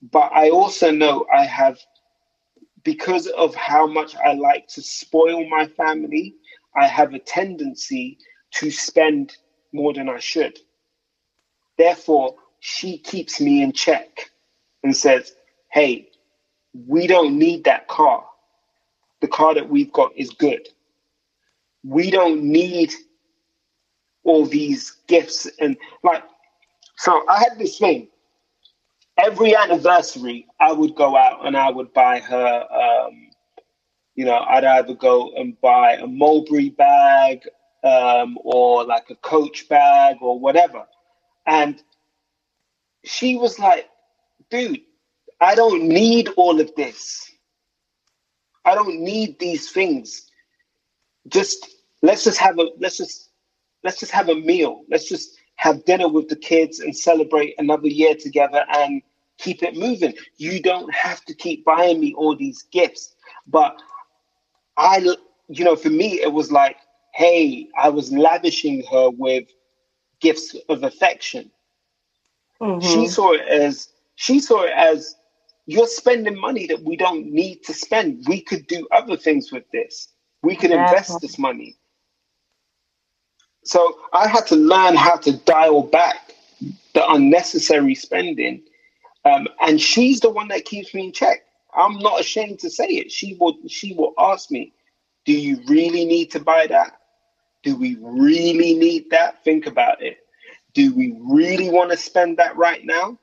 But 0.02 0.32
I 0.34 0.50
also 0.50 0.92
know 0.92 1.26
I 1.34 1.46
have 1.46 1.80
because 2.84 3.28
of 3.28 3.56
how 3.56 3.88
much 3.88 4.16
I 4.16 4.34
like 4.34 4.68
to 4.70 4.82
spoil 4.82 5.48
my 5.50 5.68
family, 5.68 6.36
I 6.76 6.88
have 6.88 7.14
a 7.14 7.20
tendency 7.20 8.18
to 8.56 8.72
spend 8.72 9.38
more 9.74 9.94
than 9.94 10.10
I 10.10 10.20
should. 10.20 10.60
Therefore, 11.78 12.36
she 12.60 12.98
keeps 12.98 13.42
me 13.42 13.64
in 13.64 13.72
check 13.74 14.32
and 14.84 14.96
says, 14.96 15.34
Hey, 15.72 16.09
we 16.74 17.08
don't 17.08 17.38
need 17.38 17.64
that 17.66 17.88
car. 17.88 18.26
The 19.22 19.28
car 19.28 19.54
that 19.54 19.70
we've 19.70 19.92
got 19.92 20.12
is 20.16 20.30
good. 20.30 20.68
We 21.84 22.12
don't 22.12 22.44
need 22.44 22.94
all 24.24 24.46
these 24.46 24.98
gifts. 25.08 25.48
And 25.60 25.78
like, 26.04 26.24
so 26.98 27.24
I 27.28 27.40
had 27.40 27.58
this 27.58 27.78
thing 27.78 28.10
every 29.20 29.56
anniversary, 29.56 30.48
I 30.60 30.72
would 30.72 30.96
go 30.96 31.16
out 31.16 31.46
and 31.46 31.58
I 31.58 31.70
would 31.70 31.94
buy 31.94 32.20
her, 32.20 32.66
um, 32.72 33.30
you 34.16 34.26
know, 34.26 34.40
I'd 34.48 34.64
either 34.64 34.94
go 34.94 35.32
and 35.36 35.60
buy 35.62 35.94
a 35.94 36.08
Mulberry 36.08 36.70
bag 36.70 37.42
um, 37.84 38.38
or 38.44 38.86
like 38.86 39.10
a 39.10 39.16
Coach 39.16 39.68
bag 39.70 40.18
or 40.22 40.40
whatever. 40.40 40.86
And 41.46 41.82
she 43.04 43.36
was 43.36 43.60
like, 43.60 43.90
dude, 44.50 44.82
I 45.42 45.56
don't 45.56 45.84
need 45.88 46.30
all 46.38 46.60
of 46.62 46.74
this. 46.76 47.32
I 48.66 48.76
don't 48.76 49.02
need 49.02 49.40
these 49.40 49.72
things. 49.72 50.30
Just 51.28 51.70
let's 52.02 52.24
just 52.24 52.40
have 52.40 52.60
a 52.60 52.68
let's 52.80 52.98
just 52.98 53.32
let's 53.84 54.00
just 54.00 54.12
have 54.12 54.30
a 54.30 54.36
meal. 54.36 54.84
Let's 54.90 55.10
just 55.10 55.38
have 55.58 55.86
dinner 55.86 56.08
with 56.10 56.30
the 56.30 56.36
kids 56.38 56.80
and 56.80 56.96
celebrate 56.96 57.56
another 57.60 57.88
year 57.88 58.16
together 58.16 58.66
and 58.70 59.02
keep 59.40 59.64
it 59.64 59.76
moving. 59.78 60.16
You 60.38 60.62
don't 60.62 60.94
have 60.94 61.24
to 61.26 61.34
keep 61.36 61.66
buying 61.66 62.00
me 62.00 62.14
all 62.16 62.36
these 62.36 62.64
gifts. 62.72 63.16
But 63.48 63.82
I, 64.78 65.00
you 65.50 65.66
know, 65.66 65.76
for 65.76 65.90
me, 65.90 66.22
it 66.22 66.32
was 66.34 66.52
like, 66.52 66.78
hey, 67.16 67.70
I 67.78 67.90
was 67.90 68.12
lavishing 68.12 68.84
her 68.92 69.10
with 69.12 69.46
gifts 70.22 70.56
of 70.70 70.84
affection. 70.84 71.52
Mhm. 72.62 72.82
She 72.82 73.08
saw 73.08 73.34
it 73.34 73.42
as 73.48 73.90
she 74.16 74.40
saw 74.40 74.64
it 74.64 74.74
as 74.76 75.16
you're 75.70 75.86
spending 75.86 76.40
money 76.40 76.66
that 76.66 76.82
we 76.82 76.96
don't 76.96 77.32
need 77.32 77.64
to 77.64 77.74
spend. 77.74 78.26
We 78.28 78.42
could 78.42 78.66
do 78.66 78.88
other 78.92 79.16
things 79.16 79.52
with 79.52 79.70
this. 79.72 80.08
We 80.42 80.56
could 80.56 80.72
invest 80.72 81.22
this 81.22 81.38
money. 81.38 81.78
So 83.64 84.00
I 84.12 84.28
had 84.28 84.48
to 84.48 84.56
learn 84.56 84.96
how 84.96 85.18
to 85.18 85.38
dial 85.38 85.84
back 85.84 86.34
the 86.94 87.08
unnecessary 87.12 87.94
spending. 87.94 88.64
Um, 89.26 89.48
and 89.62 89.80
she's 89.80 90.20
the 90.20 90.32
one 90.32 90.48
that 90.48 90.66
keeps 90.66 90.92
me 90.96 91.06
in 91.06 91.12
check. 91.12 91.42
I'm 91.78 92.00
not 92.00 92.20
ashamed 92.20 92.58
to 92.60 92.70
say 92.72 92.88
it. 92.88 93.12
She 93.12 93.38
will 93.40 93.56
she 93.68 93.94
will 93.94 94.16
ask 94.18 94.50
me, 94.50 94.74
Do 95.26 95.34
you 95.34 95.62
really 95.68 96.04
need 96.04 96.32
to 96.32 96.40
buy 96.40 96.66
that? 96.66 96.94
Do 97.62 97.76
we 97.76 97.96
really 98.02 98.74
need 98.74 99.12
that? 99.12 99.44
Think 99.44 99.68
about 99.68 100.02
it. 100.02 100.18
Do 100.74 100.96
we 100.96 101.16
really 101.22 101.70
want 101.70 101.92
to 101.92 101.98
spend 101.98 102.38
that 102.38 102.58
right 102.58 102.84
now? 102.84 103.20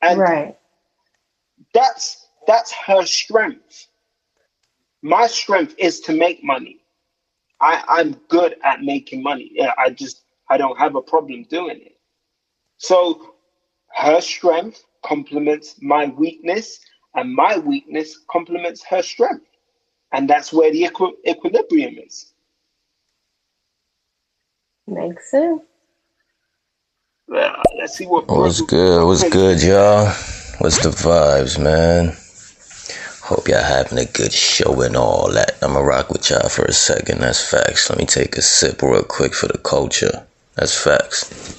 And 0.00 0.20
right. 0.20 0.56
That's 1.72 2.28
that's 2.46 2.72
her 2.72 3.04
strength. 3.04 3.86
My 5.02 5.26
strength 5.26 5.74
is 5.78 6.00
to 6.00 6.12
make 6.12 6.42
money. 6.42 6.80
I, 7.60 7.82
I'm 7.88 8.12
good 8.28 8.56
at 8.64 8.82
making 8.82 9.22
money. 9.22 9.50
Yeah, 9.52 9.72
I 9.78 9.90
just 9.90 10.22
I 10.50 10.58
don't 10.58 10.78
have 10.78 10.96
a 10.96 11.02
problem 11.02 11.44
doing 11.44 11.80
it. 11.80 11.98
So 12.78 13.34
her 13.96 14.20
strength 14.20 14.84
complements 15.04 15.76
my 15.80 16.06
weakness, 16.06 16.80
and 17.14 17.34
my 17.34 17.58
weakness 17.58 18.18
complements 18.30 18.84
her 18.84 19.02
strength. 19.02 19.46
And 20.12 20.28
that's 20.28 20.52
where 20.52 20.70
the 20.70 20.84
equi- 20.86 21.16
equilibrium 21.26 21.96
is. 21.98 22.32
Makes 24.86 25.30
sense. 25.30 25.62
Uh, 27.34 27.62
let's 27.78 27.96
see 27.96 28.06
what. 28.06 28.28
What's 28.28 28.60
good? 28.60 29.06
What's 29.06 29.28
good, 29.28 29.62
y'all? 29.62 30.12
What's 30.58 30.82
the 30.82 30.90
vibes, 30.90 31.58
man? 31.58 32.16
Hope 33.22 33.48
y'all 33.48 33.62
having 33.62 33.98
a 33.98 34.04
good 34.04 34.32
show 34.32 34.80
and 34.82 34.96
all 34.96 35.32
that. 35.32 35.58
I'ma 35.62 35.80
rock 35.80 36.10
with 36.10 36.30
y'all 36.30 36.48
for 36.48 36.64
a 36.64 36.72
second. 36.72 37.20
That's 37.20 37.50
facts. 37.50 37.90
Let 37.90 37.98
me 37.98 38.06
take 38.06 38.36
a 38.36 38.42
sip 38.42 38.80
real 38.80 39.02
quick 39.02 39.34
for 39.34 39.48
the 39.48 39.58
culture. 39.58 40.26
That's 40.54 40.80
facts. 40.80 41.58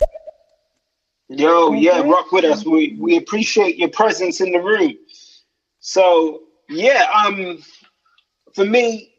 Yo, 1.28 1.74
yeah, 1.74 2.02
rock 2.02 2.32
with 2.32 2.46
us. 2.46 2.66
We 2.66 2.96
we 3.00 3.18
appreciate 3.18 3.78
your 3.78 3.90
presence 3.90 4.40
in 4.40 4.52
the 4.52 4.60
room. 4.60 4.94
So 5.80 6.44
yeah, 6.70 7.06
um, 7.14 7.62
for 8.54 8.64
me, 8.64 9.12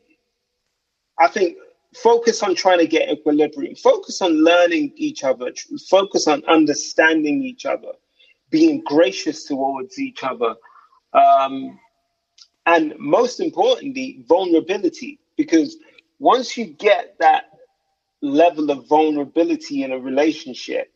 I 1.18 1.28
think 1.28 1.58
focus 1.94 2.42
on 2.42 2.54
trying 2.54 2.78
to 2.78 2.86
get 2.86 3.10
equilibrium. 3.10 3.74
Focus 3.74 4.22
on 4.22 4.42
learning 4.42 4.92
each 4.96 5.22
other. 5.22 5.52
Focus 5.90 6.28
on 6.28 6.44
understanding 6.46 7.42
each 7.42 7.66
other, 7.66 7.92
being 8.50 8.82
gracious 8.84 9.44
towards 9.44 9.98
each 9.98 10.24
other, 10.24 10.54
um, 11.12 11.78
and 12.66 12.94
most 12.98 13.40
importantly, 13.40 14.24
vulnerability. 14.28 15.20
Because 15.36 15.76
once 16.18 16.56
you 16.56 16.66
get 16.66 17.16
that 17.20 17.44
level 18.22 18.70
of 18.70 18.88
vulnerability 18.88 19.82
in 19.82 19.92
a 19.92 19.98
relationship, 19.98 20.92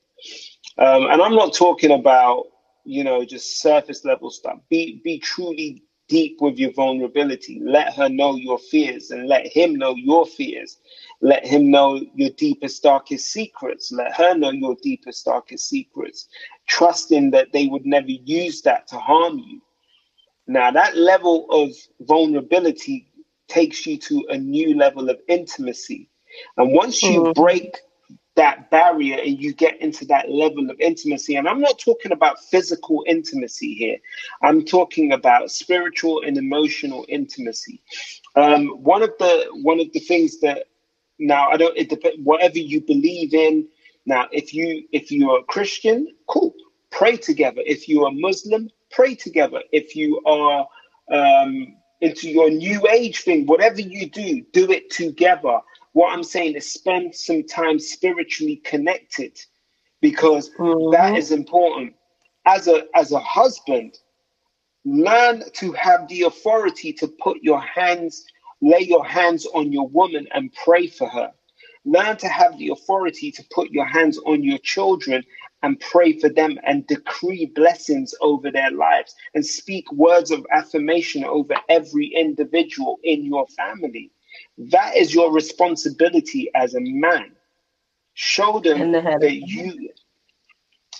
um, 0.78 1.06
and 1.06 1.22
I'm 1.22 1.34
not 1.34 1.54
talking 1.54 1.92
about 1.92 2.44
you 2.84 3.04
know 3.04 3.24
just 3.24 3.60
surface 3.60 4.04
level 4.04 4.30
stuff. 4.30 4.58
Be 4.70 5.00
be 5.04 5.18
truly 5.18 5.82
deep 6.10 6.38
with 6.42 6.58
your 6.58 6.74
vulnerability. 6.74 7.62
Let 7.64 7.94
her 7.94 8.10
know 8.10 8.36
your 8.36 8.58
fears, 8.58 9.12
and 9.12 9.28
let 9.28 9.46
him 9.48 9.76
know 9.76 9.96
your 9.96 10.26
fears. 10.26 10.78
Let 11.22 11.46
him 11.46 11.70
know 11.70 12.04
your 12.16 12.32
deepest, 12.32 12.82
darkest 12.84 13.32
secrets. 13.32 13.92
Let 13.92 14.14
her 14.16 14.36
know 14.36 14.50
your 14.52 14.76
deepest, 14.82 15.24
darkest 15.26 15.70
secrets. 15.70 16.28
Trusting 16.68 17.32
that 17.32 17.52
they 17.54 17.68
would 17.68 17.86
never 17.86 18.10
use 18.10 18.62
that 18.64 18.88
to 18.88 18.98
harm 18.98 19.38
you. 19.38 19.62
Now, 20.48 20.70
that 20.72 20.96
level 20.96 21.46
of 21.50 21.70
vulnerability 22.02 23.10
takes 23.48 23.86
you 23.86 23.98
to 23.98 24.26
a 24.30 24.38
new 24.38 24.76
level 24.76 25.10
of 25.10 25.20
intimacy. 25.28 26.10
And 26.58 26.72
once 26.74 27.08
you 27.08 27.24
Mhm. 27.24 27.34
break 27.34 27.78
that 28.40 28.70
barrier 28.70 29.18
and 29.20 29.42
you 29.42 29.52
get 29.52 29.80
into 29.82 30.06
that 30.06 30.30
level 30.30 30.70
of 30.70 30.80
intimacy, 30.80 31.36
and 31.36 31.46
I'm 31.46 31.60
not 31.60 31.78
talking 31.78 32.12
about 32.12 32.42
physical 32.46 33.04
intimacy 33.06 33.74
here, 33.74 33.98
I'm 34.42 34.64
talking 34.64 35.12
about 35.12 35.50
spiritual 35.50 36.22
and 36.26 36.38
emotional 36.38 37.04
intimacy. 37.08 37.82
Um, 38.36 38.68
one 38.82 39.02
of 39.02 39.12
the 39.18 39.46
one 39.62 39.78
of 39.80 39.92
the 39.92 40.00
things 40.00 40.40
that 40.40 40.64
now 41.18 41.50
I 41.50 41.58
don't 41.58 41.76
it 41.76 41.90
depends 41.90 42.18
whatever 42.24 42.58
you 42.58 42.80
believe 42.80 43.34
in. 43.34 43.68
Now, 44.06 44.28
if 44.32 44.54
you 44.54 44.84
if 44.92 45.12
you're 45.12 45.40
a 45.40 45.44
Christian, 45.44 46.08
cool, 46.26 46.54
pray 46.90 47.18
together. 47.18 47.62
If 47.66 47.88
you're 47.88 48.08
a 48.08 48.12
Muslim, 48.12 48.70
pray 48.90 49.16
together. 49.16 49.62
If 49.72 49.94
you 49.96 50.22
are 50.24 50.66
um, 51.12 51.76
into 52.00 52.30
your 52.30 52.50
new 52.50 52.88
age 52.88 53.22
thing, 53.22 53.46
whatever 53.46 53.80
you 53.82 54.08
do, 54.10 54.42
do 54.52 54.70
it 54.72 54.90
together. 54.90 55.60
What 55.92 56.12
I'm 56.12 56.22
saying 56.22 56.54
is 56.54 56.72
spend 56.72 57.14
some 57.14 57.44
time 57.46 57.78
spiritually 57.78 58.56
connected 58.64 59.38
because 60.00 60.50
mm-hmm. 60.50 60.92
that 60.92 61.16
is 61.16 61.32
important. 61.32 61.94
As 62.46 62.68
a 62.68 62.84
as 62.94 63.12
a 63.12 63.18
husband, 63.18 63.98
learn 64.84 65.42
to 65.54 65.72
have 65.72 66.08
the 66.08 66.22
authority 66.22 66.92
to 66.94 67.08
put 67.08 67.38
your 67.42 67.60
hands, 67.60 68.24
lay 68.60 68.80
your 68.80 69.04
hands 69.04 69.46
on 69.46 69.72
your 69.72 69.88
woman 69.88 70.26
and 70.32 70.52
pray 70.64 70.86
for 70.86 71.08
her. 71.08 71.32
Learn 71.84 72.16
to 72.18 72.28
have 72.28 72.58
the 72.58 72.68
authority 72.68 73.32
to 73.32 73.42
put 73.50 73.70
your 73.70 73.86
hands 73.86 74.18
on 74.26 74.42
your 74.42 74.58
children 74.58 75.24
and 75.62 75.80
pray 75.80 76.18
for 76.18 76.28
them 76.28 76.58
and 76.64 76.86
decree 76.86 77.46
blessings 77.54 78.14
over 78.20 78.50
their 78.50 78.70
lives 78.70 79.14
and 79.34 79.44
speak 79.44 79.90
words 79.92 80.30
of 80.30 80.46
affirmation 80.52 81.24
over 81.24 81.54
every 81.68 82.06
individual 82.08 82.98
in 83.02 83.24
your 83.24 83.46
family. 83.48 84.10
That 84.68 84.96
is 84.96 85.14
your 85.14 85.32
responsibility 85.32 86.50
as 86.54 86.74
a 86.74 86.80
man. 86.80 87.32
Show 88.14 88.60
them 88.60 88.92
the 88.92 89.00
that 89.00 89.34
you 89.34 89.90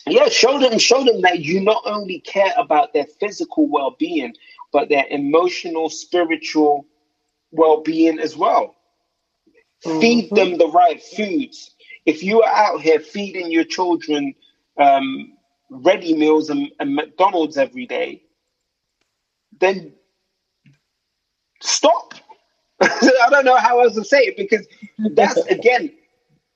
yeah, 0.06 0.28
show 0.28 0.58
them 0.58 0.78
show 0.78 1.04
them 1.04 1.20
that 1.22 1.40
you 1.40 1.60
not 1.60 1.82
only 1.84 2.20
care 2.20 2.54
about 2.56 2.94
their 2.94 3.04
physical 3.04 3.68
well-being, 3.68 4.34
but 4.72 4.88
their 4.88 5.04
emotional, 5.10 5.90
spiritual 5.90 6.86
well-being 7.50 8.18
as 8.18 8.36
well. 8.36 8.76
Feed 9.82 10.30
them 10.30 10.56
the 10.56 10.68
right 10.68 11.02
foods. 11.02 11.74
If 12.06 12.22
you 12.22 12.42
are 12.42 12.54
out 12.54 12.80
here 12.80 12.98
feeding 12.98 13.50
your 13.50 13.64
children 13.64 14.34
um, 14.78 15.34
ready 15.70 16.14
meals 16.14 16.50
and, 16.50 16.70
and 16.80 16.94
McDonald's 16.94 17.58
every 17.58 17.86
day, 17.86 18.22
then 19.60 19.92
stop. 21.60 22.14
I 23.22 23.28
don't 23.30 23.44
know 23.44 23.56
how 23.56 23.80
else 23.80 23.94
to 23.94 24.04
say 24.04 24.20
it 24.20 24.36
because 24.36 24.66
that's 25.14 25.38
again, 25.46 25.92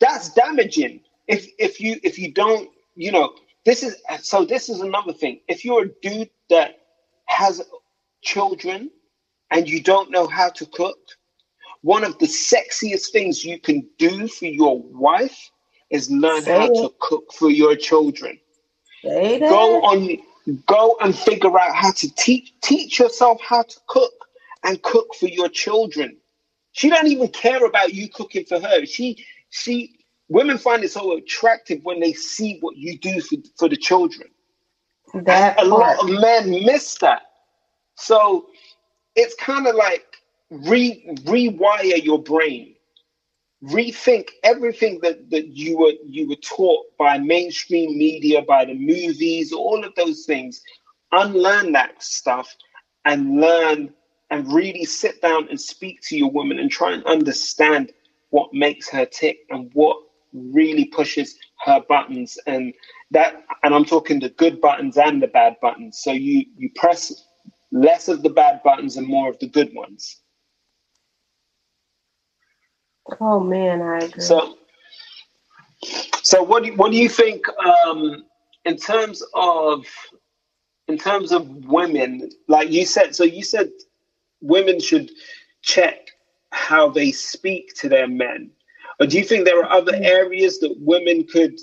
that's 0.00 0.32
damaging. 0.32 1.00
If 1.28 1.46
if 1.58 1.80
you 1.80 2.00
if 2.02 2.18
you 2.18 2.32
don't, 2.32 2.70
you 2.94 3.12
know, 3.12 3.34
this 3.64 3.82
is 3.82 3.96
so 4.22 4.44
this 4.44 4.68
is 4.68 4.80
another 4.80 5.12
thing. 5.12 5.40
If 5.48 5.64
you're 5.64 5.84
a 5.84 5.88
dude 6.02 6.30
that 6.50 6.80
has 7.26 7.62
children 8.22 8.90
and 9.50 9.68
you 9.68 9.82
don't 9.82 10.10
know 10.10 10.26
how 10.26 10.48
to 10.50 10.66
cook, 10.66 10.98
one 11.82 12.04
of 12.04 12.18
the 12.18 12.26
sexiest 12.26 13.10
things 13.10 13.44
you 13.44 13.58
can 13.58 13.86
do 13.98 14.26
for 14.26 14.46
your 14.46 14.80
wife 14.80 15.50
is 15.90 16.10
learn 16.10 16.42
Say 16.42 16.58
how 16.58 16.70
it. 16.70 16.74
to 16.82 16.94
cook 17.00 17.32
for 17.32 17.50
your 17.50 17.76
children. 17.76 18.38
Say 19.02 19.38
that. 19.40 19.50
Go 19.50 19.82
on 19.82 20.16
go 20.66 20.96
and 21.00 21.16
figure 21.16 21.58
out 21.58 21.74
how 21.74 21.90
to 21.92 22.14
teach 22.14 22.54
teach 22.62 22.98
yourself 22.98 23.40
how 23.42 23.62
to 23.62 23.76
cook 23.86 24.12
and 24.64 24.82
cook 24.82 25.14
for 25.14 25.26
your 25.26 25.48
children. 25.48 26.16
She 26.72 26.88
don't 26.88 27.06
even 27.06 27.28
care 27.28 27.64
about 27.64 27.94
you 27.94 28.08
cooking 28.08 28.44
for 28.44 28.58
her. 28.58 28.84
She 28.86 29.24
she 29.50 30.00
women 30.28 30.58
find 30.58 30.82
it 30.82 30.90
so 30.90 31.16
attractive 31.16 31.80
when 31.84 32.00
they 32.00 32.12
see 32.12 32.58
what 32.60 32.76
you 32.76 32.98
do 32.98 33.20
for, 33.20 33.36
for 33.58 33.68
the 33.68 33.76
children. 33.76 34.28
That 35.12 35.60
a 35.62 35.64
lot 35.64 36.02
of 36.02 36.10
men 36.20 36.50
miss 36.64 36.96
that. 36.98 37.22
So 37.94 38.46
it's 39.14 39.34
kind 39.36 39.68
of 39.68 39.76
like 39.76 40.04
re 40.50 41.04
rewire 41.24 42.02
your 42.02 42.20
brain, 42.20 42.74
rethink 43.62 44.30
everything 44.42 44.98
that, 45.02 45.30
that 45.30 45.48
you 45.48 45.78
were 45.78 45.92
you 46.04 46.28
were 46.28 46.36
taught 46.36 46.86
by 46.98 47.18
mainstream 47.18 47.96
media, 47.96 48.42
by 48.42 48.64
the 48.64 48.74
movies, 48.74 49.52
all 49.52 49.84
of 49.84 49.94
those 49.94 50.24
things. 50.24 50.60
Unlearn 51.12 51.70
that 51.72 52.02
stuff 52.02 52.52
and 53.04 53.40
learn 53.40 53.94
and 54.34 54.52
really 54.52 54.84
sit 54.84 55.22
down 55.22 55.48
and 55.48 55.60
speak 55.60 56.00
to 56.02 56.16
your 56.16 56.28
woman 56.30 56.58
and 56.58 56.68
try 56.68 56.92
and 56.92 57.04
understand 57.04 57.92
what 58.30 58.52
makes 58.52 58.88
her 58.88 59.06
tick 59.06 59.38
and 59.50 59.70
what 59.74 59.96
really 60.32 60.86
pushes 60.86 61.36
her 61.64 61.80
buttons 61.88 62.36
and 62.48 62.74
that 63.12 63.44
and 63.62 63.72
I'm 63.72 63.84
talking 63.84 64.18
the 64.18 64.30
good 64.30 64.60
buttons 64.60 64.96
and 64.96 65.22
the 65.22 65.28
bad 65.28 65.54
buttons. 65.62 66.00
So 66.02 66.10
you 66.10 66.44
you 66.56 66.68
press 66.74 67.12
less 67.70 68.08
of 68.08 68.24
the 68.24 68.30
bad 68.30 68.60
buttons 68.64 68.96
and 68.96 69.06
more 69.06 69.30
of 69.30 69.38
the 69.38 69.48
good 69.48 69.72
ones. 69.72 70.20
Oh 73.20 73.38
man, 73.38 73.82
I 73.82 73.98
agree. 73.98 74.20
So 74.20 74.56
so 76.22 76.42
what 76.42 76.64
do 76.64 76.70
you, 76.70 76.76
what 76.76 76.90
do 76.90 76.98
you 76.98 77.08
think 77.08 77.46
um 77.86 78.24
in 78.64 78.76
terms 78.76 79.22
of 79.34 79.86
in 80.88 80.98
terms 80.98 81.30
of 81.30 81.46
women 81.66 82.28
like 82.48 82.70
you 82.70 82.84
said 82.84 83.14
so 83.14 83.22
you 83.22 83.44
said 83.44 83.70
women 84.44 84.80
should 84.80 85.10
check 85.62 86.10
how 86.50 86.88
they 86.88 87.10
speak 87.10 87.74
to 87.74 87.88
their 87.88 88.06
men 88.06 88.50
or 89.00 89.06
do 89.06 89.18
you 89.18 89.24
think 89.24 89.44
there 89.44 89.58
are 89.58 89.72
other 89.72 89.92
mm. 89.92 90.04
areas 90.04 90.60
that 90.60 90.74
women 90.78 91.26
could 91.26 91.58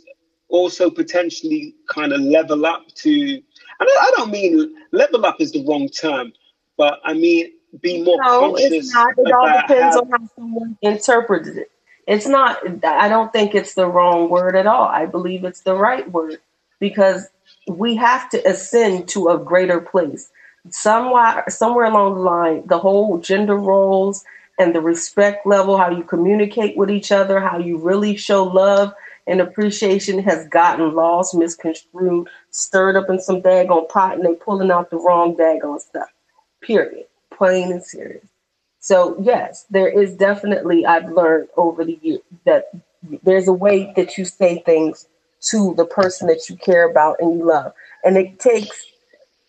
also 0.50 0.90
potentially 0.90 1.74
kind 1.90 2.12
of 2.12 2.20
level 2.20 2.66
up 2.66 2.86
to 2.96 3.12
and 3.12 3.90
I 3.90 3.98
I 4.02 4.12
don't 4.18 4.32
mean 4.32 4.76
level 4.92 5.26
up 5.26 5.40
is 5.40 5.52
the 5.52 5.66
wrong 5.66 5.88
term 5.88 6.34
but 6.78 7.00
I 7.06 7.14
mean 7.14 7.52
be 7.80 8.04
more 8.04 8.18
No, 8.22 8.52
conscious 8.52 8.72
it's 8.72 8.94
not. 8.94 9.14
It 9.18 9.32
all 9.32 9.62
depends 9.62 9.96
how, 9.96 10.02
on 10.02 10.12
how 10.12 10.30
someone 10.36 10.78
interprets 10.82 11.48
it. 11.50 11.72
It's 12.08 12.28
not. 12.28 12.58
I 12.84 13.08
don't 13.08 13.32
think 13.32 13.56
it's 13.56 13.76
the 13.76 13.88
wrong 13.88 14.30
word 14.30 14.56
at 14.56 14.68
all. 14.68 14.88
I 14.88 15.06
believe 15.06 15.46
it's 15.46 15.62
the 15.62 15.76
right 15.76 16.10
word 16.12 16.40
because 16.80 17.30
we 17.68 17.96
have 17.96 18.30
to 18.32 18.50
ascend 18.50 19.08
to 19.10 19.30
a 19.30 19.38
greater 19.38 19.80
place. 19.80 20.32
Somewhere, 20.70 21.44
somewhere 21.50 21.86
along 21.86 22.16
the 22.16 22.22
line, 22.22 22.68
the 22.68 22.78
whole 22.78 23.18
gender 23.18 23.56
roles 23.56 24.24
and 24.60 24.76
the 24.76 24.82
respect 24.82 25.46
level, 25.46 25.78
how 25.78 25.90
you 25.90 26.04
communicate 26.04 26.78
with 26.78 26.92
each 26.92 27.12
other, 27.12 27.40
how 27.40 27.58
you 27.58 27.78
really 27.78 28.16
show 28.16 28.44
love 28.44 28.94
and 29.28 29.42
appreciation 29.42 30.20
has 30.20 30.48
gotten 30.48 30.94
lost, 30.94 31.36
misconstrued, 31.36 32.28
stirred 32.50 32.96
up 32.96 33.10
in 33.10 33.20
some 33.20 33.42
daggone 33.42 33.88
pot, 33.90 34.16
and 34.16 34.26
they're 34.26 34.34
pulling 34.34 34.72
out 34.72 34.90
the 34.90 34.98
wrong 34.98 35.36
daggone 35.36 35.80
stuff. 35.80 36.10
Period. 36.62 37.06
Plain 37.32 37.72
and 37.72 37.84
serious. 37.84 38.26
So 38.80 39.16
yes, 39.22 39.66
there 39.70 39.88
is 39.88 40.16
definitely 40.16 40.86
I've 40.86 41.12
learned 41.12 41.50
over 41.56 41.86
the 41.86 42.00
years 42.02 42.22
that 42.46 42.72
there's 43.24 43.48
a 43.48 43.54
way 43.54 43.94
that 43.96 44.18
you 44.18 44.26
say 44.26 44.62
things 44.66 45.08
to 45.50 45.74
the 45.76 45.86
person 45.86 46.28
that 46.28 46.50
you 46.50 46.56
care 46.56 46.90
about 46.90 47.18
and 47.20 47.38
you 47.38 47.46
love. 47.46 47.74
And 48.04 48.18
it 48.18 48.40
takes 48.40 48.91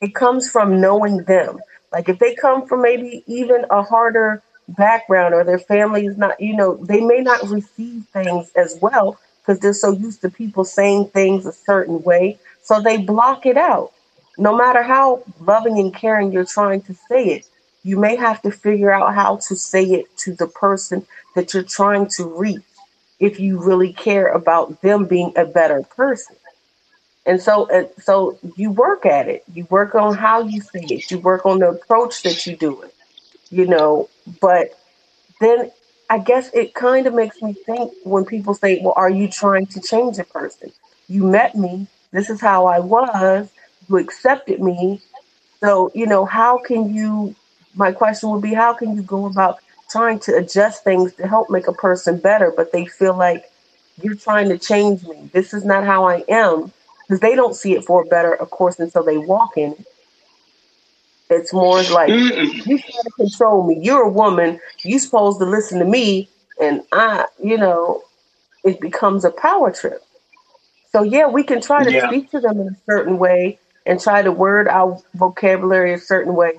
it 0.03 0.15
comes 0.15 0.51
from 0.51 0.81
knowing 0.81 1.19
them. 1.25 1.61
Like 1.93 2.09
if 2.09 2.19
they 2.19 2.35
come 2.35 2.67
from 2.67 2.83
maybe 2.83 3.23
even 3.27 3.65
a 3.71 3.83
harder 3.83 4.43
background 4.69 5.33
or 5.33 5.45
their 5.45 5.61
family 5.61 6.07
is 6.07 6.19
not, 6.19 6.41
you 6.41 6.57
know, 6.57 6.75
they 6.77 7.01
may 7.01 7.21
not 7.21 7.49
receive 7.49 8.05
things 8.13 8.51
as 8.57 8.79
well 8.83 9.19
because 9.41 9.61
they're 9.61 9.73
so 9.73 9.93
used 9.93 10.21
to 10.23 10.31
people 10.31 10.65
saying 10.65 11.07
things 11.09 11.47
a 11.47 11.53
certain 11.53 12.03
way. 12.03 12.39
So 12.63 12.81
they 12.81 12.99
block 12.99 13.47
it 13.47 13.57
out. 13.57 13.93
No 14.39 14.57
matter 14.57 14.83
how 14.83 15.23
loving 15.41 15.79
and 15.79 15.95
caring 15.95 16.33
you're 16.33 16.45
trying 16.45 16.83
to 16.83 16.95
say 16.95 17.27
it, 17.27 17.49
you 17.85 17.99
may 17.99 18.17
have 18.17 18.43
to 18.43 18.51
figure 18.51 18.91
out 18.91 19.15
how 19.15 19.37
to 19.37 19.57
say 19.57 19.85
it 19.85 20.17
to 20.19 20.35
the 20.35 20.47
person 20.47 21.07
that 21.35 21.55
you're 21.55 21.63
trying 21.63 22.09
to 22.09 22.25
reach 22.25 22.63
if 23.21 23.39
you 23.39 23.63
really 23.63 23.93
care 23.93 24.29
about 24.29 24.81
them 24.83 25.05
being 25.05 25.33
a 25.37 25.45
better 25.45 25.83
person. 25.97 26.37
And 27.25 27.41
so, 27.41 27.67
and 27.69 27.89
so 27.99 28.39
you 28.57 28.71
work 28.71 29.07
at 29.07 29.29
it. 29.29 29.45
You 29.55 29.67
work 29.71 29.95
on 29.95 30.15
how 30.15 30.43
you 30.43 30.61
say 30.61 30.81
it. 30.83 31.11
You 31.11 31.19
work 31.19 31.47
on 31.47 31.61
the 31.61 31.71
approach 31.71 32.23
that 32.23 32.47
you 32.47 32.57
do 32.57 32.83
it. 32.83 32.95
You 33.51 33.67
know, 33.67 34.09
but 34.41 34.79
then 35.41 35.71
I 36.11 36.19
guess 36.19 36.51
it 36.55 36.75
kind 36.75 37.07
of 37.07 37.15
makes 37.15 37.41
me 37.43 37.53
think 37.53 37.93
when 38.05 38.25
people 38.25 38.55
say, 38.55 38.81
"Well, 38.83 38.95
are 38.97 39.11
you 39.11 39.29
trying 39.29 39.67
to 39.67 39.81
change 39.81 40.19
a 40.19 40.25
person? 40.25 40.73
You 41.09 41.25
met 41.25 41.55
me. 41.55 41.87
This 42.11 42.31
is 42.31 42.41
how 42.41 42.67
I 42.67 42.81
was. 42.81 43.49
You 43.89 43.99
accepted 43.99 44.61
me. 44.61 45.01
So, 45.61 45.93
you 45.95 46.07
know, 46.07 46.25
how 46.25 46.59
can 46.59 46.95
you? 46.95 47.35
My 47.75 47.93
question 47.93 48.31
would 48.31 48.43
be, 48.43 48.53
how 48.55 48.75
can 48.75 48.97
you 48.97 49.03
go 49.03 49.27
about 49.27 49.61
trying 49.91 50.19
to 50.21 50.37
adjust 50.37 50.83
things 50.83 51.15
to 51.15 51.29
help 51.29 51.51
make 51.51 51.69
a 51.69 51.73
person 51.73 52.19
better, 52.19 52.53
but 52.57 52.73
they 52.73 52.87
feel 52.87 53.17
like 53.17 53.51
you're 54.03 54.15
trying 54.15 54.49
to 54.49 54.59
change 54.59 55.05
me. 55.05 55.31
This 55.33 55.53
is 55.53 55.65
not 55.65 55.85
how 55.85 56.05
I 56.05 56.25
am 56.29 56.73
because 57.13 57.21
they 57.21 57.37
don't 57.37 57.55
see 57.55 57.75
it 57.75 57.85
for 57.85 58.07
better, 58.07 58.33
of 58.33 58.49
course, 58.49 58.79
until 58.79 59.05
they 59.05 59.19
walk 59.19 59.59
in 59.59 59.73
it. 59.73 59.87
It's 61.29 61.53
more 61.53 61.83
like 61.85 62.11
you 62.65 62.79
trying 62.79 63.05
to 63.05 63.11
control 63.19 63.67
me. 63.67 63.79
You're 63.83 64.05
a 64.05 64.11
woman. 64.11 64.59
You 64.83 64.99
supposed 64.99 65.39
to 65.41 65.45
listen 65.45 65.79
to 65.81 65.85
me, 65.85 66.31
and 66.59 66.83
I, 66.91 67.27
you 67.43 67.59
know, 67.59 68.05
it 68.65 68.81
becomes 68.81 69.27
a 69.27 69.31
power 69.31 69.71
trip. 69.71 70.03
So 70.93 71.03
yeah, 71.03 71.27
we 71.29 71.45
can 71.45 71.61
try 71.61 71.85
to 71.85 71.93
Yeah. 71.93 72.07
speak 72.07 72.31
to 72.31 72.41
them 72.41 72.61
in 72.61 72.69
a 72.69 72.77
certain 72.91 73.19
way 73.19 73.59
and 73.85 74.01
try 74.01 74.23
to 74.23 74.33
word 74.33 74.67
our 74.69 74.99
vocabulary 75.15 75.93
a 75.93 75.99
certain 75.99 76.35
way, 76.35 76.55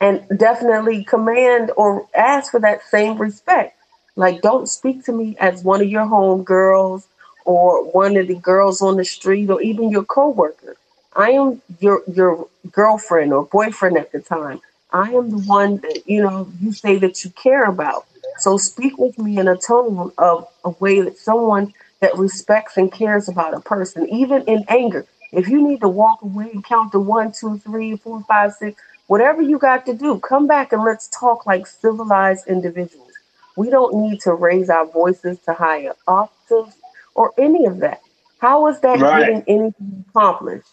and 0.00 0.26
definitely 0.38 1.04
command 1.04 1.70
or 1.76 2.08
ask 2.14 2.50
for 2.50 2.60
that 2.60 2.82
same 2.84 3.18
respect. 3.18 3.76
Like, 4.16 4.40
don't 4.40 4.68
speak 4.68 5.04
to 5.04 5.12
me 5.12 5.36
as 5.38 5.64
one 5.64 5.82
of 5.82 5.88
your 5.90 6.06
home 6.06 6.44
girls 6.44 7.08
or 7.44 7.84
one 7.92 8.16
of 8.16 8.28
the 8.28 8.36
girls 8.36 8.82
on 8.82 8.96
the 8.96 9.04
street 9.04 9.50
or 9.50 9.60
even 9.62 9.90
your 9.90 10.04
coworker. 10.04 10.76
I 11.14 11.30
am 11.32 11.62
your 11.80 12.02
your 12.12 12.48
girlfriend 12.72 13.32
or 13.32 13.44
boyfriend 13.46 13.98
at 13.98 14.12
the 14.12 14.20
time. 14.20 14.60
I 14.92 15.12
am 15.12 15.30
the 15.30 15.38
one 15.46 15.78
that 15.78 16.02
you 16.06 16.22
know 16.22 16.48
you 16.60 16.72
say 16.72 16.96
that 16.98 17.24
you 17.24 17.30
care 17.30 17.64
about. 17.64 18.06
So 18.38 18.56
speak 18.56 18.98
with 18.98 19.18
me 19.18 19.38
in 19.38 19.48
a 19.48 19.56
tone 19.56 20.12
of 20.18 20.48
a 20.64 20.70
way 20.70 21.00
that 21.02 21.18
someone 21.18 21.74
that 22.00 22.16
respects 22.18 22.76
and 22.76 22.90
cares 22.90 23.28
about 23.28 23.54
a 23.54 23.60
person, 23.60 24.08
even 24.08 24.42
in 24.44 24.64
anger. 24.68 25.06
If 25.32 25.48
you 25.48 25.66
need 25.66 25.80
to 25.80 25.88
walk 25.88 26.22
away 26.22 26.50
and 26.52 26.64
count 26.64 26.92
to 26.92 27.00
one, 27.00 27.32
two, 27.32 27.58
three, 27.58 27.96
four, 27.96 28.22
five, 28.24 28.52
six, 28.54 28.80
whatever 29.06 29.42
you 29.42 29.58
got 29.58 29.86
to 29.86 29.94
do, 29.94 30.18
come 30.20 30.46
back 30.46 30.72
and 30.72 30.82
let's 30.82 31.08
talk 31.08 31.46
like 31.46 31.66
civilized 31.66 32.48
individuals. 32.48 33.12
We 33.56 33.70
don't 33.70 33.94
need 33.94 34.20
to 34.22 34.34
raise 34.34 34.70
our 34.70 34.86
voices 34.86 35.38
to 35.40 35.54
higher 35.54 35.94
octaves 36.08 36.76
or 37.14 37.32
any 37.38 37.66
of 37.66 37.78
that. 37.80 38.02
How 38.38 38.66
is 38.68 38.80
that 38.80 39.00
Right. 39.00 39.20
getting 39.20 39.44
anything 39.46 40.04
accomplished? 40.10 40.68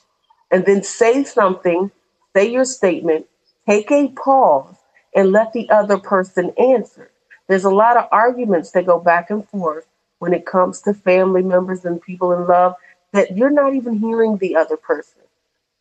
And 0.52 0.66
then 0.66 0.84
say 0.84 1.24
something, 1.24 1.92
say 2.36 2.52
your 2.52 2.66
statement, 2.66 3.28
take 3.68 3.92
a 3.92 4.10
pause, 4.10 4.76
and 5.16 5.32
let 5.32 5.54
the 5.54 5.70
other 5.70 5.98
person 6.00 6.52
answer. 6.58 7.12
There's 7.48 7.66
a 7.66 7.70
lot 7.72 7.98
of 7.98 8.08
arguments 8.12 8.72
that 8.72 8.86
go 8.86 9.00
back 9.00 9.30
and 9.30 9.48
forth 9.50 9.88
when 10.20 10.34
it 10.34 10.46
comes 10.46 10.82
to 10.84 10.94
family 10.94 11.44
members 11.44 11.86
and 11.86 12.02
people 12.02 12.32
in 12.34 12.48
love 12.48 12.76
that 13.14 13.38
you're 13.38 13.50
not 13.52 13.76
even 13.76 13.96
hearing 14.00 14.38
the 14.38 14.56
other 14.56 14.78
person. 14.78 15.22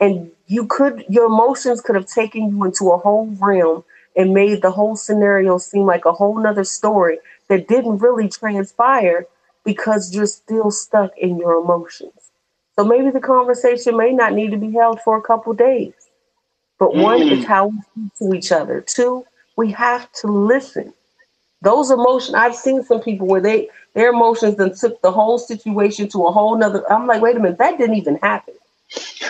And 0.01 0.33
you 0.47 0.67
could, 0.67 1.05
your 1.09 1.27
emotions 1.27 1.81
could 1.81 1.97
have 1.97 2.07
taken 2.07 2.51
you 2.51 2.65
into 2.65 2.91
a 2.91 2.99
whole 2.99 3.27
realm 3.41 3.85
and 4.17 4.35
made 4.35 4.63
the 4.63 4.71
whole 4.73 4.97
scenario 4.97 5.59
seem 5.59 5.85
like 5.87 6.05
a 6.05 6.13
whole 6.13 6.39
nother 6.41 6.65
story 6.65 7.19
that 7.49 7.69
didn't 7.69 7.99
really 7.99 8.29
transpire 8.29 9.27
because 9.69 10.15
you're 10.15 10.27
still 10.27 10.73
stuck 10.73 11.13
in 11.19 11.39
your 11.39 11.63
emotions. 11.63 12.33
So 12.77 12.85
maybe 12.85 13.11
the 13.13 13.21
conversation 13.21 13.99
may 13.99 14.13
not 14.13 14.35
need 14.35 14.53
to 14.53 14.59
be 14.59 14.73
held 14.73 15.01
for 15.03 15.19
a 15.19 15.23
couple 15.23 15.55
days. 15.55 15.95
But 16.79 16.97
one 16.97 17.23
Mm. 17.23 17.33
is 17.33 17.45
how 17.45 17.69
we 17.69 17.81
speak 17.93 18.13
to 18.21 18.35
each 18.39 18.53
other. 18.53 18.83
Two, 18.83 19.27
we 19.57 19.73
have 19.73 20.13
to 20.23 20.29
listen. 20.29 20.95
Those 21.63 21.91
emotions, 21.91 22.35
I've 22.37 22.57
seen 22.57 22.85
some 22.85 23.01
people 23.03 23.27
where 23.29 23.41
they 23.43 23.71
their 23.95 24.11
emotions 24.11 24.57
then 24.57 24.75
took 24.75 25.03
the 25.03 25.13
whole 25.13 25.39
situation 25.39 26.09
to 26.11 26.27
a 26.27 26.33
whole 26.33 26.57
nother. 26.59 26.83
I'm 26.93 27.07
like, 27.09 27.23
wait 27.23 27.37
a 27.37 27.41
minute, 27.41 27.59
that 27.59 27.79
didn't 27.79 27.97
even 27.97 28.17
happen. 28.23 28.55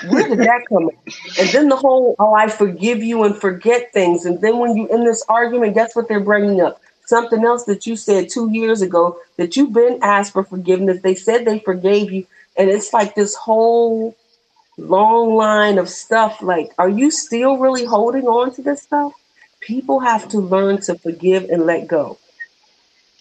Where 0.00 0.28
did 0.28 0.40
that 0.40 0.62
come 0.68 0.90
in? 0.90 0.98
And 1.38 1.52
then 1.52 1.68
the 1.70 1.76
whole, 1.76 2.16
oh, 2.20 2.34
I 2.34 2.48
forgive 2.48 3.02
you 3.02 3.24
and 3.24 3.36
forget 3.36 3.92
things. 3.94 4.26
And 4.26 4.40
then 4.42 4.58
when 4.58 4.76
you 4.76 4.88
in 4.88 5.04
this 5.04 5.24
argument, 5.28 5.74
guess 5.74 5.96
what 5.96 6.08
they're 6.08 6.20
bringing 6.20 6.60
up? 6.62 6.80
Something 7.08 7.42
else 7.42 7.64
that 7.64 7.86
you 7.86 7.96
said 7.96 8.28
two 8.28 8.50
years 8.52 8.82
ago 8.82 9.18
that 9.38 9.56
you've 9.56 9.72
been 9.72 9.98
asked 10.02 10.34
for 10.34 10.44
forgiveness. 10.44 11.00
They 11.00 11.14
said 11.14 11.46
they 11.46 11.58
forgave 11.58 12.12
you. 12.12 12.26
And 12.58 12.68
it's 12.68 12.92
like 12.92 13.14
this 13.14 13.34
whole 13.34 14.14
long 14.76 15.34
line 15.34 15.78
of 15.78 15.88
stuff. 15.88 16.42
Like, 16.42 16.70
are 16.76 16.90
you 16.90 17.10
still 17.10 17.56
really 17.56 17.86
holding 17.86 18.26
on 18.26 18.52
to 18.56 18.62
this 18.62 18.82
stuff? 18.82 19.14
People 19.60 20.00
have 20.00 20.28
to 20.28 20.38
learn 20.38 20.82
to 20.82 20.98
forgive 20.98 21.44
and 21.44 21.64
let 21.64 21.86
go. 21.86 22.18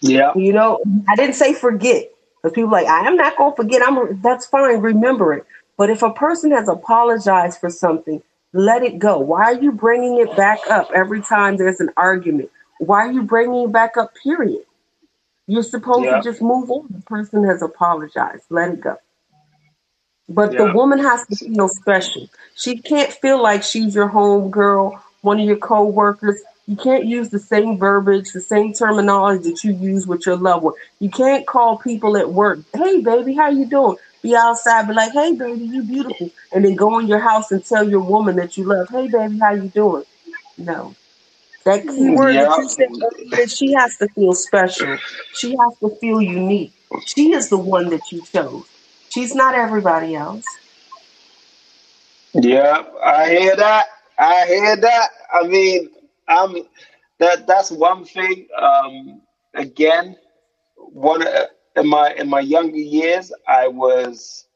Yeah. 0.02 0.34
You 0.36 0.52
know, 0.52 0.82
I 1.08 1.16
didn't 1.16 1.36
say 1.36 1.54
forget 1.54 2.10
because 2.42 2.54
people 2.54 2.68
are 2.68 2.82
like 2.82 2.88
I 2.88 3.06
am 3.06 3.16
not 3.16 3.38
going 3.38 3.52
to 3.52 3.56
forget. 3.56 3.80
I'm 3.82 4.20
that's 4.20 4.44
fine. 4.44 4.80
Remember 4.80 5.32
it. 5.32 5.46
But 5.78 5.88
if 5.88 6.02
a 6.02 6.12
person 6.12 6.50
has 6.50 6.68
apologized 6.68 7.58
for 7.58 7.70
something, 7.70 8.22
let 8.52 8.82
it 8.82 8.98
go. 8.98 9.18
Why 9.18 9.44
are 9.44 9.62
you 9.62 9.72
bringing 9.72 10.18
it 10.18 10.36
back 10.36 10.58
up 10.68 10.90
every 10.94 11.22
time 11.22 11.56
there's 11.56 11.80
an 11.80 11.88
argument? 11.96 12.50
Why 12.78 13.06
are 13.06 13.12
you 13.12 13.22
bringing 13.22 13.64
it 13.64 13.72
back 13.72 13.96
up? 13.96 14.14
Period. 14.14 14.64
You're 15.46 15.62
supposed 15.62 16.04
Yeah. 16.04 16.18
to 16.18 16.22
just 16.22 16.42
move 16.42 16.70
on. 16.70 16.86
The 16.90 17.02
person 17.02 17.44
has 17.44 17.62
apologized. 17.62 18.44
Let 18.50 18.70
it 18.70 18.80
go. 18.80 18.96
But 20.28 20.52
Yeah. 20.52 20.58
the 20.58 20.72
woman 20.72 20.98
has 20.98 21.26
to 21.26 21.36
feel 21.36 21.68
special. 21.68 22.28
She 22.54 22.78
can't 22.78 23.12
feel 23.12 23.42
like 23.42 23.62
she's 23.62 23.94
your 23.94 24.08
home 24.08 24.50
girl, 24.50 25.02
one 25.22 25.40
of 25.40 25.46
your 25.46 25.56
co-workers. 25.56 26.40
You 26.66 26.76
can't 26.76 27.06
use 27.06 27.30
the 27.30 27.38
same 27.38 27.78
verbiage, 27.78 28.32
the 28.32 28.42
same 28.42 28.74
terminology 28.74 29.50
that 29.50 29.64
you 29.64 29.72
use 29.72 30.06
with 30.06 30.26
your 30.26 30.36
loved 30.36 30.64
one. 30.64 30.74
You 31.00 31.08
can't 31.08 31.46
call 31.46 31.78
people 31.78 32.18
at 32.18 32.30
work, 32.30 32.58
"Hey, 32.74 33.00
baby, 33.00 33.32
how 33.34 33.48
you 33.48 33.64
doing?" 33.64 33.96
Be 34.20 34.36
outside, 34.36 34.86
be 34.86 34.92
like, 34.92 35.12
"Hey, 35.12 35.32
baby, 35.32 35.64
you 35.64 35.82
beautiful," 35.82 36.30
and 36.52 36.64
then 36.64 36.74
go 36.74 36.98
in 36.98 37.06
your 37.06 37.20
house 37.20 37.50
and 37.50 37.64
tell 37.64 37.88
your 37.88 38.00
woman 38.00 38.36
that 38.36 38.58
you 38.58 38.64
love, 38.64 38.90
"Hey, 38.90 39.08
baby, 39.08 39.38
how 39.38 39.52
you 39.52 39.68
doing?" 39.68 40.04
No, 40.58 40.94
that 41.66 41.88
key 41.88 42.10
word 42.10 42.40
Yeah. 42.40 42.42
that 42.42 42.56
you 42.58 42.68
said 42.68 42.88
earlier, 43.02 43.48
she 43.48 43.74
has 43.74 43.96
to 43.98 44.08
feel 44.14 44.34
special. 44.34 45.00
She 45.32 45.50
has 45.50 45.74
to 45.82 45.96
feel 46.00 46.22
unique. 46.22 46.74
She 47.04 47.32
is 47.34 47.50
the 47.50 47.58
one 47.58 47.90
that 47.90 48.12
you 48.12 48.22
chose. 48.34 48.66
She's 49.10 49.34
not 49.34 49.54
everybody 49.54 50.16
else. 50.16 50.60
Yeah, 52.34 52.82
I 53.04 53.30
hear 53.30 53.56
that. 53.56 53.86
I 54.18 54.46
hear 54.46 54.76
that. 54.76 55.10
I 55.34 55.46
mean, 55.48 55.90
um, 56.28 56.56
that 57.20 57.46
that's 57.46 57.70
one 57.70 58.04
thing. 58.06 58.48
Um, 58.58 59.22
again, 59.54 60.16
one 60.76 61.26
uh, 61.26 61.46
in 61.76 61.88
my 61.88 62.14
in 62.14 62.28
my 62.28 62.40
younger 62.40 62.76
years, 62.78 63.32
I 63.48 63.68
was. 63.68 64.46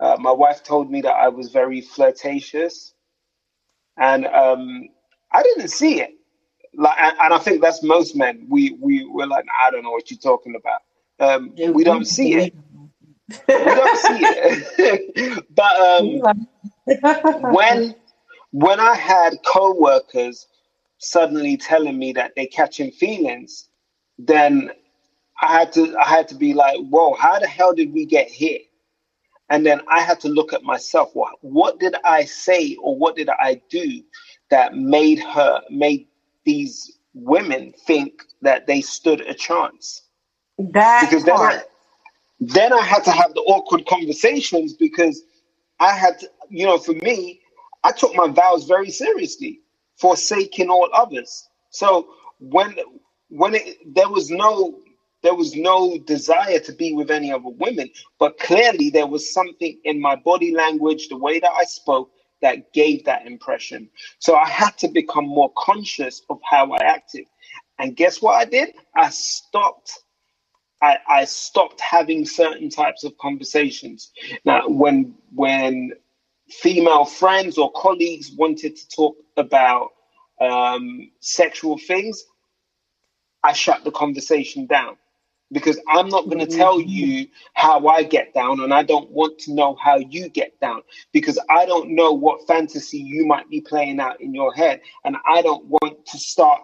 Uh, 0.00 0.16
my 0.20 0.32
wife 0.32 0.62
told 0.64 0.90
me 0.90 1.02
that 1.02 1.12
I 1.14 1.28
was 1.28 1.50
very 1.52 1.80
flirtatious, 1.80 2.94
and 3.98 4.26
um, 4.26 4.88
I 5.32 5.42
didn't 5.42 5.68
see 5.68 6.00
it. 6.02 6.10
Like, 6.74 6.96
and, 7.00 7.16
and 7.20 7.34
I 7.34 7.38
think 7.38 7.62
that's 7.62 7.82
most 7.82 8.16
men. 8.16 8.46
We 8.48 8.76
we 8.80 9.04
we're 9.04 9.26
like, 9.26 9.46
I 9.60 9.70
don't 9.70 9.82
know 9.82 9.90
what 9.90 10.10
you're 10.10 10.18
talking 10.18 10.54
about. 10.56 10.80
Um, 11.18 11.52
Yeah, 11.56 11.70
we 11.70 11.84
don't 11.84 12.06
see 12.06 12.34
it. 12.34 12.54
We 13.48 13.74
don't 13.74 13.96
see 13.98 14.18
it. 14.20 15.44
but 15.54 15.76
um, 15.76 16.22
when 17.52 17.94
when 18.52 18.80
I 18.80 18.94
had 18.94 19.34
co-workers 19.46 20.46
suddenly 20.98 21.56
telling 21.56 21.98
me 21.98 22.12
that 22.12 22.32
they're 22.36 22.46
catching 22.46 22.90
feelings, 22.92 23.68
then 24.18 24.70
I 25.42 25.58
had 25.58 25.72
to 25.74 25.96
I 25.98 26.08
had 26.08 26.28
to 26.28 26.34
be 26.34 26.54
like, 26.54 26.78
whoa, 26.78 27.14
how 27.14 27.38
the 27.38 27.46
hell 27.46 27.74
did 27.74 27.92
we 27.92 28.04
get 28.06 28.28
here? 28.28 28.60
And 29.50 29.66
then 29.66 29.80
I 29.88 30.00
had 30.00 30.20
to 30.20 30.28
look 30.28 30.52
at 30.52 30.62
myself. 30.62 31.10
What 31.14 31.34
what 31.42 31.80
did 31.80 31.96
I 32.04 32.24
say 32.24 32.76
or 32.76 32.96
what 32.96 33.16
did 33.16 33.28
I 33.28 33.60
do 33.70 34.02
that 34.50 34.74
made 34.74 35.18
her 35.20 35.62
made 35.70 36.06
these 36.44 36.98
women 37.14 37.74
think 37.86 38.22
that 38.42 38.66
they 38.66 38.80
stood 38.82 39.22
a 39.22 39.34
chance? 39.34 40.02
That 40.58 41.16
because 41.16 41.24
then 41.24 41.36
part. 41.36 41.42
I, 41.42 41.62
then 42.40 42.72
I 42.72 42.82
had 42.82 43.04
to 43.04 43.12
have 43.12 43.34
the 43.34 43.42
awkward 43.42 43.86
conversations 43.86 44.74
because 44.74 45.22
I 45.80 45.92
had 45.94 46.18
to, 46.20 46.30
you 46.50 46.66
know, 46.66 46.78
for 46.78 46.94
me, 46.94 47.40
I 47.84 47.92
took 47.92 48.14
my 48.16 48.28
vows 48.28 48.66
very 48.66 48.90
seriously, 48.90 49.60
forsaking 49.98 50.70
all 50.70 50.88
others. 50.94 51.48
So 51.70 52.08
when 52.40 52.76
when 53.30 53.54
it, 53.56 53.78
there 53.94 54.08
was 54.10 54.30
no 54.30 54.80
there 55.22 55.34
was 55.34 55.54
no 55.56 55.98
desire 55.98 56.60
to 56.60 56.72
be 56.74 56.94
with 56.94 57.10
any 57.10 57.32
other 57.32 57.48
women, 57.48 57.90
but 58.20 58.38
clearly 58.38 58.90
there 58.90 59.06
was 59.08 59.32
something 59.34 59.78
in 59.84 60.00
my 60.00 60.16
body 60.16 60.54
language, 60.54 61.08
the 61.08 61.18
way 61.18 61.40
that 61.40 61.50
I 61.50 61.64
spoke, 61.64 62.10
that 62.42 62.72
gave 62.72 63.04
that 63.04 63.26
impression. 63.26 63.90
So 64.18 64.36
I 64.36 64.48
had 64.48 64.76
to 64.78 64.88
become 64.88 65.26
more 65.26 65.52
conscious 65.56 66.22
of 66.30 66.40
how 66.48 66.72
I 66.72 66.78
acted. 66.84 67.26
And 67.78 67.96
guess 67.96 68.22
what 68.22 68.34
I 68.34 68.44
did? 68.44 68.74
I 68.96 69.10
stopped 69.10 69.98
I, 70.82 70.98
I 71.08 71.24
stopped 71.26 71.80
having 71.80 72.24
certain 72.24 72.70
types 72.70 73.04
of 73.04 73.16
conversations. 73.18 74.12
Now, 74.44 74.68
when 74.68 75.14
when 75.34 75.92
female 76.48 77.04
friends 77.04 77.58
or 77.58 77.70
colleagues 77.72 78.32
wanted 78.32 78.76
to 78.76 78.88
talk 78.88 79.16
about 79.36 79.90
um, 80.40 81.10
sexual 81.20 81.78
things, 81.78 82.24
I 83.44 83.52
shut 83.52 83.84
the 83.84 83.90
conversation 83.90 84.66
down 84.66 84.96
because 85.52 85.78
I'm 85.88 86.08
not 86.08 86.26
going 86.26 86.38
to 86.38 86.46
tell 86.46 86.80
you 86.80 87.26
how 87.54 87.86
I 87.88 88.02
get 88.02 88.32
down, 88.34 88.60
and 88.60 88.72
I 88.72 88.82
don't 88.82 89.10
want 89.10 89.38
to 89.40 89.52
know 89.52 89.74
how 89.74 89.96
you 89.96 90.28
get 90.28 90.58
down 90.60 90.82
because 91.12 91.38
I 91.48 91.66
don't 91.66 91.90
know 91.94 92.12
what 92.12 92.46
fantasy 92.46 92.98
you 92.98 93.26
might 93.26 93.48
be 93.50 93.60
playing 93.60 94.00
out 94.00 94.20
in 94.20 94.34
your 94.34 94.54
head, 94.54 94.80
and 95.04 95.16
I 95.26 95.42
don't 95.42 95.64
want 95.66 96.06
to 96.06 96.18
start 96.18 96.60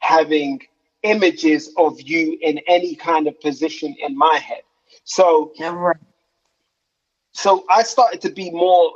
having 0.00 0.60
images 1.02 1.72
of 1.76 2.00
you 2.00 2.38
in 2.40 2.60
any 2.66 2.94
kind 2.94 3.26
of 3.26 3.40
position 3.40 3.94
in 4.00 4.16
my 4.16 4.38
head. 4.38 4.62
So, 5.04 5.52
so 7.32 7.64
I 7.70 7.82
started 7.82 8.20
to 8.22 8.30
be 8.30 8.50
more 8.50 8.92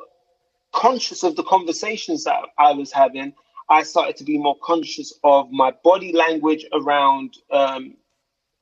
conscious 0.73 1.23
of 1.23 1.37
the 1.37 1.45
conversations 1.45 2.25
that 2.25 2.41
I 2.59 2.73
was 2.73 2.93
having. 2.93 3.33
I 3.69 3.83
started 3.83 4.17
to 4.17 4.25
be 4.25 4.37
more 4.37 4.57
conscious 4.63 5.13
of 5.23 5.51
my 5.51 5.73
body 5.83 6.13
language 6.13 6.67
around 6.73 7.35
um, 7.51 7.97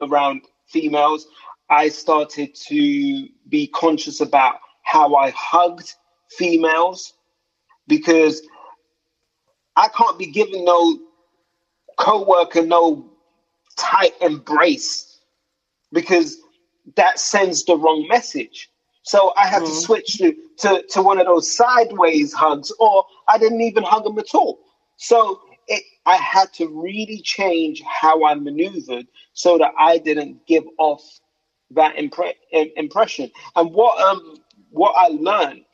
around 0.01 0.43
females. 0.73 1.27
I 1.71 1.89
started 1.89 2.55
to 2.55 3.29
be 3.49 3.67
conscious 3.69 4.21
about 4.21 4.57
how 4.83 5.15
I 5.15 5.31
hugged 5.31 5.95
females 6.31 7.15
because 7.87 8.43
I 9.77 9.89
can't 9.89 10.19
be 10.19 10.27
giving 10.27 10.65
no 10.65 10.99
co-worker 11.99 12.63
no 12.63 13.11
tight 13.77 14.13
embrace 14.21 15.21
because 15.93 16.39
that 16.97 17.19
sends 17.19 17.65
the 17.65 17.77
wrong 17.77 18.07
message. 18.09 18.71
So 19.03 19.33
I 19.37 19.47
had 19.47 19.61
to 19.61 19.71
mm. 19.71 19.81
switch 19.81 20.19
to, 20.19 20.35
to, 20.59 20.83
to 20.91 21.03
one 21.03 21.19
of 21.19 21.27
those 21.27 21.55
sideways 21.55 22.33
hugs, 22.33 22.73
or 22.79 23.05
I 23.29 23.39
didn't 23.39 23.61
even 23.61 23.83
hug 23.83 24.05
them 24.05 24.19
at 24.19 24.35
all. 24.35 24.61
So 24.97 25.41
I 26.07 26.17
had 26.17 26.53
to 26.55 26.69
really 26.69 27.21
change 27.23 27.83
how 27.83 28.25
I 28.25 28.35
maneuvered 28.35 29.07
so 29.35 29.59
that 29.59 29.73
I 29.79 29.99
didn't 29.99 30.47
give 30.47 30.65
off 30.79 31.03
that 31.73 31.97
impre- 31.97 32.35
impression. 32.77 33.31
And 33.57 33.73
what 33.73 34.01
um 34.01 34.37
what 34.71 34.95
I 34.99 35.09
learned 35.09 35.65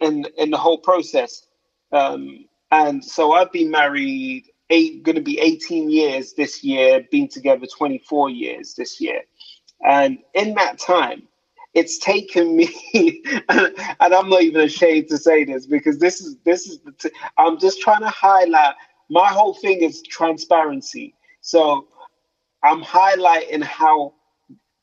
in 0.00 0.26
in 0.38 0.50
the 0.50 0.58
whole 0.58 0.78
process, 0.78 1.42
um, 1.92 2.46
and 2.70 3.04
so 3.04 3.32
I've 3.32 3.52
been 3.52 3.70
married 3.70 4.44
eight, 4.70 5.02
going 5.04 5.16
to 5.16 5.22
be 5.22 5.40
18 5.40 5.90
years 5.90 6.34
this 6.34 6.62
year, 6.64 7.06
been 7.10 7.28
together 7.28 7.66
24 7.66 8.30
years 8.30 8.74
this 8.74 9.00
year, 9.00 9.22
and 9.84 10.18
in 10.34 10.54
that 10.54 10.78
time, 10.78 11.24
it's 11.74 11.98
taken 11.98 12.56
me, 12.56 12.68
and 13.48 13.74
I'm 14.14 14.28
not 14.30 14.42
even 14.42 14.62
ashamed 14.62 15.08
to 15.08 15.18
say 15.18 15.44
this 15.44 15.66
because 15.66 15.98
this 15.98 16.20
is 16.20 16.36
this 16.44 16.66
is 16.68 16.80
the 16.80 16.92
t- 16.92 17.10
I'm 17.38 17.58
just 17.60 17.80
trying 17.80 18.00
to 18.02 18.08
highlight. 18.10 18.74
My 19.10 19.28
whole 19.28 19.54
thing 19.54 19.82
is 19.82 20.02
transparency, 20.02 21.14
so 21.42 21.88
I'm 22.64 22.82
highlighting 22.82 23.62
how 23.64 24.14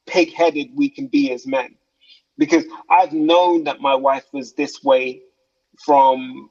pig-headed 0.08 0.70
we 0.76 0.90
can 0.90 1.08
be 1.08 1.32
as 1.34 1.48
men 1.48 1.76
because 2.38 2.66
I've 2.90 3.14
known 3.14 3.66
that 3.66 3.82
my 3.82 3.96
wife 3.96 4.26
was 4.34 4.54
this 4.54 4.84
way 4.84 5.22
from, 5.86 6.50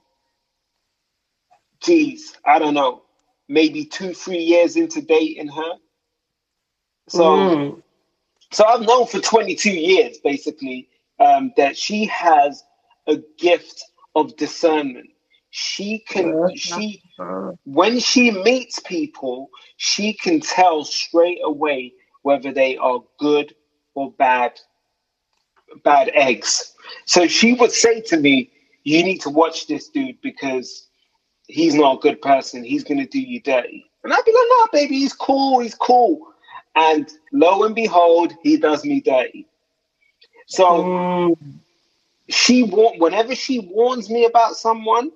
geez, 1.83 2.35
I 2.45 2.59
don't 2.59 2.75
know, 2.75 3.03
maybe 3.49 3.85
two, 3.85 4.13
three 4.13 4.39
years 4.43 4.75
into 4.77 5.01
dating 5.01 5.49
her. 5.49 5.73
So, 7.09 7.49
Mm. 7.49 7.83
so 8.51 8.65
I've 8.65 8.81
known 8.81 9.07
for 9.07 9.19
22 9.21 9.71
years 9.71 10.19
basically 10.19 10.89
um, 11.19 11.53
that 11.57 11.77
she 11.77 12.05
has 12.07 12.63
a 13.07 13.17
gift 13.39 13.83
of 14.15 14.35
discernment. 14.37 15.09
She 15.57 15.99
can, 15.99 16.35
she, 16.53 17.01
when 17.63 17.97
she 18.01 18.29
meets 18.29 18.79
people, 18.79 19.49
she 19.77 20.11
can 20.13 20.41
tell 20.41 20.83
straight 20.83 21.39
away 21.45 21.93
whether 22.23 22.51
they 22.51 22.75
are 22.75 23.01
good 23.19 23.55
or 23.93 24.11
bad, 24.11 24.59
bad 25.85 26.11
eggs. 26.13 26.73
So 27.05 27.25
she 27.27 27.53
would 27.53 27.71
say 27.71 28.01
to 28.01 28.17
me, 28.17 28.51
"You 28.83 29.01
need 29.03 29.21
to 29.21 29.29
watch 29.29 29.67
this 29.67 29.87
dude 29.87 30.19
because 30.21 30.89
he's 31.47 31.73
not 31.73 31.99
a 31.99 32.01
good 32.01 32.21
person. 32.21 32.61
He's 32.61 32.83
gonna 32.83 33.07
do 33.07 33.21
you 33.21 33.39
dirty." 33.39 33.85
And 34.03 34.11
I'd 34.11 34.25
be 34.25 34.33
like, 34.33 34.47
"No, 34.49 34.67
baby, 34.73 34.99
he's 34.99 35.13
cool. 35.13 35.59
He's 35.61 35.75
cool." 35.75 36.33
And 36.75 37.09
lo 37.31 37.63
and 37.63 37.73
behold, 37.73 38.33
he 38.43 38.57
does 38.57 38.83
me 38.83 38.99
dirty. 38.99 39.47
So 40.47 40.91
she 42.29 42.63
wa- 42.63 42.97
whenever 42.97 43.35
she 43.35 43.59
warns 43.59 44.09
me 44.09 44.25
about 44.25 44.57
someone, 44.57 45.11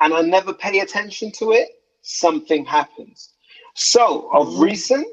and 0.00 0.14
I 0.14 0.20
never 0.22 0.52
pay 0.52 0.80
attention 0.80 1.32
to 1.32 1.52
it, 1.52 1.68
something 2.02 2.64
happens. 2.64 3.34
So 3.74 4.30
of 4.32 4.48
mm-hmm. 4.48 4.62
recent, 4.62 5.06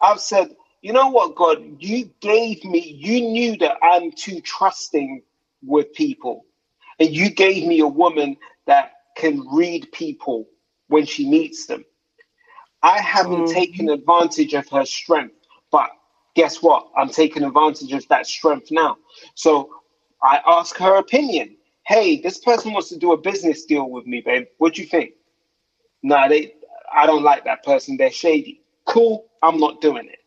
I've 0.00 0.20
said, 0.20 0.54
you 0.82 0.92
know 0.92 1.08
what, 1.08 1.36
God, 1.36 1.62
you 1.78 2.10
gave 2.20 2.64
me, 2.64 2.80
you 2.80 3.20
knew 3.20 3.56
that 3.58 3.76
I'm 3.82 4.10
too 4.12 4.40
trusting 4.40 5.22
with 5.64 5.92
people. 5.94 6.44
And 6.98 7.10
you 7.10 7.30
gave 7.30 7.66
me 7.66 7.80
a 7.80 7.86
woman 7.86 8.36
that 8.66 8.92
can 9.16 9.46
read 9.52 9.90
people 9.92 10.48
when 10.88 11.06
she 11.06 11.28
meets 11.28 11.66
them. 11.66 11.84
I 12.82 13.00
haven't 13.00 13.44
mm-hmm. 13.44 13.54
taken 13.54 13.88
advantage 13.90 14.54
of 14.54 14.68
her 14.70 14.84
strength, 14.84 15.36
but 15.70 15.90
guess 16.34 16.62
what? 16.62 16.88
I'm 16.96 17.08
taking 17.08 17.44
advantage 17.44 17.92
of 17.92 18.06
that 18.08 18.26
strength 18.26 18.68
now. 18.70 18.96
So 19.34 19.70
I 20.22 20.40
ask 20.46 20.76
her 20.78 20.96
opinion. 20.96 21.56
Hey, 21.86 22.20
this 22.20 22.38
person 22.38 22.72
wants 22.72 22.88
to 22.90 22.98
do 22.98 23.12
a 23.12 23.16
business 23.16 23.64
deal 23.64 23.90
with 23.90 24.06
me, 24.06 24.22
babe. 24.24 24.46
What 24.58 24.74
do 24.74 24.82
you 24.82 24.88
think? 24.88 25.12
Nah, 26.02 26.28
they 26.28 26.54
I 26.94 27.06
don't 27.06 27.22
like 27.22 27.44
that 27.44 27.64
person. 27.64 27.96
They're 27.96 28.10
shady. 28.10 28.62
Cool, 28.86 29.26
I'm 29.42 29.58
not 29.58 29.80
doing 29.80 30.06
it. 30.08 30.18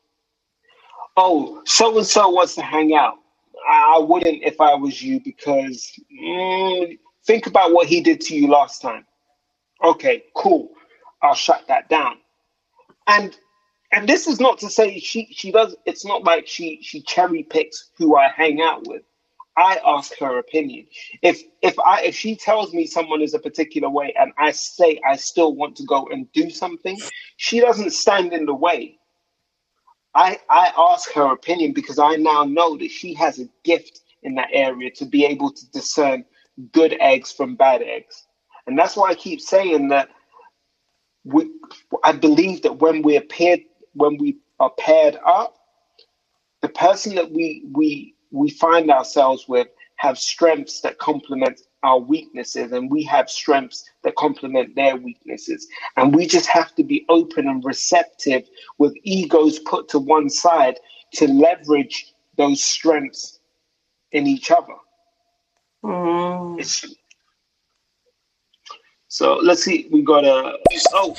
Oh, 1.17 1.61
so 1.65 1.97
and 1.97 2.05
so 2.07 2.29
wants 2.29 2.55
to 2.55 2.61
hang 2.61 2.93
out. 2.95 3.15
I 3.69 3.99
wouldn't 3.99 4.43
if 4.43 4.59
I 4.61 4.75
was 4.75 5.01
you 5.01 5.21
because 5.23 5.91
mm, 6.21 6.97
think 7.25 7.47
about 7.47 7.73
what 7.73 7.87
he 7.87 8.01
did 8.01 8.21
to 8.21 8.35
you 8.35 8.47
last 8.47 8.81
time. 8.81 9.05
Okay, 9.83 10.23
cool. 10.35 10.71
I'll 11.21 11.35
shut 11.35 11.65
that 11.67 11.89
down. 11.89 12.17
And 13.07 13.37
and 13.91 14.07
this 14.09 14.27
is 14.27 14.39
not 14.39 14.57
to 14.59 14.69
say 14.69 14.99
she 14.99 15.27
she 15.31 15.51
does. 15.51 15.75
It's 15.85 16.05
not 16.05 16.23
like 16.23 16.47
she 16.47 16.79
she 16.81 17.01
cherry 17.01 17.43
picks 17.43 17.91
who 17.97 18.15
I 18.17 18.29
hang 18.29 18.61
out 18.61 18.87
with. 18.87 19.03
I 19.57 19.79
ask 19.85 20.17
her 20.19 20.39
opinion. 20.39 20.87
If 21.21 21.43
if 21.61 21.77
I 21.79 22.03
if 22.03 22.15
she 22.15 22.35
tells 22.35 22.73
me 22.73 22.87
someone 22.87 23.21
is 23.21 23.33
a 23.33 23.39
particular 23.39 23.89
way 23.89 24.13
and 24.19 24.33
I 24.37 24.51
say 24.51 24.99
I 25.07 25.15
still 25.17 25.55
want 25.55 25.75
to 25.77 25.85
go 25.85 26.07
and 26.11 26.31
do 26.33 26.49
something, 26.49 27.03
she 27.37 27.59
doesn't 27.61 27.93
stand 27.93 28.33
in 28.33 28.45
the 28.45 28.55
way. 28.55 28.99
I 30.15 30.39
I 30.49 30.71
ask 30.77 31.11
her 31.13 31.31
opinion 31.33 31.73
because 31.73 31.99
I 31.99 32.15
now 32.17 32.43
know 32.43 32.77
that 32.77 32.91
she 32.91 33.13
has 33.15 33.39
a 33.39 33.49
gift 33.63 34.01
in 34.23 34.35
that 34.35 34.49
area 34.53 34.91
to 34.91 35.05
be 35.05 35.25
able 35.25 35.51
to 35.51 35.71
discern 35.71 36.25
good 36.73 36.97
eggs 36.99 37.31
from 37.31 37.55
bad 37.55 37.81
eggs. 37.81 38.27
And 38.67 38.77
that's 38.77 38.97
why 38.97 39.09
I 39.11 39.15
keep 39.15 39.41
saying 39.41 39.89
that 39.89 40.09
we, 41.25 41.49
I 42.03 42.13
believe 42.13 42.61
that 42.63 42.79
when 42.79 43.01
we're 43.01 43.21
paired, 43.21 43.61
when 43.93 44.17
we 44.17 44.37
are 44.59 44.71
paired 44.79 45.17
up, 45.25 45.55
the 46.61 46.69
person 46.69 47.15
that 47.15 47.31
we 47.31 47.65
we 47.73 48.14
we 48.31 48.49
find 48.49 48.91
ourselves 48.91 49.47
with 49.47 49.67
have 49.97 50.17
strengths 50.17 50.81
that 50.81 50.97
complement 50.97 51.61
our 51.83 51.99
weaknesses 51.99 52.71
and 52.71 52.91
we 52.91 53.03
have 53.03 53.29
strengths 53.29 53.89
that 54.03 54.15
complement 54.15 54.75
their 54.75 54.97
weaknesses. 54.97 55.67
And 55.95 56.13
we 56.13 56.27
just 56.27 56.47
have 56.47 56.75
to 56.75 56.83
be 56.83 57.05
open 57.09 57.47
and 57.47 57.63
receptive 57.63 58.43
with 58.77 58.93
egos 59.03 59.59
put 59.59 59.87
to 59.89 59.99
one 59.99 60.29
side 60.29 60.79
to 61.13 61.27
leverage 61.27 62.13
those 62.37 62.63
strengths 62.63 63.39
in 64.11 64.27
each 64.27 64.51
other. 64.51 64.73
Mm. 65.83 66.95
So 69.07 69.35
let's 69.35 69.63
see. 69.63 69.87
We 69.91 70.01
got 70.01 70.25
a 70.25 70.57
oh 70.93 71.15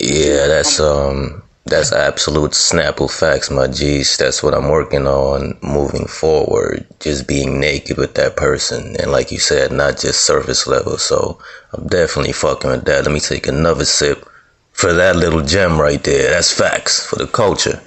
Yeah, 0.00 0.48
that's 0.48 0.80
um 0.80 1.42
that's 1.66 1.92
absolute 1.92 2.50
Snapple 2.50 3.10
facts, 3.10 3.50
my 3.50 3.66
G's. 3.66 4.18
That's 4.18 4.42
what 4.42 4.52
I'm 4.52 4.68
working 4.68 5.06
on 5.06 5.56
moving 5.62 6.06
forward. 6.06 6.86
Just 7.00 7.26
being 7.26 7.58
naked 7.58 7.96
with 7.96 8.14
that 8.16 8.36
person. 8.36 8.96
And 9.00 9.10
like 9.10 9.32
you 9.32 9.38
said, 9.38 9.72
not 9.72 9.98
just 9.98 10.26
surface 10.26 10.66
level. 10.66 10.98
So 10.98 11.38
I'm 11.72 11.86
definitely 11.86 12.32
fucking 12.32 12.70
with 12.70 12.84
that. 12.84 13.04
Let 13.04 13.14
me 13.14 13.20
take 13.20 13.46
another 13.46 13.86
sip 13.86 14.28
for 14.72 14.92
that 14.92 15.16
little 15.16 15.42
gem 15.42 15.80
right 15.80 16.02
there. 16.04 16.30
That's 16.30 16.52
facts 16.52 17.06
for 17.06 17.16
the 17.16 17.26
culture. 17.26 17.80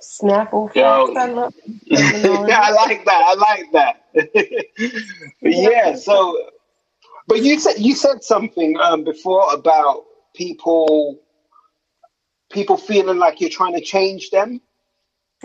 Snapple 0.00 0.72
Yo. 0.76 1.08
facts. 1.08 1.18
I 1.18 1.26
love. 1.26 1.54
yeah, 1.86 2.60
I 2.62 2.70
like 2.70 3.04
that. 3.04 3.24
I 3.26 3.34
like 3.34 3.72
that. 3.72 4.64
yeah. 5.42 5.96
So, 5.96 6.50
but 7.26 7.42
you 7.42 7.58
said 7.58 7.78
you 7.78 7.96
said 7.96 8.22
something 8.22 8.78
um, 8.80 9.02
before 9.02 9.52
about 9.52 10.04
people 10.34 11.18
people 12.50 12.76
feeling 12.76 13.18
like 13.18 13.40
you're 13.40 13.50
trying 13.50 13.74
to 13.74 13.80
change 13.80 14.30
them. 14.30 14.60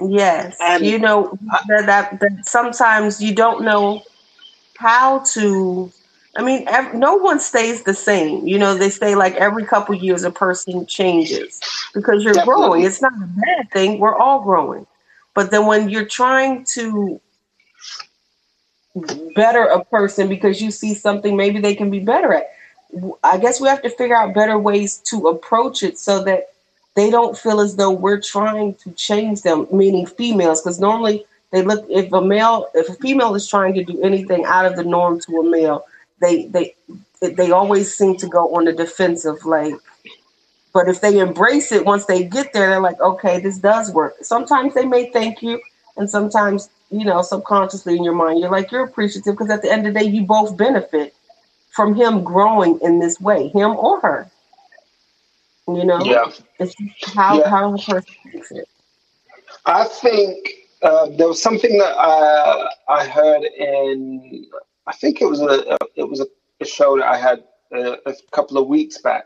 Yes, 0.02 0.58
And- 0.62 0.86
you 0.86 1.00
know 1.00 1.38
that, 1.68 1.86
that 1.86 2.20
that 2.20 2.46
sometimes 2.48 3.22
you 3.22 3.36
don't 3.36 3.64
know 3.64 4.04
how 4.78 5.20
to. 5.34 5.92
I 6.38 6.44
mean, 6.44 6.66
no 6.94 7.16
one 7.16 7.42
stays 7.42 7.84
the 7.84 7.94
same. 7.94 8.48
You 8.48 8.58
know, 8.58 8.74
they 8.76 8.90
say 8.90 9.16
like 9.16 9.36
every 9.36 9.66
couple 9.66 9.94
years 9.96 10.24
a 10.24 10.32
person 10.32 10.86
changes 10.86 11.60
because 11.94 12.24
you're 12.24 12.34
Definitely. 12.34 12.62
growing. 12.64 12.84
It's 12.86 13.02
not 13.02 13.12
a 13.14 13.28
bad 13.28 13.70
thing. 13.72 14.00
We're 14.00 14.16
all 14.16 14.42
growing, 14.42 14.88
but 15.34 15.52
then 15.52 15.66
when 15.66 15.90
you're 15.90 16.06
trying 16.06 16.64
to 16.76 17.20
better 19.36 19.64
a 19.66 19.84
person 19.86 20.30
because 20.30 20.62
you 20.62 20.72
see 20.72 20.94
something 20.94 21.36
maybe 21.36 21.60
they 21.60 21.76
can 21.76 21.90
be 21.90 22.00
better 22.00 22.34
at, 22.34 22.52
I 23.24 23.38
guess 23.38 23.60
we 23.60 23.68
have 23.68 23.82
to 23.84 23.90
figure 23.90 24.16
out 24.16 24.34
better 24.34 24.58
ways 24.58 24.98
to 25.06 25.28
approach 25.28 25.84
it 25.84 25.98
so 26.00 26.24
that 26.24 26.51
they 26.96 27.10
don't 27.10 27.38
feel 27.38 27.62
as 27.62 27.76
though 27.76 27.92
we're 27.92 28.20
trying 28.20 28.76
to 28.76 28.92
change 28.92 29.44
them, 29.44 29.68
meaning 29.72 30.06
females, 30.06 30.62
because 30.62 30.80
normally 30.80 31.26
they 31.52 31.62
look 31.62 31.86
if 31.90 32.12
a 32.12 32.22
male 32.22 32.68
if 32.74 32.90
a 32.90 32.94
female 32.96 33.36
is 33.36 33.48
trying 33.48 33.74
to 33.76 33.84
do 33.84 34.02
anything 34.02 34.46
out 34.46 34.66
of 34.66 34.76
the 34.76 34.84
norm 34.84 35.20
to 35.22 35.40
a 35.40 35.50
male, 35.50 35.86
they 36.20 36.48
they 36.48 36.76
they 37.22 37.52
always 37.52 37.94
seem 37.94 38.18
to 38.18 38.28
go 38.28 38.56
on 38.56 38.66
the 38.66 38.74
defensive, 38.74 39.46
like 39.46 39.74
but 40.74 40.88
if 40.88 41.02
they 41.02 41.20
embrace 41.20 41.72
it 41.72 41.86
once 41.86 42.06
they 42.06 42.24
get 42.24 42.54
there, 42.54 42.70
they're 42.70 42.82
like, 42.82 43.00
okay, 43.02 43.40
this 43.42 43.58
does 43.58 43.92
work. 43.92 44.16
Sometimes 44.22 44.74
they 44.74 44.86
may 44.86 45.12
thank 45.12 45.42
you, 45.42 45.62
and 45.98 46.10
sometimes, 46.10 46.70
you 46.90 47.04
know, 47.04 47.22
subconsciously 47.22 47.98
in 47.98 48.04
your 48.04 48.16
mind, 48.16 48.40
you're 48.40 48.52
like, 48.52 48.72
you're 48.72 48.86
appreciative 48.86 49.34
because 49.34 49.50
at 49.50 49.62
the 49.62 49.72
end 49.72 49.86
of 49.86 49.94
the 49.94 50.00
day, 50.00 50.06
you 50.06 50.24
both 50.24 50.56
benefit 50.56 51.14
from 51.72 51.94
him 51.94 52.24
growing 52.24 52.80
in 52.82 53.00
this 53.00 53.20
way, 53.20 53.50
him 53.50 53.72
or 53.72 54.00
her. 54.02 54.30
You 55.68 55.86
know, 55.86 56.00
Yeah. 56.06 56.32
it's 56.60 56.76
just 56.76 57.16
how 57.16 57.40
Yeah. 57.40 57.50
how 57.50 57.72
the 57.72 57.84
person 57.84 58.16
takes 58.32 58.52
it. 58.52 58.68
I 59.66 59.86
think 59.86 60.50
uh, 60.82 61.08
there 61.10 61.28
was 61.28 61.42
something 61.42 61.78
that 61.78 61.96
uh, 61.98 62.70
I 62.90 63.06
heard 63.06 63.44
in. 63.44 64.48
I 64.88 64.94
think 64.94 65.22
it 65.22 65.26
was 65.26 65.42
a 65.42 65.78
it 65.96 66.08
was 66.08 66.20
a, 66.20 66.28
a 66.62 66.66
show 66.66 66.98
that 66.98 67.08
I 67.08 67.18
had 67.18 67.44
uh, 67.74 67.98
a 68.06 68.14
couple 68.32 68.58
of 68.58 68.68
weeks 68.68 68.98
back, 68.98 69.26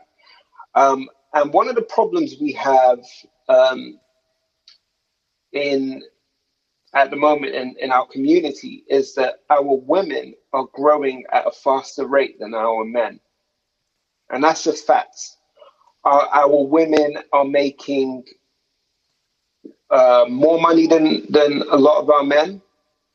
um, 0.74 1.08
and 1.34 1.52
one 1.52 1.68
of 1.68 1.74
the 1.74 1.82
problems 1.82 2.36
we 2.40 2.52
have 2.52 3.00
um, 3.48 3.98
in 5.52 6.02
at 6.94 7.10
the 7.10 7.16
moment 7.16 7.54
in, 7.54 7.74
in 7.80 7.90
our 7.90 8.06
community 8.06 8.84
is 8.88 9.14
that 9.14 9.40
our 9.50 9.62
women 9.62 10.34
are 10.52 10.66
growing 10.72 11.24
at 11.32 11.46
a 11.46 11.50
faster 11.50 12.06
rate 12.06 12.38
than 12.38 12.54
our 12.54 12.84
men, 12.84 13.18
and 14.30 14.44
that's 14.44 14.64
just 14.64 14.86
facts. 14.86 15.38
Our, 16.06 16.28
our 16.32 16.64
women 16.64 17.18
are 17.32 17.44
making 17.44 18.24
uh, 19.90 20.26
more 20.28 20.60
money 20.60 20.86
than 20.86 21.26
than 21.30 21.62
a 21.70 21.76
lot 21.76 22.00
of 22.00 22.10
our 22.10 22.22
men, 22.22 22.62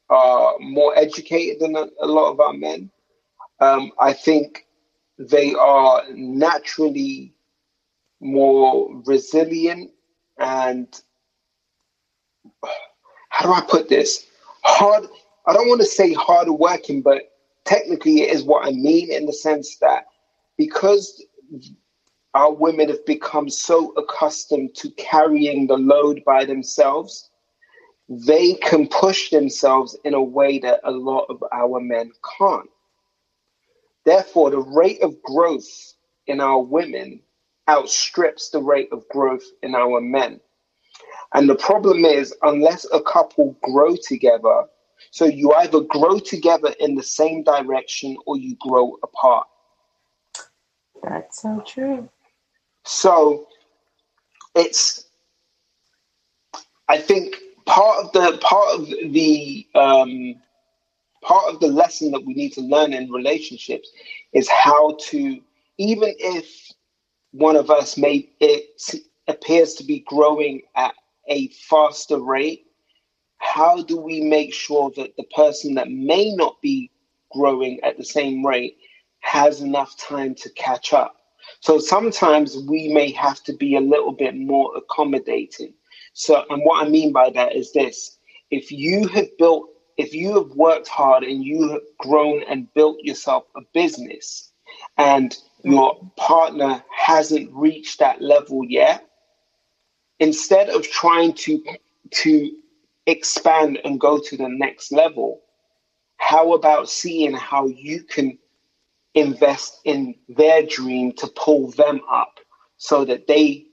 are 0.09 0.55
more 0.59 0.97
educated 0.97 1.61
than 1.61 1.77
a, 1.77 1.87
a 2.01 2.05
lot 2.05 2.31
of 2.31 2.41
our 2.41 2.53
men. 2.53 2.91
Um, 3.61 3.93
I 3.97 4.11
think 4.11 4.65
they 5.17 5.53
are 5.53 6.03
naturally 6.13 7.33
more 8.19 9.01
resilient 9.05 9.91
and 10.37 10.87
how 13.29 13.45
do 13.45 13.53
I 13.53 13.61
put 13.61 13.87
this? 13.87 14.25
Hard. 14.63 15.05
I 15.47 15.53
don't 15.53 15.69
want 15.69 15.81
to 15.81 15.87
say 15.87 16.13
hard 16.13 16.49
working, 16.49 17.01
but 17.01 17.21
technically 17.63 18.23
it 18.23 18.35
is 18.35 18.43
what 18.43 18.67
I 18.67 18.71
mean 18.71 19.11
in 19.11 19.25
the 19.25 19.33
sense 19.33 19.77
that 19.77 20.07
because 20.57 21.23
our 22.33 22.53
women 22.53 22.89
have 22.89 23.05
become 23.05 23.49
so 23.49 23.91
accustomed 23.93 24.73
to 24.75 24.89
carrying 24.91 25.67
the 25.67 25.77
load 25.77 26.23
by 26.25 26.45
themselves, 26.45 27.29
they 28.07 28.53
can 28.55 28.87
push 28.87 29.29
themselves 29.29 29.97
in 30.03 30.13
a 30.13 30.21
way 30.21 30.59
that 30.59 30.79
a 30.83 30.91
lot 30.91 31.25
of 31.29 31.43
our 31.51 31.79
men 31.79 32.11
can't. 32.37 32.69
Therefore, 34.05 34.49
the 34.49 34.59
rate 34.59 35.01
of 35.01 35.21
growth 35.23 35.93
in 36.27 36.39
our 36.39 36.61
women 36.61 37.21
outstrips 37.69 38.49
the 38.49 38.61
rate 38.61 38.89
of 38.91 39.07
growth 39.09 39.45
in 39.61 39.75
our 39.75 40.01
men. 40.01 40.39
And 41.33 41.49
the 41.49 41.55
problem 41.55 42.03
is, 42.03 42.33
unless 42.41 42.85
a 42.91 43.01
couple 43.01 43.55
grow 43.61 43.95
together, 43.95 44.63
so 45.11 45.25
you 45.25 45.53
either 45.53 45.81
grow 45.81 46.19
together 46.19 46.73
in 46.79 46.95
the 46.95 47.03
same 47.03 47.43
direction 47.43 48.17
or 48.25 48.37
you 48.37 48.55
grow 48.59 48.97
apart. 49.03 49.47
That's 51.03 51.41
so 51.41 51.63
true. 51.65 52.09
So 52.85 53.47
it's 54.55 55.05
I 56.87 56.97
think 56.99 57.37
part 57.65 58.05
of 58.05 58.11
the 58.13 58.37
part 58.41 58.75
of 58.75 58.87
the 58.87 59.67
um, 59.75 60.35
part 61.21 61.53
of 61.53 61.59
the 61.59 61.67
lesson 61.67 62.11
that 62.11 62.25
we 62.25 62.33
need 62.33 62.53
to 62.53 62.61
learn 62.61 62.93
in 62.93 63.11
relationships 63.11 63.89
is 64.33 64.49
how 64.49 64.97
to 65.09 65.41
even 65.77 66.13
if 66.19 66.71
one 67.31 67.55
of 67.55 67.69
us 67.69 67.97
may 67.97 68.29
it 68.39 68.95
appears 69.27 69.75
to 69.75 69.83
be 69.83 69.99
growing 70.01 70.61
at 70.75 70.93
a 71.27 71.47
faster 71.49 72.19
rate 72.19 72.65
how 73.39 73.81
do 73.83 73.97
we 73.97 74.21
make 74.21 74.53
sure 74.53 74.91
that 74.95 75.15
the 75.17 75.23
person 75.35 75.75
that 75.75 75.89
may 75.89 76.33
not 76.35 76.61
be 76.61 76.91
growing 77.31 77.79
at 77.83 77.97
the 77.97 78.03
same 78.03 78.45
rate 78.45 78.77
has 79.19 79.61
enough 79.61 79.97
time 79.97 80.35
to 80.35 80.49
catch 80.51 80.93
up 80.93 81.15
so 81.59 81.79
sometimes 81.79 82.57
we 82.67 82.87
may 82.93 83.11
have 83.11 83.43
to 83.43 83.53
be 83.53 83.75
a 83.75 83.81
little 83.81 84.11
bit 84.11 84.35
more 84.35 84.75
accommodating. 84.75 85.73
So, 86.13 86.43
and 86.49 86.61
what 86.63 86.85
I 86.85 86.89
mean 86.89 87.11
by 87.11 87.29
that 87.31 87.55
is 87.55 87.71
this 87.71 88.17
if 88.49 88.71
you 88.71 89.07
have 89.09 89.37
built, 89.37 89.69
if 89.97 90.13
you 90.13 90.33
have 90.35 90.51
worked 90.51 90.87
hard 90.87 91.23
and 91.23 91.43
you 91.43 91.69
have 91.69 91.81
grown 91.99 92.43
and 92.43 92.71
built 92.73 92.97
yourself 93.01 93.45
a 93.55 93.61
business 93.73 94.51
and 94.97 95.37
your 95.63 95.99
partner 96.17 96.83
hasn't 96.95 97.49
reached 97.53 97.99
that 97.99 98.21
level 98.21 98.65
yet, 98.65 99.07
instead 100.19 100.69
of 100.69 100.83
trying 100.89 101.33
to, 101.33 101.63
to 102.11 102.51
expand 103.05 103.79
and 103.85 103.99
go 103.99 104.19
to 104.19 104.35
the 104.37 104.49
next 104.49 104.91
level, 104.91 105.41
how 106.17 106.53
about 106.53 106.89
seeing 106.89 107.33
how 107.33 107.67
you 107.67 108.03
can 108.03 108.37
invest 109.15 109.79
in 109.85 110.15
their 110.29 110.63
dream 110.65 111.11
to 111.13 111.27
pull 111.35 111.71
them 111.71 112.01
up 112.09 112.39
so 112.77 113.05
that 113.05 113.27
they 113.27 113.65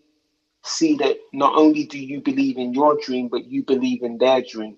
see 0.65 0.97
that 0.97 1.17
not 1.33 1.55
only 1.57 1.85
do 1.87 1.99
you 1.99 2.21
believe 2.21 2.59
in 2.59 2.75
your 2.75 2.99
dream 3.03 3.29
but 3.29 3.47
you 3.47 3.65
believe 3.65 4.03
in 4.03 4.19
their 4.19 4.43
dream. 4.43 4.77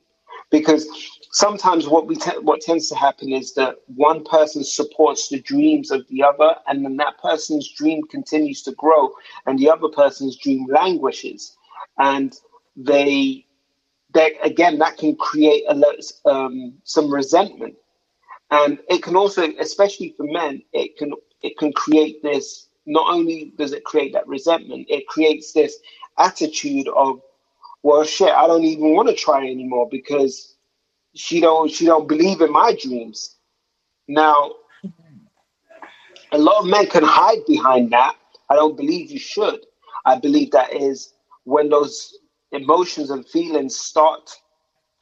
Because 0.50 0.88
sometimes 1.32 1.88
what 1.88 2.06
we 2.06 2.16
te- 2.16 2.38
what 2.40 2.60
tends 2.60 2.88
to 2.88 2.96
happen 2.96 3.32
is 3.32 3.54
that 3.54 3.76
one 3.86 4.24
person 4.24 4.64
supports 4.64 5.28
the 5.28 5.40
dreams 5.40 5.90
of 5.90 6.06
the 6.08 6.22
other 6.22 6.56
and 6.66 6.84
then 6.84 6.96
that 6.98 7.18
person's 7.22 7.72
dream 7.72 8.02
continues 8.10 8.62
to 8.62 8.72
grow 8.72 9.10
and 9.46 9.58
the 9.58 9.70
other 9.70 9.88
person's 9.88 10.36
dream 10.36 10.66
languishes. 10.68 11.56
And 11.98 12.34
they 12.76 13.46
that 14.14 14.32
again 14.42 14.78
that 14.78 14.98
can 14.98 15.16
create 15.16 15.64
a 15.68 15.74
lot 15.74 15.96
um, 16.26 16.74
some 16.84 17.12
resentment 17.12 17.76
and 18.52 18.78
it 18.89 19.02
can 19.02 19.16
also 19.16 19.48
especially 19.60 20.14
for 20.16 20.24
men 20.24 20.62
it 20.72 20.97
can 20.98 21.12
it 21.43 21.59
can 21.59 21.72
create 21.72 22.22
this 22.22 22.68
not 22.86 23.12
only 23.14 23.52
does 23.59 23.72
it 23.72 23.85
create 23.85 24.12
that 24.14 24.27
resentment 24.28 24.86
it 24.90 25.06
creates 25.09 25.52
this 25.52 25.78
attitude 26.18 26.89
of 26.97 27.20
well 27.82 28.05
shit 28.05 28.31
i 28.31 28.47
don't 28.47 28.64
even 28.64 28.94
want 28.94 29.09
to 29.09 29.14
try 29.16 29.40
anymore 29.47 29.89
because 29.90 30.56
she 31.14 31.40
don't 31.40 31.70
she 31.70 31.86
don't 31.86 32.09
believe 32.09 32.40
in 32.43 32.52
my 32.52 32.77
dreams 32.82 33.31
Now, 34.09 34.52
a 36.32 36.39
lot 36.39 36.60
of 36.60 36.66
men 36.66 36.86
can 36.89 37.05
hide 37.05 37.44
behind 37.47 37.93
that. 37.93 38.16
I 38.51 38.56
don't 38.56 38.77
believe 38.77 39.10
you 39.10 39.18
should. 39.20 39.60
I 40.06 40.18
believe 40.18 40.52
that 40.52 40.74
is 40.74 41.14
when 41.44 41.70
those 41.70 42.18
emotions 42.52 43.10
and 43.10 43.27
feelings 43.28 43.77
start 43.77 44.31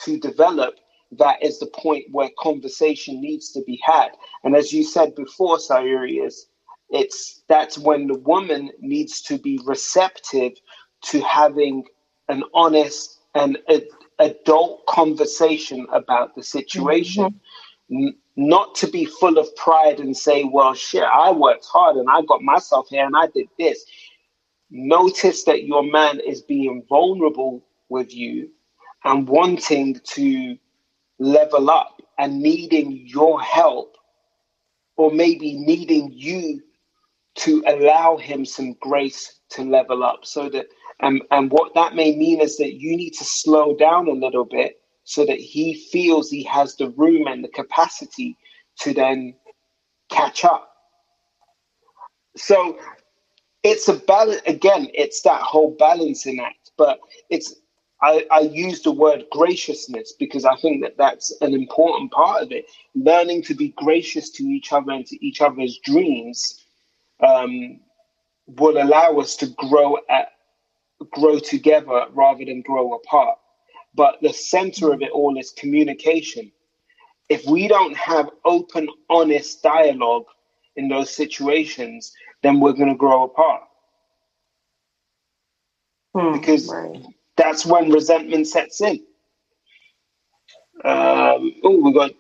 to 0.01 0.19
develop, 0.19 0.75
that 1.13 1.43
is 1.43 1.59
the 1.59 1.67
point 1.67 2.07
where 2.11 2.31
conversation 2.39 3.21
needs 3.21 3.51
to 3.53 3.63
be 3.63 3.81
had. 3.83 4.11
And 4.45 4.55
as 4.55 4.73
you 4.73 4.85
said 4.85 5.15
before, 5.15 5.57
Sayuri, 5.57 6.25
it's 6.91 7.43
that's 7.49 7.79
when 7.79 8.07
the 8.07 8.19
woman 8.19 8.71
needs 8.81 9.23
to 9.23 9.39
be 9.39 9.61
receptive 9.65 10.53
to 11.03 11.21
having 11.21 11.85
an 12.29 12.43
honest 12.55 13.21
and 13.35 13.59
a, 13.69 13.83
adult 14.19 14.85
conversation 14.87 15.87
about 15.93 16.35
the 16.35 16.43
situation. 16.43 17.25
Mm-hmm. 17.25 17.97
N- 17.97 18.17
not 18.37 18.77
to 18.77 18.87
be 18.87 19.05
full 19.05 19.37
of 19.37 19.55
pride 19.57 19.99
and 19.99 20.17
say, 20.17 20.45
well, 20.45 20.73
shit, 20.73 21.03
I 21.03 21.33
worked 21.33 21.65
hard 21.65 21.97
and 21.97 22.09
I 22.09 22.23
got 22.23 22.41
myself 22.41 22.89
here 22.89 23.05
and 23.05 23.17
I 23.17 23.27
did 23.35 23.49
this. 23.59 23.85
Notice 24.71 25.43
that 25.45 25.65
your 25.65 25.83
man 25.83 26.21
is 26.21 26.43
being 26.43 26.85
vulnerable 26.89 27.65
with 27.89 28.15
you 28.15 28.51
and 29.05 29.29
wanting 29.29 29.99
to 30.13 30.57
level 31.19 31.71
up 31.71 32.01
and 32.19 32.41
needing 32.43 33.05
your 33.07 33.41
help, 33.41 33.97
or 34.97 35.11
maybe 35.13 35.55
needing 35.59 36.13
you 36.13 36.61
to 37.37 37.65
allow 37.67 38.17
him 38.19 38.45
some 38.45 38.75
grace 38.81 39.41
to 39.51 39.63
level 39.65 40.05
up 40.05 40.21
so 40.25 40.49
that 40.51 40.67
and 41.01 41.23
and 41.31 41.51
what 41.53 41.75
that 41.75 41.95
may 41.95 42.15
mean 42.17 42.41
is 42.41 42.57
that 42.59 42.75
you 42.75 42.97
need 42.97 43.11
to 43.13 43.25
slow 43.25 43.77
down 43.77 44.09
a 44.09 44.13
little 44.13 44.45
bit 44.45 44.81
so 45.05 45.25
that 45.27 45.39
he 45.41 45.75
feels 45.93 46.31
he 46.31 46.45
has 46.45 46.77
the 46.77 46.91
room 46.91 47.27
and 47.29 47.45
the 47.45 47.49
capacity 47.49 48.37
to 48.81 48.95
then 48.95 49.35
catch 50.11 50.45
up. 50.45 50.71
So 52.37 52.79
it's 53.63 53.89
a 53.89 53.95
balance 53.95 54.43
again 54.47 54.89
it's 54.95 55.23
that 55.23 55.41
whole 55.43 55.77
balancing 55.79 56.41
act 56.41 56.73
but 56.79 56.99
it's 57.31 57.55
I, 58.01 58.27
I 58.31 58.41
use 58.41 58.83
the 58.83 58.93
word 58.93 59.25
graciousness 59.33 60.13
because 60.13 60.45
I 60.45 60.55
think 60.57 60.83
that 60.83 60.97
that's 60.97 61.33
an 61.41 61.53
important 61.53 62.13
part 62.13 62.43
of 62.43 62.53
it. 62.53 62.67
Learning 62.95 63.43
to 63.43 63.55
be 63.55 63.71
gracious 63.71 64.31
to 64.31 64.45
each 64.45 64.73
other 64.73 64.93
and 64.93 65.07
to 65.07 65.27
each 65.27 65.41
other's 65.41 65.79
dreams 65.79 66.65
um, 67.21 67.81
will 68.47 68.81
allow 68.81 69.19
us 69.19 69.37
to 69.37 69.47
grow 69.49 69.99
at 70.09 70.33
grow 71.11 71.39
together 71.39 72.07
rather 72.13 72.45
than 72.45 72.63
grow 72.63 72.95
apart. 72.95 73.39
But 73.95 74.19
the 74.21 74.33
center 74.33 74.93
of 74.93 75.03
it 75.03 75.11
all 75.11 75.39
is 75.39 75.51
communication. 75.51 76.53
If 77.29 77.47
we 77.47 77.69
don't 77.69 77.97
have 77.97 78.31
open, 78.45 78.89
honest 79.11 79.63
dialogue 79.63 80.27
in 80.77 80.89
those 80.89 81.11
situations, 81.11 82.13
then 82.43 82.61
we're 82.61 82.73
going 82.73 82.89
to 82.89 82.97
grow 82.97 83.25
apart. 83.25 83.63
Hmm, 86.15 86.33
because 86.33 86.69
right. 86.69 87.05
That's 87.39 87.65
when 87.65 87.91
resentment 87.91 88.47
sets 88.47 88.83
in. 88.83 89.01
Um, 90.85 91.55
oh, 91.65 91.81
we 91.83 91.93
got 91.95 92.11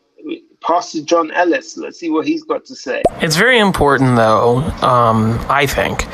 Pastor 0.62 1.02
John 1.02 1.30
Ellis. 1.32 1.76
Let's 1.76 2.00
see 2.00 2.10
what 2.10 2.26
he's 2.26 2.44
got 2.44 2.64
to 2.66 2.74
say. 2.74 3.02
It's 3.20 3.36
very 3.36 3.58
important, 3.58 4.16
though, 4.16 4.58
um, 4.82 5.38
I 5.48 5.66
think, 5.66 6.06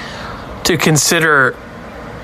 to 0.65 0.77
consider 0.77 1.57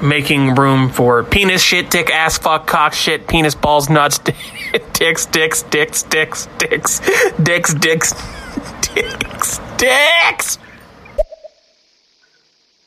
making 0.02 0.54
room 0.54 0.88
for 0.88 1.22
penis 1.22 1.62
shit, 1.62 1.90
dick, 1.90 2.10
ass, 2.10 2.38
fuck, 2.38 2.66
cock, 2.66 2.94
shit, 2.94 3.28
penis, 3.28 3.54
balls, 3.54 3.88
nuts, 3.88 4.18
dicks, 4.94 5.26
dicks, 5.26 5.62
dicks, 5.64 6.02
dicks, 6.04 6.46
dicks, 6.58 7.00
dicks, 7.42 7.74
dicks, 7.74 8.14
dicks, 8.94 9.60
dicks. 9.76 10.58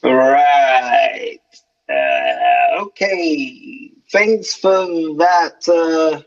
Right. 0.04 0.53
Uh, 1.94 2.82
okay. 2.84 3.92
Thanks 4.12 4.54
for 4.56 4.86
that 5.18 5.68
uh, 5.68 6.22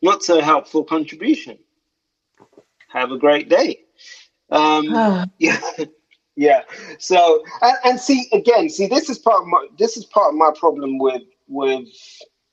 not 0.00 0.22
so 0.22 0.40
helpful 0.40 0.84
contribution. 0.84 1.58
Have 2.88 3.12
a 3.12 3.18
great 3.18 3.48
day. 3.48 3.80
Um, 4.50 4.86
yeah. 5.38 5.60
Yeah. 6.36 6.62
So 6.98 7.42
and, 7.60 7.76
and 7.84 8.00
see 8.00 8.28
again, 8.32 8.68
see 8.68 8.86
this 8.86 9.10
is 9.10 9.18
part 9.18 9.42
of 9.42 9.48
my 9.48 9.66
this 9.78 9.96
is 9.96 10.04
part 10.06 10.32
of 10.32 10.38
my 10.38 10.50
problem 10.58 10.98
with 10.98 11.22
with 11.48 11.88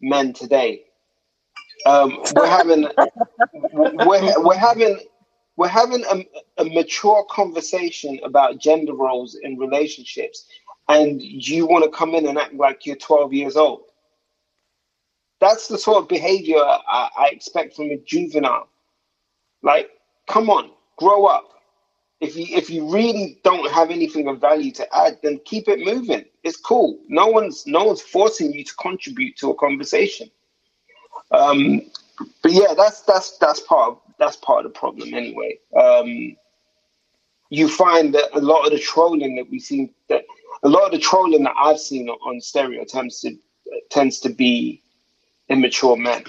men 0.01 0.33
today. 0.33 0.83
Um, 1.85 2.19
we're 2.35 2.47
having 2.47 2.87
we're, 3.73 4.43
we're 4.43 4.57
having 4.57 4.99
we're 5.55 5.67
having 5.67 6.03
a, 6.05 6.61
a 6.61 6.65
mature 6.65 7.25
conversation 7.29 8.19
about 8.23 8.59
gender 8.59 8.93
roles 8.93 9.35
in 9.35 9.57
relationships, 9.57 10.45
and 10.89 11.21
you 11.21 11.65
want 11.65 11.85
to 11.85 11.91
come 11.91 12.15
in 12.15 12.27
and 12.27 12.37
act 12.37 12.53
like 12.53 12.85
you're 12.85 12.97
12 12.97 13.33
years 13.33 13.55
old. 13.55 13.83
That's 15.39 15.69
the 15.69 15.77
sort 15.77 15.99
of 16.03 16.09
behavior 16.09 16.59
I, 16.59 17.09
I 17.17 17.29
expect 17.31 17.75
from 17.75 17.91
a 17.91 17.97
juvenile. 17.97 18.67
Like, 19.61 19.91
come 20.27 20.49
on, 20.49 20.71
grow 20.97 21.25
up 21.25 21.49
if 22.19 22.35
you 22.35 22.45
if 22.49 22.69
you 22.69 22.91
really 22.91 23.39
don't 23.43 23.71
have 23.71 23.91
anything 23.91 24.27
of 24.27 24.41
value 24.41 24.71
to 24.73 24.95
add, 24.95 25.19
then 25.23 25.39
keep 25.45 25.67
it 25.69 25.79
moving. 25.79 26.25
It's 26.43 26.57
cool. 26.57 26.99
No 27.07 27.27
one's 27.27 27.65
no 27.65 27.85
one's 27.85 28.01
forcing 28.01 28.51
you 28.53 28.63
to 28.63 28.75
contribute 28.75 29.37
to 29.37 29.51
a 29.51 29.55
conversation. 29.55 30.29
Um, 31.31 31.81
but 32.43 32.51
yeah, 32.51 32.73
that's 32.75 33.01
that's 33.01 33.37
that's 33.37 33.61
part 33.61 33.91
of 33.91 34.01
that's 34.17 34.35
part 34.37 34.65
of 34.65 34.73
the 34.73 34.77
problem 34.77 35.13
anyway. 35.13 35.59
Um, 35.79 36.35
you 37.49 37.69
find 37.69 38.13
that 38.13 38.35
a 38.37 38.41
lot 38.41 38.65
of 38.65 38.71
the 38.73 38.79
trolling 38.79 39.35
that 39.37 39.49
we 39.49 39.59
see 39.59 39.93
that 40.09 40.25
a 40.64 40.69
lot 40.69 40.86
of 40.86 40.91
the 40.91 40.99
trolling 40.99 41.44
that 41.44 41.53
I've 41.61 41.80
seen 41.80 42.10
on 42.10 42.41
stereo 42.41 42.84
tends 42.84 43.19
to 43.22 43.38
tends 43.90 44.19
to 44.19 44.30
be 44.30 44.81
immature 45.49 45.98
men. 45.98 46.23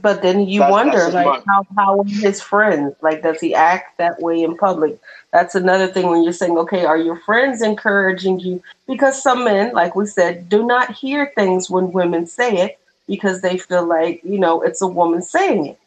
But 0.00 0.22
then 0.22 0.46
you 0.46 0.60
that's, 0.60 0.70
wonder, 0.70 0.98
that's 0.98 1.14
like, 1.14 1.44
how, 1.46 1.66
how 1.76 2.00
are 2.00 2.04
his 2.04 2.40
friends? 2.40 2.94
Like, 3.02 3.22
does 3.22 3.40
he 3.40 3.54
act 3.54 3.98
that 3.98 4.20
way 4.22 4.42
in 4.42 4.56
public? 4.56 5.00
That's 5.32 5.56
another 5.56 5.88
thing 5.88 6.08
when 6.08 6.22
you're 6.22 6.32
saying, 6.32 6.56
okay, 6.58 6.84
are 6.84 6.96
your 6.96 7.18
friends 7.20 7.60
encouraging 7.60 8.38
you? 8.38 8.62
Because 8.86 9.20
some 9.20 9.44
men, 9.44 9.74
like 9.74 9.96
we 9.96 10.06
said, 10.06 10.48
do 10.48 10.64
not 10.64 10.92
hear 10.92 11.32
things 11.34 11.68
when 11.68 11.90
women 11.90 12.26
say 12.26 12.58
it 12.58 12.78
because 13.08 13.40
they 13.40 13.58
feel 13.58 13.84
like, 13.84 14.20
you 14.22 14.38
know, 14.38 14.62
it's 14.62 14.80
a 14.80 14.86
woman 14.86 15.22
saying 15.22 15.66
it. 15.66 15.78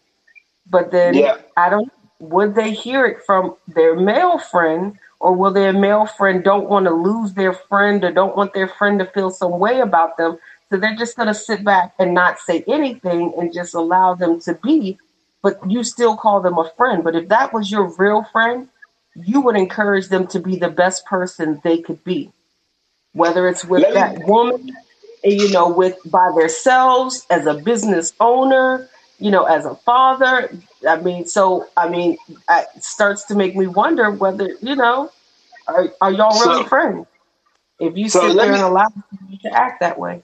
But 0.70 0.92
then 0.92 1.14
yeah. 1.14 1.38
I 1.56 1.70
don't, 1.70 1.92
would 2.20 2.56
they 2.56 2.74
hear 2.74 3.06
it 3.06 3.24
from 3.26 3.56
their 3.70 3.96
male 3.96 4.38
friend 4.38 4.98
or 5.24 5.34
will 5.34 5.52
their 5.52 5.74
male 5.74 6.06
friend 6.06 6.44
don't 6.44 6.70
want 6.70 6.86
to 6.86 6.94
lose 6.94 7.34
their 7.34 7.54
friend 7.54 8.04
or 8.04 8.12
don't 8.12 8.38
want 8.38 8.54
their 8.54 8.68
friend 8.68 9.00
to 9.00 9.06
feel 9.08 9.32
some 9.32 9.60
way 9.60 9.80
about 9.82 10.18
them 10.18 10.38
so 10.70 10.78
they're 10.80 10.96
just 10.96 11.16
going 11.16 11.28
to 11.28 11.36
sit 11.36 11.64
back 11.64 11.94
and 12.00 12.16
not 12.16 12.40
say 12.40 12.64
anything 12.68 13.34
and 13.38 13.54
just 13.54 13.76
allow 13.76 14.16
them 14.16 14.40
to 14.42 14.56
be, 14.56 14.98
but 15.44 15.60
you 15.70 15.84
still 15.84 16.18
call 16.18 16.42
them 16.42 16.58
a 16.58 16.72
friend. 16.76 17.04
But 17.04 17.16
if 17.16 17.30
that 17.30 17.54
was 17.54 17.70
your 17.72 17.96
real 17.98 18.24
friend, 18.32 18.70
you 19.16 19.42
would 19.42 19.56
encourage 19.56 20.08
them 20.10 20.26
to 20.28 20.40
be 20.40 20.56
the 20.56 20.70
best 20.70 21.06
person 21.06 21.62
they 21.64 21.78
could 21.80 22.04
be, 22.04 22.32
whether 23.14 23.48
it's 23.48 23.66
with 23.66 23.84
Let 23.84 23.94
that 23.94 24.18
me- 24.20 24.26
woman, 24.26 24.76
you 25.24 25.52
know, 25.52 25.70
with 25.70 25.98
by 26.06 26.32
themselves 26.36 27.26
as 27.30 27.46
a 27.46 27.54
business 27.54 28.14
owner, 28.20 28.90
you 29.20 29.32
know, 29.32 29.44
as 29.46 29.66
a 29.66 29.76
father. 29.76 30.50
I 30.88 30.98
mean, 30.98 31.26
so 31.26 31.68
I 31.78 31.90
mean, 31.90 32.18
it 32.50 32.84
starts 32.84 33.26
to 33.26 33.36
make 33.36 33.56
me 33.56 33.68
wonder 33.68 34.12
whether 34.12 34.50
you 34.62 34.76
know, 34.76 35.12
are, 35.68 35.90
are 36.02 36.12
y'all 36.12 36.40
really 36.40 36.64
so, 36.64 36.70
friends? 36.70 37.08
If 37.80 37.98
you 37.98 38.10
so 38.10 38.28
sit 38.28 38.38
there 38.38 38.52
me, 38.52 38.60
and 38.60 38.64
allow 38.64 38.88
them 38.90 39.40
to 39.44 39.52
act 39.52 39.80
that 39.82 40.00
way 40.00 40.24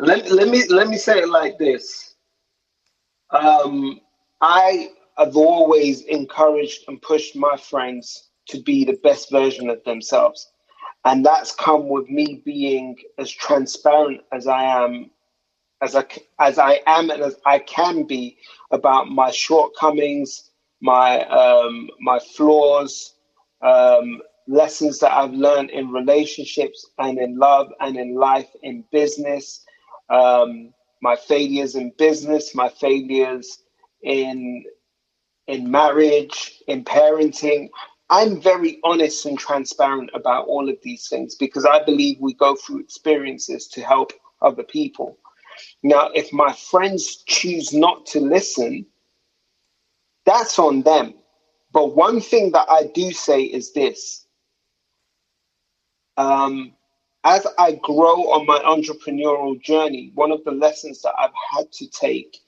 let, 0.00 0.30
let 0.30 0.48
me 0.48 0.64
let 0.68 0.88
me 0.88 0.96
say 0.96 1.20
it 1.20 1.28
like 1.28 1.58
this. 1.58 2.14
Um, 3.30 4.00
I 4.40 4.90
have 5.18 5.36
always 5.36 6.02
encouraged 6.02 6.84
and 6.88 7.00
pushed 7.00 7.36
my 7.36 7.56
friends 7.56 8.30
to 8.48 8.60
be 8.60 8.84
the 8.84 8.98
best 9.02 9.30
version 9.30 9.70
of 9.70 9.82
themselves. 9.84 10.50
And 11.04 11.24
that's 11.24 11.54
come 11.54 11.88
with 11.88 12.08
me 12.08 12.42
being 12.44 12.96
as 13.18 13.30
transparent 13.30 14.22
as 14.32 14.46
I 14.46 14.64
am, 14.64 15.10
as 15.84 15.96
I, 15.96 16.06
as 16.40 16.58
I 16.58 16.80
am 16.86 17.10
and 17.10 17.22
as 17.22 17.36
I 17.46 17.60
can 17.60 18.04
be 18.04 18.38
about 18.72 19.08
my 19.10 19.30
shortcomings, 19.30 20.50
my, 20.82 21.24
um, 21.26 21.90
my 22.00 22.20
flaws, 22.20 23.14
um, 23.62 24.22
lessons 24.48 24.98
that 25.00 25.12
I've 25.12 25.32
learned 25.32 25.70
in 25.70 25.90
relationships 25.90 26.86
and 26.98 27.18
in 27.18 27.38
love 27.38 27.68
and 27.80 27.96
in 27.96 28.16
life, 28.16 28.48
in 28.62 28.84
business, 28.92 29.64
um, 30.10 30.74
my 31.02 31.16
failures 31.16 31.76
in 31.76 31.92
business, 31.98 32.54
my 32.54 32.70
failures 32.70 33.60
in 34.02 34.64
in 35.48 35.70
marriage, 35.70 36.62
in 36.68 36.84
parenting. 36.84 37.68
I'm 38.10 38.40
very 38.40 38.80
honest 38.84 39.26
and 39.26 39.38
transparent 39.38 40.10
about 40.14 40.46
all 40.46 40.68
of 40.68 40.76
these 40.82 41.08
things 41.08 41.34
because 41.36 41.66
I 41.66 41.84
believe 41.84 42.18
we 42.20 42.34
go 42.34 42.54
through 42.56 42.80
experiences 42.80 43.68
to 43.68 43.82
help 43.82 44.12
other 44.42 44.62
people. 44.62 45.18
Now, 45.84 46.10
if 46.14 46.32
my 46.32 46.54
friends 46.54 47.24
choose 47.28 47.74
not 47.74 48.06
to 48.08 48.20
listen, 48.20 48.86
that's 50.26 50.58
on 50.58 50.82
them 50.82 51.14
But 51.72 51.96
one 51.96 52.20
thing 52.20 52.52
that 52.52 52.68
I 52.70 52.84
do 52.94 53.12
say 53.12 53.42
is 53.42 53.72
this. 53.74 54.26
Um, 56.16 56.74
as 57.24 57.46
I 57.58 57.72
grow 57.82 58.32
on 58.32 58.46
my 58.46 58.58
entrepreneurial 58.60 59.60
journey, 59.62 60.12
one 60.14 60.32
of 60.32 60.44
the 60.44 60.52
lessons 60.52 61.02
that 61.02 61.14
I've 61.18 61.32
had 61.52 61.72
to 61.72 61.88
take 61.88 62.38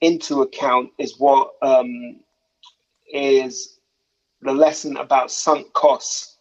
into 0.00 0.42
account 0.42 0.90
is 0.98 1.18
what 1.18 1.52
um, 1.62 2.20
is 3.12 3.78
the 4.42 4.52
lesson 4.52 4.96
about 4.98 5.30
sunk 5.32 5.72
costs. 5.74 6.36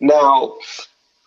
Now, 0.00 0.56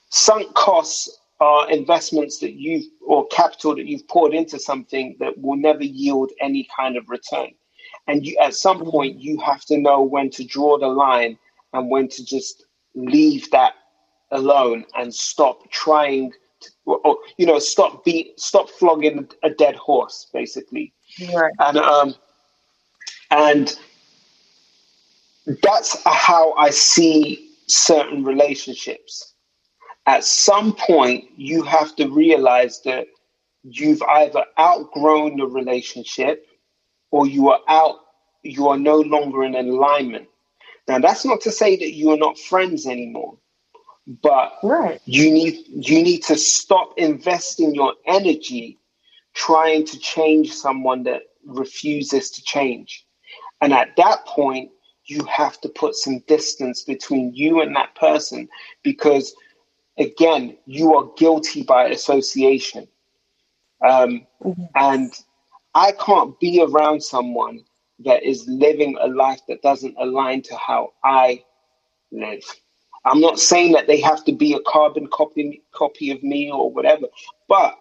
sunk 0.09 0.53
costs 0.55 1.19
are 1.39 1.69
investments 1.69 2.39
that 2.39 2.53
you've 2.53 2.85
or 3.05 3.27
capital 3.27 3.75
that 3.75 3.85
you've 3.85 4.07
poured 4.07 4.33
into 4.33 4.59
something 4.59 5.15
that 5.19 5.37
will 5.39 5.57
never 5.57 5.83
yield 5.83 6.31
any 6.41 6.67
kind 6.75 6.97
of 6.97 7.09
return. 7.09 7.49
And 8.07 8.25
you, 8.25 8.37
at 8.41 8.55
some 8.55 8.83
point, 8.85 9.19
you 9.19 9.39
have 9.39 9.65
to 9.65 9.77
know 9.77 10.01
when 10.01 10.29
to 10.31 10.43
draw 10.43 10.77
the 10.77 10.87
line 10.87 11.37
and 11.73 11.89
when 11.89 12.07
to 12.09 12.25
just 12.25 12.65
leave 12.95 13.49
that 13.51 13.73
alone 14.31 14.85
and 14.97 15.13
stop 15.13 15.69
trying 15.71 16.31
to, 16.61 16.69
or, 16.85 17.17
you 17.37 17.45
know, 17.45 17.59
stop 17.59 18.03
be 18.03 18.33
stop 18.37 18.69
flogging 18.69 19.29
a 19.43 19.49
dead 19.49 19.75
horse, 19.75 20.27
basically. 20.33 20.93
Right. 21.33 21.53
And 21.59 21.77
um, 21.77 22.15
and 23.31 23.77
that's 25.61 26.01
how 26.05 26.53
I 26.53 26.71
see 26.71 27.51
certain 27.67 28.23
relationships. 28.23 29.33
At 30.07 30.25
some 30.25 30.75
point, 30.75 31.25
you 31.37 31.63
have 31.63 31.95
to 31.97 32.09
realize 32.09 32.81
that 32.83 33.07
you've 33.63 34.03
either 34.03 34.45
outgrown 34.59 35.37
the 35.37 35.47
relationship 35.47 36.47
or 37.11 37.27
you 37.27 37.49
are 37.49 37.61
out, 37.69 37.97
you 38.43 38.69
are 38.69 38.77
no 38.79 38.97
longer 38.99 39.43
in 39.45 39.55
alignment. 39.55 40.27
Now, 40.87 40.99
that's 40.99 41.25
not 41.25 41.41
to 41.41 41.51
say 41.51 41.77
that 41.77 41.93
you 41.93 42.11
are 42.11 42.17
not 42.17 42.39
friends 42.39 42.87
anymore, 42.87 43.37
but 44.23 44.53
Right. 44.63 45.01
you 45.05 45.31
need 45.31 45.65
you 45.69 46.03
need 46.03 46.23
to 46.25 46.37
stop 46.37 46.93
investing 46.97 47.75
your 47.75 47.95
energy 48.07 48.79
trying 49.35 49.85
to 49.85 49.99
change 49.99 50.53
someone 50.53 51.03
that 51.03 51.23
refuses 51.45 52.31
to 52.31 52.43
change. 52.43 53.05
And 53.61 53.73
at 53.73 53.95
that 53.97 54.25
point, 54.25 54.71
you 55.05 55.23
have 55.25 55.59
to 55.61 55.69
put 55.69 55.95
some 55.95 56.19
distance 56.27 56.83
between 56.83 57.33
you 57.33 57.61
and 57.61 57.75
that 57.75 57.95
person 57.95 58.49
because, 58.83 59.35
again, 59.97 60.57
you 60.65 60.95
are 60.95 61.09
guilty 61.17 61.63
by 61.63 61.85
association. 61.87 62.87
Um, 63.87 64.25
and 64.75 65.13
I 65.75 65.91
can't 65.91 66.39
be 66.39 66.61
around 66.61 67.01
someone 67.03 67.63
that 67.99 68.23
is 68.23 68.47
living 68.47 68.97
a 68.99 69.07
life 69.07 69.41
that 69.47 69.61
doesn't 69.61 69.95
align 69.99 70.41
to 70.43 70.55
how 70.55 70.93
I 71.03 71.43
live. 72.11 72.43
I'm 73.05 73.21
not 73.21 73.39
saying 73.39 73.71
that 73.73 73.87
they 73.87 73.99
have 74.01 74.23
to 74.25 74.31
be 74.31 74.53
a 74.53 74.59
carbon 74.61 75.07
copy 75.07 75.63
copy 75.71 76.11
of 76.11 76.21
me 76.23 76.51
or 76.51 76.71
whatever, 76.71 77.07
but 77.47 77.75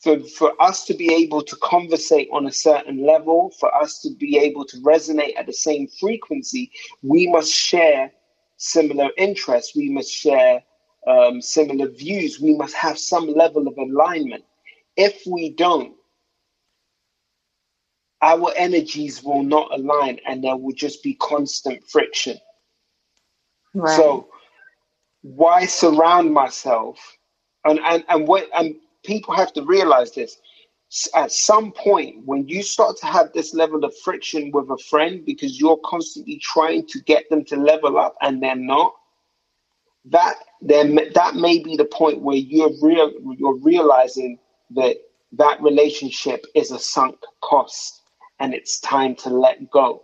for 0.00 0.20
for 0.20 0.52
us 0.62 0.84
to 0.86 0.94
be 0.94 1.12
able 1.12 1.42
to 1.42 1.56
conversate 1.56 2.28
on 2.32 2.46
a 2.46 2.52
certain 2.52 3.04
level, 3.04 3.50
for 3.58 3.74
us 3.74 4.00
to 4.02 4.10
be 4.14 4.38
able 4.38 4.64
to 4.66 4.76
resonate 4.78 5.36
at 5.36 5.46
the 5.46 5.52
same 5.52 5.88
frequency, 5.88 6.70
we 7.02 7.26
must 7.26 7.52
share 7.52 8.12
similar 8.56 9.10
interests. 9.16 9.74
We 9.74 9.90
must 9.90 10.12
share 10.12 10.62
um, 11.06 11.40
similar 11.40 11.88
views. 11.88 12.40
We 12.40 12.54
must 12.54 12.74
have 12.74 12.98
some 12.98 13.28
level 13.28 13.66
of 13.68 13.76
alignment. 13.78 14.44
If 14.96 15.22
we 15.26 15.50
don't, 15.50 15.94
our 18.22 18.52
energies 18.56 19.22
will 19.22 19.42
not 19.42 19.72
align, 19.72 20.20
and 20.26 20.44
there 20.44 20.56
will 20.56 20.74
just 20.74 21.02
be 21.02 21.14
constant 21.14 21.82
friction. 21.88 22.38
Right. 23.74 23.96
So 23.96 24.28
why 25.22 25.66
surround 25.66 26.32
myself? 26.32 26.98
And 27.64 27.78
and 27.80 28.04
and 28.08 28.28
what 28.28 28.48
and 28.54 28.76
people 29.04 29.34
have 29.34 29.52
to 29.54 29.64
realize 29.64 30.12
this. 30.12 30.38
At 31.14 31.30
some 31.30 31.70
point, 31.70 32.26
when 32.26 32.48
you 32.48 32.62
start 32.64 32.96
to 32.98 33.06
have 33.06 33.32
this 33.32 33.54
level 33.54 33.84
of 33.84 33.96
friction 33.98 34.50
with 34.52 34.68
a 34.70 34.78
friend 34.90 35.24
because 35.24 35.60
you're 35.60 35.78
constantly 35.84 36.38
trying 36.42 36.84
to 36.88 37.00
get 37.02 37.30
them 37.30 37.44
to 37.44 37.56
level 37.56 37.96
up 37.96 38.16
and 38.22 38.42
they're 38.42 38.56
not, 38.56 38.92
that 40.06 40.34
then 40.62 40.98
that 41.14 41.34
may 41.34 41.58
be 41.58 41.76
the 41.76 41.84
point 41.84 42.20
where 42.20 42.36
you're 42.36 42.72
real 42.82 43.12
you're 43.38 43.58
realizing 43.58 44.38
that 44.70 44.96
that 45.32 45.62
relationship 45.62 46.44
is 46.54 46.70
a 46.70 46.78
sunk 46.78 47.16
cost 47.40 48.02
and 48.40 48.54
it's 48.54 48.80
time 48.80 49.14
to 49.14 49.30
let 49.30 49.70
go. 49.70 50.02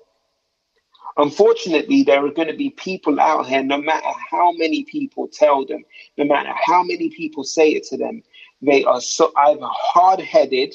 Unfortunately, 1.18 2.02
there 2.02 2.24
are 2.24 2.30
going 2.30 2.48
to 2.48 2.56
be 2.56 2.70
people 2.70 3.18
out 3.18 3.46
here, 3.46 3.62
no 3.62 3.80
matter 3.80 4.08
how 4.30 4.52
many 4.52 4.84
people 4.84 5.26
tell 5.26 5.64
them, 5.64 5.82
no 6.18 6.24
matter 6.24 6.52
how 6.66 6.82
many 6.82 7.08
people 7.08 7.42
say 7.42 7.70
it 7.70 7.84
to 7.84 7.96
them, 7.96 8.22
they 8.60 8.84
are 8.84 9.00
so 9.00 9.32
either 9.36 9.60
hard 9.62 10.20
headed 10.20 10.74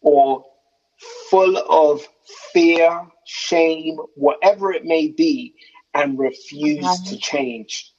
or 0.00 0.44
full 1.30 1.58
of 1.68 2.06
fear, 2.52 3.06
shame, 3.24 3.98
whatever 4.14 4.72
it 4.72 4.84
may 4.84 5.08
be, 5.08 5.54
and 5.94 6.18
refuse 6.18 7.00
to 7.02 7.18
change. 7.18 7.92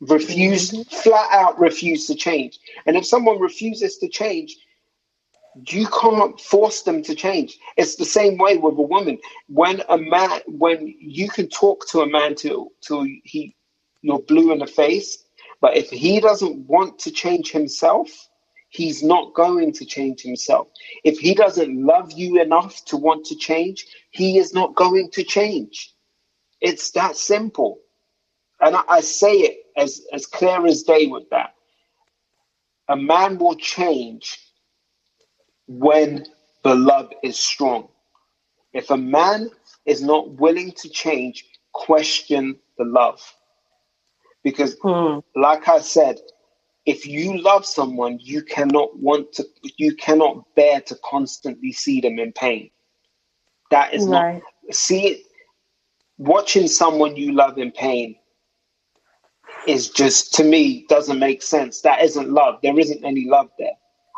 Refuse, 0.00 0.86
flat 0.88 1.32
out 1.32 1.58
refuse 1.58 2.06
to 2.06 2.14
change. 2.14 2.58
And 2.84 2.96
if 2.96 3.06
someone 3.06 3.40
refuses 3.40 3.98
to 3.98 4.08
change, 4.08 4.56
you 5.68 5.86
can't 5.88 6.38
force 6.38 6.82
them 6.82 7.02
to 7.02 7.14
change. 7.14 7.58
It's 7.76 7.96
the 7.96 8.04
same 8.04 8.36
way 8.36 8.58
with 8.58 8.76
a 8.76 8.82
woman. 8.82 9.18
When 9.48 9.82
a 9.88 9.96
man, 9.96 10.40
when 10.46 10.94
you 11.00 11.28
can 11.28 11.48
talk 11.48 11.86
to 11.88 12.00
a 12.00 12.06
man 12.06 12.34
till 12.34 12.72
till 12.82 13.04
he 13.24 13.56
you're 14.02 14.20
blue 14.20 14.52
in 14.52 14.58
the 14.58 14.66
face, 14.66 15.24
but 15.60 15.76
if 15.76 15.90
he 15.90 16.20
doesn't 16.20 16.58
want 16.66 16.98
to 17.00 17.10
change 17.10 17.50
himself, 17.50 18.08
he's 18.68 19.02
not 19.02 19.34
going 19.34 19.72
to 19.72 19.84
change 19.84 20.20
himself. 20.20 20.68
If 21.04 21.18
he 21.18 21.34
doesn't 21.34 21.84
love 21.84 22.12
you 22.12 22.40
enough 22.40 22.84
to 22.86 22.96
want 22.96 23.24
to 23.26 23.36
change, 23.36 23.86
he 24.10 24.38
is 24.38 24.52
not 24.52 24.74
going 24.74 25.10
to 25.12 25.24
change. 25.24 25.94
It's 26.60 26.90
that 26.92 27.16
simple. 27.16 27.78
And 28.60 28.76
I, 28.76 28.82
I 28.88 29.00
say 29.00 29.32
it 29.32 29.58
as, 29.76 30.02
as 30.12 30.26
clear 30.26 30.66
as 30.66 30.82
day 30.82 31.06
with 31.06 31.28
that. 31.30 31.54
A 32.88 32.96
man 32.96 33.38
will 33.38 33.56
change 33.56 34.38
when 35.66 36.24
the 36.62 36.74
love 36.74 37.10
is 37.22 37.38
strong. 37.38 37.88
If 38.72 38.90
a 38.90 38.96
man 38.96 39.50
is 39.84 40.02
not 40.02 40.30
willing 40.32 40.72
to 40.72 40.88
change, 40.88 41.44
question 41.72 42.56
the 42.78 42.84
love. 42.84 43.20
Because, 44.42 44.76
hmm. 44.82 45.18
like 45.34 45.68
I 45.68 45.80
said, 45.80 46.18
if 46.84 47.06
you 47.06 47.42
love 47.42 47.66
someone, 47.66 48.18
you 48.20 48.42
cannot 48.42 48.96
want 48.98 49.32
to, 49.34 49.46
you 49.76 49.96
cannot 49.96 50.54
bear 50.54 50.80
to 50.82 50.96
constantly 51.04 51.72
see 51.72 52.00
them 52.00 52.18
in 52.18 52.32
pain. 52.32 52.70
That 53.72 53.92
is 53.92 54.06
Right. 54.06 54.40
not, 54.64 54.74
see 54.74 55.08
it, 55.08 55.20
watching 56.18 56.68
someone 56.68 57.16
you 57.16 57.32
love 57.32 57.58
in 57.58 57.72
pain 57.72 58.16
is 59.68 59.90
just, 59.90 60.34
to 60.34 60.44
me, 60.44 60.86
doesn't 60.88 61.18
make 61.18 61.42
sense. 61.42 61.82
That 61.82 62.02
isn't 62.02 62.30
love. 62.30 62.60
There 62.62 62.78
isn't 62.78 63.04
any 63.04 63.26
love 63.28 63.50
there. 63.58 63.72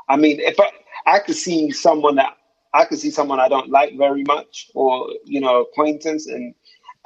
I 0.09 0.16
mean, 0.16 0.41
if 0.41 0.61
I, 0.61 0.70
I 1.07 1.20
could 1.20 1.37
see 1.37 1.70
someone 1.73 2.16
that 2.16 2.35
I 2.75 2.85
could 2.87 3.01
see 3.01 3.11
someone 3.11 3.41
I 3.41 3.49
don't 3.49 3.70
like 3.70 3.97
very 3.99 4.25
much, 4.25 4.70
or 4.75 5.09
you 5.25 5.41
know, 5.41 5.62
acquaintance, 5.62 6.27
and 6.29 6.55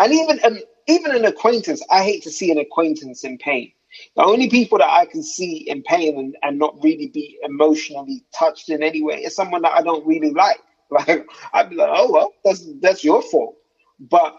and 0.00 0.12
even 0.12 0.40
and 0.44 0.62
even 0.88 1.12
an 1.14 1.26
acquaintance, 1.26 1.82
I 1.90 2.04
hate 2.04 2.22
to 2.24 2.30
see 2.30 2.50
an 2.52 2.58
acquaintance 2.58 3.24
in 3.24 3.38
pain. 3.38 3.72
The 4.16 4.24
only 4.24 4.50
people 4.50 4.78
that 4.78 4.90
I 4.90 5.06
can 5.06 5.22
see 5.24 5.68
in 5.68 5.82
pain 5.84 6.18
and, 6.18 6.36
and 6.42 6.58
not 6.58 6.76
really 6.82 7.08
be 7.08 7.38
emotionally 7.44 8.24
touched 8.38 8.70
in 8.70 8.82
any 8.82 9.02
way 9.02 9.16
is 9.24 9.36
someone 9.36 9.62
that 9.62 9.72
I 9.74 9.82
don't 9.82 10.06
really 10.06 10.32
like. 10.32 10.58
Like 10.90 11.26
I'd 11.54 11.70
be 11.70 11.76
like, 11.76 11.90
oh 11.92 12.12
well, 12.12 12.32
that's 12.44 12.66
that's 12.80 13.04
your 13.04 13.22
fault. 13.22 13.56
But 14.00 14.36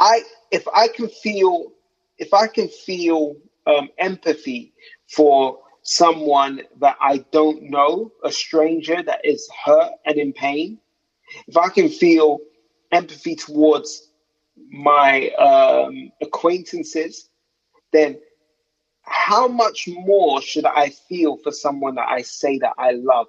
I 0.00 0.22
if 0.52 0.66
I 0.68 0.88
can 0.88 1.08
feel 1.08 1.72
if 2.18 2.34
I 2.34 2.46
can 2.46 2.68
feel 2.68 3.36
um, 3.66 3.88
empathy 3.98 4.72
for 5.08 5.58
someone 5.82 6.62
that 6.80 6.96
I 7.00 7.24
don't 7.32 7.70
know, 7.70 8.12
a 8.24 8.30
stranger 8.30 9.02
that 9.02 9.24
is 9.24 9.48
hurt 9.64 9.92
and 10.04 10.16
in 10.16 10.32
pain, 10.32 10.78
if 11.46 11.56
I 11.56 11.68
can 11.68 11.88
feel 11.88 12.40
empathy 12.92 13.34
towards 13.36 14.10
my 14.70 15.30
um, 15.30 16.10
acquaintances, 16.20 17.28
then 17.92 18.18
how 19.02 19.48
much 19.48 19.88
more 19.88 20.42
should 20.42 20.66
I 20.66 20.90
feel 20.90 21.36
for 21.38 21.52
someone 21.52 21.94
that 21.94 22.08
I 22.08 22.22
say 22.22 22.58
that 22.58 22.74
I 22.78 22.92
love? 22.92 23.28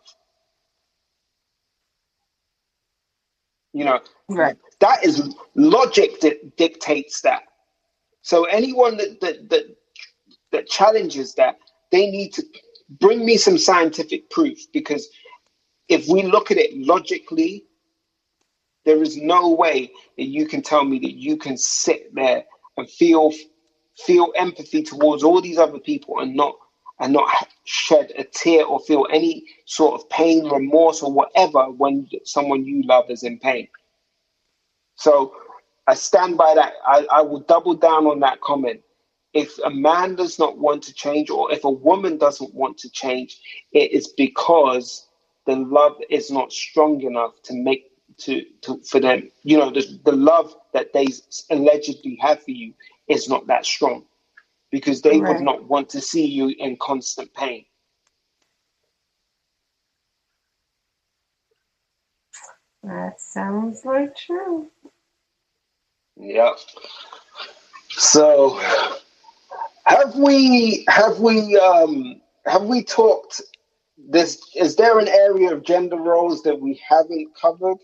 You 3.73 3.85
know, 3.85 3.99
Right. 4.27 4.57
that 4.79 5.03
is 5.05 5.35
logic 5.55 6.19
that 6.21 6.57
dictates 6.57 7.21
that. 7.21 7.43
So 8.23 8.45
anyone 8.45 8.97
that 8.97 9.21
that 9.21 9.49
that, 9.49 9.63
that 10.51 10.67
challenges 10.69 11.35
that, 11.35 11.57
they 11.91 12.09
need 12.11 12.33
to 12.35 12.43
bring 12.89 13.25
me 13.25 13.37
some 13.37 13.57
scientific 13.57 14.29
proof 14.31 14.59
because 14.73 15.09
if 15.89 16.07
we 16.09 16.23
look 16.23 16.51
at 16.51 16.57
it 16.57 16.71
logically, 16.77 17.63
There 18.85 19.01
is 19.03 19.17
no 19.17 19.51
way 19.51 19.91
that 20.17 20.25
you 20.25 20.47
can 20.47 20.61
tell 20.61 20.83
me 20.83 20.99
that 20.99 21.13
you 21.15 21.37
can 21.37 21.57
sit 21.57 22.13
there 22.15 22.45
and 22.77 22.89
feel 22.89 23.31
feel 24.05 24.33
empathy 24.35 24.81
towards 24.83 25.23
all 25.23 25.41
these 25.41 25.59
other 25.59 25.79
people 25.79 26.19
and 26.19 26.35
not 26.35 26.55
and 26.99 27.13
not 27.13 27.29
shed 27.65 28.11
a 28.17 28.23
tear 28.23 28.65
or 28.65 28.79
feel 28.81 29.05
any 29.11 29.45
sort 29.65 30.01
of 30.01 30.09
pain, 30.09 30.47
remorse, 30.49 31.01
or 31.03 31.11
whatever 31.11 31.69
when 31.71 32.07
someone 32.25 32.65
you 32.65 32.83
love 32.83 33.09
is 33.09 33.23
in 33.23 33.39
pain. 33.39 33.67
So 34.95 35.33
I 35.89 35.95
stand 35.95 36.37
by 36.37 36.55
that. 36.55 36.75
I, 36.87 37.07
I 37.11 37.23
will 37.23 37.41
double 37.41 37.75
down 37.75 38.07
on 38.07 38.21
that 38.21 38.41
comment. 38.41 38.81
If 39.33 39.59
a 39.59 39.71
man 39.71 40.15
does 40.15 40.39
not 40.39 40.59
want 40.59 40.83
to 40.85 40.93
change, 40.95 41.31
or 41.31 41.53
if 41.53 41.65
a 41.65 41.71
woman 41.71 42.19
doesn't 42.19 42.55
want 42.55 42.79
to 42.79 42.91
change, 42.91 43.41
it 43.73 43.93
is 43.93 44.09
because 44.17 45.09
the 45.47 45.57
love 45.57 45.97
is 46.09 46.31
not 46.31 46.53
strong 46.53 47.01
enough 47.03 47.33
to 47.45 47.55
make 47.55 47.91
to, 48.19 48.45
to 48.63 48.81
for 48.89 49.01
them. 49.01 49.31
You 49.43 49.59
know, 49.59 49.71
the, 49.71 49.99
the 50.05 50.13
love 50.13 50.55
that 50.73 50.93
they 50.93 51.07
allegedly 51.51 52.17
have 52.21 52.43
for 52.43 52.51
you 52.51 52.75
is 53.09 53.29
not 53.29 53.47
that 53.49 53.65
strong 53.67 54.05
because 54.71 55.01
they 55.01 55.19
Right. 55.19 55.21
would 55.21 55.41
not 55.41 55.67
want 55.69 55.89
to 55.91 56.01
see 56.01 56.27
you 56.27 56.53
in 56.59 56.77
constant 56.81 57.33
pain. 57.35 57.65
That 62.83 63.21
sounds 63.21 63.85
like 63.85 64.15
true. 64.17 64.67
Yep. 66.19 66.57
So 67.89 68.59
have 69.85 70.15
we 70.15 70.85
have 70.89 71.19
we 71.19 71.57
um 71.57 72.21
have 72.47 72.63
we 72.63 72.83
talked 72.83 73.41
this 73.97 74.41
is 74.55 74.75
there 74.77 74.99
an 74.99 75.07
area 75.09 75.53
of 75.53 75.63
gender 75.63 75.97
roles 75.97 76.43
that 76.43 76.59
we 76.59 76.81
haven't 76.87 77.29
covered? 77.39 77.77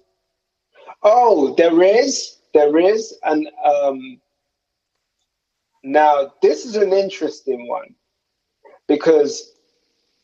Oh, 1.04 1.56
there 1.56 1.82
is. 1.84 2.38
There 2.54 2.78
is. 2.80 3.18
And 3.24 3.50
um 3.66 4.22
now 5.84 6.34
this 6.42 6.66
is 6.66 6.76
an 6.78 6.94
interesting 6.94 7.68
one 7.68 7.96
because 8.88 9.54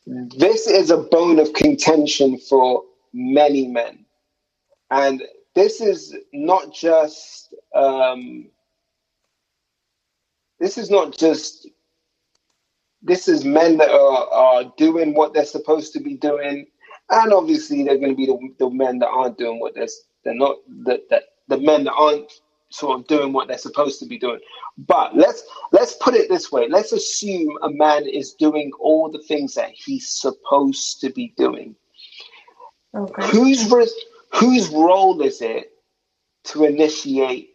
this 0.06 0.66
is 0.68 0.90
a 0.90 0.98
bone 0.98 1.38
of 1.40 1.52
contention 1.54 2.38
for 2.38 2.84
many 3.14 3.68
men. 3.68 4.04
And 4.90 5.22
this 5.54 5.80
is 5.80 6.16
not 6.32 6.72
just 6.72 7.54
um, 7.74 8.48
this 10.58 10.78
is 10.78 10.90
not 10.90 11.16
just 11.16 11.68
this 13.02 13.28
is 13.28 13.44
men 13.44 13.76
that 13.78 13.90
are, 13.90 14.28
are 14.32 14.72
doing 14.76 15.14
what 15.14 15.34
they're 15.34 15.44
supposed 15.44 15.92
to 15.92 16.00
be 16.00 16.14
doing, 16.14 16.66
and 17.10 17.32
obviously 17.32 17.82
they're 17.82 17.98
going 17.98 18.10
to 18.10 18.16
be 18.16 18.26
the, 18.26 18.38
the 18.58 18.70
men 18.70 18.98
that 19.00 19.08
aren't 19.08 19.38
doing 19.38 19.60
what 19.60 19.74
they're 19.74 19.88
they're 20.24 20.34
not 20.34 20.58
that 20.84 21.08
that 21.10 21.24
the 21.48 21.58
men 21.58 21.84
that 21.84 21.94
aren't 21.94 22.30
sort 22.70 22.98
of 22.98 23.06
doing 23.06 23.32
what 23.32 23.48
they're 23.48 23.58
supposed 23.58 23.98
to 24.00 24.06
be 24.06 24.18
doing. 24.18 24.38
But 24.78 25.16
let's 25.16 25.42
let's 25.72 25.94
put 25.94 26.14
it 26.14 26.28
this 26.28 26.50
way: 26.50 26.68
let's 26.68 26.92
assume 26.92 27.58
a 27.62 27.70
man 27.70 28.06
is 28.06 28.32
doing 28.34 28.70
all 28.80 29.10
the 29.10 29.18
things 29.18 29.54
that 29.54 29.70
he's 29.70 30.08
supposed 30.08 31.00
to 31.00 31.10
be 31.10 31.34
doing. 31.36 31.76
Okay. 32.94 33.26
who's 33.28 33.70
whose 34.34 34.68
role 34.70 35.20
is 35.22 35.40
it 35.40 35.72
to 36.44 36.64
initiate 36.64 37.50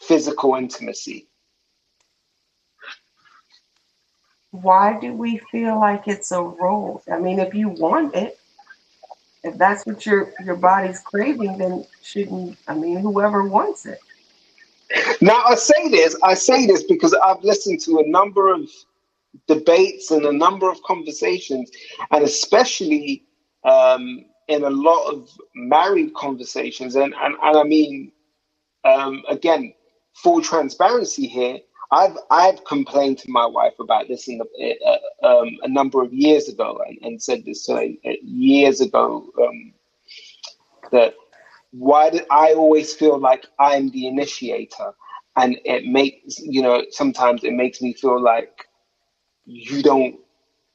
physical 0.00 0.54
intimacy? 0.54 1.28
Why 4.50 4.98
do 5.00 5.12
we 5.12 5.38
feel 5.50 5.80
like 5.80 6.06
it's 6.06 6.30
a 6.30 6.40
role? 6.40 7.02
I 7.12 7.18
mean, 7.18 7.40
if 7.40 7.54
you 7.54 7.68
want 7.68 8.14
it, 8.14 8.38
if 9.42 9.58
that's 9.58 9.84
what 9.84 10.06
your 10.06 10.32
your 10.44 10.56
body's 10.56 11.00
craving, 11.00 11.58
then 11.58 11.84
shouldn't 12.02 12.56
I 12.68 12.74
mean 12.74 12.98
whoever 12.98 13.44
wants 13.44 13.84
it. 13.84 13.98
Now 15.20 15.42
I 15.44 15.56
say 15.56 15.88
this, 15.88 16.16
I 16.22 16.34
say 16.34 16.66
this 16.66 16.84
because 16.84 17.14
I've 17.14 17.42
listened 17.42 17.80
to 17.80 17.98
a 17.98 18.06
number 18.06 18.52
of 18.52 18.68
debates 19.48 20.10
and 20.12 20.24
a 20.24 20.32
number 20.32 20.70
of 20.70 20.82
conversations, 20.82 21.70
and 22.10 22.22
especially 22.22 23.24
um, 23.64 24.24
in 24.48 24.64
a 24.64 24.70
lot 24.70 25.12
of 25.12 25.30
married 25.54 26.14
conversations, 26.14 26.96
and 26.96 27.14
and, 27.14 27.34
and 27.42 27.56
I 27.56 27.62
mean, 27.64 28.12
um, 28.84 29.22
again, 29.28 29.74
full 30.14 30.42
transparency 30.42 31.26
here. 31.26 31.58
I've 31.90 32.16
I've 32.30 32.64
complained 32.64 33.18
to 33.18 33.30
my 33.30 33.46
wife 33.46 33.74
about 33.80 34.08
this 34.08 34.28
in 34.28 34.38
the, 34.38 34.76
uh, 34.86 35.26
um, 35.26 35.50
a 35.62 35.68
number 35.68 36.02
of 36.02 36.12
years 36.12 36.48
ago, 36.48 36.80
and, 36.86 36.98
and 37.02 37.22
said 37.22 37.44
this 37.44 37.68
uh, 37.68 37.82
years 38.22 38.80
ago 38.80 39.30
um, 39.42 39.74
that 40.92 41.14
why 41.72 42.10
did 42.10 42.24
I 42.30 42.54
always 42.54 42.94
feel 42.94 43.18
like 43.18 43.46
I'm 43.58 43.90
the 43.90 44.06
initiator, 44.06 44.92
and 45.36 45.58
it 45.64 45.86
makes 45.86 46.38
you 46.38 46.62
know 46.62 46.84
sometimes 46.90 47.44
it 47.44 47.52
makes 47.52 47.82
me 47.82 47.92
feel 47.94 48.20
like 48.20 48.66
you 49.44 49.82
don't 49.82 50.16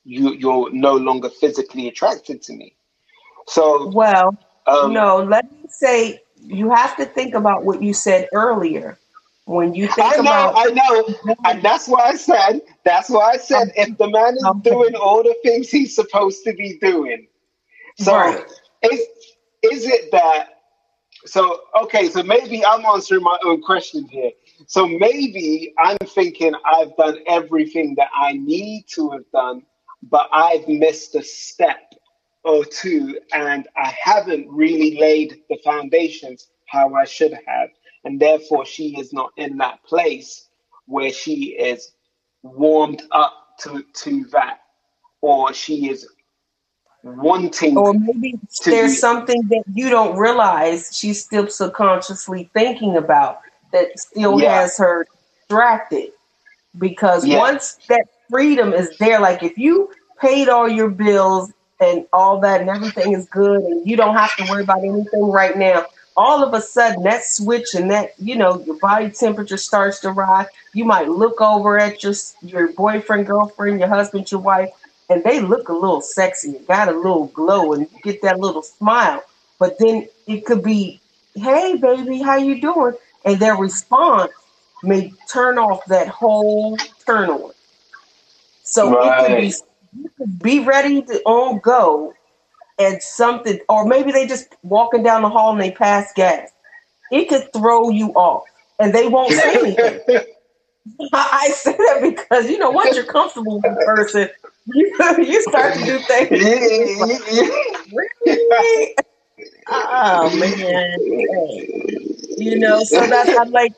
you 0.04 0.34
you're 0.34 0.72
no 0.72 0.96
longer 0.96 1.30
physically 1.30 1.88
attracted 1.88 2.42
to 2.44 2.54
me. 2.54 2.76
So 3.48 3.88
Well, 3.90 4.38
um, 4.68 4.94
no, 4.94 5.18
let 5.18 5.52
me 5.52 5.66
say 5.70 6.22
you 6.42 6.72
have 6.72 6.96
to 6.98 7.06
think 7.06 7.34
about 7.34 7.64
what 7.66 7.82
you 7.82 7.94
said 7.94 8.28
earlier. 8.34 9.00
When 9.46 9.74
you 9.74 9.88
think 9.88 10.14
I 10.14 10.18
know, 10.18 10.50
about 10.50 10.54
I 10.56 10.66
know, 10.66 11.36
and 11.46 11.64
that's 11.64 11.88
why 11.88 12.02
I 12.02 12.16
said 12.16 12.62
that's 12.86 13.10
why 13.10 13.32
I 13.32 13.38
said 13.38 13.72
if 13.76 13.98
the 13.98 14.08
man 14.10 14.36
is 14.36 14.46
doing 14.64 14.96
all 14.96 15.24
the 15.24 15.36
things 15.44 15.70
he's 15.72 15.96
supposed 15.96 16.44
to 16.44 16.54
be 16.54 16.78
doing. 16.80 17.28
So 17.98 18.16
Right. 18.16 18.46
is 18.84 19.00
is 19.64 19.88
it 19.88 20.12
that 20.12 20.50
so 21.26 21.62
okay, 21.84 22.10
so 22.10 22.24
maybe 22.24 22.64
I'm 22.66 22.86
answering 22.86 23.24
my 23.24 23.38
own 23.44 23.62
question 23.62 24.08
here. 24.08 24.32
So 24.68 24.88
maybe 24.88 25.74
I'm 25.80 25.98
thinking 26.06 26.54
I've 26.66 26.96
done 26.96 27.18
everything 27.28 27.96
that 27.96 28.10
I 28.16 28.34
need 28.34 28.86
to 28.96 29.10
have 29.12 29.30
done, 29.34 29.64
but 30.04 30.30
I've 30.32 30.68
missed 30.68 31.16
a 31.16 31.24
step 31.24 31.94
or 32.44 32.64
two 32.66 33.20
and 33.34 33.68
I 33.76 33.94
haven't 34.02 34.48
really 34.50 34.98
laid 34.98 35.42
the 35.50 35.58
foundations 35.64 36.48
how 36.68 36.94
I 36.94 37.06
should 37.06 37.34
have. 37.48 37.70
And 38.06 38.20
therefore 38.20 38.66
she 38.66 38.98
is 39.00 39.12
not 39.12 39.32
in 39.38 39.58
that 39.58 39.84
place 39.84 40.48
where 40.86 41.12
she 41.12 41.56
is 41.60 41.92
warmed 42.44 43.04
up 43.12 43.34
to, 43.62 43.84
to 43.94 44.24
that 44.26 44.60
or 45.22 45.54
she 45.54 45.90
is 45.90 46.08
wanting 47.04 47.78
or 47.78 47.94
maybe 47.94 48.38
there's 48.66 48.92
be- 48.92 48.98
something 48.98 49.42
that 49.50 49.64
you 49.74 49.90
don't 49.90 50.18
realize 50.18 50.98
she's 50.98 51.24
still 51.24 51.48
subconsciously 51.48 52.50
thinking 52.54 52.98
about 52.98 53.40
that 53.72 53.98
still 54.00 54.40
Yeah. 54.42 54.62
has 54.62 54.78
her 54.78 55.06
distracted 55.48 56.12
because 56.78 57.26
Yeah. 57.26 57.38
once 57.38 57.78
that 57.88 58.06
freedom 58.30 58.74
is 58.74 58.98
there 58.98 59.20
like 59.20 59.44
if 59.44 59.58
you 59.58 59.90
paid 60.20 60.50
all 60.50 60.68
your 60.68 60.90
bills 60.90 61.54
and 61.80 62.06
all 62.14 62.40
that 62.42 62.62
and 62.62 62.70
everything 62.70 63.14
is 63.14 63.28
good 63.28 63.62
and 63.62 63.88
you 63.90 63.96
don't 63.96 64.16
have 64.16 64.36
to 64.38 64.44
worry 64.44 64.64
about 64.64 64.80
anything 64.80 65.24
right 65.32 65.58
now. 65.58 65.86
All 66.18 66.44
of 66.44 66.54
a 66.54 66.62
sudden 66.62 67.04
that 67.04 67.24
switch 67.26 67.76
and 67.76 67.92
that 67.92 68.14
you 68.20 68.36
know 68.36 68.64
your 68.66 68.78
body 68.78 69.10
temperature 69.12 69.58
starts 69.58 70.00
to 70.02 70.12
rise. 70.12 70.48
You 70.74 70.86
might 70.86 71.10
look 71.10 71.42
over 71.42 71.80
at 71.80 72.04
your 72.04 72.14
your 72.44 72.74
boyfriend 72.74 73.28
girlfriend 73.28 73.80
your 73.80 73.90
husband 73.90 74.32
your 74.32 74.42
wife 74.42 74.70
and 75.10 75.24
they 75.24 75.40
look 75.42 75.70
a 75.70 75.74
little 75.74 76.02
sexy 76.02 76.58
and 76.58 76.68
got 76.68 76.90
a 76.90 76.98
little 76.98 77.28
glow 77.28 77.74
and 77.74 77.88
you 77.92 78.00
get 78.04 78.22
that 78.24 78.40
little 78.40 78.64
smile. 78.64 79.24
But 79.60 79.78
then 79.80 80.08
it 80.28 80.46
could 80.46 80.64
be 80.64 81.02
hey 81.36 81.78
baby 81.78 82.22
how 82.22 82.38
you 82.38 82.62
doing? 82.62 82.94
And 83.26 83.40
their 83.40 83.56
response 83.56 84.32
may 84.84 85.14
turn 85.32 85.58
off 85.60 85.86
that 85.88 86.10
whole 86.10 86.80
turn 87.06 87.30
on. 87.30 87.54
So 88.64 89.00
it 89.02 89.18
could 89.18 89.38
be 89.38 89.38
Right. 89.38 89.48
you 89.48 89.69
be 90.42 90.60
ready 90.60 91.02
to 91.02 91.22
on 91.26 91.60
go 91.60 92.14
and 92.80 93.02
something 93.02 93.60
or 93.70 93.86
maybe 93.86 94.12
they 94.12 94.28
just 94.28 94.56
walking 94.64 95.04
down 95.04 95.22
the 95.22 95.30
hall 95.30 95.52
and 95.52 95.62
they 95.62 95.72
pass 95.72 96.12
gas 96.16 96.50
it 97.12 97.30
could 97.30 97.52
throw 97.54 97.90
you 97.90 98.10
off 98.14 98.44
and 98.80 98.94
they 98.94 99.08
won't 99.08 99.34
say 99.34 99.56
anything 99.60 100.22
I 101.14 101.50
say 101.54 101.74
that 101.78 102.02
because 102.02 102.50
you 102.50 102.58
know 102.58 102.72
once 102.72 102.96
you're 102.96 103.06
comfortable 103.06 103.62
with 103.62 103.74
a 103.74 103.86
person, 103.86 104.30
you 104.66 104.92
you 105.20 105.42
start 105.44 105.74
to 105.76 105.86
do 105.86 106.00
things. 106.00 106.32
Really? 107.94 108.96
Oh 109.72 110.36
man, 110.38 111.00
you 112.38 112.60
know. 112.60 112.84
So 112.84 113.08
that's 113.08 113.30
I'm 113.38 113.52
like, 113.52 113.74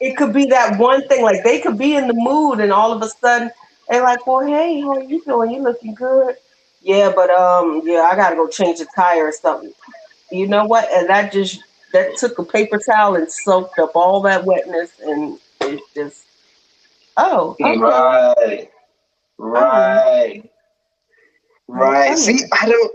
it 0.00 0.16
could 0.16 0.32
be 0.32 0.46
that 0.46 0.78
one 0.78 1.06
thing. 1.08 1.22
Like 1.22 1.44
they 1.44 1.60
could 1.60 1.78
be 1.78 1.96
in 1.96 2.08
the 2.08 2.14
mood, 2.14 2.60
and 2.60 2.72
all 2.72 2.92
of 2.92 3.02
a 3.02 3.08
sudden 3.08 3.50
they're 3.88 4.02
like, 4.02 4.26
"Well, 4.26 4.46
hey, 4.46 4.80
how 4.80 4.96
are 4.96 5.02
you 5.02 5.22
doing? 5.24 5.52
You 5.52 5.62
looking 5.62 5.94
good?" 5.94 6.36
Yeah, 6.80 7.12
but 7.14 7.30
um, 7.30 7.82
yeah, 7.84 8.08
I 8.10 8.16
gotta 8.16 8.36
go 8.36 8.48
change 8.48 8.78
the 8.78 8.86
tire 8.94 9.26
or 9.26 9.32
something. 9.32 9.72
You 10.30 10.46
know 10.46 10.64
what? 10.64 10.90
And 10.92 11.08
that 11.08 11.32
just 11.32 11.62
that 11.92 12.16
took 12.16 12.38
a 12.38 12.44
paper 12.44 12.78
towel 12.78 13.16
and 13.16 13.30
soaked 13.30 13.78
up 13.78 13.92
all 13.94 14.20
that 14.22 14.44
wetness, 14.44 14.90
and 15.00 15.38
it 15.60 15.80
just 15.94 16.24
oh, 17.16 17.56
okay. 17.60 17.76
Right. 17.76 18.70
Right. 19.38 20.50
Right. 21.66 22.18
See, 22.18 22.40
I 22.52 22.68
don't 22.68 22.92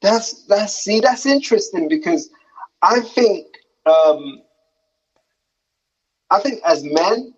that's 0.00 0.44
that's 0.44 0.74
see, 0.74 1.00
that's 1.00 1.26
interesting 1.26 1.88
because 1.88 2.30
I 2.82 3.00
think 3.00 3.46
um, 3.86 4.42
I 6.30 6.40
think 6.40 6.60
as 6.64 6.84
men, 6.84 7.34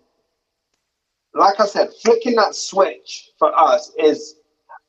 like 1.35 1.59
I 1.59 1.67
said, 1.67 1.89
flicking 2.03 2.35
that 2.35 2.55
switch 2.55 3.31
for 3.39 3.57
us 3.57 3.91
is. 3.99 4.35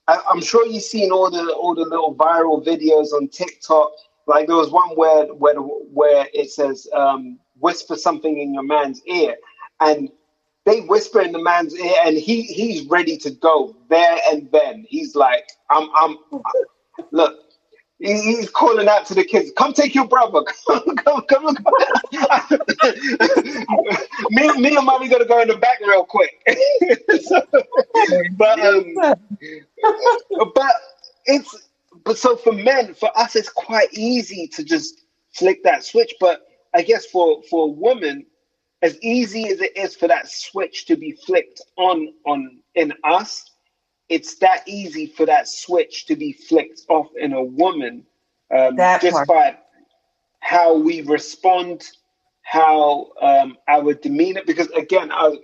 I, 0.08 0.18
I'm 0.30 0.42
sure 0.42 0.66
you've 0.66 0.82
seen 0.82 1.10
all 1.10 1.30
the 1.30 1.52
all 1.54 1.74
the 1.74 1.82
little 1.82 2.14
viral 2.14 2.64
videos 2.64 3.12
on 3.12 3.28
TikTok. 3.28 3.92
Like 4.26 4.46
there 4.46 4.56
was 4.56 4.70
one 4.70 4.90
where 4.96 5.26
where 5.34 5.54
where 5.56 6.26
it 6.34 6.50
says 6.50 6.88
um, 6.94 7.38
whisper 7.58 7.96
something 7.96 8.38
in 8.38 8.52
your 8.54 8.62
man's 8.64 9.02
ear, 9.06 9.36
and 9.80 10.10
they 10.66 10.80
whisper 10.82 11.20
in 11.22 11.32
the 11.32 11.42
man's 11.42 11.74
ear, 11.78 11.94
and 12.04 12.16
he 12.18 12.42
he's 12.42 12.86
ready 12.88 13.16
to 13.18 13.30
go 13.30 13.76
there 13.88 14.18
and 14.30 14.50
then. 14.52 14.84
He's 14.88 15.14
like, 15.14 15.48
I'm 15.70 15.88
I'm 15.96 16.18
look. 17.12 17.36
he- 18.00 18.22
He's 18.22 18.50
calling 18.50 18.88
out 18.88 19.06
to 19.06 19.14
the 19.14 19.24
kids, 19.24 19.52
"Come 19.56 19.72
take 19.74 19.94
your 19.94 20.08
brother! 20.08 20.42
Come, 20.68 20.96
come, 20.96 21.22
come!" 21.28 21.56
come. 21.56 21.74
me, 24.30 24.52
me 24.58 24.76
and 24.76 24.86
mommy 24.86 25.08
gotta 25.08 25.24
go 25.24 25.40
in 25.40 25.48
the 25.48 25.56
back 25.56 25.80
real 25.80 26.04
quick. 26.04 26.46
So- 27.22 27.46
but 28.36 28.60
um, 28.60 28.94
but 30.54 30.74
it's 31.26 31.68
but 32.04 32.18
so 32.18 32.36
for 32.36 32.52
men, 32.52 32.94
for 32.94 33.16
us, 33.16 33.36
it's 33.36 33.48
quite 33.48 33.88
easy 33.92 34.46
to 34.48 34.64
just 34.64 35.02
flick 35.32 35.62
that 35.64 35.84
switch. 35.84 36.14
But 36.20 36.42
I 36.74 36.82
guess 36.82 37.06
for 37.06 37.42
for 37.50 37.66
a 37.66 37.70
woman, 37.70 38.26
as 38.82 38.98
easy 39.02 39.48
as 39.50 39.60
it 39.60 39.76
is 39.76 39.94
for 39.94 40.08
that 40.08 40.28
switch 40.28 40.86
to 40.86 40.96
be 40.96 41.12
flicked 41.12 41.60
on 41.76 42.12
on 42.26 42.58
in 42.74 42.92
us, 43.04 43.50
it's 44.08 44.36
that 44.36 44.62
easy 44.66 45.06
for 45.06 45.26
that 45.26 45.48
switch 45.48 46.06
to 46.06 46.16
be 46.16 46.32
flicked 46.32 46.82
off 46.88 47.08
in 47.16 47.32
a 47.32 47.42
woman. 47.42 48.04
Um, 48.54 48.76
just 49.00 49.14
part. 49.14 49.28
by 49.28 49.56
how 50.40 50.76
we 50.76 51.02
respond, 51.02 51.88
how 52.42 53.10
um, 53.20 53.56
our 53.68 53.94
demeanor. 53.94 54.42
Because 54.46 54.68
again, 54.70 55.10
I, 55.12 55.36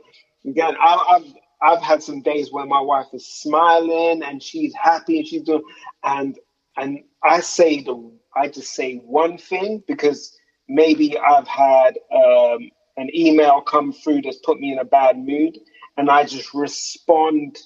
again, 0.46 0.76
I, 0.80 1.16
I've 1.16 1.34
I've 1.62 1.82
had 1.82 2.02
some 2.02 2.22
days 2.22 2.52
where 2.52 2.66
my 2.66 2.80
wife 2.80 3.08
is 3.12 3.26
smiling 3.26 4.22
and 4.24 4.42
she's 4.42 4.74
happy 4.74 5.18
and 5.18 5.26
she's 5.28 5.42
doing, 5.42 5.62
and 6.04 6.38
and 6.76 7.00
I 7.24 7.40
say 7.40 7.82
the 7.82 8.10
I 8.36 8.48
just 8.48 8.74
say 8.74 8.96
one 8.98 9.38
thing 9.38 9.82
because 9.88 10.36
maybe 10.68 11.18
I've 11.18 11.48
had 11.48 11.98
um, 12.14 12.70
an 12.96 13.10
email 13.14 13.60
come 13.60 13.92
through 13.92 14.22
that's 14.22 14.38
put 14.38 14.60
me 14.60 14.72
in 14.72 14.78
a 14.78 14.84
bad 14.84 15.18
mood, 15.18 15.58
and 15.96 16.10
I 16.10 16.24
just 16.24 16.54
respond 16.54 17.58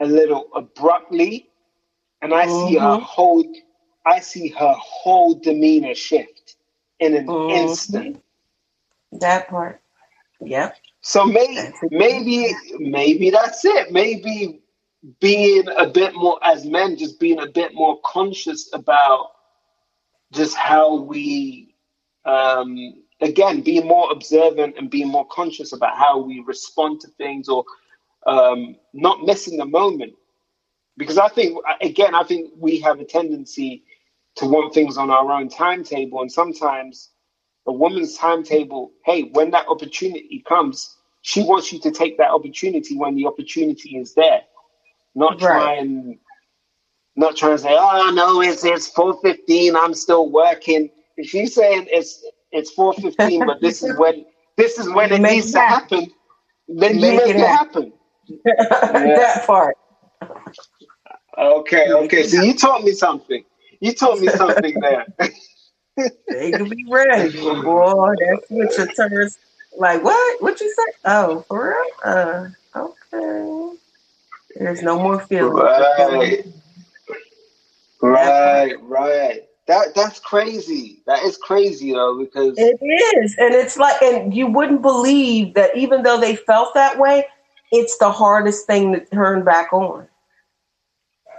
a 0.00 0.06
little 0.06 0.48
abruptly, 0.54 1.48
and 2.22 2.34
I 2.34 2.46
see 2.46 2.74
her 2.76 2.96
Mhm. 2.96 3.02
whole 3.02 3.44
I 4.06 4.20
see 4.20 4.48
her 4.48 4.74
whole 4.78 5.34
demeanor 5.34 5.94
shift 5.94 6.56
in 7.00 7.14
an 7.16 7.28
Mhm. 7.28 7.46
instant. 7.48 8.22
That 9.12 9.48
part. 9.48 9.80
Yep. 10.40 10.76
So 11.00 11.24
maybe 11.24 11.56
maybe 11.90 12.54
maybe 12.78 13.30
that's 13.30 13.64
it. 13.64 13.92
Maybe 13.92 14.60
being 15.20 15.64
a 15.76 15.86
bit 15.86 16.14
more 16.14 16.38
as 16.44 16.64
men, 16.64 16.96
just 16.96 17.20
being 17.20 17.40
a 17.40 17.46
bit 17.46 17.74
more 17.74 18.00
conscious 18.04 18.68
about 18.72 19.30
just 20.32 20.56
how 20.56 20.96
we 21.02 21.74
um 22.24 22.76
again 23.20 23.60
being 23.60 23.86
more 23.86 24.10
observant 24.10 24.76
and 24.76 24.90
being 24.90 25.08
more 25.08 25.26
conscious 25.28 25.72
about 25.72 25.96
how 25.96 26.18
we 26.18 26.40
respond 26.46 27.00
to 27.00 27.08
things 27.18 27.48
or 27.48 27.64
um 28.26 28.76
not 28.92 29.22
missing 29.24 29.56
the 29.56 29.64
moment. 29.64 30.12
Because 30.98 31.18
I 31.18 31.28
think 31.28 31.58
again, 31.80 32.14
I 32.14 32.24
think 32.24 32.52
we 32.58 32.80
have 32.80 33.00
a 33.00 33.04
tendency 33.04 33.84
to 34.36 34.46
want 34.46 34.74
things 34.74 34.98
on 34.98 35.10
our 35.10 35.30
own 35.32 35.48
timetable 35.48 36.20
and 36.20 36.30
sometimes 36.32 37.10
a 37.68 37.72
woman's 37.72 38.16
timetable, 38.16 38.92
hey, 39.04 39.24
when 39.32 39.50
that 39.52 39.68
opportunity 39.68 40.44
comes, 40.48 40.96
she 41.22 41.42
wants 41.42 41.72
you 41.72 41.80
to 41.80 41.90
take 41.92 42.18
that 42.18 42.30
opportunity 42.30 42.96
when 42.96 43.14
the 43.16 43.26
opportunity 43.26 43.98
is 43.98 44.14
there. 44.14 44.42
Not 45.14 45.38
try 45.40 45.74
Right. 45.74 45.76
and 45.76 46.18
not 47.16 47.36
trying 47.36 47.52
to 47.56 47.62
say, 47.62 47.76
oh 47.78 48.12
no, 48.14 48.42
it's 48.42 48.64
it's 48.64 48.88
four 48.88 49.20
fifteen, 49.22 49.76
I'm 49.76 49.94
still 49.94 50.30
working. 50.30 50.90
If 51.16 51.28
she's 51.30 51.54
saying 51.54 51.88
it's 51.90 52.24
it's 52.52 52.70
four 52.72 52.94
fifteen, 52.94 53.44
but 53.46 53.62
this 53.62 53.82
is 53.82 53.96
when 53.98 54.26
this 54.56 54.78
is 54.78 54.90
when 54.90 55.12
You 55.12 55.14
it 55.14 55.22
needs 55.22 55.52
it 55.54 55.54
to 55.54 55.60
happen. 55.60 56.00
happen, 56.00 56.10
then 56.68 56.98
You 56.98 57.00
you 57.00 57.12
make 57.14 57.28
it 57.28 57.36
it 57.36 57.48
happen. 57.48 57.92
that 59.14 59.44
part. 59.46 59.76
Okay, 61.38 61.92
okay. 61.92 62.24
So 62.24 62.38
you 62.38 62.54
taught 62.54 62.84
me 62.84 62.92
something. 62.92 63.44
You 63.80 63.94
taught 63.94 64.20
me 64.20 64.30
something 64.30 64.80
there. 64.80 65.06
They 66.28 66.52
can 66.52 66.68
be 66.68 66.84
ready. 66.88 67.30
Boy, 67.40 68.14
that's 68.20 68.50
what 68.50 68.76
your 68.76 68.86
turns. 68.92 69.38
Like 69.78 70.02
what? 70.02 70.42
What 70.42 70.60
you 70.60 70.72
say? 70.74 70.92
Oh, 71.04 71.44
for 71.48 71.70
real? 71.70 71.86
Uh, 72.04 72.48
okay. 73.14 73.78
There's 74.56 74.82
no 74.82 74.98
more 74.98 75.20
feelings. 75.20 75.54
Right. 75.54 76.44
Right, 78.00 78.74
right. 78.82 79.42
That 79.66 79.94
that's 79.94 80.20
crazy. 80.20 81.02
That 81.06 81.22
is 81.24 81.36
crazy 81.38 81.92
though, 81.92 82.18
because 82.18 82.56
It 82.56 82.78
is, 82.82 83.34
and 83.38 83.54
it's 83.54 83.76
like, 83.76 84.00
and 84.00 84.32
you 84.32 84.46
wouldn't 84.46 84.82
believe 84.82 85.54
that 85.54 85.76
even 85.76 86.02
though 86.02 86.20
they 86.20 86.36
felt 86.36 86.72
that 86.74 86.98
way, 86.98 87.26
it's 87.72 87.98
the 87.98 88.10
hardest 88.10 88.66
thing 88.66 88.92
to 88.92 89.04
turn 89.06 89.44
back 89.44 89.72
on. 89.72 90.06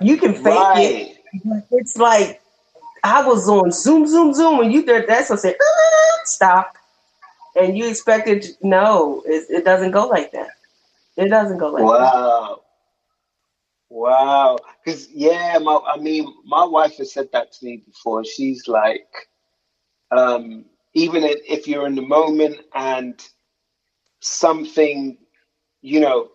You 0.01 0.17
can 0.17 0.33
fake 0.33 0.45
it. 0.45 1.17
right. 1.33 1.43
but 1.45 1.63
It's 1.71 1.97
like 1.97 2.41
I 3.07 3.25
was 3.25 3.47
on 3.47 3.71
Zoom, 3.71 4.05
Zoom, 4.05 4.33
Zoom, 4.33 4.59
and 4.59 4.73
you 4.73 4.85
did 4.85 5.07
that, 5.07 5.25
so 5.25 5.37
say 5.37 5.55
"Ah, 5.61 6.19
stop, 6.25 6.77
and 7.55 7.77
you 7.77 7.87
expected 7.87 8.45
no, 8.61 9.23
it, 9.25 9.45
it 9.49 9.63
doesn't 9.63 9.91
go 9.91 10.07
like 10.07 10.31
that. 10.33 10.49
It 11.15 11.29
doesn't 11.29 11.57
go 11.57 11.69
like 11.69 11.83
that. 11.83 11.87
Wow. 11.87 12.61
Wow. 13.89 14.57
Because 14.83 15.09
yeah, 15.11 15.57
my 15.59 15.79
I 15.87 15.97
mean, 15.97 16.33
my 16.45 16.65
wife 16.65 16.97
has 16.97 17.13
said 17.13 17.29
that 17.31 17.53
to 17.53 17.65
me 17.65 17.77
before. 17.77 18.25
She's 18.25 18.67
like, 18.67 19.07
um, 20.11 20.65
even 20.93 21.23
if 21.23 21.65
you're 21.65 21.87
in 21.87 21.95
the 21.95 22.01
moment 22.01 22.57
and 22.75 23.25
something, 24.19 25.17
you 25.81 26.01
know, 26.01 26.31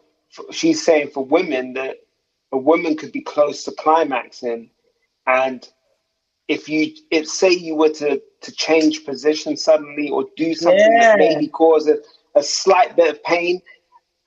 she's 0.51 0.83
saying 0.83 1.11
for 1.11 1.23
women 1.23 1.75
that 1.75 1.97
a 2.51 2.57
woman 2.57 2.97
could 2.97 3.13
be 3.13 3.21
close 3.21 3.65
to 3.65 3.73
climaxing, 3.73 4.71
and 5.27 5.69
if 6.49 6.69
you, 6.69 6.95
if 7.11 7.29
say 7.29 7.51
you 7.51 7.77
were 7.77 7.91
to 7.91 8.23
to 8.43 8.53
change 8.53 9.05
position 9.05 9.57
suddenly 9.57 10.11
or 10.11 10.27
do 10.37 10.55
something 10.55 10.99
that 10.99 11.11
Yeah. 11.11 11.17
maybe 11.17 11.49
cause 11.49 11.89
a, 11.89 11.99
a 12.37 12.43
slight 12.43 12.97
bit 12.97 13.11
of 13.11 13.23
pain, 13.25 13.63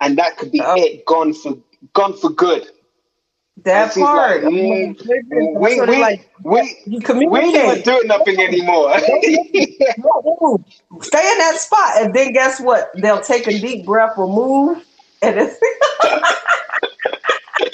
and 0.01 0.17
that 0.17 0.37
could 0.37 0.51
be 0.51 0.61
Oh. 0.61 0.75
it, 0.77 1.05
gone 1.05 1.33
for 1.33 1.57
gone 1.93 2.13
for 2.17 2.29
good. 2.31 2.67
That 3.63 3.93
part. 3.95 4.43
like, 4.43 4.53
mm, 4.53 4.97
we, 5.59 5.81
we, 5.81 5.97
like 5.99 6.29
we, 6.43 6.77
you 6.85 7.01
we 7.29 7.39
ain't 7.41 7.85
doing 7.85 8.07
nothing 8.07 8.39
anymore. 8.39 8.93
Stay 11.01 11.31
in 11.31 11.37
that 11.39 11.55
spot, 11.59 12.01
and 12.03 12.13
then 12.13 12.33
guess 12.33 12.59
what? 12.61 12.91
They'll 12.95 13.21
take 13.21 13.47
a 13.47 13.51
deep 13.59 13.85
breath, 13.85 14.17
will 14.17 14.33
move, 14.33 14.83
and 15.21 15.39
it's 15.39 15.59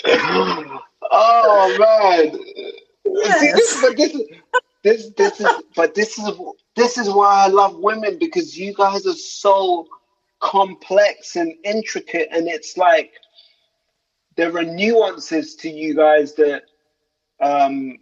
oh 1.12 1.78
man. 1.80 2.40
See, 3.16 3.52
this, 3.54 3.82
but 3.82 3.98
this 3.98 4.14
is 4.14 4.28
this 4.84 5.12
this 5.18 5.40
is 5.42 5.48
but 5.76 5.96
this 5.96 6.18
is 6.18 6.32
this 6.76 6.98
is 6.98 7.10
why 7.10 7.46
I 7.46 7.48
love 7.48 7.78
women 7.78 8.18
because 8.20 8.58
you 8.58 8.74
guys 8.74 9.06
are 9.06 9.14
so 9.14 9.88
complex 10.40 11.36
and 11.36 11.54
intricate, 11.64 12.30
and 12.32 12.48
it's 12.48 12.78
like 12.78 13.12
there 14.38 14.56
are 14.58 14.64
nuances 14.64 15.56
to 15.58 15.70
you 15.70 15.96
guys 15.96 16.34
that 16.36 16.64
um, 17.42 17.98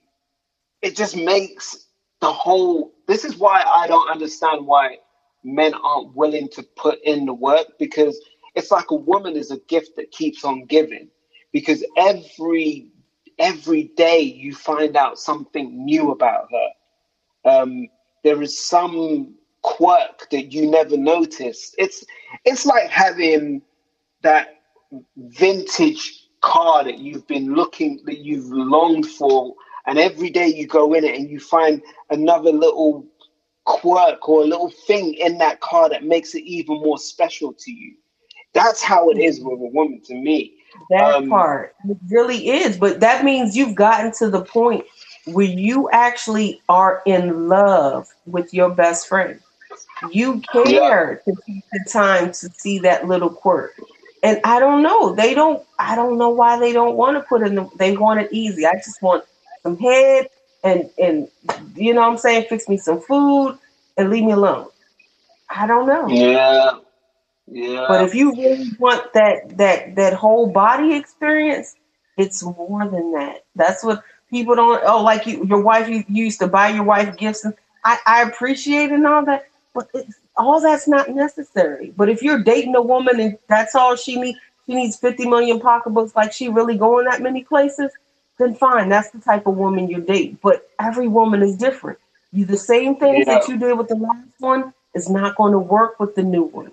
it 0.81 0.95
just 0.95 1.15
makes 1.15 1.87
the 2.21 2.31
whole. 2.31 2.93
This 3.07 3.25
is 3.25 3.37
why 3.37 3.63
I 3.63 3.87
don't 3.87 4.09
understand 4.09 4.65
why 4.65 4.97
men 5.43 5.73
aren't 5.73 6.15
willing 6.15 6.49
to 6.49 6.63
put 6.75 6.99
in 7.03 7.25
the 7.25 7.33
work 7.33 7.67
because 7.79 8.19
it's 8.55 8.71
like 8.71 8.91
a 8.91 8.95
woman 8.95 9.35
is 9.35 9.51
a 9.51 9.59
gift 9.67 9.95
that 9.95 10.11
keeps 10.11 10.43
on 10.43 10.65
giving 10.65 11.09
because 11.51 11.83
every 11.97 12.91
every 13.39 13.85
day 13.95 14.19
you 14.19 14.53
find 14.53 14.95
out 14.95 15.17
something 15.17 15.85
new 15.85 16.11
about 16.11 16.47
her. 16.51 17.51
Um, 17.51 17.87
there 18.23 18.41
is 18.41 18.59
some 18.59 19.35
quirk 19.61 20.29
that 20.31 20.53
you 20.53 20.69
never 20.69 20.95
noticed 20.95 21.75
it's 21.77 22.05
it's 22.45 22.65
like 22.65 22.89
having 22.89 23.61
that 24.21 24.61
vintage 25.17 26.27
car 26.41 26.83
that 26.83 26.99
you've 26.99 27.27
been 27.27 27.53
looking 27.53 27.99
that 28.05 28.19
you've 28.19 28.49
longed 28.49 29.05
for 29.05 29.53
and 29.85 29.99
every 29.99 30.29
day 30.29 30.47
you 30.47 30.65
go 30.65 30.93
in 30.93 31.03
it 31.03 31.15
and 31.15 31.29
you 31.29 31.39
find 31.39 31.81
another 32.09 32.51
little 32.51 33.05
quirk 33.65 34.29
or 34.29 34.43
a 34.43 34.45
little 34.45 34.71
thing 34.87 35.13
in 35.15 35.37
that 35.37 35.59
car 35.59 35.89
that 35.89 36.03
makes 36.03 36.33
it 36.35 36.43
even 36.43 36.75
more 36.81 36.97
special 36.97 37.53
to 37.53 37.71
you. 37.71 37.95
That's 38.53 38.81
how 38.81 39.09
it 39.09 39.17
is 39.17 39.39
with 39.41 39.59
a 39.59 39.69
woman 39.73 40.01
to 40.05 40.15
me 40.15 40.58
that 40.89 41.15
Um, 41.15 41.29
part. 41.29 41.75
It 41.89 41.97
really 42.09 42.49
is, 42.49 42.77
but 42.77 42.99
that 43.01 43.23
means 43.23 43.55
you've 43.55 43.75
gotten 43.75 44.11
to 44.19 44.29
the 44.29 44.41
point 44.43 44.85
where 45.25 45.45
you 45.45 45.89
actually 45.91 46.61
are 46.69 47.01
in 47.05 47.47
love 47.49 48.07
with 48.25 48.53
your 48.53 48.69
best 48.69 49.07
friend. 49.07 49.39
You 50.01 50.41
care 50.51 51.21
to 51.25 51.31
take 51.47 51.63
the 51.71 51.85
time 51.91 52.27
to 52.31 52.49
see 52.57 52.79
that 52.79 53.07
little 53.07 53.29
quirk. 53.29 53.75
And 54.23 54.39
I 54.43 54.59
don't 54.59 54.81
know. 54.83 55.13
They 55.15 55.33
don't 55.33 55.63
I 55.77 55.95
don't 55.95 56.17
know 56.17 56.29
why 56.29 56.59
they 56.59 56.73
don't 56.73 56.95
want 56.95 57.17
to 57.17 57.21
put 57.23 57.41
in 57.43 57.55
the, 57.55 57.69
they 57.75 57.95
want 57.95 58.19
it 58.21 58.29
easy. 58.31 58.65
I 58.65 58.73
just 58.75 59.01
want 59.01 59.23
some 59.63 59.77
head 59.77 60.29
and 60.63 60.89
and 60.97 61.27
you 61.75 61.93
know 61.93 62.01
what 62.01 62.11
I'm 62.11 62.17
saying, 62.17 62.45
fix 62.49 62.67
me 62.67 62.77
some 62.77 62.99
food 63.01 63.57
and 63.97 64.09
leave 64.09 64.23
me 64.23 64.31
alone. 64.33 64.67
I 65.49 65.67
don't 65.67 65.87
know. 65.87 66.15
Yeah. 66.15 66.79
Yeah. 67.51 67.85
But 67.87 68.03
if 68.05 68.13
you 68.15 68.33
really 68.35 68.71
want 68.79 69.13
that 69.13 69.57
that 69.57 69.95
that 69.95 70.13
whole 70.13 70.47
body 70.51 70.95
experience, 70.95 71.75
it's 72.17 72.43
more 72.43 72.87
than 72.87 73.13
that. 73.13 73.45
That's 73.55 73.83
what 73.83 74.03
people 74.29 74.55
don't. 74.55 74.81
Oh, 74.85 75.01
like 75.03 75.25
you, 75.25 75.45
your 75.45 75.61
wife. 75.61 75.89
You, 75.89 76.03
you 76.07 76.25
used 76.25 76.39
to 76.39 76.47
buy 76.47 76.69
your 76.69 76.83
wife 76.83 77.17
gifts, 77.17 77.45
and 77.45 77.53
I, 77.83 77.97
I 78.05 78.21
appreciate 78.23 78.91
it 78.91 78.93
and 78.93 79.07
all 79.07 79.25
that. 79.25 79.47
But 79.73 79.89
it's, 79.93 80.19
all 80.37 80.61
that's 80.61 80.87
not 80.87 81.09
necessary. 81.09 81.93
But 81.95 82.09
if 82.09 82.21
you're 82.21 82.41
dating 82.43 82.75
a 82.75 82.81
woman 82.81 83.19
and 83.19 83.37
that's 83.47 83.75
all 83.75 83.95
she 83.95 84.15
needs, 84.19 84.39
she 84.65 84.75
needs 84.75 84.95
50 84.95 85.27
million 85.27 85.59
pocketbooks. 85.59 86.15
Like 86.15 86.31
she 86.31 86.49
really 86.49 86.77
going 86.77 87.05
that 87.05 87.21
many 87.21 87.43
places, 87.43 87.91
then 88.37 88.55
fine. 88.55 88.89
That's 88.89 89.09
the 89.11 89.19
type 89.19 89.47
of 89.47 89.55
woman 89.57 89.89
you 89.89 90.01
date. 90.01 90.39
But 90.41 90.69
every 90.79 91.07
woman 91.07 91.41
is 91.43 91.57
different. 91.57 91.99
You 92.31 92.45
the 92.45 92.57
same 92.57 92.95
things 92.95 93.25
Yeah. 93.27 93.39
that 93.39 93.47
you 93.47 93.57
did 93.57 93.77
with 93.77 93.87
the 93.89 93.95
last 93.95 94.29
one 94.39 94.73
is 94.93 95.09
not 95.09 95.35
going 95.35 95.51
to 95.53 95.59
work 95.59 95.99
with 95.99 96.15
the 96.15 96.23
new 96.23 96.43
one. 96.43 96.71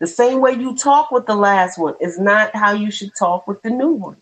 The 0.00 0.06
same 0.06 0.40
way 0.40 0.52
you 0.52 0.76
talk 0.76 1.10
with 1.10 1.26
the 1.26 1.36
last 1.36 1.78
one 1.78 1.94
is 2.00 2.18
not 2.18 2.54
how 2.56 2.72
you 2.72 2.90
should 2.90 3.14
talk 3.14 3.46
with 3.46 3.62
the 3.62 3.70
new 3.70 3.92
one. 3.92 4.16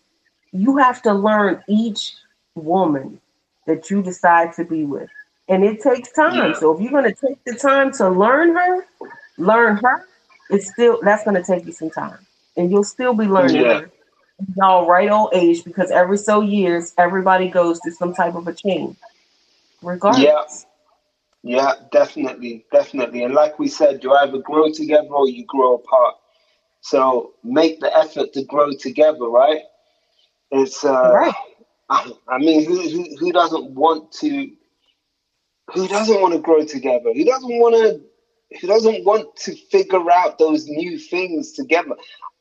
You 0.52 0.76
have 0.76 1.02
to 1.02 1.14
learn 1.14 1.62
each 1.68 2.14
woman 2.56 3.20
that 3.66 3.90
you 3.90 4.02
decide 4.02 4.52
to 4.54 4.64
be 4.64 4.84
with. 4.84 5.08
And 5.48 5.64
it 5.64 5.80
takes 5.80 6.12
time. 6.12 6.52
Yeah. 6.52 6.52
So 6.54 6.74
if 6.74 6.80
you're 6.80 6.90
going 6.90 7.12
to 7.12 7.26
take 7.26 7.42
the 7.44 7.54
time 7.54 7.92
to 7.92 8.10
learn 8.10 8.54
her, 8.56 8.86
learn 9.38 9.76
her, 9.76 10.06
it's 10.50 10.68
still 10.68 11.00
that's 11.02 11.24
going 11.24 11.36
to 11.36 11.44
take 11.44 11.64
you 11.64 11.72
some 11.72 11.90
time. 11.90 12.18
And 12.56 12.70
you'll 12.70 12.84
still 12.84 13.14
be 13.14 13.26
learning 13.26 13.62
Yeah. 13.62 13.80
her. 13.80 13.90
Y'all 14.56 14.86
right 14.86 15.10
old 15.10 15.30
age 15.34 15.64
because 15.64 15.90
every 15.90 16.18
so 16.18 16.40
years 16.40 16.92
everybody 16.98 17.48
goes 17.48 17.80
through 17.80 17.92
some 17.92 18.14
type 18.14 18.34
of 18.34 18.46
a 18.48 18.52
change. 18.52 18.96
Regardless. 19.82 20.66
Yeah. 21.42 21.72
Definitely, 21.92 22.66
definitely. 22.72 23.24
And 23.24 23.34
like 23.34 23.58
we 23.58 23.68
said, 23.68 24.04
you 24.04 24.12
either 24.14 24.38
grow 24.38 24.72
together 24.72 25.08
or 25.10 25.28
you 25.28 25.44
grow 25.46 25.76
apart. 25.76 26.16
So 26.82 27.34
make 27.44 27.80
the 27.80 27.94
effort 27.96 28.32
to 28.34 28.44
grow 28.44 28.72
together, 28.72 29.26
right? 29.28 29.62
It's 30.50 30.84
uh 30.84 31.12
Right. 31.12 31.34
I, 31.90 32.12
I 32.28 32.38
mean, 32.38 32.64
who, 32.66 32.80
who 32.90 33.16
who 33.18 33.32
doesn't 33.32 33.72
want 33.72 34.12
to? 34.20 34.50
Who 35.74 35.88
doesn't 35.88 36.20
want 36.20 36.34
to 36.34 36.40
grow 36.40 36.64
together? 36.64 37.12
Who 37.14 37.24
doesn't 37.24 37.58
want 37.60 37.76
to? 37.76 38.58
Who 38.60 38.68
doesn't 38.68 39.04
want 39.04 39.36
to 39.44 39.54
figure 39.70 40.10
out 40.10 40.38
those 40.38 40.66
new 40.68 40.98
things 40.98 41.52
together? 41.52 41.96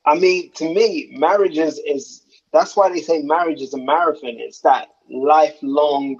I 0.06 0.16
mean, 0.20 0.52
to 0.54 0.66
me, 0.74 1.10
marriage 1.18 1.58
is 1.58 1.80
is 1.86 2.24
that's 2.54 2.76
why 2.78 2.90
they 2.90 3.02
say 3.02 3.22
marriage 3.24 3.62
is 3.62 3.74
a 3.74 3.80
marathon. 3.80 4.36
It's 4.40 4.62
that 4.62 4.90
lifelong 5.10 6.18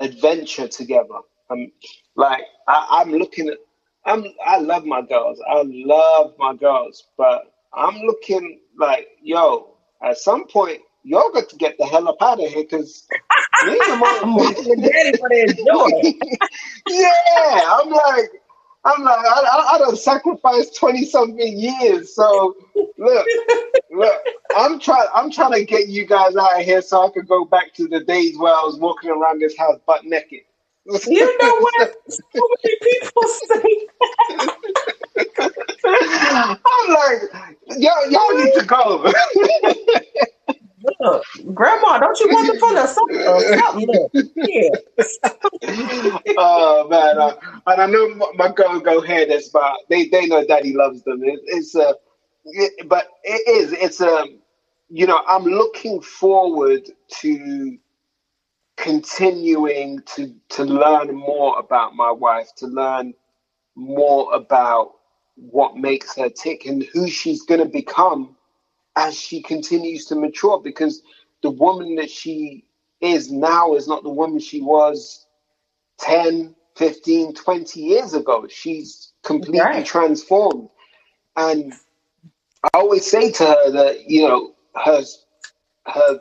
adventure 0.00 0.68
together. 0.68 1.20
Um, 1.50 1.70
like 2.16 2.42
I, 2.68 2.86
I'm 3.02 3.12
looking 3.12 3.48
at, 3.48 3.58
I'm 4.06 4.24
I 4.44 4.58
love 4.58 4.84
my 4.84 5.02
girls. 5.02 5.40
I 5.48 5.62
love 5.66 6.34
my 6.38 6.54
girls, 6.54 7.08
but 7.16 7.52
I'm 7.72 7.96
looking 8.02 8.60
like, 8.78 9.08
yo, 9.22 9.76
at 10.02 10.18
some 10.18 10.46
point, 10.46 10.80
y'all 11.02 11.30
got 11.32 11.48
to 11.50 11.56
get 11.56 11.76
the 11.78 11.86
hell 11.86 12.08
up 12.08 12.16
out 12.22 12.42
of 12.42 12.50
here 12.50 12.64
because 12.64 13.06
me 13.66 13.72
and 13.72 14.02
I'm 14.04 14.30
my 14.34 14.52
daddy 14.52 15.16
for 15.16 15.28
that 15.28 16.40
yeah, 16.88 17.78
I'm 17.80 17.90
like, 17.90 18.30
I'm 18.84 19.02
like, 19.02 19.18
I, 19.18 19.40
I, 19.40 19.74
I 19.74 19.78
done 19.78 19.96
sacrificed 19.96 20.76
twenty 20.76 21.04
something 21.04 21.58
years. 21.58 22.14
So 22.14 22.54
look, 22.98 23.26
look, 23.90 24.22
I'm 24.56 24.78
trying, 24.78 25.08
I'm 25.14 25.30
trying 25.30 25.52
to 25.52 25.64
get 25.64 25.88
you 25.88 26.06
guys 26.06 26.36
out 26.36 26.58
of 26.58 26.64
here 26.64 26.82
so 26.82 27.06
I 27.06 27.10
could 27.10 27.28
go 27.28 27.44
back 27.44 27.74
to 27.74 27.88
the 27.88 28.00
days 28.00 28.38
where 28.38 28.52
I 28.52 28.62
was 28.62 28.78
walking 28.78 29.10
around 29.10 29.40
this 29.40 29.56
house 29.56 29.78
butt 29.86 30.04
naked. 30.04 30.40
You 30.86 31.38
know 31.38 31.58
what? 31.60 31.94
So 32.08 32.48
many 32.64 32.76
people 32.82 33.22
say 33.28 33.88
that. 33.98 34.56
I'm 36.66 36.88
like, 36.94 37.22
y'all, 37.78 38.10
y'all 38.10 38.34
need 38.36 38.52
to 38.54 38.64
go. 38.66 39.12
Look, 41.00 41.24
Grandma, 41.54 41.98
don't 41.98 42.18
you 42.20 42.28
want 42.30 42.48
to 42.52 42.54
put 42.60 42.76
a 42.76 42.86
something? 42.86 43.26
or 43.26 43.40
something? 43.40 43.86
Look, 43.86 44.12
yeah. 44.36 44.70
oh 46.38 46.88
man, 46.88 47.18
uh, 47.18 47.36
and 47.66 47.82
I 47.82 47.86
know 47.86 48.14
my, 48.14 48.26
my 48.36 48.52
girl 48.52 48.80
go 48.80 49.00
hear 49.00 49.26
this, 49.26 49.48
but 49.48 49.72
they 49.88 50.08
they 50.08 50.26
know 50.26 50.44
Daddy 50.46 50.74
loves 50.74 51.02
them. 51.04 51.22
It, 51.24 51.40
it's 51.46 51.74
a, 51.74 51.94
it, 52.44 52.88
but 52.88 53.08
it 53.24 53.48
is. 53.48 53.72
It's 53.72 54.00
a, 54.00 54.26
you 54.90 55.06
know, 55.06 55.22
I'm 55.26 55.44
looking 55.44 56.02
forward 56.02 56.90
to 57.20 57.78
continuing 58.76 60.00
to 60.16 60.34
to 60.50 60.64
learn 60.64 61.14
more 61.14 61.58
about 61.58 61.94
my 61.94 62.10
wife, 62.10 62.48
to 62.58 62.66
learn 62.66 63.14
more 63.76 64.32
about 64.34 64.92
what 65.36 65.76
makes 65.76 66.16
her 66.16 66.28
tick 66.30 66.66
and 66.66 66.84
who 66.92 67.08
she's 67.08 67.42
going 67.42 67.60
to 67.60 67.66
become 67.66 68.36
as 68.96 69.18
she 69.18 69.42
continues 69.42 70.06
to 70.06 70.14
mature 70.14 70.60
because 70.60 71.02
the 71.42 71.50
woman 71.50 71.96
that 71.96 72.10
she 72.10 72.64
is 73.00 73.30
now 73.32 73.74
is 73.74 73.88
not 73.88 74.02
the 74.02 74.10
woman 74.10 74.38
she 74.38 74.60
was 74.60 75.26
10 76.00 76.54
15 76.76 77.34
20 77.34 77.80
years 77.80 78.14
ago 78.14 78.46
she's 78.48 79.12
completely 79.24 79.60
Right. 79.60 79.86
transformed 79.86 80.68
and 81.36 81.72
i 82.64 82.68
always 82.74 83.06
say 83.10 83.30
to 83.32 83.44
her 83.44 83.70
that 83.72 84.08
you 84.10 84.28
know 84.28 84.54
her 84.84 85.02
her 85.86 86.20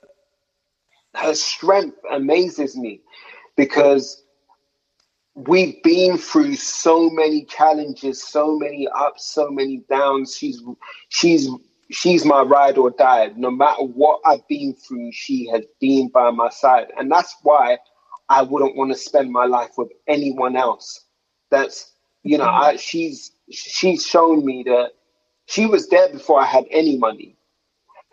her 1.15 1.33
strength 1.33 1.97
amazes 2.11 2.75
me 2.75 3.01
because 3.55 4.23
we've 5.35 5.81
been 5.83 6.17
through 6.17 6.55
so 6.55 7.09
many 7.09 7.45
challenges, 7.45 8.23
so 8.23 8.57
many 8.57 8.87
ups, 8.95 9.33
so 9.33 9.49
many 9.49 9.83
downs. 9.89 10.35
She's 10.35 10.61
she's 11.09 11.49
she's 11.91 12.25
my 12.25 12.41
ride 12.41 12.77
or 12.77 12.91
die. 12.91 13.31
No 13.35 13.51
matter 13.51 13.83
what 13.83 14.21
I've 14.25 14.47
been 14.47 14.73
through, 14.73 15.11
she 15.11 15.47
has 15.51 15.63
been 15.79 16.09
by 16.09 16.31
my 16.31 16.49
side, 16.49 16.87
and 16.97 17.11
that's 17.11 17.35
why 17.43 17.77
I 18.29 18.41
wouldn't 18.41 18.75
want 18.75 18.91
to 18.91 18.97
spend 18.97 19.31
my 19.31 19.45
life 19.45 19.71
with 19.77 19.89
anyone 20.07 20.55
else. 20.55 21.05
That's 21.51 21.93
you 22.23 22.37
know, 22.37 22.45
mm-hmm. 22.45 22.63
I, 22.63 22.75
she's 22.77 23.31
she's 23.51 24.05
shown 24.05 24.45
me 24.45 24.63
that 24.63 24.91
she 25.45 25.65
was 25.65 25.89
there 25.89 26.09
before 26.09 26.41
I 26.41 26.45
had 26.45 26.65
any 26.71 26.97
money, 26.97 27.35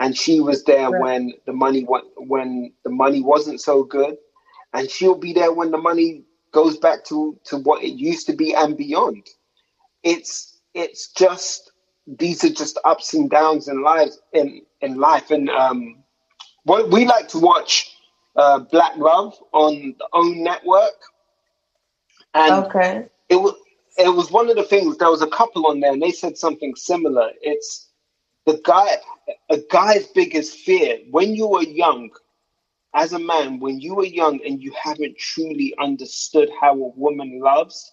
and 0.01 0.17
she 0.19 0.41
was 0.41 0.65
there 0.65 0.91
Right. 0.91 1.03
when 1.03 1.35
the 1.47 1.55
money 1.55 1.85
when 2.19 2.75
the 2.85 2.91
money 2.91 3.23
wasn't 3.23 3.63
so 3.63 3.85
good, 3.85 4.17
and 4.75 4.91
she'll 4.91 5.19
be 5.19 5.35
there 5.35 5.53
when 5.55 5.73
the 5.73 5.79
money 5.79 6.25
goes 6.53 6.79
back 6.79 7.05
to 7.07 7.39
to 7.47 7.59
what 7.59 7.85
it 7.85 7.93
used 7.95 8.27
to 8.29 8.35
be 8.35 8.55
and 8.55 8.77
beyond. 8.79 9.27
It's 10.05 10.61
it's 10.75 11.13
just 11.13 11.73
these 12.07 12.45
are 12.45 12.51
just 12.51 12.79
ups 12.85 13.15
and 13.15 13.31
downs 13.31 13.69
in 13.69 13.83
life 13.83 14.13
in 14.35 14.63
in 14.83 14.99
life, 14.99 15.31
and 15.31 15.51
um, 15.51 16.05
what 16.65 16.91
we 16.91 17.07
like 17.07 17.29
to 17.31 17.39
watch 17.41 17.97
uh, 18.37 18.61
Black 18.61 18.97
Love 18.99 19.35
on 19.53 19.95
the 19.99 20.09
OWN 20.15 20.45
network, 20.45 20.93
and 22.35 22.67
Okay. 22.67 23.07
it 23.31 23.37
was 23.37 23.55
it 23.99 24.11
was 24.11 24.33
one 24.33 24.51
of 24.51 24.57
the 24.57 24.65
things. 24.65 24.99
There 24.99 25.11
was 25.11 25.23
a 25.23 25.29
couple 25.29 25.67
on 25.69 25.81
there, 25.81 25.93
and 25.93 26.03
they 26.03 26.13
said 26.13 26.39
something 26.39 26.75
similar. 26.77 27.31
It's 27.43 27.90
the 28.51 28.61
guy, 28.65 28.97
a 29.49 29.59
guy's 29.71 30.07
biggest 30.09 30.59
fear 30.59 30.99
when 31.11 31.35
you 31.35 31.47
were 31.47 31.63
young, 31.63 32.11
as 32.95 33.13
a 33.13 33.19
man, 33.19 33.61
when 33.61 33.81
you 33.81 33.95
were 33.95 34.05
young 34.05 34.41
and 34.45 34.61
you 34.61 34.73
haven't 34.73 35.17
truly 35.17 35.73
understood 35.79 36.51
how 36.61 36.73
a 36.73 36.89
woman 36.97 37.39
loves. 37.41 37.93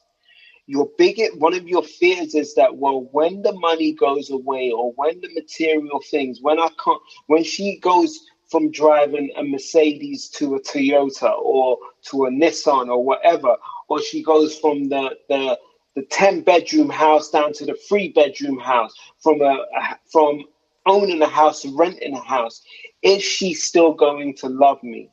Your 0.65 0.89
biggest 0.97 1.38
one 1.38 1.53
of 1.53 1.67
your 1.67 1.84
fears 1.84 2.34
is 2.34 2.55
that 2.55 2.75
well, 2.75 3.07
when 3.11 3.41
the 3.43 3.53
money 3.53 3.93
goes 3.93 4.31
away, 4.31 4.71
or 4.71 4.91
when 4.93 5.21
the 5.21 5.29
material 5.34 6.01
things, 6.09 6.41
when 6.41 6.59
I 6.59 6.69
can't, 6.84 7.01
when 7.27 7.43
she 7.43 7.77
goes 7.79 8.19
from 8.49 8.71
driving 8.71 9.31
a 9.38 9.43
Mercedes 9.43 10.27
to 10.29 10.55
a 10.55 10.61
Toyota 10.61 11.38
or 11.39 11.77
to 12.09 12.25
a 12.25 12.31
Nissan 12.31 12.88
or 12.89 13.03
whatever, 13.03 13.55
or 13.89 14.01
she 14.01 14.23
goes 14.23 14.57
from 14.57 14.89
the 14.89 15.17
the 15.29 15.57
the 15.98 16.03
10 16.03 16.41
bedroom 16.41 16.91
house 16.91 17.32
down 17.32 17.52
to 17.52 17.65
the 17.65 17.74
three 17.74 18.10
bedroom 18.10 18.60
house 18.60 18.94
from 19.19 19.41
a, 19.41 19.65
a 19.76 19.99
from 20.11 20.45
owning 20.86 21.24
a 21.24 21.28
house 21.28 21.64
to 21.64 21.76
renting 21.76 22.14
a 22.14 22.22
house. 22.22 22.61
Is 23.02 23.24
she 23.24 23.56
still 23.56 23.94
going 23.94 24.36
to 24.36 24.48
love 24.48 24.82
me? 24.84 25.10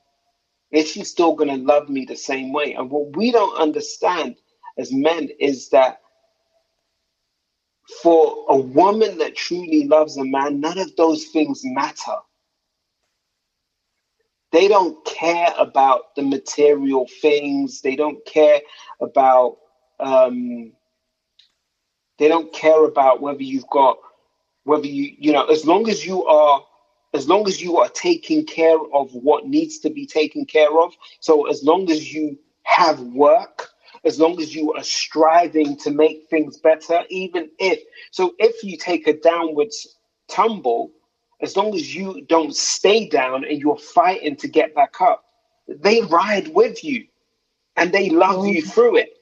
Is 0.73 0.90
she 0.90 1.02
still 1.02 1.35
going 1.35 1.48
to 1.48 1.56
love 1.56 1.89
me 1.89 2.05
the 2.05 2.15
same 2.15 2.52
way? 2.52 2.74
And 2.74 2.90
what 2.90 3.16
we 3.16 3.32
don't 3.32 3.59
understand 3.59 4.36
as 4.77 4.93
men 4.93 5.31
is 5.40 5.70
that 5.70 6.02
for 8.02 8.44
a 8.51 8.56
woman 8.59 9.16
that 9.19 9.36
truly 9.36 9.89
loves 9.89 10.19
a 10.19 10.24
man 10.24 10.61
none 10.61 10.78
of 10.78 10.94
those 10.97 11.24
things 11.28 11.62
matter. 11.65 12.16
They 14.52 14.69
don't 14.69 15.02
care 15.06 15.48
about 15.59 16.15
the 16.15 16.23
material 16.23 17.09
things. 17.23 17.81
They 17.81 17.97
don't 17.97 18.23
care 18.27 18.61
about 19.01 19.56
um, 20.00 20.72
they 22.18 22.28
don't 22.28 22.52
care 22.52 22.84
about 22.84 23.20
whether 23.20 23.42
you've 23.42 23.68
got 23.68 23.98
whether 24.64 24.86
you 24.86 25.14
you 25.18 25.32
know 25.32 25.44
as 25.46 25.66
long 25.66 25.88
as 25.88 26.04
you 26.06 26.24
are 26.24 26.64
as 27.14 27.28
long 27.28 27.46
as 27.46 27.62
you 27.62 27.78
are 27.78 27.88
taking 27.90 28.44
care 28.44 28.78
of 28.92 29.12
what 29.14 29.46
needs 29.46 29.78
to 29.78 29.88
be 29.88 30.04
taken 30.04 30.44
care 30.44 30.80
of. 30.80 30.92
So 31.20 31.46
as 31.46 31.62
long 31.62 31.88
as 31.90 32.12
you 32.12 32.36
have 32.64 33.00
work, 33.00 33.68
as 34.04 34.18
long 34.18 34.40
as 34.40 34.52
you 34.54 34.72
are 34.74 34.82
striving 34.82 35.76
to 35.78 35.92
make 35.92 36.28
things 36.28 36.56
better, 36.56 37.02
even 37.10 37.50
if 37.58 37.80
so 38.10 38.34
if 38.38 38.64
you 38.64 38.76
take 38.76 39.06
a 39.06 39.12
downwards 39.12 39.96
tumble, 40.28 40.90
as 41.40 41.56
long 41.56 41.74
as 41.74 41.94
you 41.94 42.22
don't 42.28 42.54
stay 42.54 43.08
down 43.08 43.44
and 43.44 43.60
you're 43.60 43.78
fighting 43.78 44.36
to 44.36 44.48
get 44.48 44.74
back 44.74 45.00
up, 45.00 45.24
they 45.68 46.00
ride 46.02 46.48
with 46.48 46.82
you 46.82 47.06
and 47.76 47.92
they 47.92 48.10
love 48.10 48.46
you 48.46 48.62
through 48.62 48.96
it 48.96 49.14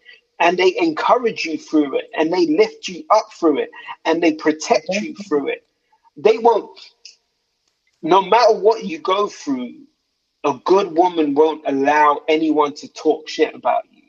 and 0.43 0.59
they 0.59 0.77
encourage 0.79 1.47
you 1.47 1.59
through 1.59 1.99
it 1.99 2.11
and 2.19 2.33
they 2.33 2.47
lift 2.49 2.89
you 2.89 3.05
up 3.11 3.33
through 3.35 3.61
it 3.61 3.71
and 4.07 4.23
they 4.23 4.35
protect 4.35 4.89
you 4.91 5.15
through 5.17 5.49
it. 5.51 5.67
They 6.19 6.39
won't, 6.39 6.79
no 8.03 8.23
matter 8.23 8.55
what 8.55 8.85
you 8.85 8.99
go 9.01 9.29
through, 9.29 9.75
a 10.45 10.55
good 10.65 10.97
woman 10.97 11.35
won't 11.35 11.63
allow 11.67 12.23
anyone 12.29 12.75
to 12.75 12.89
talk 12.93 13.29
shit 13.29 13.55
about 13.55 13.85
you 13.93 14.03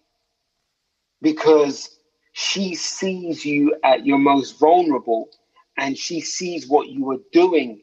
because 1.22 1.98
she 2.34 2.76
sees 2.76 3.46
you 3.46 3.76
at 3.84 4.06
your 4.06 4.20
most 4.20 4.60
vulnerable 4.60 5.30
and 5.78 5.98
she 5.98 6.22
sees 6.22 6.68
what 6.68 6.90
you 6.90 7.12
are 7.12 7.20
doing 7.34 7.82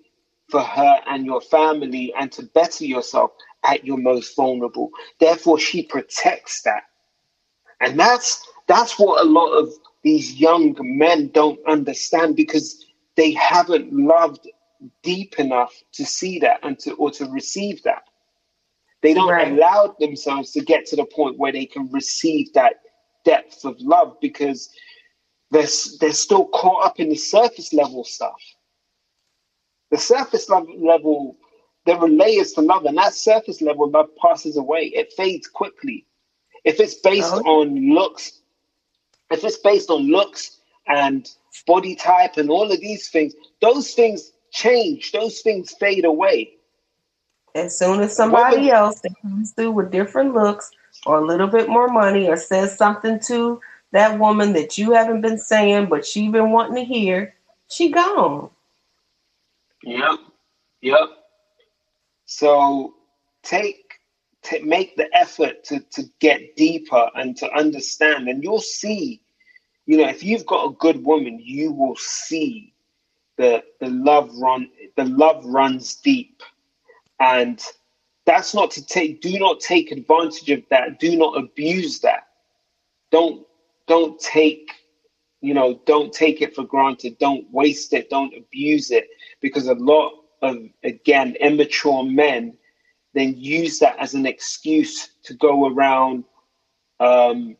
for 0.50 0.62
her 0.62 1.00
and 1.08 1.26
your 1.26 1.40
family 1.42 2.14
and 2.18 2.32
to 2.32 2.44
better 2.44 2.84
yourself 2.86 3.32
at 3.64 3.84
your 3.84 3.98
most 3.98 4.36
vulnerable. 4.36 4.90
Therefore, 5.20 5.58
she 5.60 5.84
protects 5.84 6.62
that. 6.64 6.84
And 7.80 7.98
that's 7.98 8.46
that's 8.66 8.98
what 8.98 9.24
a 9.24 9.28
lot 9.28 9.52
of 9.52 9.72
these 10.02 10.34
young 10.34 10.76
men 10.80 11.28
don't 11.28 11.58
understand 11.66 12.36
because 12.36 12.86
they 13.16 13.32
haven't 13.32 13.92
loved 13.92 14.48
deep 15.02 15.38
enough 15.38 15.74
to 15.92 16.04
see 16.04 16.38
that 16.38 16.60
and 16.62 16.78
to 16.80 16.92
or 16.94 17.10
to 17.12 17.26
receive 17.26 17.82
that. 17.82 18.02
They 19.02 19.14
don't 19.14 19.30
right. 19.30 19.52
allow 19.52 19.94
themselves 19.98 20.52
to 20.52 20.60
get 20.60 20.86
to 20.86 20.96
the 20.96 21.06
point 21.06 21.38
where 21.38 21.52
they 21.52 21.66
can 21.66 21.90
receive 21.90 22.52
that 22.52 22.74
depth 23.24 23.64
of 23.64 23.76
love 23.80 24.16
because 24.20 24.70
they're, 25.50 25.66
they're 26.00 26.12
still 26.12 26.46
caught 26.48 26.84
up 26.84 27.00
in 27.00 27.08
the 27.08 27.16
surface 27.16 27.72
level 27.72 28.04
stuff. 28.04 28.40
The 29.90 29.98
surface 29.98 30.48
level, 30.48 31.36
there 31.86 31.96
are 31.96 32.08
layers 32.08 32.52
to 32.52 32.60
love, 32.60 32.84
and 32.84 32.96
that 32.98 33.14
surface 33.14 33.60
level 33.60 33.90
love 33.90 34.10
passes 34.22 34.56
away. 34.56 34.92
It 34.94 35.12
fades 35.16 35.48
quickly. 35.48 36.06
If 36.64 36.80
it's 36.80 36.94
based 36.94 37.32
oh. 37.32 37.60
on 37.60 37.94
looks, 37.94 38.40
if 39.30 39.44
it's 39.44 39.58
based 39.58 39.90
on 39.90 40.10
looks 40.10 40.58
and 40.86 41.28
body 41.66 41.94
type 41.94 42.36
and 42.36 42.50
all 42.50 42.70
of 42.70 42.80
these 42.80 43.08
things, 43.08 43.34
those 43.60 43.92
things 43.92 44.32
change. 44.52 45.12
Those 45.12 45.40
things 45.40 45.72
fade 45.72 46.04
away. 46.04 46.54
As 47.54 47.78
soon 47.78 48.00
as 48.00 48.14
somebody 48.14 48.56
Women, 48.56 48.70
else 48.70 49.00
that 49.00 49.14
comes 49.22 49.52
through 49.52 49.72
with 49.72 49.90
different 49.90 50.34
looks 50.34 50.70
or 51.06 51.18
a 51.18 51.24
little 51.26 51.48
bit 51.48 51.68
more 51.68 51.88
money 51.88 52.28
or 52.28 52.36
says 52.36 52.76
something 52.76 53.18
to 53.26 53.60
that 53.92 54.18
woman 54.18 54.52
that 54.52 54.78
you 54.78 54.92
haven't 54.92 55.20
been 55.20 55.38
saying 55.38 55.86
but 55.86 56.06
she 56.06 56.28
been 56.28 56.52
wanting 56.52 56.76
to 56.76 56.84
hear, 56.84 57.34
she 57.68 57.90
gone. 57.90 58.50
Yep. 59.82 60.18
Yep. 60.82 61.08
So 62.26 62.94
take 63.42 63.89
to 64.42 64.64
make 64.64 64.96
the 64.96 65.08
effort 65.16 65.64
to, 65.64 65.80
to 65.90 66.02
get 66.18 66.56
deeper 66.56 67.10
and 67.14 67.36
to 67.36 67.52
understand. 67.52 68.28
And 68.28 68.42
you'll 68.42 68.60
see 68.60 69.20
you 69.86 69.96
know 69.96 70.08
if 70.08 70.22
you've 70.22 70.46
got 70.46 70.66
a 70.66 70.74
good 70.74 71.04
woman 71.04 71.40
you 71.42 71.72
will 71.72 71.96
see 71.96 72.72
the 73.36 73.64
the 73.80 73.88
love 73.88 74.30
run 74.36 74.70
the 74.96 75.04
love 75.04 75.44
runs 75.44 75.96
deep. 75.96 76.42
And 77.18 77.62
that's 78.26 78.54
not 78.54 78.70
to 78.72 78.86
take 78.86 79.20
do 79.20 79.38
not 79.38 79.60
take 79.60 79.90
advantage 79.90 80.50
of 80.50 80.62
that. 80.70 81.00
Do 81.00 81.16
not 81.16 81.36
abuse 81.36 82.00
that. 82.00 82.28
Don't 83.10 83.46
don't 83.86 84.20
take 84.20 84.70
you 85.40 85.54
know 85.54 85.80
don't 85.86 86.12
take 86.12 86.42
it 86.42 86.54
for 86.54 86.64
granted. 86.64 87.18
Don't 87.18 87.50
waste 87.50 87.92
it. 87.92 88.10
Don't 88.10 88.36
abuse 88.36 88.90
it. 88.90 89.08
Because 89.40 89.66
a 89.66 89.74
lot 89.74 90.12
of 90.42 90.58
again 90.84 91.36
immature 91.40 92.04
men 92.04 92.56
then 93.14 93.34
use 93.36 93.78
that 93.78 93.98
as 93.98 94.14
an 94.14 94.26
excuse 94.26 95.10
to 95.24 95.34
go 95.34 95.68
around 95.68 96.24
um, 97.00 97.56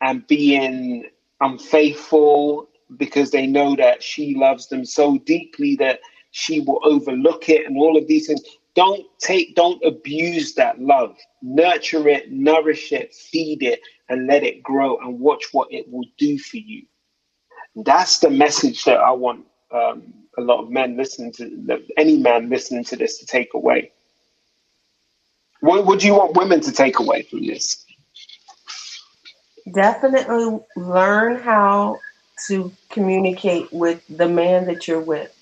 and 0.00 0.26
being 0.26 1.04
unfaithful 1.40 2.68
because 2.96 3.30
they 3.30 3.46
know 3.46 3.74
that 3.76 4.02
she 4.02 4.34
loves 4.34 4.68
them 4.68 4.84
so 4.84 5.18
deeply 5.18 5.76
that 5.76 6.00
she 6.30 6.60
will 6.60 6.80
overlook 6.84 7.48
it 7.48 7.66
and 7.66 7.76
all 7.76 7.96
of 7.96 8.06
these 8.06 8.26
things. 8.26 8.42
Don't 8.74 9.06
take 9.20 9.54
don't 9.54 9.82
abuse 9.84 10.54
that 10.54 10.80
love. 10.80 11.16
Nurture 11.42 12.08
it 12.08 12.32
nourish 12.32 12.92
it 12.92 13.14
feed 13.14 13.62
it 13.62 13.80
and 14.08 14.26
let 14.26 14.42
it 14.42 14.62
grow 14.62 14.98
and 14.98 15.20
watch 15.20 15.44
what 15.52 15.72
it 15.72 15.90
will 15.90 16.04
do 16.18 16.38
for 16.38 16.56
you. 16.56 16.84
That's 17.76 18.18
the 18.18 18.30
message 18.30 18.84
that 18.84 18.98
i 18.98 19.10
want 19.10 19.46
um, 19.72 20.14
a 20.38 20.40
lot 20.40 20.62
of 20.62 20.70
men 20.70 20.96
listening 20.96 21.32
to 21.32 21.82
any 21.96 22.18
man 22.18 22.48
listening 22.48 22.84
to 22.84 22.96
this 22.96 23.18
to 23.18 23.26
take 23.26 23.54
away. 23.54 23.92
What 25.64 25.86
would 25.86 26.02
you 26.02 26.14
want 26.14 26.36
women 26.36 26.60
to 26.60 26.72
take 26.72 26.98
away 26.98 27.22
from 27.22 27.46
this? 27.46 27.86
Definitely 29.72 30.60
learn 30.76 31.36
how 31.36 32.00
to 32.48 32.70
communicate 32.90 33.72
with 33.72 34.04
the 34.08 34.28
man 34.28 34.66
that 34.66 34.86
you're 34.86 35.00
with. 35.00 35.34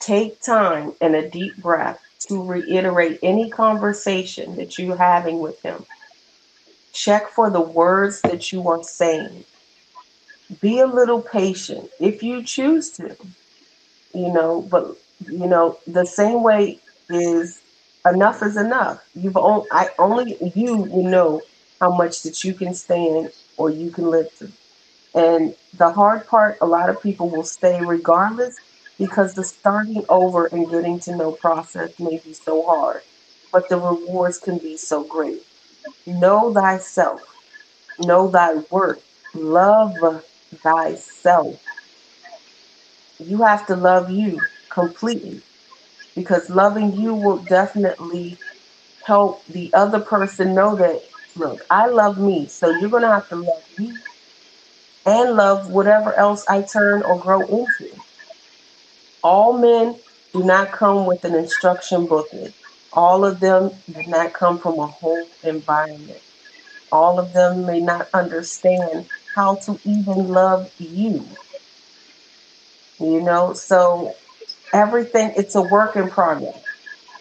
Take 0.00 0.40
time 0.40 0.94
and 1.02 1.14
a 1.14 1.28
deep 1.28 1.58
breath 1.58 2.00
to 2.28 2.42
reiterate 2.42 3.18
any 3.22 3.50
conversation 3.50 4.56
that 4.56 4.78
you're 4.78 4.96
having 4.96 5.40
with 5.40 5.60
him. 5.60 5.84
Check 6.94 7.28
for 7.28 7.50
the 7.50 7.60
words 7.60 8.22
that 8.22 8.52
you 8.52 8.66
are 8.68 8.82
saying. 8.82 9.44
Be 10.62 10.78
a 10.78 10.86
little 10.86 11.20
patient 11.20 11.90
if 12.00 12.22
you 12.22 12.42
choose 12.42 12.88
to 12.92 13.14
you 14.14 14.32
know, 14.32 14.62
but 14.62 14.96
you 15.26 15.46
know, 15.46 15.78
the 15.86 16.06
same 16.06 16.42
way 16.42 16.80
is 17.10 17.60
enough 18.10 18.42
is 18.42 18.56
enough. 18.56 19.04
You've 19.14 19.36
only, 19.36 19.66
I 19.72 19.90
only 19.98 20.36
you 20.54 20.76
will 20.76 21.04
know 21.04 21.42
how 21.80 21.94
much 21.94 22.22
that 22.22 22.44
you 22.44 22.54
can 22.54 22.74
stand 22.74 23.32
or 23.56 23.70
you 23.70 23.90
can 23.90 24.10
live 24.10 24.30
through. 24.32 24.52
And 25.14 25.54
the 25.76 25.92
hard 25.92 26.26
part, 26.26 26.58
a 26.60 26.66
lot 26.66 26.90
of 26.90 27.02
people 27.02 27.28
will 27.30 27.44
stay 27.44 27.80
regardless 27.82 28.58
because 28.98 29.34
the 29.34 29.44
starting 29.44 30.04
over 30.08 30.46
and 30.46 30.70
getting 30.70 31.00
to 31.00 31.16
know 31.16 31.32
process 31.32 31.98
may 31.98 32.18
be 32.18 32.32
so 32.32 32.64
hard, 32.66 33.02
but 33.52 33.68
the 33.68 33.78
rewards 33.78 34.38
can 34.38 34.58
be 34.58 34.76
so 34.76 35.04
great. 35.04 35.42
Know 36.06 36.52
thyself, 36.52 37.22
know 37.98 38.28
thy 38.28 38.56
worth, 38.70 39.04
love 39.34 40.24
thyself 40.56 41.62
you 43.18 43.42
have 43.42 43.66
to 43.66 43.76
love 43.76 44.10
you 44.10 44.40
completely 44.68 45.40
because 46.16 46.50
loving 46.50 46.96
you 46.96 47.14
will 47.14 47.38
definitely 47.38 48.38
help 49.04 49.46
the 49.48 49.72
other 49.74 50.00
person 50.00 50.54
know 50.54 50.76
that 50.76 51.02
look 51.36 51.64
i 51.70 51.86
love 51.88 52.18
me 52.18 52.48
so 52.48 52.70
you're 52.70 52.90
going 52.90 53.02
to 53.04 53.10
have 53.10 53.28
to 53.28 53.36
love 53.36 53.64
me 53.78 53.98
and 55.06 55.36
love 55.36 55.70
whatever 55.70 56.18
else 56.18 56.44
i 56.48 56.62
turn 56.62 57.02
or 57.02 57.18
grow 57.20 57.46
into. 57.46 57.90
All 59.22 59.58
men 59.58 60.00
do 60.32 60.44
not 60.44 60.72
come 60.72 61.06
with 61.06 61.24
an 61.24 61.34
instruction 61.34 62.06
booklet. 62.06 62.54
All 62.92 63.24
of 63.24 63.40
them 63.40 63.82
do 63.92 64.04
not 64.06 64.34
come 64.34 64.58
from 64.60 64.78
a 64.80 64.86
whole 64.86 65.28
environment. 65.44 66.22
All 66.92 67.18
of 67.20 67.32
them 67.34 67.66
may 67.66 67.80
not 67.80 68.08
understand 68.14 69.06
how 69.34 69.56
to 69.66 69.80
even 69.84 70.28
love 70.28 70.70
you 70.78 71.28
you 73.00 73.22
know, 73.22 73.54
so 73.54 74.16
everything 74.72 75.32
it's 75.36 75.54
a 75.54 75.62
work 75.62 75.96
in 75.96 76.08
progress. 76.08 76.62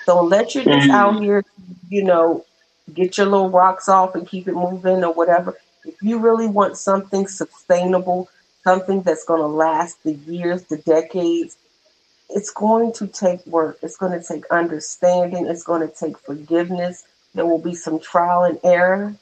Don't 0.05 0.29
let 0.29 0.53
you 0.53 0.63
just 0.63 0.89
out 0.89 1.15
mm-hmm. 1.15 1.23
here, 1.23 1.45
you 1.89 2.03
know, 2.03 2.45
get 2.93 3.17
your 3.17 3.27
little 3.27 3.49
rocks 3.49 3.89
off 3.89 4.15
and 4.15 4.27
keep 4.27 4.47
it 4.47 4.53
moving 4.53 5.03
or 5.03 5.13
whatever. 5.13 5.57
If 5.83 6.01
you 6.01 6.19
really 6.19 6.47
want 6.47 6.77
something 6.77 7.27
sustainable, 7.27 8.29
something 8.63 9.01
that's 9.01 9.25
going 9.25 9.41
to 9.41 9.47
last 9.47 10.03
the 10.03 10.13
years, 10.13 10.63
the 10.63 10.77
decades, 10.77 11.57
it's 12.29 12.51
going 12.51 12.93
to 12.93 13.07
take 13.07 13.45
work. 13.45 13.77
It's 13.81 13.97
going 13.97 14.19
to 14.19 14.25
take 14.25 14.45
understanding. 14.51 15.47
It's 15.47 15.63
going 15.63 15.87
to 15.87 15.93
take 15.93 16.17
forgiveness. 16.19 17.05
There 17.33 17.45
will 17.45 17.61
be 17.61 17.75
some 17.75 17.99
trial 17.99 18.43
and 18.43 18.59
error, 18.63 19.15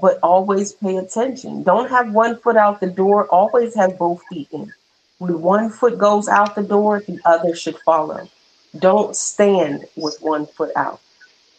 but 0.00 0.18
always 0.22 0.72
pay 0.72 0.96
attention. 0.96 1.62
Don't 1.62 1.90
have 1.90 2.12
one 2.12 2.38
foot 2.38 2.56
out 2.56 2.80
the 2.80 2.86
door. 2.86 3.26
Always 3.26 3.74
have 3.74 3.98
both 3.98 4.22
feet 4.30 4.48
in. 4.52 4.72
When 5.18 5.40
one 5.42 5.70
foot 5.70 5.98
goes 5.98 6.28
out 6.28 6.54
the 6.54 6.62
door, 6.62 7.00
the 7.00 7.20
other 7.24 7.54
should 7.54 7.78
follow. 7.78 8.28
Don't 8.78 9.16
stand 9.16 9.86
with 9.96 10.18
one 10.20 10.46
foot 10.46 10.70
out. 10.76 11.00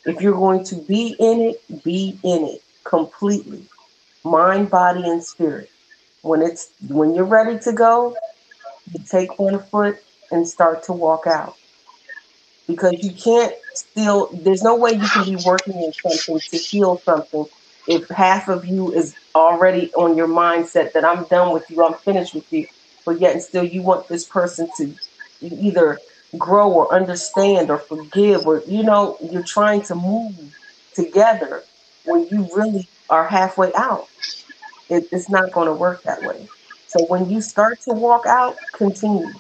If 0.06 0.22
you're 0.22 0.34
going 0.34 0.64
to 0.66 0.76
be 0.76 1.16
in 1.20 1.42
it, 1.42 1.84
be 1.84 2.18
in 2.24 2.46
it 2.46 2.64
completely. 2.84 3.66
Mind, 4.24 4.70
body, 4.70 5.04
and 5.04 5.24
spirit. 5.24 5.70
When 6.22 6.42
it's 6.42 6.72
when 6.88 7.16
you're 7.16 7.26
ready 7.26 7.60
to 7.60 7.74
go, 7.74 8.16
you 8.92 9.04
take 9.06 9.38
one 9.40 9.60
foot 9.60 9.98
and 10.32 10.48
start 10.48 10.84
to 10.84 10.94
walk 10.94 11.28
out. 11.28 11.58
Because 12.68 13.04
you 13.04 13.12
can't 13.12 13.54
still 13.74 14.30
there's 14.34 14.64
no 14.64 14.76
way 14.76 14.92
you 14.92 15.08
can 15.08 15.26
be 15.26 15.38
working 15.46 15.82
in 15.82 15.92
something 15.94 16.40
to 16.40 16.58
heal 16.58 16.98
something 17.00 17.46
if 17.88 18.08
half 18.10 18.48
of 18.50 18.66
you 18.66 18.94
is 18.94 19.16
already 19.34 19.92
on 19.94 20.16
your 20.16 20.28
mindset 20.28 20.94
that 20.94 21.04
I'm 21.04 21.24
done 21.26 21.54
with 21.54 21.70
you, 21.72 21.84
I'm 21.84 21.96
finished 21.96 22.36
with 22.36 22.52
you, 22.54 22.68
but 23.10 23.20
yet 23.20 23.34
and 23.34 23.42
still 23.42 23.64
you 23.64 23.82
want 23.82 24.08
this 24.08 24.24
person 24.24 24.70
to 24.78 24.94
either 25.42 25.98
grow 26.38 26.72
or 26.72 26.94
understand 26.94 27.72
or 27.72 27.80
forgive 27.80 28.46
or 28.46 28.62
you 28.68 28.84
know 28.84 29.18
you're 29.32 29.42
trying 29.42 29.82
to 29.82 29.96
move 29.96 30.56
together 30.94 31.64
when 32.06 32.28
you 32.28 32.48
really 32.56 32.88
are 33.10 33.28
halfway 33.28 33.74
out. 33.74 34.08
It, 34.90 35.08
it's 35.12 35.28
not 35.28 35.52
going 35.52 35.66
to 35.66 35.74
work 35.74 36.04
that 36.04 36.22
way. 36.22 36.48
So 36.86 37.04
when 37.06 37.32
you 37.32 37.42
start 37.42 37.82
to 37.82 37.96
walk 37.96 38.28
out 38.28 38.58
continue. 38.74 39.34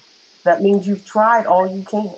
That 0.45 0.63
means 0.63 0.87
you've 0.87 1.05
tried 1.05 1.45
all 1.45 1.67
you 1.67 1.83
can. 1.83 2.15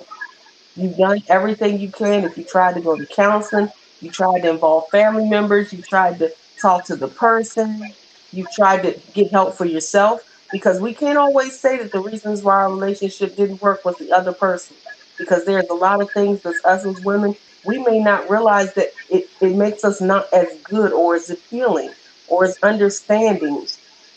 You've 0.74 0.96
done 0.96 1.22
everything 1.28 1.80
you 1.80 1.90
can. 1.90 2.24
If 2.24 2.38
you 2.38 2.44
tried 2.44 2.76
to 2.76 2.80
go 2.80 2.96
to 2.96 3.04
counseling 3.04 3.68
you 4.00 4.10
tried 4.10 4.40
to 4.40 4.50
involve 4.50 4.88
family 4.90 5.28
members 5.28 5.70
you 5.72 5.82
tried 5.82 6.18
to 6.18 6.32
talk 6.60 6.86
to 6.86 6.96
the 6.96 7.08
person 7.08 7.92
you 8.32 8.46
tried 8.54 8.82
to 8.82 8.98
get 9.12 9.30
help 9.30 9.54
for 9.54 9.66
yourself 9.66 10.22
because 10.52 10.80
we 10.80 10.94
can't 10.94 11.18
always 11.18 11.60
say 11.60 11.78
that 11.78 11.92
the 11.92 12.00
reasons 12.00 12.42
why 12.44 12.54
our 12.54 12.74
relationship 12.74 13.36
didn't 13.36 13.62
work 13.62 13.84
was 13.84 13.96
the 13.98 14.12
other 14.12 14.34
person. 14.34 14.76
Because 15.18 15.46
there's 15.46 15.66
a 15.70 15.74
lot 15.74 16.02
of 16.02 16.12
things 16.14 16.42
that 16.42 16.54
us 16.64 16.86
as 16.86 17.02
women 17.02 17.36
we 17.64 17.78
may 17.80 18.00
not 18.00 18.30
realize 18.30 18.74
that 18.74 18.88
it, 19.10 19.26
it 19.42 19.56
makes 19.56 19.84
us 19.84 20.00
not 20.00 20.26
as 20.34 20.58
good 20.64 20.92
or 20.92 21.16
as 21.16 21.30
appealing 21.30 21.94
or 22.28 22.44
as 22.44 22.58
understanding 22.62 23.68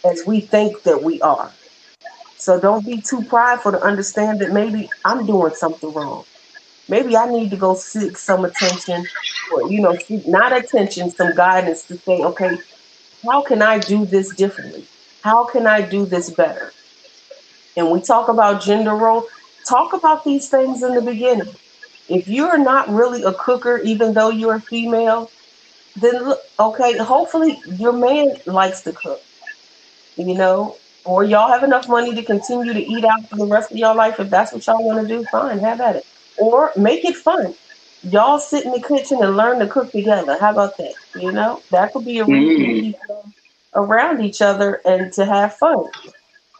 as 0.06 0.24
we 0.28 0.42
think 0.42 0.84
that 0.84 1.04
we 1.04 1.22
are. 1.22 1.58
So 2.38 2.60
don't 2.60 2.86
be 2.86 3.02
too 3.02 3.24
prideful 3.24 3.74
to 3.74 3.82
understand 3.82 4.42
that 4.42 4.52
maybe 4.52 4.90
i'm 5.06 5.26
doing 5.26 5.54
something 5.56 5.94
wrong. 5.94 6.26
Maybe 6.90 7.18
i 7.18 7.26
need 7.28 7.52
to 7.52 7.58
go 7.58 7.76
seek 7.76 8.18
some 8.18 8.46
attention 8.46 9.10
or 9.48 9.72
you 9.72 9.82
know 9.82 9.98
seek 10.08 10.28
not 10.28 10.54
attention 10.58 11.12
some 11.12 11.36
guidance 11.36 11.86
to 11.86 11.96
say 12.08 12.18
okay 12.24 12.58
how 13.30 13.44
can 13.44 13.62
i 13.62 13.80
do 13.80 14.06
this 14.06 14.34
differently 14.36 14.88
how 15.26 15.44
can 15.44 15.66
I 15.66 15.82
do 15.82 16.06
this 16.06 16.30
better? 16.30 16.72
And 17.76 17.90
we 17.90 18.00
talk 18.00 18.30
about 18.30 18.62
gender 18.62 18.94
role, 18.94 19.26
talk 19.68 19.94
about 19.94 20.24
these 20.24 20.50
things 20.50 20.84
in 20.84 20.94
the 20.94 21.02
beginning. 21.02 21.52
If 22.08 22.28
you're 22.28 22.60
not 22.60 22.90
really 22.90 23.24
a 23.24 23.34
cooker, 23.34 23.80
even 23.80 24.14
though 24.14 24.30
you're 24.30 24.58
a 24.58 24.62
female, 24.62 25.32
then 25.96 26.26
look, 26.26 26.40
okay, 26.60 26.96
hopefully 27.00 27.60
your 27.80 27.94
man 27.94 28.36
likes 28.46 28.82
to 28.82 28.92
cook, 28.92 29.20
you 30.16 30.36
know, 30.36 30.78
or 31.06 31.24
y'all 31.24 31.52
have 31.52 31.64
enough 31.64 31.90
money 31.90 32.14
to 32.14 32.22
continue 32.22 32.74
to 32.74 32.86
eat 32.86 33.04
out 33.04 33.28
for 33.28 33.38
the 33.38 33.48
rest 33.48 33.72
of 33.72 33.78
your 33.78 33.96
life. 33.96 34.20
If 34.20 34.30
that's 34.30 34.54
what 34.54 34.68
y'all 34.68 34.86
want 34.86 35.08
to 35.08 35.08
do, 35.08 35.26
fine, 35.32 35.58
have 35.58 35.82
at 35.82 35.96
it. 35.96 36.06
Or 36.38 36.72
make 36.78 37.04
it 37.04 37.16
fun. 37.16 37.56
Y'all 38.04 38.38
sit 38.38 38.64
in 38.64 38.72
the 38.74 38.80
kitchen 38.80 39.24
and 39.24 39.36
learn 39.36 39.58
to 39.58 39.66
cook 39.66 39.92
together. 39.92 40.38
How 40.40 40.52
about 40.52 40.78
that? 40.78 40.94
You 41.16 41.32
know, 41.32 41.64
that 41.72 41.94
could 41.94 42.06
be 42.06 42.20
a 42.20 42.26
to 42.26 42.32
keep 42.32 42.98
them 43.08 43.34
around 43.76 44.24
each 44.24 44.42
other 44.42 44.82
and 44.86 45.12
to 45.14 45.26
have 45.26 45.56
fun. 45.56 45.86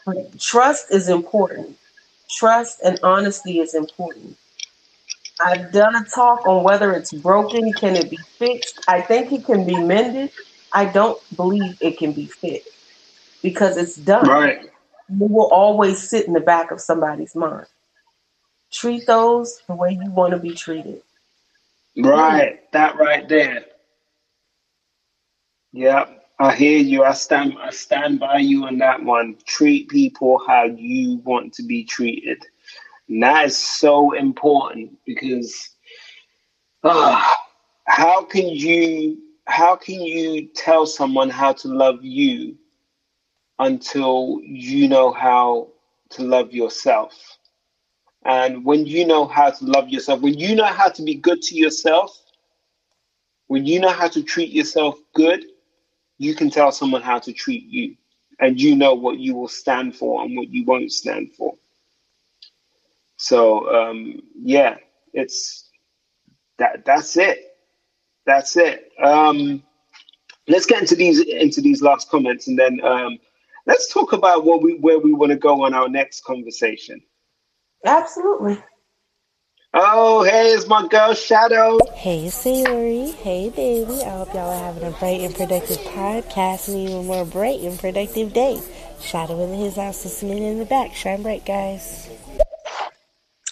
But 0.06 0.40
trust 0.40 0.92
is 0.92 1.10
important. 1.10 1.78
Trust 2.30 2.82
and 2.84 3.00
honesty 3.02 3.60
is 3.60 3.74
important. 3.74 4.38
I've 5.40 5.72
done 5.72 5.96
a 5.96 6.06
talk 6.06 6.46
on 6.48 6.64
whether 6.64 6.94
it's 6.94 7.12
broken, 7.12 7.74
can 7.74 7.96
it 7.96 8.10
be 8.10 8.18
fixed? 8.18 8.80
I 8.88 9.02
think 9.02 9.32
it 9.32 9.46
can 9.46 9.66
be 9.66 9.76
mended. 9.76 10.32
I 10.72 10.86
don't 10.86 11.20
believe 11.36 11.78
it 11.82 11.98
can 11.98 12.14
be 12.14 12.26
fixed 12.26 12.70
because 13.42 13.78
it's 13.78 13.96
done. 13.96 14.28
Right. 14.28 14.60
It 14.64 14.72
will 15.10 15.50
always 15.52 16.10
sit 16.10 16.28
in 16.28 16.34
the 16.34 16.40
back 16.40 16.72
of 16.72 16.82
somebody's 16.82 17.36
mind. 17.36 17.68
Treat 18.72 19.06
those 19.08 19.62
the 19.68 19.76
way 19.76 19.92
you 19.92 20.10
want 20.12 20.32
to 20.32 20.40
be 20.40 20.54
treated. 20.54 21.02
Right. 21.98 22.60
That 22.72 22.98
right 22.98 23.28
there. 23.28 23.66
Yep. 25.74 26.25
I 26.40 26.54
hear 26.54 26.80
you. 26.80 27.04
I 27.04 27.14
stand 27.14 27.56
I 27.62 27.70
stand 27.70 28.20
by 28.20 28.40
you 28.40 28.66
on 28.66 28.78
that 28.80 29.02
one. 29.02 29.38
Treat 29.46 29.90
people 29.90 30.42
how 30.46 30.66
you 30.66 31.18
want 31.24 31.54
to 31.54 31.64
be 31.64 31.86
treated. 31.86 32.46
And 33.08 33.24
that 33.24 33.46
is 33.46 33.58
so 33.58 34.12
important 34.14 34.98
because 35.06 35.70
uh, 36.84 37.22
how 37.86 38.24
can 38.26 38.48
you 38.50 39.18
how 39.48 39.76
can 39.76 40.02
you 40.02 40.48
tell 40.56 40.86
someone 40.86 41.30
how 41.30 41.54
to 41.54 41.68
love 41.70 42.04
you 42.04 42.58
until 43.60 44.42
you 44.44 44.90
know 44.90 45.14
how 45.14 45.70
to 46.10 46.24
love 46.24 46.52
yourself? 46.52 47.14
And 48.26 48.66
when 48.66 48.86
you 48.86 49.06
know 49.06 49.26
how 49.26 49.52
to 49.52 49.66
love 49.66 49.88
yourself, 49.88 50.20
when 50.22 50.34
you 50.34 50.56
know 50.56 50.66
how 50.66 50.90
to 50.90 51.04
be 51.04 51.16
good 51.16 51.42
to 51.44 51.56
yourself, 51.56 52.20
when 53.48 53.66
you 53.66 53.80
know 53.80 53.92
how 53.92 54.08
to 54.10 54.24
treat 54.24 54.50
yourself 54.52 54.98
good, 55.14 55.46
you 56.18 56.36
can 56.36 56.50
tell 56.50 56.72
someone 56.72 57.02
how 57.02 57.20
to 57.20 57.34
treat 57.34 57.64
you 57.66 57.96
and 58.40 58.60
you 58.60 58.76
know 58.76 58.94
what 58.94 59.18
you 59.18 59.36
will 59.36 59.48
stand 59.48 59.96
for 59.96 60.24
and 60.24 60.36
what 60.36 60.50
you 60.50 60.66
won't 60.66 60.92
stand 60.92 61.34
for. 61.34 61.56
So 63.18 63.74
um, 63.74 64.22
yeah 64.36 64.78
it's 65.14 65.70
that 66.60 66.86
that's 66.86 67.18
it. 67.18 67.40
That's 68.26 68.58
it. 68.58 68.92
Um, 69.02 69.64
let's 70.48 70.66
get 70.66 70.82
into 70.82 70.96
these 70.96 71.20
into 71.22 71.62
these 71.62 71.82
last 71.82 72.10
comments 72.10 72.48
and 72.48 72.58
then 72.58 72.80
um, 72.84 73.18
let's 73.66 73.92
talk 73.92 74.14
about 74.14 74.46
what 74.46 74.62
we 74.62 74.76
where 74.76 75.00
we 75.00 75.14
want 75.14 75.32
to 75.32 75.38
go 75.38 75.64
on 75.64 75.74
our 75.74 75.90
next 75.90 76.24
conversation. 76.24 77.02
Absolutely. 77.86 78.58
Oh 79.78 80.24
hey 80.24 80.54
it's 80.54 80.68
my 80.68 80.88
girl 80.88 81.14
shadow 81.14 81.78
Hey, 81.96 82.28
Sayuri. 82.28 83.14
Hey, 83.16 83.50
baby. 83.50 84.04
I 84.04 84.10
hope 84.12 84.34
y'all 84.34 84.52
are 84.52 84.64
having 84.66 84.84
a 84.84 84.92
bright 84.92 85.22
and 85.22 85.34
productive 85.34 85.78
podcast 85.80 86.68
and 86.68 86.78
even 86.78 87.08
more 87.08 87.26
bright 87.26 87.62
and 87.62 87.80
productive 87.80 88.32
day. 88.32 88.62
Shadow 89.02 89.44
in 89.44 89.58
his 89.60 89.76
house 89.76 90.06
listening 90.06 90.44
in 90.44 90.60
the 90.60 90.66
back. 90.66 90.94
Shine 90.94 91.24
bright, 91.24 91.46
guys. 91.46 92.08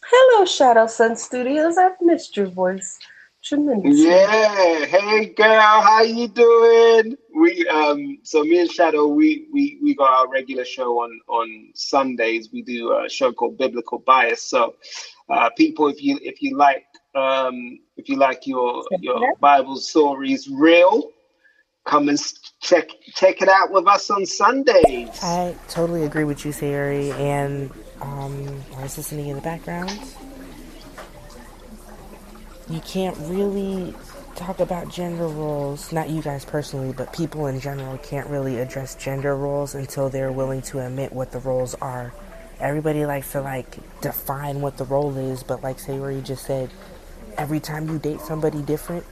Hello, 0.03 0.45
Shadow 0.45 0.87
Sun 0.87 1.15
Studios. 1.15 1.77
I've 1.77 1.99
missed 1.99 2.37
your 2.37 2.47
voice 2.47 2.99
tremendously. 3.43 4.05
Yeah. 4.05 4.85
Hey 4.85 5.25
girl, 5.25 5.81
how 5.81 6.03
you 6.03 6.27
doing? 6.27 7.17
We 7.35 7.67
um 7.67 8.19
so 8.23 8.43
me 8.43 8.59
and 8.59 8.71
Shadow 8.71 9.07
we 9.07 9.47
we 9.51 9.79
we 9.81 9.95
got 9.95 10.11
our 10.11 10.29
regular 10.29 10.65
show 10.65 10.99
on 10.99 11.19
on 11.27 11.71
Sundays. 11.73 12.49
We 12.53 12.61
do 12.61 12.93
a 12.93 13.09
show 13.09 13.33
called 13.33 13.57
Biblical 13.57 13.99
Bias. 13.99 14.43
So 14.43 14.75
uh 15.29 15.49
people 15.51 15.87
if 15.87 16.03
you 16.03 16.19
if 16.21 16.41
you 16.41 16.57
like 16.57 16.85
um 17.15 17.79
if 17.97 18.09
you 18.09 18.15
like 18.17 18.45
your 18.47 18.83
your 18.99 19.35
Bible 19.39 19.77
stories 19.77 20.49
real, 20.49 21.11
come 21.85 22.09
and 22.09 22.19
check 22.61 22.89
check 23.15 23.41
it 23.41 23.49
out 23.49 23.71
with 23.71 23.87
us 23.87 24.09
on 24.09 24.25
Sundays. 24.25 25.09
I 25.21 25.55
totally 25.69 26.05
agree 26.05 26.23
with 26.23 26.45
you, 26.45 26.51
Sayuri. 26.51 27.11
And 27.13 27.71
um, 28.01 28.61
I 28.77 28.83
was 28.83 28.97
listening 28.97 29.27
in 29.27 29.35
the 29.35 29.41
background. 29.41 29.99
You 32.69 32.79
can't 32.81 33.17
really 33.19 33.93
talk 34.35 34.59
about 34.59 34.89
gender 34.89 35.27
roles, 35.27 35.91
not 35.91 36.09
you 36.09 36.21
guys 36.21 36.43
personally, 36.43 36.93
but 36.93 37.13
people 37.13 37.47
in 37.47 37.59
general 37.59 37.97
can't 37.99 38.27
really 38.27 38.59
address 38.59 38.95
gender 38.95 39.35
roles 39.35 39.75
until 39.75 40.09
they're 40.09 40.31
willing 40.31 40.61
to 40.63 40.79
admit 40.79 41.13
what 41.13 41.31
the 41.31 41.39
roles 41.39 41.75
are. 41.75 42.13
Everybody 42.59 43.05
likes 43.05 43.31
to 43.33 43.41
like 43.41 43.77
define 44.01 44.61
what 44.61 44.77
the 44.77 44.85
role 44.85 45.17
is, 45.17 45.43
but 45.43 45.63
like 45.63 45.77
Sayuri 45.77 46.23
just 46.23 46.45
said, 46.45 46.69
every 47.37 47.59
time 47.59 47.89
you 47.89 47.99
date 47.99 48.21
somebody 48.21 48.61
different, 48.61 49.05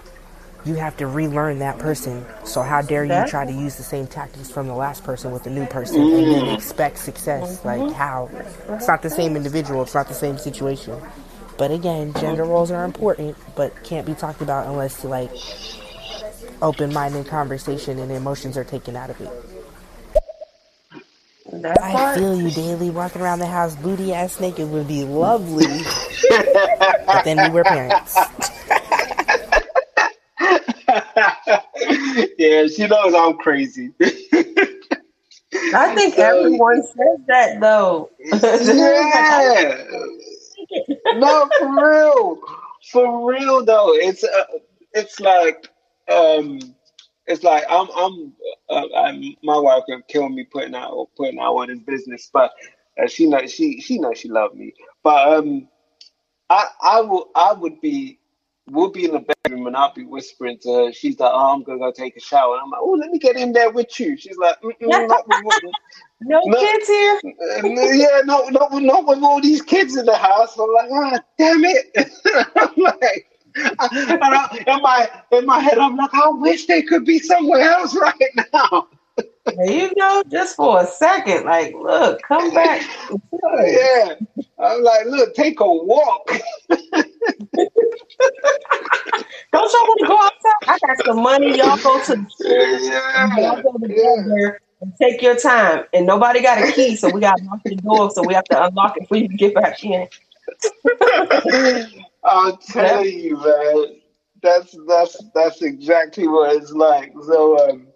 you 0.63 0.76
have 0.76 0.95
to 0.97 1.07
relearn 1.07 1.59
that 1.59 1.80
person. 1.80 2.23
So 2.43 2.61
how 2.61 2.81
dare 2.81 3.03
you 3.03 3.27
try 3.27 3.45
to 3.45 3.51
use 3.51 3.77
the 3.77 3.84
same 3.84 4.07
tactics 4.07 4.51
from 4.51 4.68
the 4.68 4.76
last 4.76 5.03
person 5.03 5.31
with 5.31 5.43
the 5.43 5.49
new 5.49 5.65
person 5.65 6.01
and 6.01 6.27
then 6.27 6.45
mm. 6.45 6.53
expect 6.53 6.99
success? 6.99 7.65
Like 7.65 7.91
how? 7.93 8.30
It's 8.69 8.88
not 8.88 9.01
the 9.01 9.09
same 9.09 9.35
individual. 9.35 9.81
It's 9.81 9.95
not 9.95 10.07
the 10.07 10.13
same 10.13 10.38
situation. 10.38 11.01
But 11.57 11.72
again, 11.72 12.13
gender 12.13 12.43
roles 12.43 12.72
are 12.72 12.85
important, 12.85 13.38
but 13.55 13.84
can't 13.84 14.05
be 14.05 14.13
talked 14.13 14.41
about 14.41 14.68
unless 14.68 15.03
you 15.03 15.09
like 15.09 15.31
open-minded 16.61 17.27
conversation 17.27 17.97
and 17.99 18.11
emotions 18.11 18.55
are 18.55 18.63
taken 18.63 18.95
out 18.95 19.09
of 19.09 19.19
it. 19.19 19.51
That 21.62 21.82
I 21.82 21.92
part. 21.92 22.18
feel 22.18 22.40
you 22.42 22.50
daily 22.52 22.90
walking 22.90 23.22
around 23.22 23.40
the 23.40 23.46
house 23.46 23.76
booty 23.76 24.14
ass 24.14 24.40
naked 24.40 24.70
would 24.72 24.88
be 24.88 25.04
lovely. 25.04 25.66
but 27.06 27.24
then 27.24 27.38
we 27.42 27.50
were 27.56 27.64
parents. 27.64 28.18
yeah, 32.38 32.68
she 32.68 32.88
knows 32.88 33.14
I'm 33.14 33.38
crazy. 33.38 33.92
I 35.74 35.94
think 35.96 36.18
everyone 36.18 36.82
says 36.84 37.20
that 37.28 37.60
though. 37.60 38.10
yeah. 38.20 39.84
no, 41.16 41.50
for 41.60 41.90
real. 41.90 42.40
For 42.92 43.30
real 43.30 43.64
though. 43.64 43.94
It's 43.94 44.24
uh, 44.24 44.46
it's 44.94 45.20
like 45.20 45.70
um, 46.10 46.60
it's 47.27 47.43
like 47.43 47.64
I'm 47.69 47.88
I'm, 47.95 48.34
uh, 48.69 48.88
I'm 48.98 49.35
my 49.43 49.57
wife 49.57 49.84
can 49.88 50.03
kill 50.10 50.30
me 50.30 50.45
putting 50.45 50.76
out 50.76 51.10
putting 51.18 51.39
out 51.39 51.56
on 51.56 51.69
his 51.69 51.80
business, 51.81 52.30
but 52.34 52.52
uh, 53.02 53.07
she 53.07 53.27
knows 53.27 53.53
she 53.53 53.81
she 53.81 53.99
knows 53.99 54.18
she 54.19 54.30
loved 54.30 54.56
me. 54.56 54.73
But 55.03 55.27
um, 55.39 55.68
I 56.49 56.68
I 56.84 57.02
will 57.02 57.30
I 57.35 57.53
would 57.53 57.81
be 57.81 58.19
we'll 58.69 58.91
be 58.91 59.06
in 59.06 59.14
the 59.14 59.19
bedroom 59.45 59.68
and 59.68 59.77
I'll 59.77 59.93
be 59.93 60.06
whispering 60.06 60.60
to 60.64 60.73
her. 60.88 60.93
She's 60.93 61.19
like, 61.19 61.31
"Oh, 61.34 61.53
I'm 61.53 61.64
gonna 61.64 61.80
go 61.80 61.91
take 61.91 62.18
a 62.18 62.22
shower." 62.22 62.56
And 62.56 62.64
I'm 62.64 62.72
like, 62.72 62.81
"Oh, 62.84 62.91
let 62.99 63.11
me 63.11 63.19
get 63.19 63.38
in 63.38 63.53
there 63.53 63.72
with 63.72 63.99
you." 63.99 64.18
She's 64.18 64.38
like, 64.38 64.61
Mm-mm, 64.61 65.07
not 65.07 65.27
with, 65.27 65.39
No, 66.22 66.41
No. 66.45 66.60
kids 66.60 66.88
here. 66.88 67.22
uh, 67.26 67.64
"Yeah, 67.93 68.22
no, 68.26 68.49
not 68.49 68.72
with, 68.73 68.84
not 68.84 69.07
with 69.07 69.23
all 69.23 69.41
these 69.41 69.61
kids 69.61 69.98
in 69.98 70.06
the 70.06 70.18
house." 70.18 70.57
I'm 70.60 70.73
like, 70.73 70.89
"Ah, 70.93 71.19
damn 71.38 71.64
it!" 71.65 72.11
I'm 72.57 72.73
like. 72.84 73.27
And 73.56 74.23
I, 74.23 74.64
in 74.68 74.82
my 74.82 75.10
in 75.32 75.45
my 75.45 75.60
head, 75.60 75.78
I'm 75.78 75.95
like, 75.95 76.14
I 76.14 76.30
wish 76.30 76.65
they 76.65 76.82
could 76.82 77.06
be 77.06 77.19
somewhere 77.19 77.61
else 77.61 77.95
right 77.95 78.22
now. 78.53 78.88
You 79.65 79.91
know, 79.98 80.23
just 80.32 80.56
for 80.56 80.82
a 80.82 80.86
second, 80.86 81.45
like, 81.45 81.73
look, 81.73 82.22
come 82.22 82.53
back. 82.53 82.82
Yeah, 83.44 84.15
I'm 84.60 84.84
like, 84.84 85.06
look, 85.07 85.34
take 85.34 85.60
a 85.60 85.65
walk. 85.65 86.30
Don't 89.52 89.73
y'all 89.73 89.88
want 89.88 89.99
to 89.99 90.07
go 90.07 90.18
outside? 90.18 90.53
I 90.68 90.78
got 90.88 91.06
some 91.06 91.22
money. 91.23 91.57
Y'all 91.57 91.78
go 91.78 92.03
to 92.03 92.15
the 92.15 92.30
store. 92.30 92.80
Y'all 93.41 93.61
go 93.61 93.78
together 93.80 94.60
and 94.82 94.94
take 95.02 95.22
your 95.22 95.36
time. 95.36 95.86
And 95.94 96.06
nobody 96.06 96.41
got 96.41 96.57
a 96.57 96.72
key, 96.72 96.95
so 96.95 97.10
we 97.10 97.22
got 97.22 97.38
to 97.38 97.44
lock 97.45 97.61
the 97.65 97.76
door. 97.76 98.11
So 98.11 98.23
we 98.23 98.34
have 98.34 98.45
to 98.45 98.65
unlock 98.65 98.95
it 98.98 99.07
for 99.07 99.18
you 99.18 99.28
to 99.28 99.36
get 99.36 99.53
back 99.56 99.84
in. 99.84 100.07
I'll 102.23 102.57
tell 102.57 103.06
you, 103.06 103.38
man. 103.38 104.02
That's 104.43 104.76
that's 104.88 105.18
that's 105.35 105.61
exactly 105.61 106.27
what 106.27 106.56
it's 106.56 106.72
like. 106.72 107.14
So, 107.23 107.69
um, 107.69 107.88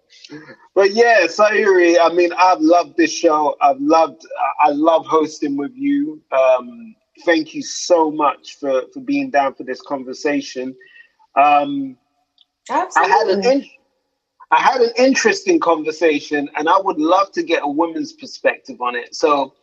but 0.74 0.92
yeah, 0.92 1.22
Sayuri. 1.26 1.96
I 2.00 2.12
mean, 2.12 2.32
I've 2.38 2.60
loved 2.60 2.96
this 2.96 3.12
show. 3.12 3.56
I've 3.60 3.80
loved. 3.80 4.22
I 4.62 4.70
love 4.70 5.06
hosting 5.06 5.56
with 5.56 5.72
you. 5.74 6.22
Um, 6.32 6.94
thank 7.24 7.54
you 7.54 7.62
so 7.62 8.10
much 8.10 8.58
for 8.58 8.82
for 8.92 9.00
being 9.00 9.30
down 9.30 9.54
for 9.54 9.64
this 9.64 9.80
conversation. 9.82 10.74
Um, 11.36 11.96
I 12.70 13.08
had 13.08 13.28
an 13.28 13.44
in, 13.44 13.64
I 14.50 14.60
had 14.60 14.80
an 14.80 14.90
interesting 14.96 15.58
conversation, 15.58 16.48
and 16.56 16.68
I 16.68 16.78
would 16.78 16.98
love 16.98 17.32
to 17.32 17.42
get 17.42 17.62
a 17.62 17.68
woman's 17.68 18.12
perspective 18.12 18.80
on 18.80 18.94
it. 18.94 19.14
So, 19.14 19.54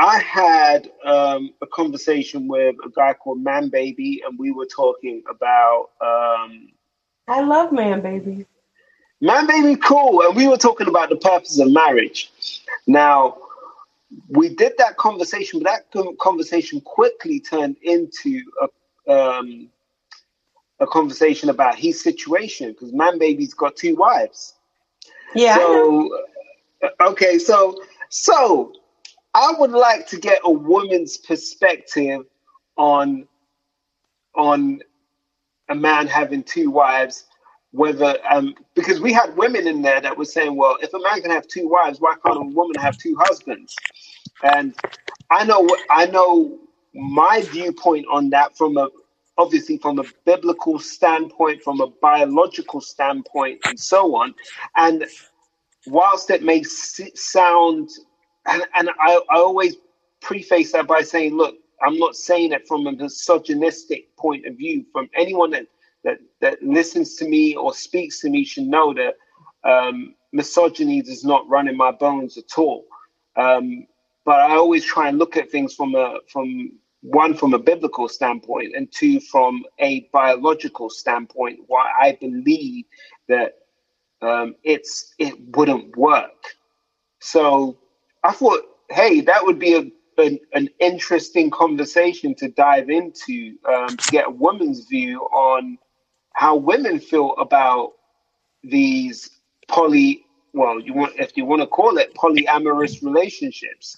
I 0.00 0.18
had 0.18 0.90
um, 1.04 1.52
a 1.60 1.66
conversation 1.66 2.48
with 2.48 2.74
a 2.82 2.88
guy 2.88 3.12
called 3.12 3.42
Man 3.42 3.68
Baby, 3.68 4.22
and 4.26 4.38
we 4.38 4.50
were 4.50 4.64
talking 4.64 5.22
about 5.28 5.90
um, 6.00 6.70
I 7.28 7.42
love 7.42 7.70
man, 7.70 8.00
baby. 8.00 8.46
Man 9.20 9.46
Baby 9.46 9.76
Cool, 9.76 10.22
and 10.22 10.34
we 10.34 10.48
were 10.48 10.56
talking 10.56 10.88
about 10.88 11.10
the 11.10 11.16
purpose 11.16 11.60
of 11.60 11.70
marriage. 11.70 12.32
Now, 12.86 13.36
we 14.30 14.48
did 14.48 14.72
that 14.78 14.96
conversation, 14.96 15.60
but 15.62 15.84
that 15.92 16.16
conversation 16.18 16.80
quickly 16.80 17.38
turned 17.38 17.76
into 17.82 18.40
a 19.06 19.12
um, 19.12 19.68
a 20.80 20.86
conversation 20.86 21.50
about 21.50 21.74
his 21.74 22.02
situation 22.02 22.72
because 22.72 22.90
Man 22.94 23.18
Baby's 23.18 23.52
got 23.52 23.76
two 23.76 23.96
wives. 23.96 24.54
Yeah. 25.34 25.56
So, 25.56 26.24
okay, 27.02 27.38
so 27.38 27.76
so 28.08 28.72
I 29.34 29.54
would 29.58 29.70
like 29.72 30.06
to 30.08 30.18
get 30.18 30.40
a 30.44 30.50
woman's 30.50 31.18
perspective 31.18 32.22
on 32.76 33.28
on 34.34 34.80
a 35.68 35.74
man 35.74 36.06
having 36.06 36.42
two 36.42 36.70
wives. 36.70 37.26
Whether 37.72 38.18
um 38.30 38.54
because 38.74 39.00
we 39.00 39.12
had 39.12 39.36
women 39.36 39.66
in 39.68 39.82
there 39.82 40.00
that 40.00 40.16
were 40.16 40.24
saying, 40.24 40.56
well, 40.56 40.76
if 40.82 40.92
a 40.94 41.00
man 41.00 41.22
can 41.22 41.30
have 41.30 41.46
two 41.46 41.68
wives, 41.68 42.00
why 42.00 42.14
can't 42.24 42.38
a 42.38 42.42
woman 42.42 42.76
have 42.80 42.98
two 42.98 43.16
husbands? 43.20 43.76
And 44.42 44.74
I 45.30 45.44
know 45.44 45.68
I 45.90 46.06
know 46.06 46.58
my 46.94 47.42
viewpoint 47.52 48.06
on 48.10 48.30
that 48.30 48.56
from 48.56 48.76
a 48.76 48.88
obviously 49.38 49.78
from 49.78 49.98
a 49.98 50.04
biblical 50.26 50.78
standpoint, 50.78 51.62
from 51.62 51.80
a 51.80 51.86
biological 52.02 52.80
standpoint, 52.80 53.60
and 53.66 53.78
so 53.78 54.16
on. 54.16 54.34
And 54.76 55.06
whilst 55.86 56.30
it 56.30 56.42
may 56.42 56.62
sound, 56.64 57.90
and, 58.46 58.62
and 58.74 58.90
I, 59.00 59.20
I 59.30 59.36
always 59.36 59.76
preface 60.20 60.72
that 60.72 60.86
by 60.86 61.02
saying, 61.02 61.36
look, 61.36 61.56
I'm 61.82 61.98
not 61.98 62.16
saying 62.16 62.52
it 62.52 62.66
from 62.68 62.86
a 62.86 62.92
misogynistic 62.92 64.14
point 64.16 64.46
of 64.46 64.56
view. 64.56 64.84
From 64.92 65.08
anyone 65.14 65.50
that 65.50 65.66
that 66.04 66.18
that 66.40 66.62
listens 66.62 67.16
to 67.16 67.28
me 67.28 67.54
or 67.56 67.74
speaks 67.74 68.20
to 68.20 68.30
me 68.30 68.44
should 68.44 68.66
know 68.66 68.94
that 68.94 69.14
um, 69.68 70.14
misogyny 70.32 71.02
does 71.02 71.24
not 71.24 71.48
run 71.48 71.68
in 71.68 71.76
my 71.76 71.90
bones 71.90 72.36
at 72.38 72.58
all. 72.58 72.86
Um, 73.36 73.86
but 74.24 74.40
I 74.40 74.54
always 74.56 74.84
try 74.84 75.08
and 75.08 75.18
look 75.18 75.36
at 75.36 75.50
things 75.50 75.74
from 75.74 75.94
a 75.94 76.18
from 76.32 76.72
one 77.02 77.34
from 77.34 77.54
a 77.54 77.58
biblical 77.58 78.08
standpoint 78.08 78.74
and 78.76 78.90
two 78.92 79.20
from 79.20 79.64
a 79.78 80.08
biological 80.12 80.90
standpoint. 80.90 81.60
Why 81.66 81.90
I 82.00 82.18
believe 82.20 82.84
that 83.28 83.54
um, 84.22 84.54
it's 84.62 85.14
it 85.18 85.34
wouldn't 85.56 85.96
work. 85.96 86.56
So 87.20 87.78
I 88.24 88.32
thought, 88.32 88.62
hey, 88.90 89.20
that 89.22 89.44
would 89.44 89.58
be 89.58 89.74
a 89.74 89.84
an, 90.18 90.38
an 90.52 90.68
interesting 90.80 91.50
conversation 91.50 92.34
to 92.36 92.48
dive 92.48 92.90
into 92.90 93.56
um, 93.66 93.96
to 93.98 94.08
get 94.10 94.26
a 94.26 94.30
woman's 94.30 94.86
view 94.86 95.20
on 95.22 95.78
how 96.34 96.56
women 96.56 97.00
feel 97.00 97.34
about 97.38 97.92
these 98.64 99.30
poly 99.68 100.24
well 100.54 100.80
you 100.80 100.94
want 100.94 101.14
if 101.18 101.36
you 101.36 101.44
want 101.46 101.62
to 101.62 101.66
call 101.66 101.98
it 101.98 102.14
polyamorous 102.14 103.02
relationships 103.02 103.96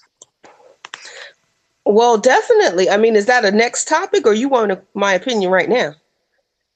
Well, 1.85 2.19
definitely. 2.19 2.91
I 2.91 2.97
mean, 2.97 3.17
is 3.17 3.27
that 3.27 3.45
a 3.45 3.51
next 3.51 3.89
topic 3.89 4.27
or 4.27 4.35
you 4.35 4.49
want 4.49 4.73
a, 4.73 4.83
my 4.95 5.15
opinion 5.15 5.51
right 5.51 5.69
now? 5.69 5.95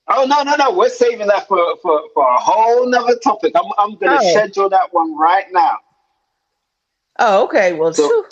oh 0.09 0.25
no 0.27 0.43
no 0.43 0.57
no 0.57 0.73
we're 0.73 0.89
saving 0.89 1.27
that 1.29 1.49
for 1.49 1.77
for, 1.83 2.03
for 2.15 2.25
a 2.29 2.39
whole 2.39 2.89
nother 2.89 3.17
topic 3.19 3.53
i'm, 3.57 3.71
I'm 3.79 3.97
gonna 3.97 4.21
Oh. 4.21 4.21
schedule 4.21 4.69
that 4.71 4.93
one 4.93 5.17
right 5.17 5.47
now 5.53 5.79
Oh, 7.19 7.45
okay. 7.45 7.73
Well, 7.73 7.93
So- 7.95 8.27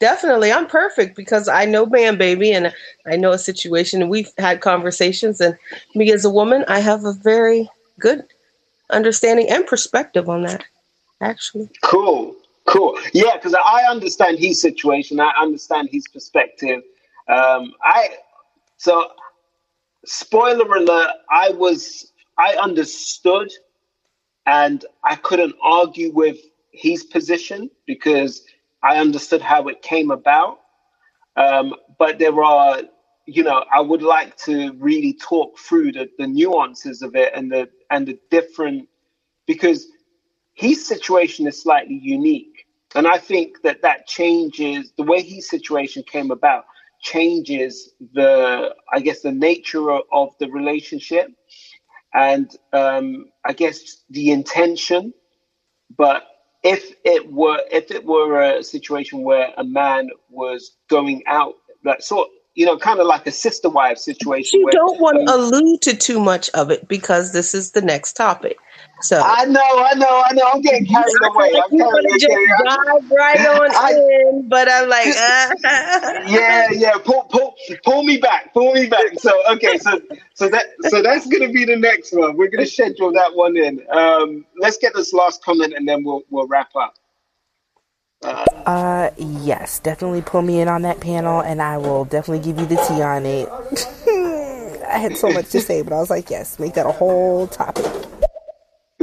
definitely. 0.00 0.52
I'm 0.52 0.66
perfect 0.66 1.16
because 1.16 1.48
I 1.48 1.64
know 1.64 1.86
Man 1.86 2.16
Baby 2.18 2.52
and 2.52 2.72
I 3.06 3.16
know 3.16 3.32
a 3.32 3.38
situation 3.38 4.02
and 4.02 4.10
we've 4.10 4.30
had 4.38 4.60
conversations. 4.60 5.40
And 5.40 5.56
me 5.94 6.12
as 6.12 6.24
a 6.24 6.30
woman, 6.30 6.64
I 6.68 6.80
have 6.80 7.04
a 7.04 7.12
very 7.12 7.68
good 7.98 8.24
understanding 8.90 9.48
and 9.50 9.66
perspective 9.66 10.28
on 10.28 10.42
that, 10.42 10.64
actually. 11.20 11.68
Cool, 11.82 12.36
cool. 12.66 12.98
Yeah, 13.12 13.36
because 13.36 13.54
I 13.54 13.84
understand 13.88 14.38
his 14.38 14.60
situation. 14.60 15.20
I 15.20 15.32
understand 15.40 15.88
his 15.90 16.06
perspective. 16.08 16.82
Um, 17.28 17.72
I 17.82 18.10
so 18.76 19.10
spoiler 20.04 20.70
alert. 20.76 21.10
I 21.30 21.50
was 21.50 22.12
I 22.36 22.54
understood, 22.56 23.50
and 24.44 24.84
I 25.04 25.16
couldn't 25.16 25.54
argue 25.62 26.12
with 26.12 26.36
his 26.74 27.04
position 27.04 27.70
because 27.86 28.44
I 28.82 28.98
understood 28.98 29.42
how 29.42 29.68
it 29.68 29.82
came 29.82 30.10
about. 30.10 30.60
Um, 31.36 31.74
but 31.98 32.18
there 32.18 32.42
are, 32.44 32.82
you 33.26 33.42
know, 33.42 33.64
I 33.72 33.80
would 33.80 34.02
like 34.02 34.36
to 34.38 34.72
really 34.74 35.14
talk 35.14 35.58
through 35.58 35.92
the, 35.92 36.10
the 36.18 36.26
nuances 36.26 37.02
of 37.02 37.16
it 37.16 37.32
and 37.34 37.50
the 37.50 37.68
and 37.90 38.06
the 38.06 38.18
different 38.30 38.88
because 39.46 39.88
his 40.54 40.86
situation 40.86 41.46
is 41.46 41.60
slightly 41.60 41.98
unique 42.02 42.66
and 42.94 43.06
i 43.06 43.18
think 43.18 43.60
that 43.62 43.82
that 43.82 44.06
changes 44.06 44.92
the 44.96 45.02
way 45.02 45.22
his 45.22 45.48
situation 45.48 46.02
came 46.04 46.30
about 46.30 46.64
changes 47.00 47.94
the 48.14 48.74
i 48.92 49.00
guess 49.00 49.20
the 49.20 49.32
nature 49.32 49.90
of, 49.90 50.30
the 50.40 50.48
relationship 50.50 51.28
and 52.14 52.56
um, 52.72 53.26
i 53.44 53.52
guess 53.52 54.04
the 54.10 54.30
intention 54.30 55.12
but 55.96 56.24
if 56.64 56.94
it 57.04 57.32
were 57.32 57.60
if 57.72 57.92
it 57.92 58.04
were 58.04 58.42
a 58.42 58.64
situation 58.64 59.22
where 59.22 59.52
a 59.58 59.64
man 59.64 60.10
was 60.30 60.76
going 60.90 61.22
out 61.28 61.54
that 61.84 62.04
sort 62.04 62.28
you 62.54 62.64
know 62.66 62.76
kind 62.76 63.00
of 63.00 63.06
like 63.06 63.26
a 63.26 63.30
sister 63.32 63.68
wife 63.68 63.98
situation 63.98 64.60
You 64.60 64.70
don't 64.70 65.00
want 65.00 65.26
to 65.26 65.34
allude 65.34 65.82
to 65.82 65.96
too 65.96 66.20
much 66.20 66.50
of 66.50 66.70
it 66.70 66.88
because 66.88 67.32
this 67.32 67.54
is 67.54 67.72
the 67.72 67.82
next 67.82 68.14
topic. 68.14 68.56
So 69.02 69.20
I 69.20 69.44
know, 69.44 69.60
I 69.60 69.94
know, 69.94 70.24
I 70.26 70.32
know. 70.32 70.50
I'm 70.52 70.60
getting 70.62 70.86
carried 70.86 71.14
away. 71.22 71.52
like 71.52 71.64
I'm 71.64 71.76
you 71.76 71.84
want 71.84 72.06
to 72.08 72.18
just 72.18 72.26
dive 72.64 73.10
right 73.10 73.40
on 73.60 73.70
I- 73.74 73.92
in, 74.30 74.48
but 74.48 74.68
I'm 74.70 74.88
like, 74.88 75.08
uh, 75.08 76.22
yeah, 76.26 76.70
yeah. 76.70 76.92
Pull, 77.04 77.24
pull, 77.24 77.54
pull 77.84 78.02
me 78.04 78.16
back. 78.16 78.54
Pull 78.54 78.72
me 78.72 78.86
back. 78.86 79.18
So, 79.18 79.30
okay, 79.52 79.76
so, 79.78 80.00
so 80.34 80.48
that, 80.48 80.66
so 80.88 81.02
that's 81.02 81.26
gonna 81.26 81.50
be 81.52 81.64
the 81.64 81.76
next 81.76 82.12
one. 82.16 82.36
We're 82.36 82.48
gonna 82.48 82.66
schedule 82.78 83.12
that 83.12 83.34
one 83.34 83.56
in. 83.56 83.84
Um, 83.92 84.46
let's 84.58 84.78
get 84.78 84.94
this 84.94 85.12
last 85.12 85.42
comment 85.44 85.74
and 85.76 85.86
then 85.86 86.04
we'll 86.04 86.22
we'll 86.30 86.46
wrap 86.46 86.70
up. 86.76 86.94
Uh, 88.24 89.10
yes, 89.18 89.78
definitely 89.80 90.22
pull 90.22 90.42
me 90.42 90.60
in 90.60 90.68
on 90.68 90.82
that 90.82 91.00
panel, 91.00 91.40
and 91.40 91.60
I 91.60 91.76
will 91.76 92.04
definitely 92.04 92.44
give 92.44 92.58
you 92.58 92.66
the 92.66 92.76
tea 92.76 93.02
on 93.02 93.26
it. 93.26 93.48
I 94.88 94.98
had 94.98 95.16
so 95.16 95.30
much 95.30 95.50
to 95.50 95.60
say, 95.60 95.82
but 95.82 95.92
I 95.92 96.00
was 96.00 96.10
like, 96.10 96.30
yes, 96.30 96.58
make 96.58 96.74
that 96.74 96.86
a 96.86 96.92
whole 96.92 97.46
topic. 97.48 97.84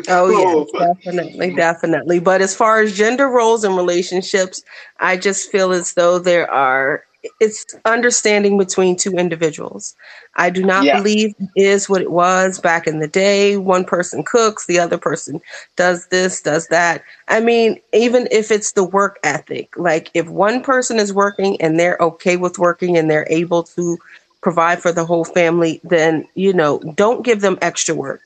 Oh 0.08 0.30
yes, 0.30 0.96
definitely, 1.04 1.54
definitely. 1.54 2.20
But 2.20 2.42
as 2.42 2.56
far 2.56 2.80
as 2.82 2.96
gender 2.96 3.28
roles 3.28 3.64
and 3.64 3.76
relationships, 3.76 4.64
I 5.00 5.18
just 5.18 5.52
feel 5.52 5.72
as 5.72 5.94
though 5.94 6.18
there 6.18 6.50
are 6.50 7.04
it's 7.40 7.66
understanding 7.86 8.58
between 8.58 8.96
two 8.96 9.12
individuals. 9.12 9.96
I 10.36 10.50
do 10.50 10.64
not 10.64 10.86
Yeah. 10.86 10.98
believe 10.98 11.36
it 11.40 11.50
is 11.56 11.90
what 11.90 12.02
it 12.02 12.12
was 12.12 12.60
back 12.60 12.88
in 12.88 13.00
the 13.00 13.08
day. 13.08 13.58
One 13.58 13.86
person 13.86 14.24
cooks, 14.24 14.66
the 14.66 14.80
other 14.80 14.98
person 14.98 15.42
does 15.76 16.08
this, 16.08 16.42
does 16.42 16.68
that. 16.68 17.04
I 17.28 17.40
mean, 17.40 17.80
even 17.94 18.28
if 18.32 18.52
it's 18.52 18.72
the 18.72 18.84
work 18.84 19.20
ethic, 19.24 19.70
like 19.78 20.10
if 20.14 20.28
one 20.28 20.62
person 20.62 20.98
is 21.00 21.14
working 21.14 21.62
and 21.62 21.80
they're 21.80 21.98
okay 22.00 22.38
with 22.38 22.58
working 22.58 22.98
and 22.98 23.10
they're 23.10 23.28
able 23.30 23.64
to 23.64 23.98
provide 24.42 24.82
for 24.82 24.92
the 24.92 25.06
whole 25.06 25.26
family, 25.26 25.80
then, 25.84 26.28
you 26.36 26.54
know, 26.54 26.80
don't 26.96 27.24
give 27.24 27.42
them 27.42 27.60
extra 27.62 27.94
work. 27.94 28.22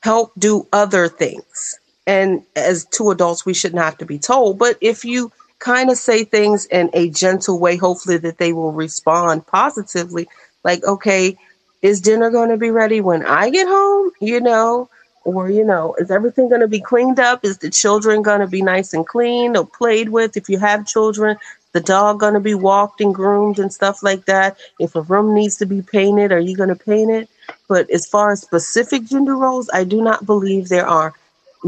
Help 0.00 0.32
do 0.38 0.66
other 0.72 1.08
things. 1.08 1.78
And 2.06 2.42
as 2.56 2.84
two 2.86 3.10
adults, 3.10 3.46
we 3.46 3.54
shouldn't 3.54 3.80
have 3.80 3.96
to 3.98 4.04
be 4.04 4.18
told. 4.18 4.58
But 4.58 4.76
if 4.80 5.04
you 5.04 5.32
kind 5.58 5.90
of 5.90 5.96
say 5.96 6.24
things 6.24 6.66
in 6.66 6.90
a 6.92 7.10
gentle 7.10 7.58
way, 7.58 7.76
hopefully 7.76 8.18
that 8.18 8.38
they 8.38 8.52
will 8.52 8.72
respond 8.72 9.46
positively. 9.46 10.28
Like, 10.62 10.84
okay, 10.84 11.36
is 11.82 12.00
dinner 12.00 12.30
going 12.30 12.50
to 12.50 12.56
be 12.56 12.70
ready 12.70 13.00
when 13.00 13.24
I 13.24 13.50
get 13.50 13.68
home? 13.68 14.12
You 14.20 14.40
know, 14.40 14.88
or 15.24 15.50
you 15.50 15.64
know, 15.64 15.94
is 15.98 16.10
everything 16.10 16.48
going 16.48 16.60
to 16.60 16.68
be 16.68 16.80
cleaned 16.80 17.18
up? 17.18 17.44
Is 17.44 17.58
the 17.58 17.70
children 17.70 18.22
going 18.22 18.40
to 18.40 18.46
be 18.46 18.62
nice 18.62 18.92
and 18.94 19.06
clean 19.06 19.56
or 19.56 19.66
played 19.66 20.08
with? 20.10 20.36
If 20.36 20.48
you 20.48 20.58
have 20.58 20.86
children, 20.86 21.36
the 21.72 21.80
dog 21.80 22.20
going 22.20 22.34
to 22.34 22.40
be 22.40 22.54
walked 22.54 23.00
and 23.00 23.14
groomed 23.14 23.58
and 23.58 23.72
stuff 23.72 24.02
like 24.02 24.26
that. 24.26 24.56
If 24.78 24.94
a 24.94 25.02
room 25.02 25.34
needs 25.34 25.56
to 25.56 25.66
be 25.66 25.82
painted, 25.82 26.30
are 26.32 26.38
you 26.38 26.56
going 26.56 26.68
to 26.68 26.76
paint 26.76 27.10
it? 27.10 27.28
But 27.68 27.90
as 27.90 28.06
far 28.06 28.32
as 28.32 28.42
specific 28.42 29.04
gender 29.04 29.36
roles, 29.36 29.68
I 29.72 29.84
do 29.84 30.00
not 30.00 30.24
believe 30.24 30.68
there 30.68 30.86
are 30.86 31.14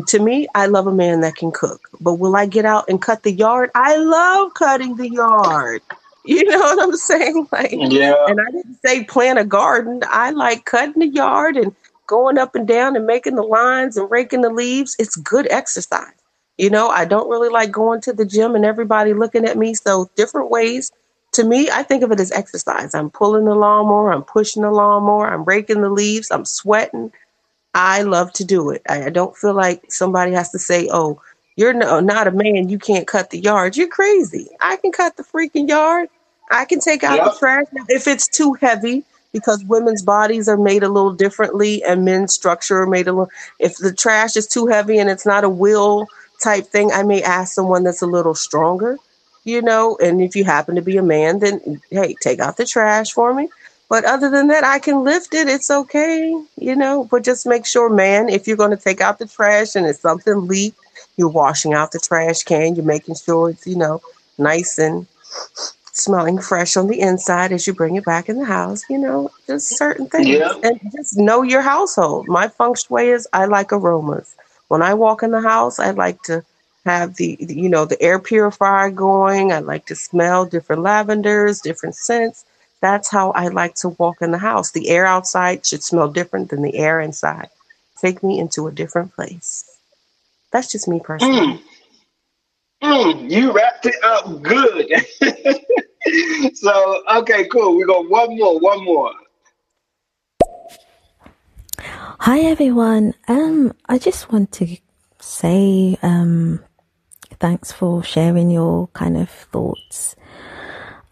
to 0.09 0.19
me, 0.21 0.47
I 0.55 0.67
love 0.67 0.87
a 0.87 0.93
man 0.93 1.21
that 1.21 1.37
can 1.37 1.53
cook. 1.53 1.89
But 2.01 2.15
will 2.15 2.37
I 2.37 2.47
get 2.47 2.65
out 2.65 2.85
and 2.89 3.01
cut 3.03 3.23
the 3.23 3.33
yard? 3.33 3.71
I 3.75 3.97
love 3.97 4.55
cutting 4.55 4.97
the 4.97 5.11
yard. 5.11 5.83
You 6.29 6.45
know 6.45 6.59
what 6.59 6.83
I'm 6.83 6.97
saying? 6.97 7.47
Like, 7.53 7.71
Yeah. 7.73 8.15
and 8.27 8.41
I 8.41 8.51
didn't 8.51 8.79
say 8.85 9.05
plant 9.05 9.39
a 9.39 9.45
garden. 9.45 10.01
I 10.09 10.31
like 10.31 10.65
cutting 10.65 10.99
the 11.01 11.09
yard 11.09 11.57
and 11.57 11.75
going 12.09 12.37
up 12.39 12.55
and 12.57 12.67
down 12.67 12.97
and 12.97 13.07
making 13.07 13.37
the 13.37 13.43
lines 13.45 13.97
and 13.97 14.11
raking 14.11 14.41
the 14.43 14.51
leaves. 14.51 14.97
It's 14.99 15.17
good 15.17 15.47
exercise. 15.53 16.15
You 16.59 16.71
know, 16.71 16.89
I 16.89 17.05
don't 17.05 17.31
really 17.31 17.49
like 17.49 17.71
going 17.71 18.01
to 18.03 18.13
the 18.13 18.25
gym 18.25 18.57
and 18.57 18.65
everybody 18.65 19.15
looking 19.15 19.45
at 19.47 19.57
me. 19.57 19.75
So 19.75 20.11
different 20.17 20.51
ways. 20.51 20.91
To 21.35 21.45
me, 21.45 21.71
I 21.71 21.83
think 21.85 22.03
of 22.03 22.13
it 22.13 22.21
as 22.21 22.33
exercise. 22.33 22.95
I'm 22.95 23.11
pulling 23.11 23.45
the 23.45 23.55
lawnmower, 23.55 24.13
I'm 24.13 24.25
pushing 24.25 24.63
the 24.63 24.71
lawnmower, 24.71 25.29
I'm 25.29 25.45
raking 25.45 25.83
the 25.83 25.91
leaves, 25.91 26.31
I'm 26.31 26.45
sweating. 26.45 27.13
I 27.77 28.03
love 28.03 28.33
to 28.35 28.45
do 28.45 28.71
it. 28.71 28.81
I, 28.89 29.05
I 29.05 29.11
don't 29.11 29.37
feel 29.37 29.53
like 29.53 29.93
somebody 29.93 30.33
has 30.33 30.51
to 30.53 30.59
say, 30.59 30.89
"Oh, 30.91 31.21
you're 31.57 31.75
no, 31.75 32.01
not 32.01 32.27
a 32.27 32.31
man. 32.31 32.71
You 32.71 32.79
can't 32.79 33.07
cut 33.07 33.29
the 33.29 33.39
yard." 33.39 33.77
You're 33.77 33.89
crazy. 33.89 34.49
I 34.63 34.77
can 34.77 34.93
cut 34.93 35.19
the 35.19 35.23
freaking 35.23 35.69
yard. 35.69 36.09
I 36.51 36.65
can 36.65 36.81
take 36.81 37.05
out 37.05 37.23
the 37.23 37.39
trash 37.39 37.67
if 37.91 38.07
it's 38.09 38.29
too 38.29 38.55
heavy 38.55 39.05
because 39.33 39.63
women's 39.65 40.01
bodies 40.01 40.49
are 40.49 40.57
made 40.57 40.85
a 40.85 40.89
little 40.89 41.13
differently 41.13 41.85
and 41.85 42.03
men's 42.03 42.33
structure 42.33 42.81
are 42.81 42.87
made 42.87 43.09
a 43.09 43.13
little. 43.13 43.31
If 43.59 43.77
the 43.77 43.93
trash 43.93 44.37
is 44.37 44.47
too 44.47 44.67
heavy 44.69 44.99
and 44.99 45.11
it's 45.11 45.27
not 45.27 45.45
a 45.45 45.51
wheel 45.51 46.07
type 46.43 46.69
thing, 46.69 46.93
I 46.93 47.03
may 47.03 47.23
ask 47.23 47.53
someone 47.53 47.85
that's 47.85 48.01
a 48.01 48.07
little 48.07 48.35
stronger. 48.35 48.97
You 49.45 49.61
know, 49.61 49.99
and 50.03 50.23
if 50.23 50.35
you 50.35 50.45
happen 50.45 50.77
to 50.77 50.83
be 50.83 50.97
a 50.97 51.03
man, 51.03 51.41
then 51.41 51.83
hey, 51.91 52.17
take 52.23 52.41
out 52.41 52.57
the 52.57 52.65
trash 52.65 53.13
for 53.13 53.35
me. 53.35 53.51
But 53.89 54.05
other 54.05 54.31
than 54.31 54.49
that, 54.49 54.65
I 54.65 54.81
can 54.81 55.05
lift 55.05 55.33
it. 55.33 55.49
It's 55.49 55.71
okay, 55.71 56.35
you 56.57 56.75
know. 56.75 57.05
But 57.05 57.23
just 57.23 57.47
make 57.47 57.65
sure, 57.65 57.89
man, 57.89 58.29
if 58.29 58.49
you're 58.49 58.57
going 58.57 58.77
to 58.77 58.83
take 58.83 59.01
out 59.01 59.19
the 59.19 59.27
trash 59.27 59.77
and 59.77 59.87
it's 59.87 60.01
something 60.01 60.49
leaked, 60.49 60.79
you're 61.17 61.29
washing 61.29 61.73
out 61.73 61.93
the 61.93 62.01
trash 62.01 62.43
can. 62.43 62.75
You're 62.75 62.85
making 62.85 63.15
sure 63.15 63.51
it's, 63.51 63.67
you 63.67 63.77
know, 63.77 64.01
nice 64.39 64.79
and 64.79 65.07
smelling 65.93 66.41
fresh 66.41 66.77
on 66.77 66.89
the 66.89 67.01
inside 67.01 67.53
as 67.53 67.67
you 67.67 67.73
bring 67.73 67.95
it 67.95 68.05
back 68.05 68.29
in 68.29 68.39
the 68.39 68.45
house. 68.45 68.83
You 68.91 68.99
know, 68.99 69.31
just 69.47 69.69
certain 69.77 70.09
things. 70.09 70.29
Yeah. 70.29 70.55
And 70.65 70.81
just 70.97 71.17
know 71.17 71.43
your 71.43 71.63
household. 71.63 72.27
My 72.27 72.49
feng 72.49 72.75
shui 72.75 73.11
is 73.11 73.29
I 73.33 73.45
like 73.45 73.73
aromas. 73.73 74.35
When 74.67 74.83
I 74.83 74.95
walk 74.95 75.23
in 75.23 75.31
the 75.31 75.41
house, 75.43 75.79
I 75.79 75.93
like 75.93 76.23
to 76.25 76.45
have 76.85 77.15
the, 77.17 77.37
you 77.39 77.69
know, 77.69 77.85
the 77.85 78.01
air 78.03 78.19
purifier 78.19 78.91
going. 78.91 79.53
I 79.53 79.61
like 79.61 79.87
to 79.87 79.95
smell 79.95 80.45
different 80.45 80.83
lavenders, 80.83 81.61
different 81.61 81.95
scents. 81.95 82.45
That's 82.81 83.11
how 83.11 83.31
I 83.33 83.49
like 83.49 83.75
to 83.77 83.91
walk 83.91 84.21
in 84.21 84.31
the 84.31 84.39
house. 84.39 84.73
The 84.73 84.89
air 84.89 85.07
outside 85.07 85.65
should 85.65 85.83
smell 85.83 86.09
different 86.09 86.51
than 86.51 86.63
the 86.63 86.77
air 86.77 87.01
inside. 87.01 87.49
Take 88.01 88.23
me 88.23 88.39
into 88.39 88.67
a 88.67 88.73
different 88.73 89.15
place. 89.15 89.65
That's 90.53 90.71
just 90.71 90.87
me 90.87 91.01
personally. 91.01 91.63
Mm, 92.83 93.31
you 93.31 93.53
wrapped 93.53 93.87
it 93.87 93.95
up 94.05 94.43
good. 94.43 94.93
so, 96.57 97.03
okay, 97.17 97.49
cool. 97.49 97.77
We 97.77 97.85
got 97.85 98.09
one 98.09 98.37
more, 98.37 98.59
one 98.59 98.85
more. 98.85 99.13
Hi 102.21 102.41
everyone. 102.41 103.15
Um, 103.29 103.73
I 103.89 103.99
just 103.99 104.33
want 104.33 104.53
to 104.53 104.77
say 105.21 105.99
um, 106.03 106.61
thanks 107.39 107.73
for 107.73 108.03
sharing 108.03 108.51
your 108.51 108.89
kind 108.89 109.17
of 109.17 109.29
thoughts 109.29 110.17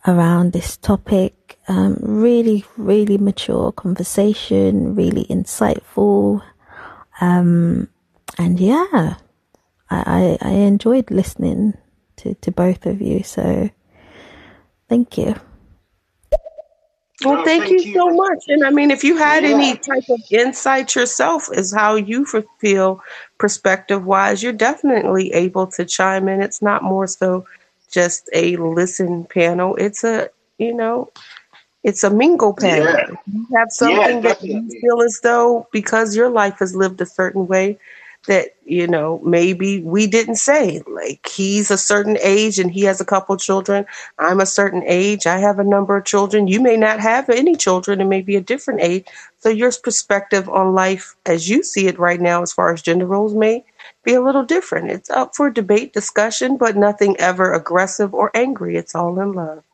around 0.06 0.52
this 0.52 0.76
topic. 0.76 1.34
Um, 1.66 1.96
really, 2.00 2.64
really 2.76 3.16
mature 3.16 3.72
conversation, 3.72 4.94
really 4.94 5.24
insightful. 5.24 6.42
Um, 7.20 7.88
and 8.36 8.60
yeah, 8.60 9.16
I, 9.90 10.36
I, 10.42 10.48
I 10.48 10.50
enjoyed 10.50 11.10
listening 11.10 11.74
to, 12.16 12.34
to 12.34 12.52
both 12.52 12.84
of 12.84 13.00
you. 13.00 13.22
So 13.22 13.70
thank 14.88 15.16
you. 15.16 15.34
Well, 17.24 17.40
Oh, 17.40 17.44
thank, 17.44 17.64
thank 17.64 17.72
you, 17.72 17.92
you. 17.92 17.94
so 17.94 18.10
much. 18.10 18.44
And 18.48 18.66
I 18.66 18.70
mean, 18.70 18.90
if 18.90 19.02
you 19.02 19.16
had 19.16 19.44
Yeah. 19.44 19.50
any 19.50 19.76
type 19.76 20.04
of 20.10 20.20
insight 20.30 20.94
yourself 20.94 21.48
as 21.56 21.72
how 21.72 21.94
you 21.94 22.26
f- 22.30 22.44
feel 22.58 23.02
perspective 23.38 24.04
wise, 24.04 24.42
you're 24.42 24.52
definitely 24.52 25.32
able 25.32 25.66
to 25.68 25.84
chime 25.86 26.28
in. 26.28 26.42
It's 26.42 26.60
not 26.60 26.82
more 26.82 27.06
so 27.06 27.46
just 27.90 28.28
a 28.34 28.56
listen 28.56 29.24
panel. 29.24 29.76
It's 29.76 30.04
a, 30.04 30.28
you 30.58 30.74
know, 30.74 31.10
it's 31.84 32.02
a 32.04 32.10
mingle 32.10 32.54
panel. 32.54 32.86
Yeah. 32.86 33.06
You 33.26 33.46
have 33.56 33.70
something 33.70 34.22
that 34.22 34.42
you 34.42 34.68
feel 34.80 35.02
as 35.02 35.20
though 35.22 35.68
because 35.72 36.16
your 36.16 36.30
life 36.30 36.58
has 36.60 36.74
lived 36.74 37.00
a 37.02 37.06
certain 37.06 37.46
way 37.46 37.78
that, 38.26 38.54
you 38.64 38.86
know, 38.86 39.20
maybe 39.24 39.82
we 39.82 40.06
didn't 40.06 40.36
say. 40.36 40.82
Like 40.88 41.28
he's 41.28 41.70
a 41.70 41.78
certain 41.78 42.18
age 42.22 42.58
and 42.58 42.72
he 42.72 42.82
has 42.84 43.00
a 43.02 43.04
couple 43.04 43.36
children. 43.36 43.86
I'm 44.18 44.40
a 44.40 44.46
certain 44.46 44.82
age. 44.86 45.26
I 45.26 45.38
have 45.38 45.58
a 45.58 45.64
number 45.64 45.96
of 45.98 46.06
children. 46.06 46.48
You 46.48 46.60
may 46.60 46.76
not 46.78 47.00
have 47.00 47.28
any 47.28 47.54
children 47.54 48.00
and 48.00 48.10
maybe 48.10 48.36
a 48.36 48.40
different 48.40 48.80
age. 48.80 49.06
So 49.40 49.50
your 49.50 49.72
perspective 49.82 50.48
on 50.48 50.74
life 50.74 51.16
as 51.26 51.50
you 51.50 51.62
see 51.62 51.86
it 51.86 51.98
right 51.98 52.20
now, 52.20 52.42
as 52.42 52.52
far 52.52 52.72
as 52.72 52.82
gender 52.82 53.06
roles, 53.06 53.34
may 53.34 53.64
be 54.04 54.14
a 54.14 54.22
little 54.22 54.44
different. 54.44 54.90
It's 54.90 55.10
up 55.10 55.36
for 55.36 55.50
debate, 55.50 55.92
discussion, 55.92 56.56
but 56.56 56.76
nothing 56.76 57.16
ever 57.18 57.52
aggressive 57.52 58.14
or 58.14 58.30
angry. 58.34 58.76
It's 58.76 58.94
all 58.94 59.20
in 59.20 59.32
love. 59.34 59.64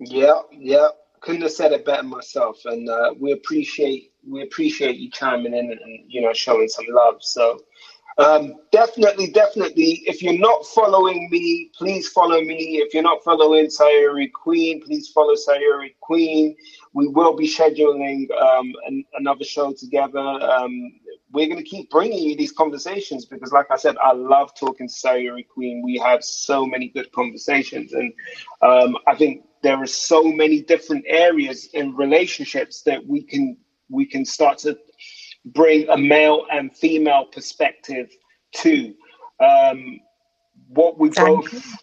Yeah, 0.00 0.42
yeah. 0.50 0.88
Couldn't 1.22 1.42
have 1.42 1.52
said 1.52 1.72
it 1.72 1.84
better 1.84 2.02
myself. 2.02 2.60
And 2.64 2.88
uh, 2.88 3.14
we 3.18 3.32
appreciate 3.32 4.12
we 4.28 4.42
appreciate 4.42 4.96
you 4.96 5.10
chiming 5.10 5.54
in 5.54 5.70
and, 5.70 5.80
and 5.80 6.00
you 6.08 6.20
know 6.20 6.32
showing 6.32 6.68
some 6.68 6.86
love. 6.90 7.16
So 7.20 7.60
um, 8.18 8.54
definitely, 8.70 9.30
definitely. 9.30 10.02
If 10.06 10.22
you're 10.22 10.38
not 10.38 10.66
following 10.66 11.28
me, 11.30 11.70
please 11.76 12.08
follow 12.08 12.40
me. 12.40 12.78
If 12.78 12.92
you're 12.92 13.02
not 13.02 13.24
following 13.24 13.66
Sayuri 13.66 14.30
Queen, 14.32 14.82
please 14.82 15.08
follow 15.08 15.34
Sayuri 15.34 15.94
Queen. 16.00 16.54
We 16.92 17.08
will 17.08 17.34
be 17.34 17.48
scheduling 17.48 18.30
um, 18.38 18.72
an, 18.86 19.04
another 19.14 19.44
show 19.44 19.72
together. 19.72 20.18
Um, 20.18 20.92
we're 21.32 21.46
going 21.46 21.62
to 21.62 21.68
keep 21.68 21.90
bringing 21.90 22.18
you 22.18 22.36
these 22.36 22.52
conversations 22.52 23.24
because, 23.24 23.52
like 23.52 23.70
I 23.70 23.76
said, 23.76 23.96
I 23.98 24.12
love 24.12 24.54
talking 24.54 24.88
to 24.88 24.94
Sayuri 24.94 25.46
Queen. 25.48 25.82
We 25.82 25.98
have 25.98 26.22
so 26.22 26.66
many 26.66 26.88
good 26.88 27.10
conversations, 27.12 27.92
and 27.92 28.12
um, 28.60 28.96
I 29.06 29.14
think 29.14 29.44
there 29.62 29.80
are 29.80 29.86
so 29.86 30.22
many 30.24 30.60
different 30.60 31.04
areas 31.08 31.68
in 31.72 31.96
relationships 31.96 32.82
that 32.82 33.04
we 33.06 33.22
can 33.22 33.56
we 33.88 34.04
can 34.06 34.24
start 34.24 34.58
to 34.58 34.78
bring 35.46 35.88
a 35.88 35.96
male 35.96 36.44
and 36.50 36.76
female 36.76 37.26
perspective 37.26 38.10
to. 38.56 38.94
Um, 39.40 40.00
what 40.68 40.98
we 40.98 41.10
Thank 41.10 41.50
both 41.50 41.76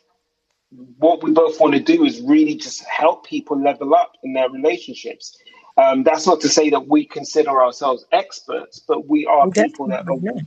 what 0.97 1.23
we 1.23 1.31
both 1.31 1.59
want 1.59 1.73
to 1.73 1.79
do 1.79 2.05
is 2.05 2.21
really 2.21 2.55
just 2.55 2.83
help 2.83 3.25
people 3.25 3.59
level 3.59 3.95
up 3.95 4.13
in 4.23 4.33
their 4.33 4.49
relationships. 4.49 5.37
Um, 5.79 6.03
that's 6.03 6.27
not 6.27 6.41
to 6.41 6.49
say 6.49 6.69
that 6.69 6.87
we 6.87 7.05
consider 7.05 7.61
ourselves 7.61 8.05
experts, 8.11 8.79
but 8.87 9.07
we 9.07 9.25
are 9.25 9.49
people 9.49 9.87
that 9.87 10.01
are 10.01 10.15
Definitely, 10.15 10.45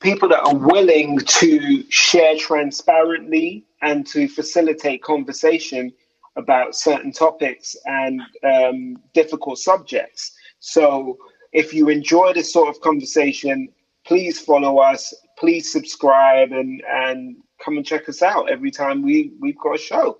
people 0.00 0.28
that 0.28 0.40
are 0.40 0.56
willing 0.56 1.18
to 1.18 1.84
share 1.88 2.36
transparently 2.36 3.64
and 3.80 4.06
to 4.08 4.28
facilitate 4.28 5.02
conversation 5.02 5.92
about 6.36 6.74
certain 6.74 7.12
topics 7.12 7.76
and 7.86 8.20
um, 8.42 8.98
difficult 9.12 9.58
subjects. 9.58 10.32
So 10.58 11.16
if 11.52 11.72
you 11.72 11.88
enjoy 11.88 12.32
this 12.32 12.52
sort 12.52 12.68
of 12.68 12.80
conversation, 12.80 13.68
please 14.04 14.40
follow 14.40 14.78
us, 14.78 15.14
please 15.38 15.70
subscribe 15.70 16.50
and, 16.52 16.82
and 16.90 17.36
come 17.64 17.76
and 17.76 17.86
check 17.86 18.08
us 18.08 18.20
out 18.20 18.50
every 18.50 18.70
time 18.70 19.02
we, 19.02 19.32
we've 19.40 19.58
got 19.58 19.76
a 19.76 19.78
show. 19.78 20.18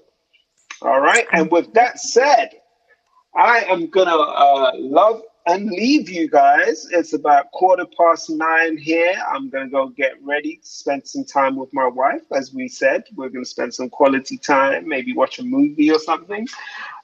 All 0.82 1.00
right. 1.00 1.26
And 1.32 1.50
with 1.50 1.72
that 1.74 1.98
said, 1.98 2.50
I 3.36 3.64
am 3.64 3.88
going 3.88 4.06
to 4.06 4.14
uh, 4.14 4.72
love 4.76 5.22
and 5.46 5.68
leave 5.68 6.08
you 6.08 6.28
guys. 6.28 6.86
It's 6.90 7.12
about 7.12 7.50
quarter 7.52 7.84
past 7.98 8.30
nine 8.30 8.78
here. 8.78 9.14
I'm 9.28 9.50
going 9.50 9.64
to 9.64 9.70
go 9.70 9.88
get 9.88 10.12
ready, 10.22 10.60
spend 10.62 11.06
some 11.06 11.24
time 11.24 11.56
with 11.56 11.72
my 11.72 11.86
wife. 11.86 12.22
As 12.32 12.54
we 12.54 12.68
said, 12.68 13.04
we're 13.14 13.28
going 13.28 13.44
to 13.44 13.50
spend 13.50 13.74
some 13.74 13.90
quality 13.90 14.38
time, 14.38 14.88
maybe 14.88 15.12
watch 15.12 15.38
a 15.38 15.42
movie 15.44 15.90
or 15.90 15.98
something. 15.98 16.46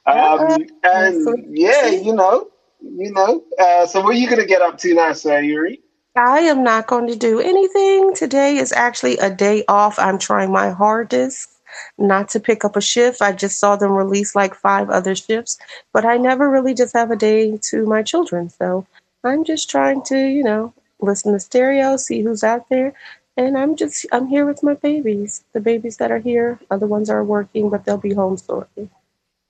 Um, 0.05 0.65
and 0.83 1.57
yeah, 1.57 1.87
you 1.87 2.13
know, 2.13 2.49
you 2.81 3.11
know. 3.11 3.43
Uh, 3.59 3.85
so, 3.85 4.01
what 4.01 4.15
are 4.15 4.17
you 4.17 4.27
going 4.27 4.41
to 4.41 4.47
get 4.47 4.61
up 4.61 4.77
to 4.79 4.93
now, 4.93 5.11
Sayuri? 5.11 5.79
I 6.15 6.39
am 6.39 6.63
not 6.63 6.87
going 6.87 7.07
to 7.07 7.15
do 7.15 7.39
anything. 7.39 8.15
Today 8.15 8.57
is 8.57 8.73
actually 8.73 9.17
a 9.17 9.29
day 9.29 9.63
off. 9.67 9.99
I'm 9.99 10.17
trying 10.17 10.51
my 10.51 10.69
hardest 10.71 11.49
not 11.97 12.29
to 12.29 12.39
pick 12.39 12.65
up 12.65 12.75
a 12.75 12.81
shift. 12.81 13.21
I 13.21 13.31
just 13.33 13.59
saw 13.59 13.75
them 13.75 13.91
release 13.91 14.35
like 14.35 14.55
five 14.55 14.89
other 14.89 15.15
shifts, 15.15 15.57
but 15.93 16.05
I 16.05 16.17
never 16.17 16.49
really 16.49 16.73
just 16.73 16.93
have 16.93 17.11
a 17.11 17.15
day 17.15 17.57
to 17.69 17.85
my 17.85 18.03
children. 18.03 18.49
So 18.49 18.85
I'm 19.23 19.43
just 19.43 19.69
trying 19.69 20.03
to, 20.03 20.17
you 20.17 20.43
know, 20.43 20.73
listen 20.99 21.33
to 21.33 21.39
stereo, 21.39 21.97
see 21.97 22.21
who's 22.21 22.43
out 22.43 22.69
there. 22.69 22.93
And 23.37 23.57
I'm 23.57 23.75
just, 23.75 24.05
I'm 24.11 24.27
here 24.27 24.45
with 24.45 24.63
my 24.63 24.75
babies. 24.75 25.43
The 25.53 25.61
babies 25.61 25.97
that 25.97 26.11
are 26.11 26.19
here, 26.19 26.59
other 26.69 26.87
ones 26.87 27.09
are 27.09 27.23
working, 27.23 27.69
but 27.69 27.85
they'll 27.85 27.97
be 27.97 28.13
home 28.13 28.37
shortly. 28.37 28.89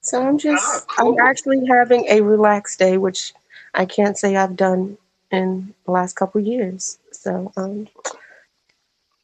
So 0.01 0.21
I'm 0.21 0.37
just, 0.37 0.63
Ah, 0.65 0.81
cool. 0.87 1.13
I'm 1.19 1.27
actually 1.27 1.65
having 1.67 2.05
a 2.09 2.21
relaxed 2.21 2.79
day, 2.79 2.97
which 2.97 3.33
I 3.73 3.85
can't 3.85 4.17
say 4.17 4.35
I've 4.35 4.55
done 4.55 4.97
in 5.31 5.73
the 5.85 5.91
last 5.91 6.15
couple 6.15 6.41
years. 6.41 6.99
So 7.11 7.51
um, 7.57 7.87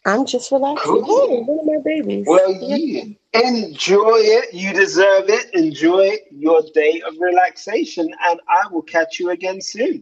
I'm 0.07 0.25
just 0.25 0.51
relaxing. 0.51 1.03
Cool. 1.03 1.27
Hey, 1.27 1.41
one 1.41 1.59
of 1.59 1.65
my 1.65 1.77
babies. 1.83 2.25
Well, 2.27 2.51
Yeah. 2.61 3.03
enjoy 3.33 4.19
it. 4.19 4.53
You 4.53 4.73
deserve 4.73 5.29
it. 5.29 5.53
Enjoy 5.53 6.17
your 6.31 6.61
day 6.73 7.01
of 7.05 7.15
relaxation, 7.19 8.09
and 8.23 8.39
I 8.47 8.67
will 8.71 8.83
catch 8.83 9.19
you 9.19 9.31
again 9.31 9.59
soon. 9.61 10.01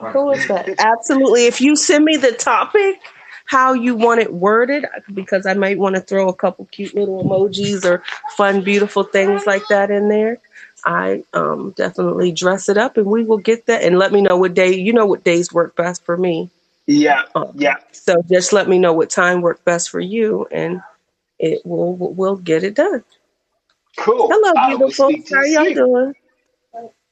Cool 0.00 0.32
as 0.32 0.46
that. 0.48 0.68
Absolutely. 0.78 1.46
If 1.46 1.60
you 1.60 1.76
send 1.76 2.04
me 2.04 2.16
the 2.16 2.32
topic, 2.32 3.00
how 3.46 3.72
you 3.74 3.94
want 3.94 4.20
it 4.20 4.32
worded, 4.32 4.84
because 5.14 5.46
I 5.46 5.54
might 5.54 5.78
want 5.78 5.94
to 5.94 6.00
throw 6.00 6.28
a 6.28 6.34
couple 6.34 6.66
cute 6.66 6.94
little 6.94 7.24
emojis 7.24 7.84
or 7.84 8.02
fun, 8.36 8.62
beautiful 8.62 9.04
things 9.04 9.46
like 9.46 9.62
that 9.68 9.90
in 9.90 10.08
there. 10.08 10.38
I 10.84 11.22
um, 11.32 11.72
definitely 11.76 12.32
dress 12.32 12.68
it 12.68 12.76
up, 12.76 12.96
and 12.96 13.06
we 13.06 13.24
will 13.24 13.38
get 13.38 13.66
that. 13.66 13.82
And 13.82 13.98
let 13.98 14.12
me 14.12 14.20
know 14.20 14.36
what 14.36 14.54
day. 14.54 14.74
You 14.74 14.92
know 14.92 15.06
what 15.06 15.22
days 15.24 15.52
work 15.52 15.76
best 15.76 16.04
for 16.04 16.16
me. 16.16 16.50
Yeah, 16.88 17.24
Um, 17.34 17.52
yeah. 17.54 17.76
So 17.92 18.22
just 18.22 18.54
let 18.54 18.66
me 18.66 18.78
know 18.78 18.94
what 18.94 19.10
time 19.10 19.42
worked 19.42 19.62
best 19.66 19.90
for 19.90 20.00
you, 20.00 20.48
and 20.50 20.80
it 21.38 21.60
will 21.66 21.92
we'll 21.94 22.36
get 22.36 22.64
it 22.64 22.74
done. 22.74 23.04
Cool. 23.98 24.28
Hello, 24.32 24.52
I 24.56 24.74
will 24.74 24.88
beautiful. 24.88 25.12
How 25.30 25.42
you 25.44 25.52
y'all 25.52 25.64
soon. 25.66 25.74
doing? 25.74 26.14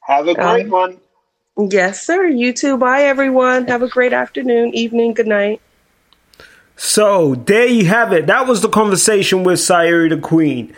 Have 0.01 0.27
a 0.27 0.33
great 0.33 0.65
Um, 0.65 0.71
one. 0.71 1.69
Yes, 1.69 2.03
sir. 2.03 2.25
You 2.25 2.53
too. 2.53 2.75
Bye, 2.77 3.03
everyone. 3.03 3.67
Have 3.67 3.83
a 3.83 3.87
great 3.87 4.13
afternoon, 4.13 4.73
evening, 4.73 5.13
good 5.13 5.27
night. 5.27 5.61
So 6.75 7.35
there 7.35 7.67
you 7.67 7.85
have 7.85 8.11
it. 8.13 8.25
That 8.25 8.47
was 8.47 8.61
the 8.61 8.69
conversation 8.69 9.43
with 9.43 9.59
Sayuri 9.59 10.09
the 10.09 10.17
Queen. 10.17 10.73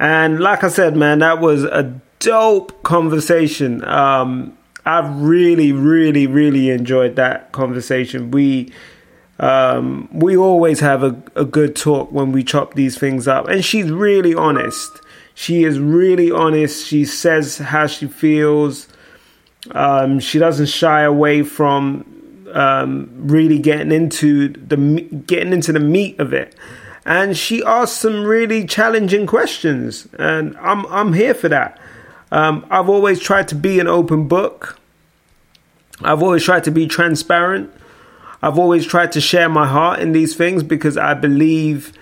And 0.00 0.40
like 0.40 0.64
I 0.64 0.68
said, 0.68 0.96
man, 0.96 1.20
that 1.20 1.40
was 1.40 1.62
a 1.62 2.00
dope 2.18 2.82
conversation. 2.82 3.84
Um, 3.84 4.56
I 4.84 5.06
really, 5.06 5.72
really, 5.72 6.26
really 6.26 6.70
enjoyed 6.70 7.16
that 7.16 7.52
conversation. 7.52 8.30
We 8.30 8.72
um, 9.40 10.08
we 10.12 10.36
always 10.36 10.80
have 10.80 11.02
a, 11.02 11.20
a 11.34 11.46
good 11.46 11.74
talk 11.74 12.12
when 12.12 12.30
we 12.30 12.44
chop 12.44 12.74
these 12.74 12.98
things 12.98 13.26
up. 13.26 13.48
And 13.48 13.64
she's 13.64 13.90
really 13.90 14.34
honest. 14.34 15.00
She 15.34 15.64
is 15.64 15.78
really 15.78 16.30
honest. 16.30 16.86
She 16.86 17.06
says 17.06 17.56
how 17.56 17.86
she 17.86 18.06
feels. 18.06 18.86
Um, 19.70 20.20
she 20.20 20.38
doesn't 20.38 20.66
shy 20.66 21.02
away 21.02 21.42
from 21.42 22.04
um, 22.52 23.10
really 23.14 23.58
getting 23.58 23.92
into 23.92 24.48
the 24.48 24.76
getting 25.26 25.54
into 25.54 25.72
the 25.72 25.80
meat 25.80 26.20
of 26.20 26.34
it. 26.34 26.54
And 27.06 27.34
she 27.36 27.64
asks 27.64 27.98
some 27.98 28.24
really 28.24 28.66
challenging 28.66 29.26
questions, 29.26 30.06
and 30.18 30.54
I'm 30.58 30.84
I'm 30.86 31.14
here 31.14 31.32
for 31.34 31.48
that. 31.48 31.79
Um, 32.32 32.66
I've 32.70 32.88
always 32.88 33.20
tried 33.20 33.48
to 33.48 33.54
be 33.54 33.80
an 33.80 33.88
open 33.88 34.28
book. 34.28 34.78
I've 36.02 36.22
always 36.22 36.44
tried 36.44 36.64
to 36.64 36.70
be 36.70 36.86
transparent. 36.86 37.72
I've 38.42 38.58
always 38.58 38.86
tried 38.86 39.12
to 39.12 39.20
share 39.20 39.48
my 39.48 39.66
heart 39.66 40.00
in 40.00 40.12
these 40.12 40.34
things 40.34 40.62
because 40.62 40.96
I 40.96 41.14
believe 41.14 41.92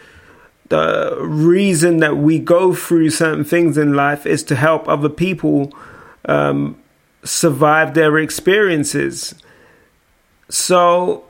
the 0.68 1.16
reason 1.20 1.98
that 1.98 2.16
we 2.16 2.38
go 2.38 2.74
through 2.74 3.10
certain 3.10 3.44
things 3.44 3.78
in 3.78 3.94
life 3.94 4.26
is 4.26 4.42
to 4.44 4.54
help 4.54 4.86
other 4.88 5.08
people 5.08 5.72
um, 6.26 6.78
survive 7.24 7.94
their 7.94 8.18
experiences. 8.18 9.34
So 10.48 11.24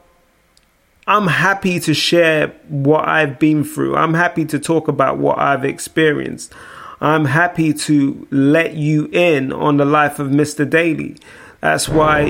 I'm 1.07 1.28
happy 1.28 1.81
to 1.81 1.94
share 1.94 2.49
what 2.68 3.09
I've 3.09 3.39
been 3.39 3.65
through. 3.65 3.97
I'm 3.97 4.15
happy 4.15 4.44
to 4.47 4.59
talk 4.59 4.89
about 4.89 5.18
what 5.18 5.39
I've 5.39 5.65
experienced. 5.65 6.52
I'm 7.01 7.27
happy 7.27 7.73
to 7.73 8.27
let 8.33 8.75
you 8.75 9.09
in 9.12 9.52
on 9.52 9.77
the 9.77 9.85
life 9.85 10.18
of 10.18 10.28
Mr. 10.28 10.68
Daly. 10.68 11.17
That's 11.60 11.89
why, 11.89 12.25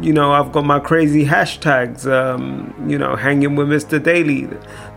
you 0.00 0.12
know, 0.12 0.30
I've 0.30 0.52
got 0.52 0.64
my 0.64 0.78
crazy 0.78 1.24
hashtags, 1.24 2.06
um, 2.06 2.72
you 2.88 2.96
know, 2.96 3.16
hanging 3.16 3.56
with 3.56 3.66
Mr. 3.66 4.00
Daly, 4.00 4.48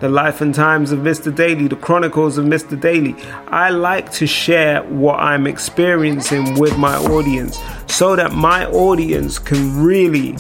the 0.02 0.10
life 0.10 0.40
and 0.42 0.54
times 0.54 0.92
of 0.92 1.00
Mr. 1.00 1.36
Daly, 1.36 1.68
the 1.68 1.76
chronicles 1.76 2.38
of 2.38 2.46
Mr. 2.46 2.80
Daly. 2.80 3.16
I 3.48 3.72
like 3.72 4.12
to 4.14 4.28
share 4.28 4.84
what 4.84 5.20
I'm 5.20 5.48
experiencing 5.48 6.60
with 6.60 6.78
my 6.78 6.96
audience 6.96 7.60
so 7.88 8.16
that 8.16 8.34
my 8.34 8.68
audience 8.68 9.40
can 9.40 9.84
really, 9.84 10.38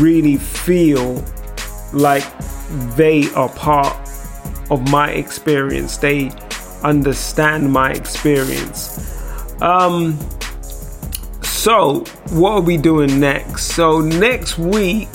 really 0.00 0.38
feel 0.38 1.22
like 1.92 2.24
they 2.96 3.30
are 3.34 3.50
part 3.50 3.94
of 4.70 4.90
my 4.90 5.10
experience. 5.10 5.98
They 5.98 6.30
understand 6.88 7.70
my 7.70 7.90
experience. 7.92 9.02
Um, 9.60 10.18
so, 11.42 12.04
what 12.30 12.52
are 12.52 12.60
we 12.60 12.76
doing 12.76 13.18
next? 13.18 13.74
So, 13.74 14.00
next 14.00 14.58
week, 14.58 15.08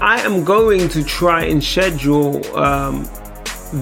I 0.00 0.20
am 0.20 0.44
going 0.44 0.88
to 0.90 1.04
try 1.04 1.44
and 1.44 1.62
schedule 1.62 2.44
um, 2.56 3.08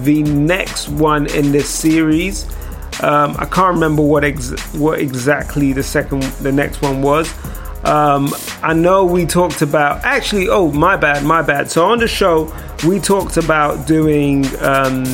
the 0.03 0.23
next 0.23 0.89
one 0.89 1.27
in 1.27 1.53
this 1.53 1.69
series. 1.69 2.45
Um, 3.03 3.35
I 3.39 3.47
can't 3.47 3.75
remember 3.75 4.03
what 4.03 4.25
ex- 4.25 4.75
what 4.75 5.01
exactly 5.01 5.73
the 5.73 5.83
second, 5.83 6.23
the 6.43 6.53
next 6.53 6.83
one 6.83 7.03
was. 7.03 7.33
Um, 7.85 8.33
I 8.63 8.73
know 8.73 9.05
we 9.05 9.27
talked 9.27 9.61
about 9.61 10.05
actually. 10.05 10.49
Oh, 10.49 10.71
my 10.71 10.97
bad, 10.97 11.25
my 11.25 11.43
bad. 11.43 11.71
So 11.71 11.85
on 11.87 11.99
the 11.99 12.09
show, 12.09 12.55
we 12.87 13.01
talked 13.01 13.37
about 13.37 13.87
doing 13.87 14.47
um, 14.61 15.05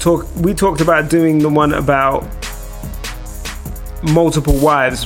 talk. 0.00 0.26
We 0.36 0.54
talked 0.54 0.80
about 0.80 1.08
doing 1.08 1.38
the 1.38 1.48
one 1.48 1.74
about 1.74 2.22
multiple 4.02 4.58
wives, 4.58 5.04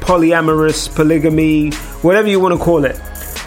polyamorous, 0.00 0.94
polygamy, 0.94 1.70
whatever 2.02 2.28
you 2.28 2.38
want 2.38 2.56
to 2.56 2.62
call 2.62 2.84
it. 2.84 2.96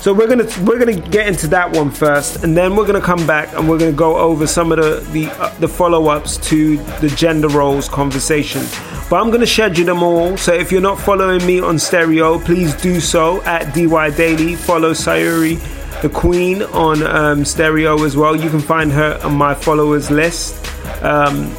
So 0.01 0.13
we're 0.13 0.27
gonna 0.27 0.47
we're 0.65 0.79
gonna 0.79 0.99
get 0.99 1.27
into 1.27 1.47
that 1.47 1.75
one 1.75 1.91
first, 1.91 2.43
and 2.43 2.55
then 2.55 2.75
we're 2.75 2.87
gonna 2.87 3.01
come 3.01 3.25
back 3.27 3.53
and 3.53 3.69
we're 3.69 3.77
gonna 3.77 3.91
go 3.91 4.17
over 4.17 4.47
some 4.47 4.71
of 4.71 4.77
the 4.77 4.99
the, 5.11 5.27
uh, 5.41 5.53
the 5.59 5.67
follow 5.67 6.07
ups 6.07 6.37
to 6.49 6.77
the 7.01 7.09
gender 7.09 7.49
roles 7.49 7.89
conversation. 7.89 8.65
But 9.09 9.21
I'm 9.21 9.29
gonna 9.29 9.47
schedule 9.47 9.85
them 9.85 10.01
all. 10.01 10.37
So 10.37 10.53
if 10.53 10.71
you're 10.71 10.81
not 10.81 10.99
following 10.99 11.45
me 11.45 11.59
on 11.59 11.79
stereo, 11.79 12.39
please 12.39 12.73
do 12.75 12.99
so 12.99 13.41
at 13.43 13.73
DY 13.73 14.11
Daily. 14.11 14.55
Follow 14.55 14.93
Sayuri 14.93 15.59
the 16.01 16.09
Queen 16.09 16.61
on 16.63 17.03
um, 17.03 17.43
stereo 17.43 18.01
as 18.05 18.15
well. 18.15 18.35
You 18.35 18.49
can 18.49 18.61
find 18.61 18.91
her 18.91 19.19
on 19.23 19.35
my 19.35 19.53
followers 19.53 20.09
list. 20.09 20.55
Um, 21.01 21.55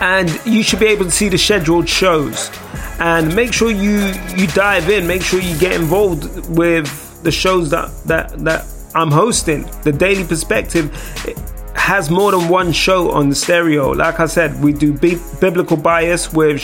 and 0.00 0.28
you 0.44 0.62
should 0.62 0.80
be 0.80 0.86
able 0.86 1.04
to 1.04 1.10
see 1.10 1.28
the 1.28 1.38
scheduled 1.38 1.88
shows. 1.88 2.50
And 2.98 3.34
make 3.34 3.52
sure 3.52 3.70
you 3.70 4.12
you 4.36 4.46
dive 4.48 4.88
in. 4.88 5.06
Make 5.06 5.22
sure 5.22 5.40
you 5.40 5.58
get 5.58 5.72
involved 5.72 6.48
with 6.48 7.22
the 7.22 7.32
shows 7.32 7.70
that 7.70 7.90
that 8.04 8.30
that 8.44 8.64
I'm 8.94 9.10
hosting. 9.10 9.68
The 9.82 9.92
daily 9.92 10.24
perspective 10.24 10.94
has 11.74 12.10
more 12.10 12.32
than 12.32 12.48
one 12.48 12.72
show 12.72 13.10
on 13.10 13.28
the 13.28 13.34
stereo. 13.34 13.90
Like 13.90 14.18
I 14.18 14.26
said 14.26 14.62
we 14.62 14.72
do 14.72 14.92
bi- 14.92 15.20
biblical 15.40 15.76
bias 15.76 16.32
with 16.32 16.60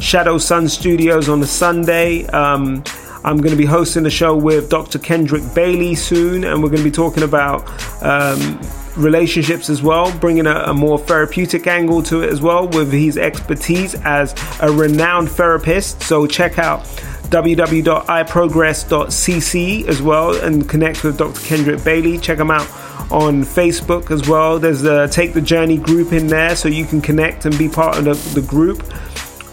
Shadow 0.00 0.38
Sun 0.38 0.68
Studios 0.68 1.28
on 1.28 1.42
a 1.42 1.46
Sunday. 1.46 2.26
Um, 2.26 2.82
I'm 3.24 3.36
going 3.38 3.50
to 3.52 3.56
be 3.56 3.64
hosting 3.64 4.04
a 4.06 4.10
show 4.10 4.36
with 4.36 4.68
Dr. 4.68 4.98
Kendrick 4.98 5.44
Bailey 5.54 5.94
soon, 5.94 6.42
and 6.42 6.60
we're 6.60 6.70
going 6.70 6.82
to 6.82 6.88
be 6.88 6.90
talking 6.90 7.22
about 7.22 7.60
um, 8.02 8.60
relationships 8.96 9.68
as 9.70 9.82
well, 9.82 10.16
bringing 10.18 10.46
a, 10.46 10.64
a, 10.66 10.74
more 10.74 10.98
therapeutic 10.98 11.66
angle 11.66 12.02
to 12.04 12.22
it 12.22 12.30
as 12.30 12.40
well 12.42 12.68
with 12.68 12.92
his 12.92 13.16
expertise 13.16 13.94
as 14.04 14.34
a 14.60 14.70
renowned 14.70 15.30
therapist. 15.30 16.02
So 16.02 16.26
check 16.26 16.58
out 16.58 16.84
www.iprogress.cc 17.32 19.88
as 19.88 20.02
well 20.02 20.36
and 20.44 20.68
connect 20.68 21.04
with 21.04 21.16
Dr. 21.16 21.40
Kendrick 21.40 21.82
Bailey. 21.82 22.18
Check 22.18 22.38
him 22.38 22.50
out 22.50 22.70
on 23.10 23.42
Facebook 23.42 24.10
as 24.10 24.28
well. 24.28 24.58
There's 24.58 24.84
a 24.84 25.08
Take 25.08 25.32
the 25.32 25.40
Journey 25.40 25.78
group 25.78 26.12
in 26.12 26.26
there 26.26 26.54
so 26.56 26.68
you 26.68 26.84
can 26.84 27.00
connect 27.00 27.46
and 27.46 27.56
be 27.56 27.68
part 27.68 27.98
of 27.98 28.04
the, 28.04 28.14
the 28.40 28.46
group. 28.46 28.84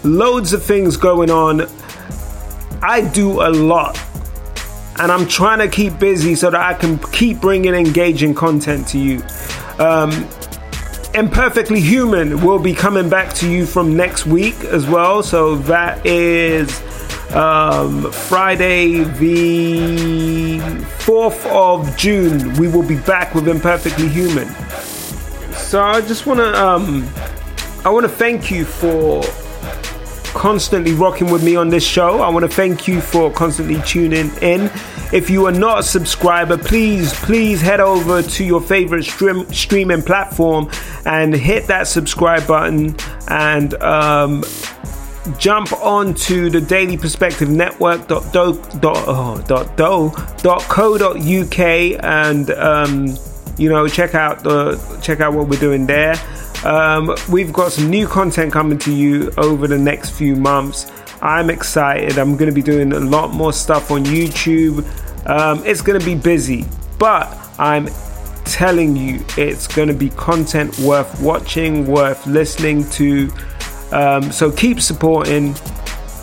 Loads 0.04 0.52
of 0.54 0.64
things 0.64 0.98
going 0.98 1.32
on. 1.32 1.68
I 2.82 3.10
do 3.14 3.42
a 3.42 3.50
lot 3.50 3.98
and 5.00 5.12
I'm 5.12 5.28
trying 5.28 5.60
to 5.60 5.68
keep 5.68 5.98
busy 5.98 6.36
so 6.36 6.52
that 6.52 6.62
I 6.62 6.74
can 6.74 6.98
keep 6.98 7.40
bringing 7.40 7.74
engaging 7.74 8.36
content 8.36 8.88
to 8.90 9.00
you. 9.00 9.24
Um, 9.80 10.12
Imperfectly 11.14 11.80
Human 11.80 12.42
will 12.46 12.60
be 12.60 12.74
coming 12.74 13.10
back 13.10 13.34
to 13.36 13.50
you 13.50 13.66
from 13.66 13.96
next 13.96 14.26
week 14.26 14.56
as 14.66 14.86
well. 14.88 15.24
So 15.24 15.56
that 15.56 16.06
is 16.06 16.70
um, 17.34 18.12
Friday, 18.12 19.04
the 19.04 20.60
4th 21.00 21.46
of 21.48 21.98
June. 21.98 22.54
We 22.56 22.68
will 22.68 22.88
be 22.88 22.98
back 22.98 23.34
with 23.34 23.48
Imperfectly 23.48 24.10
Human. 24.10 24.48
So 25.54 25.82
I 25.82 26.02
just 26.02 26.26
want 26.26 26.40
to 26.40 26.62
um, 26.62 27.08
I 27.86 27.90
want 27.90 28.04
to 28.04 28.10
thank 28.10 28.52
you 28.52 28.66
for 28.66 29.24
constantly 30.40 30.94
rocking 30.94 31.30
with 31.30 31.44
me 31.44 31.58
on 31.58 31.68
this 31.68 31.86
show. 31.86 32.22
I 32.22 32.30
want 32.30 32.44
to 32.44 32.50
thank 32.50 32.88
you 32.88 33.02
for 33.02 33.30
constantly 33.30 33.82
tuning 33.82 34.32
in. 34.42 34.72
If 35.12 35.30
you 35.30 35.46
are 35.48 35.52
not 35.52 35.80
a 35.80 35.84
subscriber, 35.84 36.58
please, 36.58 37.14
please 37.26 37.60
head 37.62 37.82
over 37.82 38.22
to 38.22 38.44
your 38.46 38.62
favorite 38.62 39.04
stream, 39.04 39.52
streaming 39.52 40.02
platform 40.02 40.70
and 41.06 41.36
hit 41.36 41.68
that 41.68 41.88
subscribe 41.88 42.48
button 42.48 42.96
and 43.28 43.74
um, 43.84 44.46
jump 45.38 45.74
onto 45.74 46.50
the 46.50 46.62
Daily 46.62 46.96
Perspective 46.96 47.50
dot, 47.58 48.24
oh, 48.38 49.44
uk 51.42 51.60
and 51.60 52.52
um, 52.52 53.18
you 53.58 53.68
know 53.68 53.90
check 53.90 54.16
out 54.16 54.42
the 54.44 54.78
check 55.02 55.20
out 55.20 55.34
what 55.34 55.50
we're 55.50 55.60
doing 55.60 55.86
there. 55.86 56.16
Um, 56.64 57.16
we've 57.30 57.54
got 57.54 57.72
some 57.72 57.90
new 57.90 58.08
content 58.08 58.52
coming 58.52 58.78
to 58.80 58.94
you 58.94 59.32
over 59.38 59.68
the 59.68 59.78
next 59.78 60.12
few 60.12 60.36
months. 60.36 60.92
I'm 61.22 61.50
excited. 61.50 62.18
I'm 62.18 62.36
going 62.38 62.50
to 62.50 62.56
be 62.56 62.62
doing 62.62 62.94
a 62.94 63.00
lot 63.00 63.32
more 63.32 63.54
stuff 63.54 63.92
on 63.92 64.06
YouTube. 64.06 64.86
Um, 65.28 65.66
it's 65.66 65.82
going 65.82 66.00
to 66.00 66.06
be 66.06 66.16
busy, 66.16 66.66
but 66.98 67.38
I'm 67.58 67.88
telling 68.46 68.96
you, 68.96 69.24
it's 69.38 69.68
going 69.68 69.88
to 69.90 69.94
be 69.94 70.10
content 70.12 70.78
worth 70.80 71.22
watching, 71.22 71.86
worth 71.86 72.26
listening 72.26 72.90
to. 72.92 73.32
Um, 73.92 74.32
so 74.32 74.52
keep 74.52 74.82
supporting, 74.82 75.56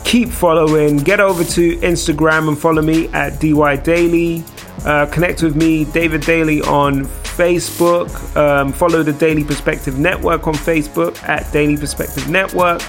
keep 0.03 0.29
following. 0.29 0.97
Get 0.97 1.19
over 1.19 1.43
to 1.43 1.77
Instagram 1.77 2.47
and 2.47 2.57
follow 2.57 2.81
me 2.81 3.07
at 3.09 3.39
DY 3.39 3.77
Daily. 3.77 4.43
Uh, 4.85 5.05
connect 5.07 5.43
with 5.43 5.55
me, 5.55 5.85
David 5.85 6.21
Daly, 6.21 6.61
on 6.61 7.07
Facebook. 7.37 8.35
Um, 8.35 8.73
follow 8.73 9.03
the 9.03 9.13
Daily 9.13 9.43
Perspective 9.43 9.99
Network 9.99 10.47
on 10.47 10.55
Facebook 10.55 11.21
at 11.23 11.51
Daily 11.53 11.77
Perspective 11.77 12.27
Network. 12.27 12.81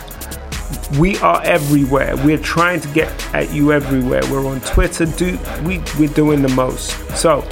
We 0.99 1.18
are 1.18 1.43
everywhere. 1.44 2.17
We're 2.17 2.39
trying 2.39 2.81
to 2.81 2.89
get 2.89 3.09
at 3.35 3.52
you 3.52 3.73
everywhere. 3.73 4.23
We're 4.31 4.47
on 4.47 4.60
Twitter. 4.62 5.05
Do 5.05 5.39
we? 5.65 5.83
We're 5.99 6.15
doing 6.15 6.41
the 6.41 6.49
most. 6.49 6.91
So 7.17 7.43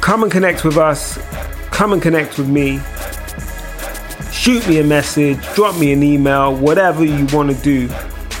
come 0.00 0.22
and 0.22 0.30
connect 0.30 0.64
with 0.64 0.76
us. 0.76 1.18
Come 1.70 1.92
and 1.92 2.00
connect 2.00 2.38
with 2.38 2.48
me. 2.48 2.80
Shoot 4.30 4.66
me 4.68 4.78
a 4.78 4.84
message. 4.84 5.38
Drop 5.54 5.76
me 5.78 5.92
an 5.92 6.02
email. 6.04 6.54
Whatever 6.54 7.04
you 7.04 7.26
want 7.32 7.50
to 7.50 7.62
do, 7.62 7.88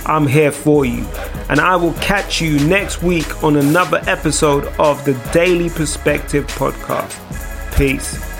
I'm 0.06 0.26
here 0.26 0.52
for 0.52 0.84
you 0.84 1.04
and 1.48 1.60
I 1.60 1.76
will 1.76 1.94
catch 1.94 2.40
you 2.40 2.58
next 2.66 3.02
week 3.02 3.42
on 3.44 3.56
another 3.56 4.00
episode 4.06 4.66
of 4.78 5.04
the 5.04 5.14
Daily 5.32 5.68
Perspective 5.68 6.46
Podcast. 6.46 7.18
Peace. 7.76 8.31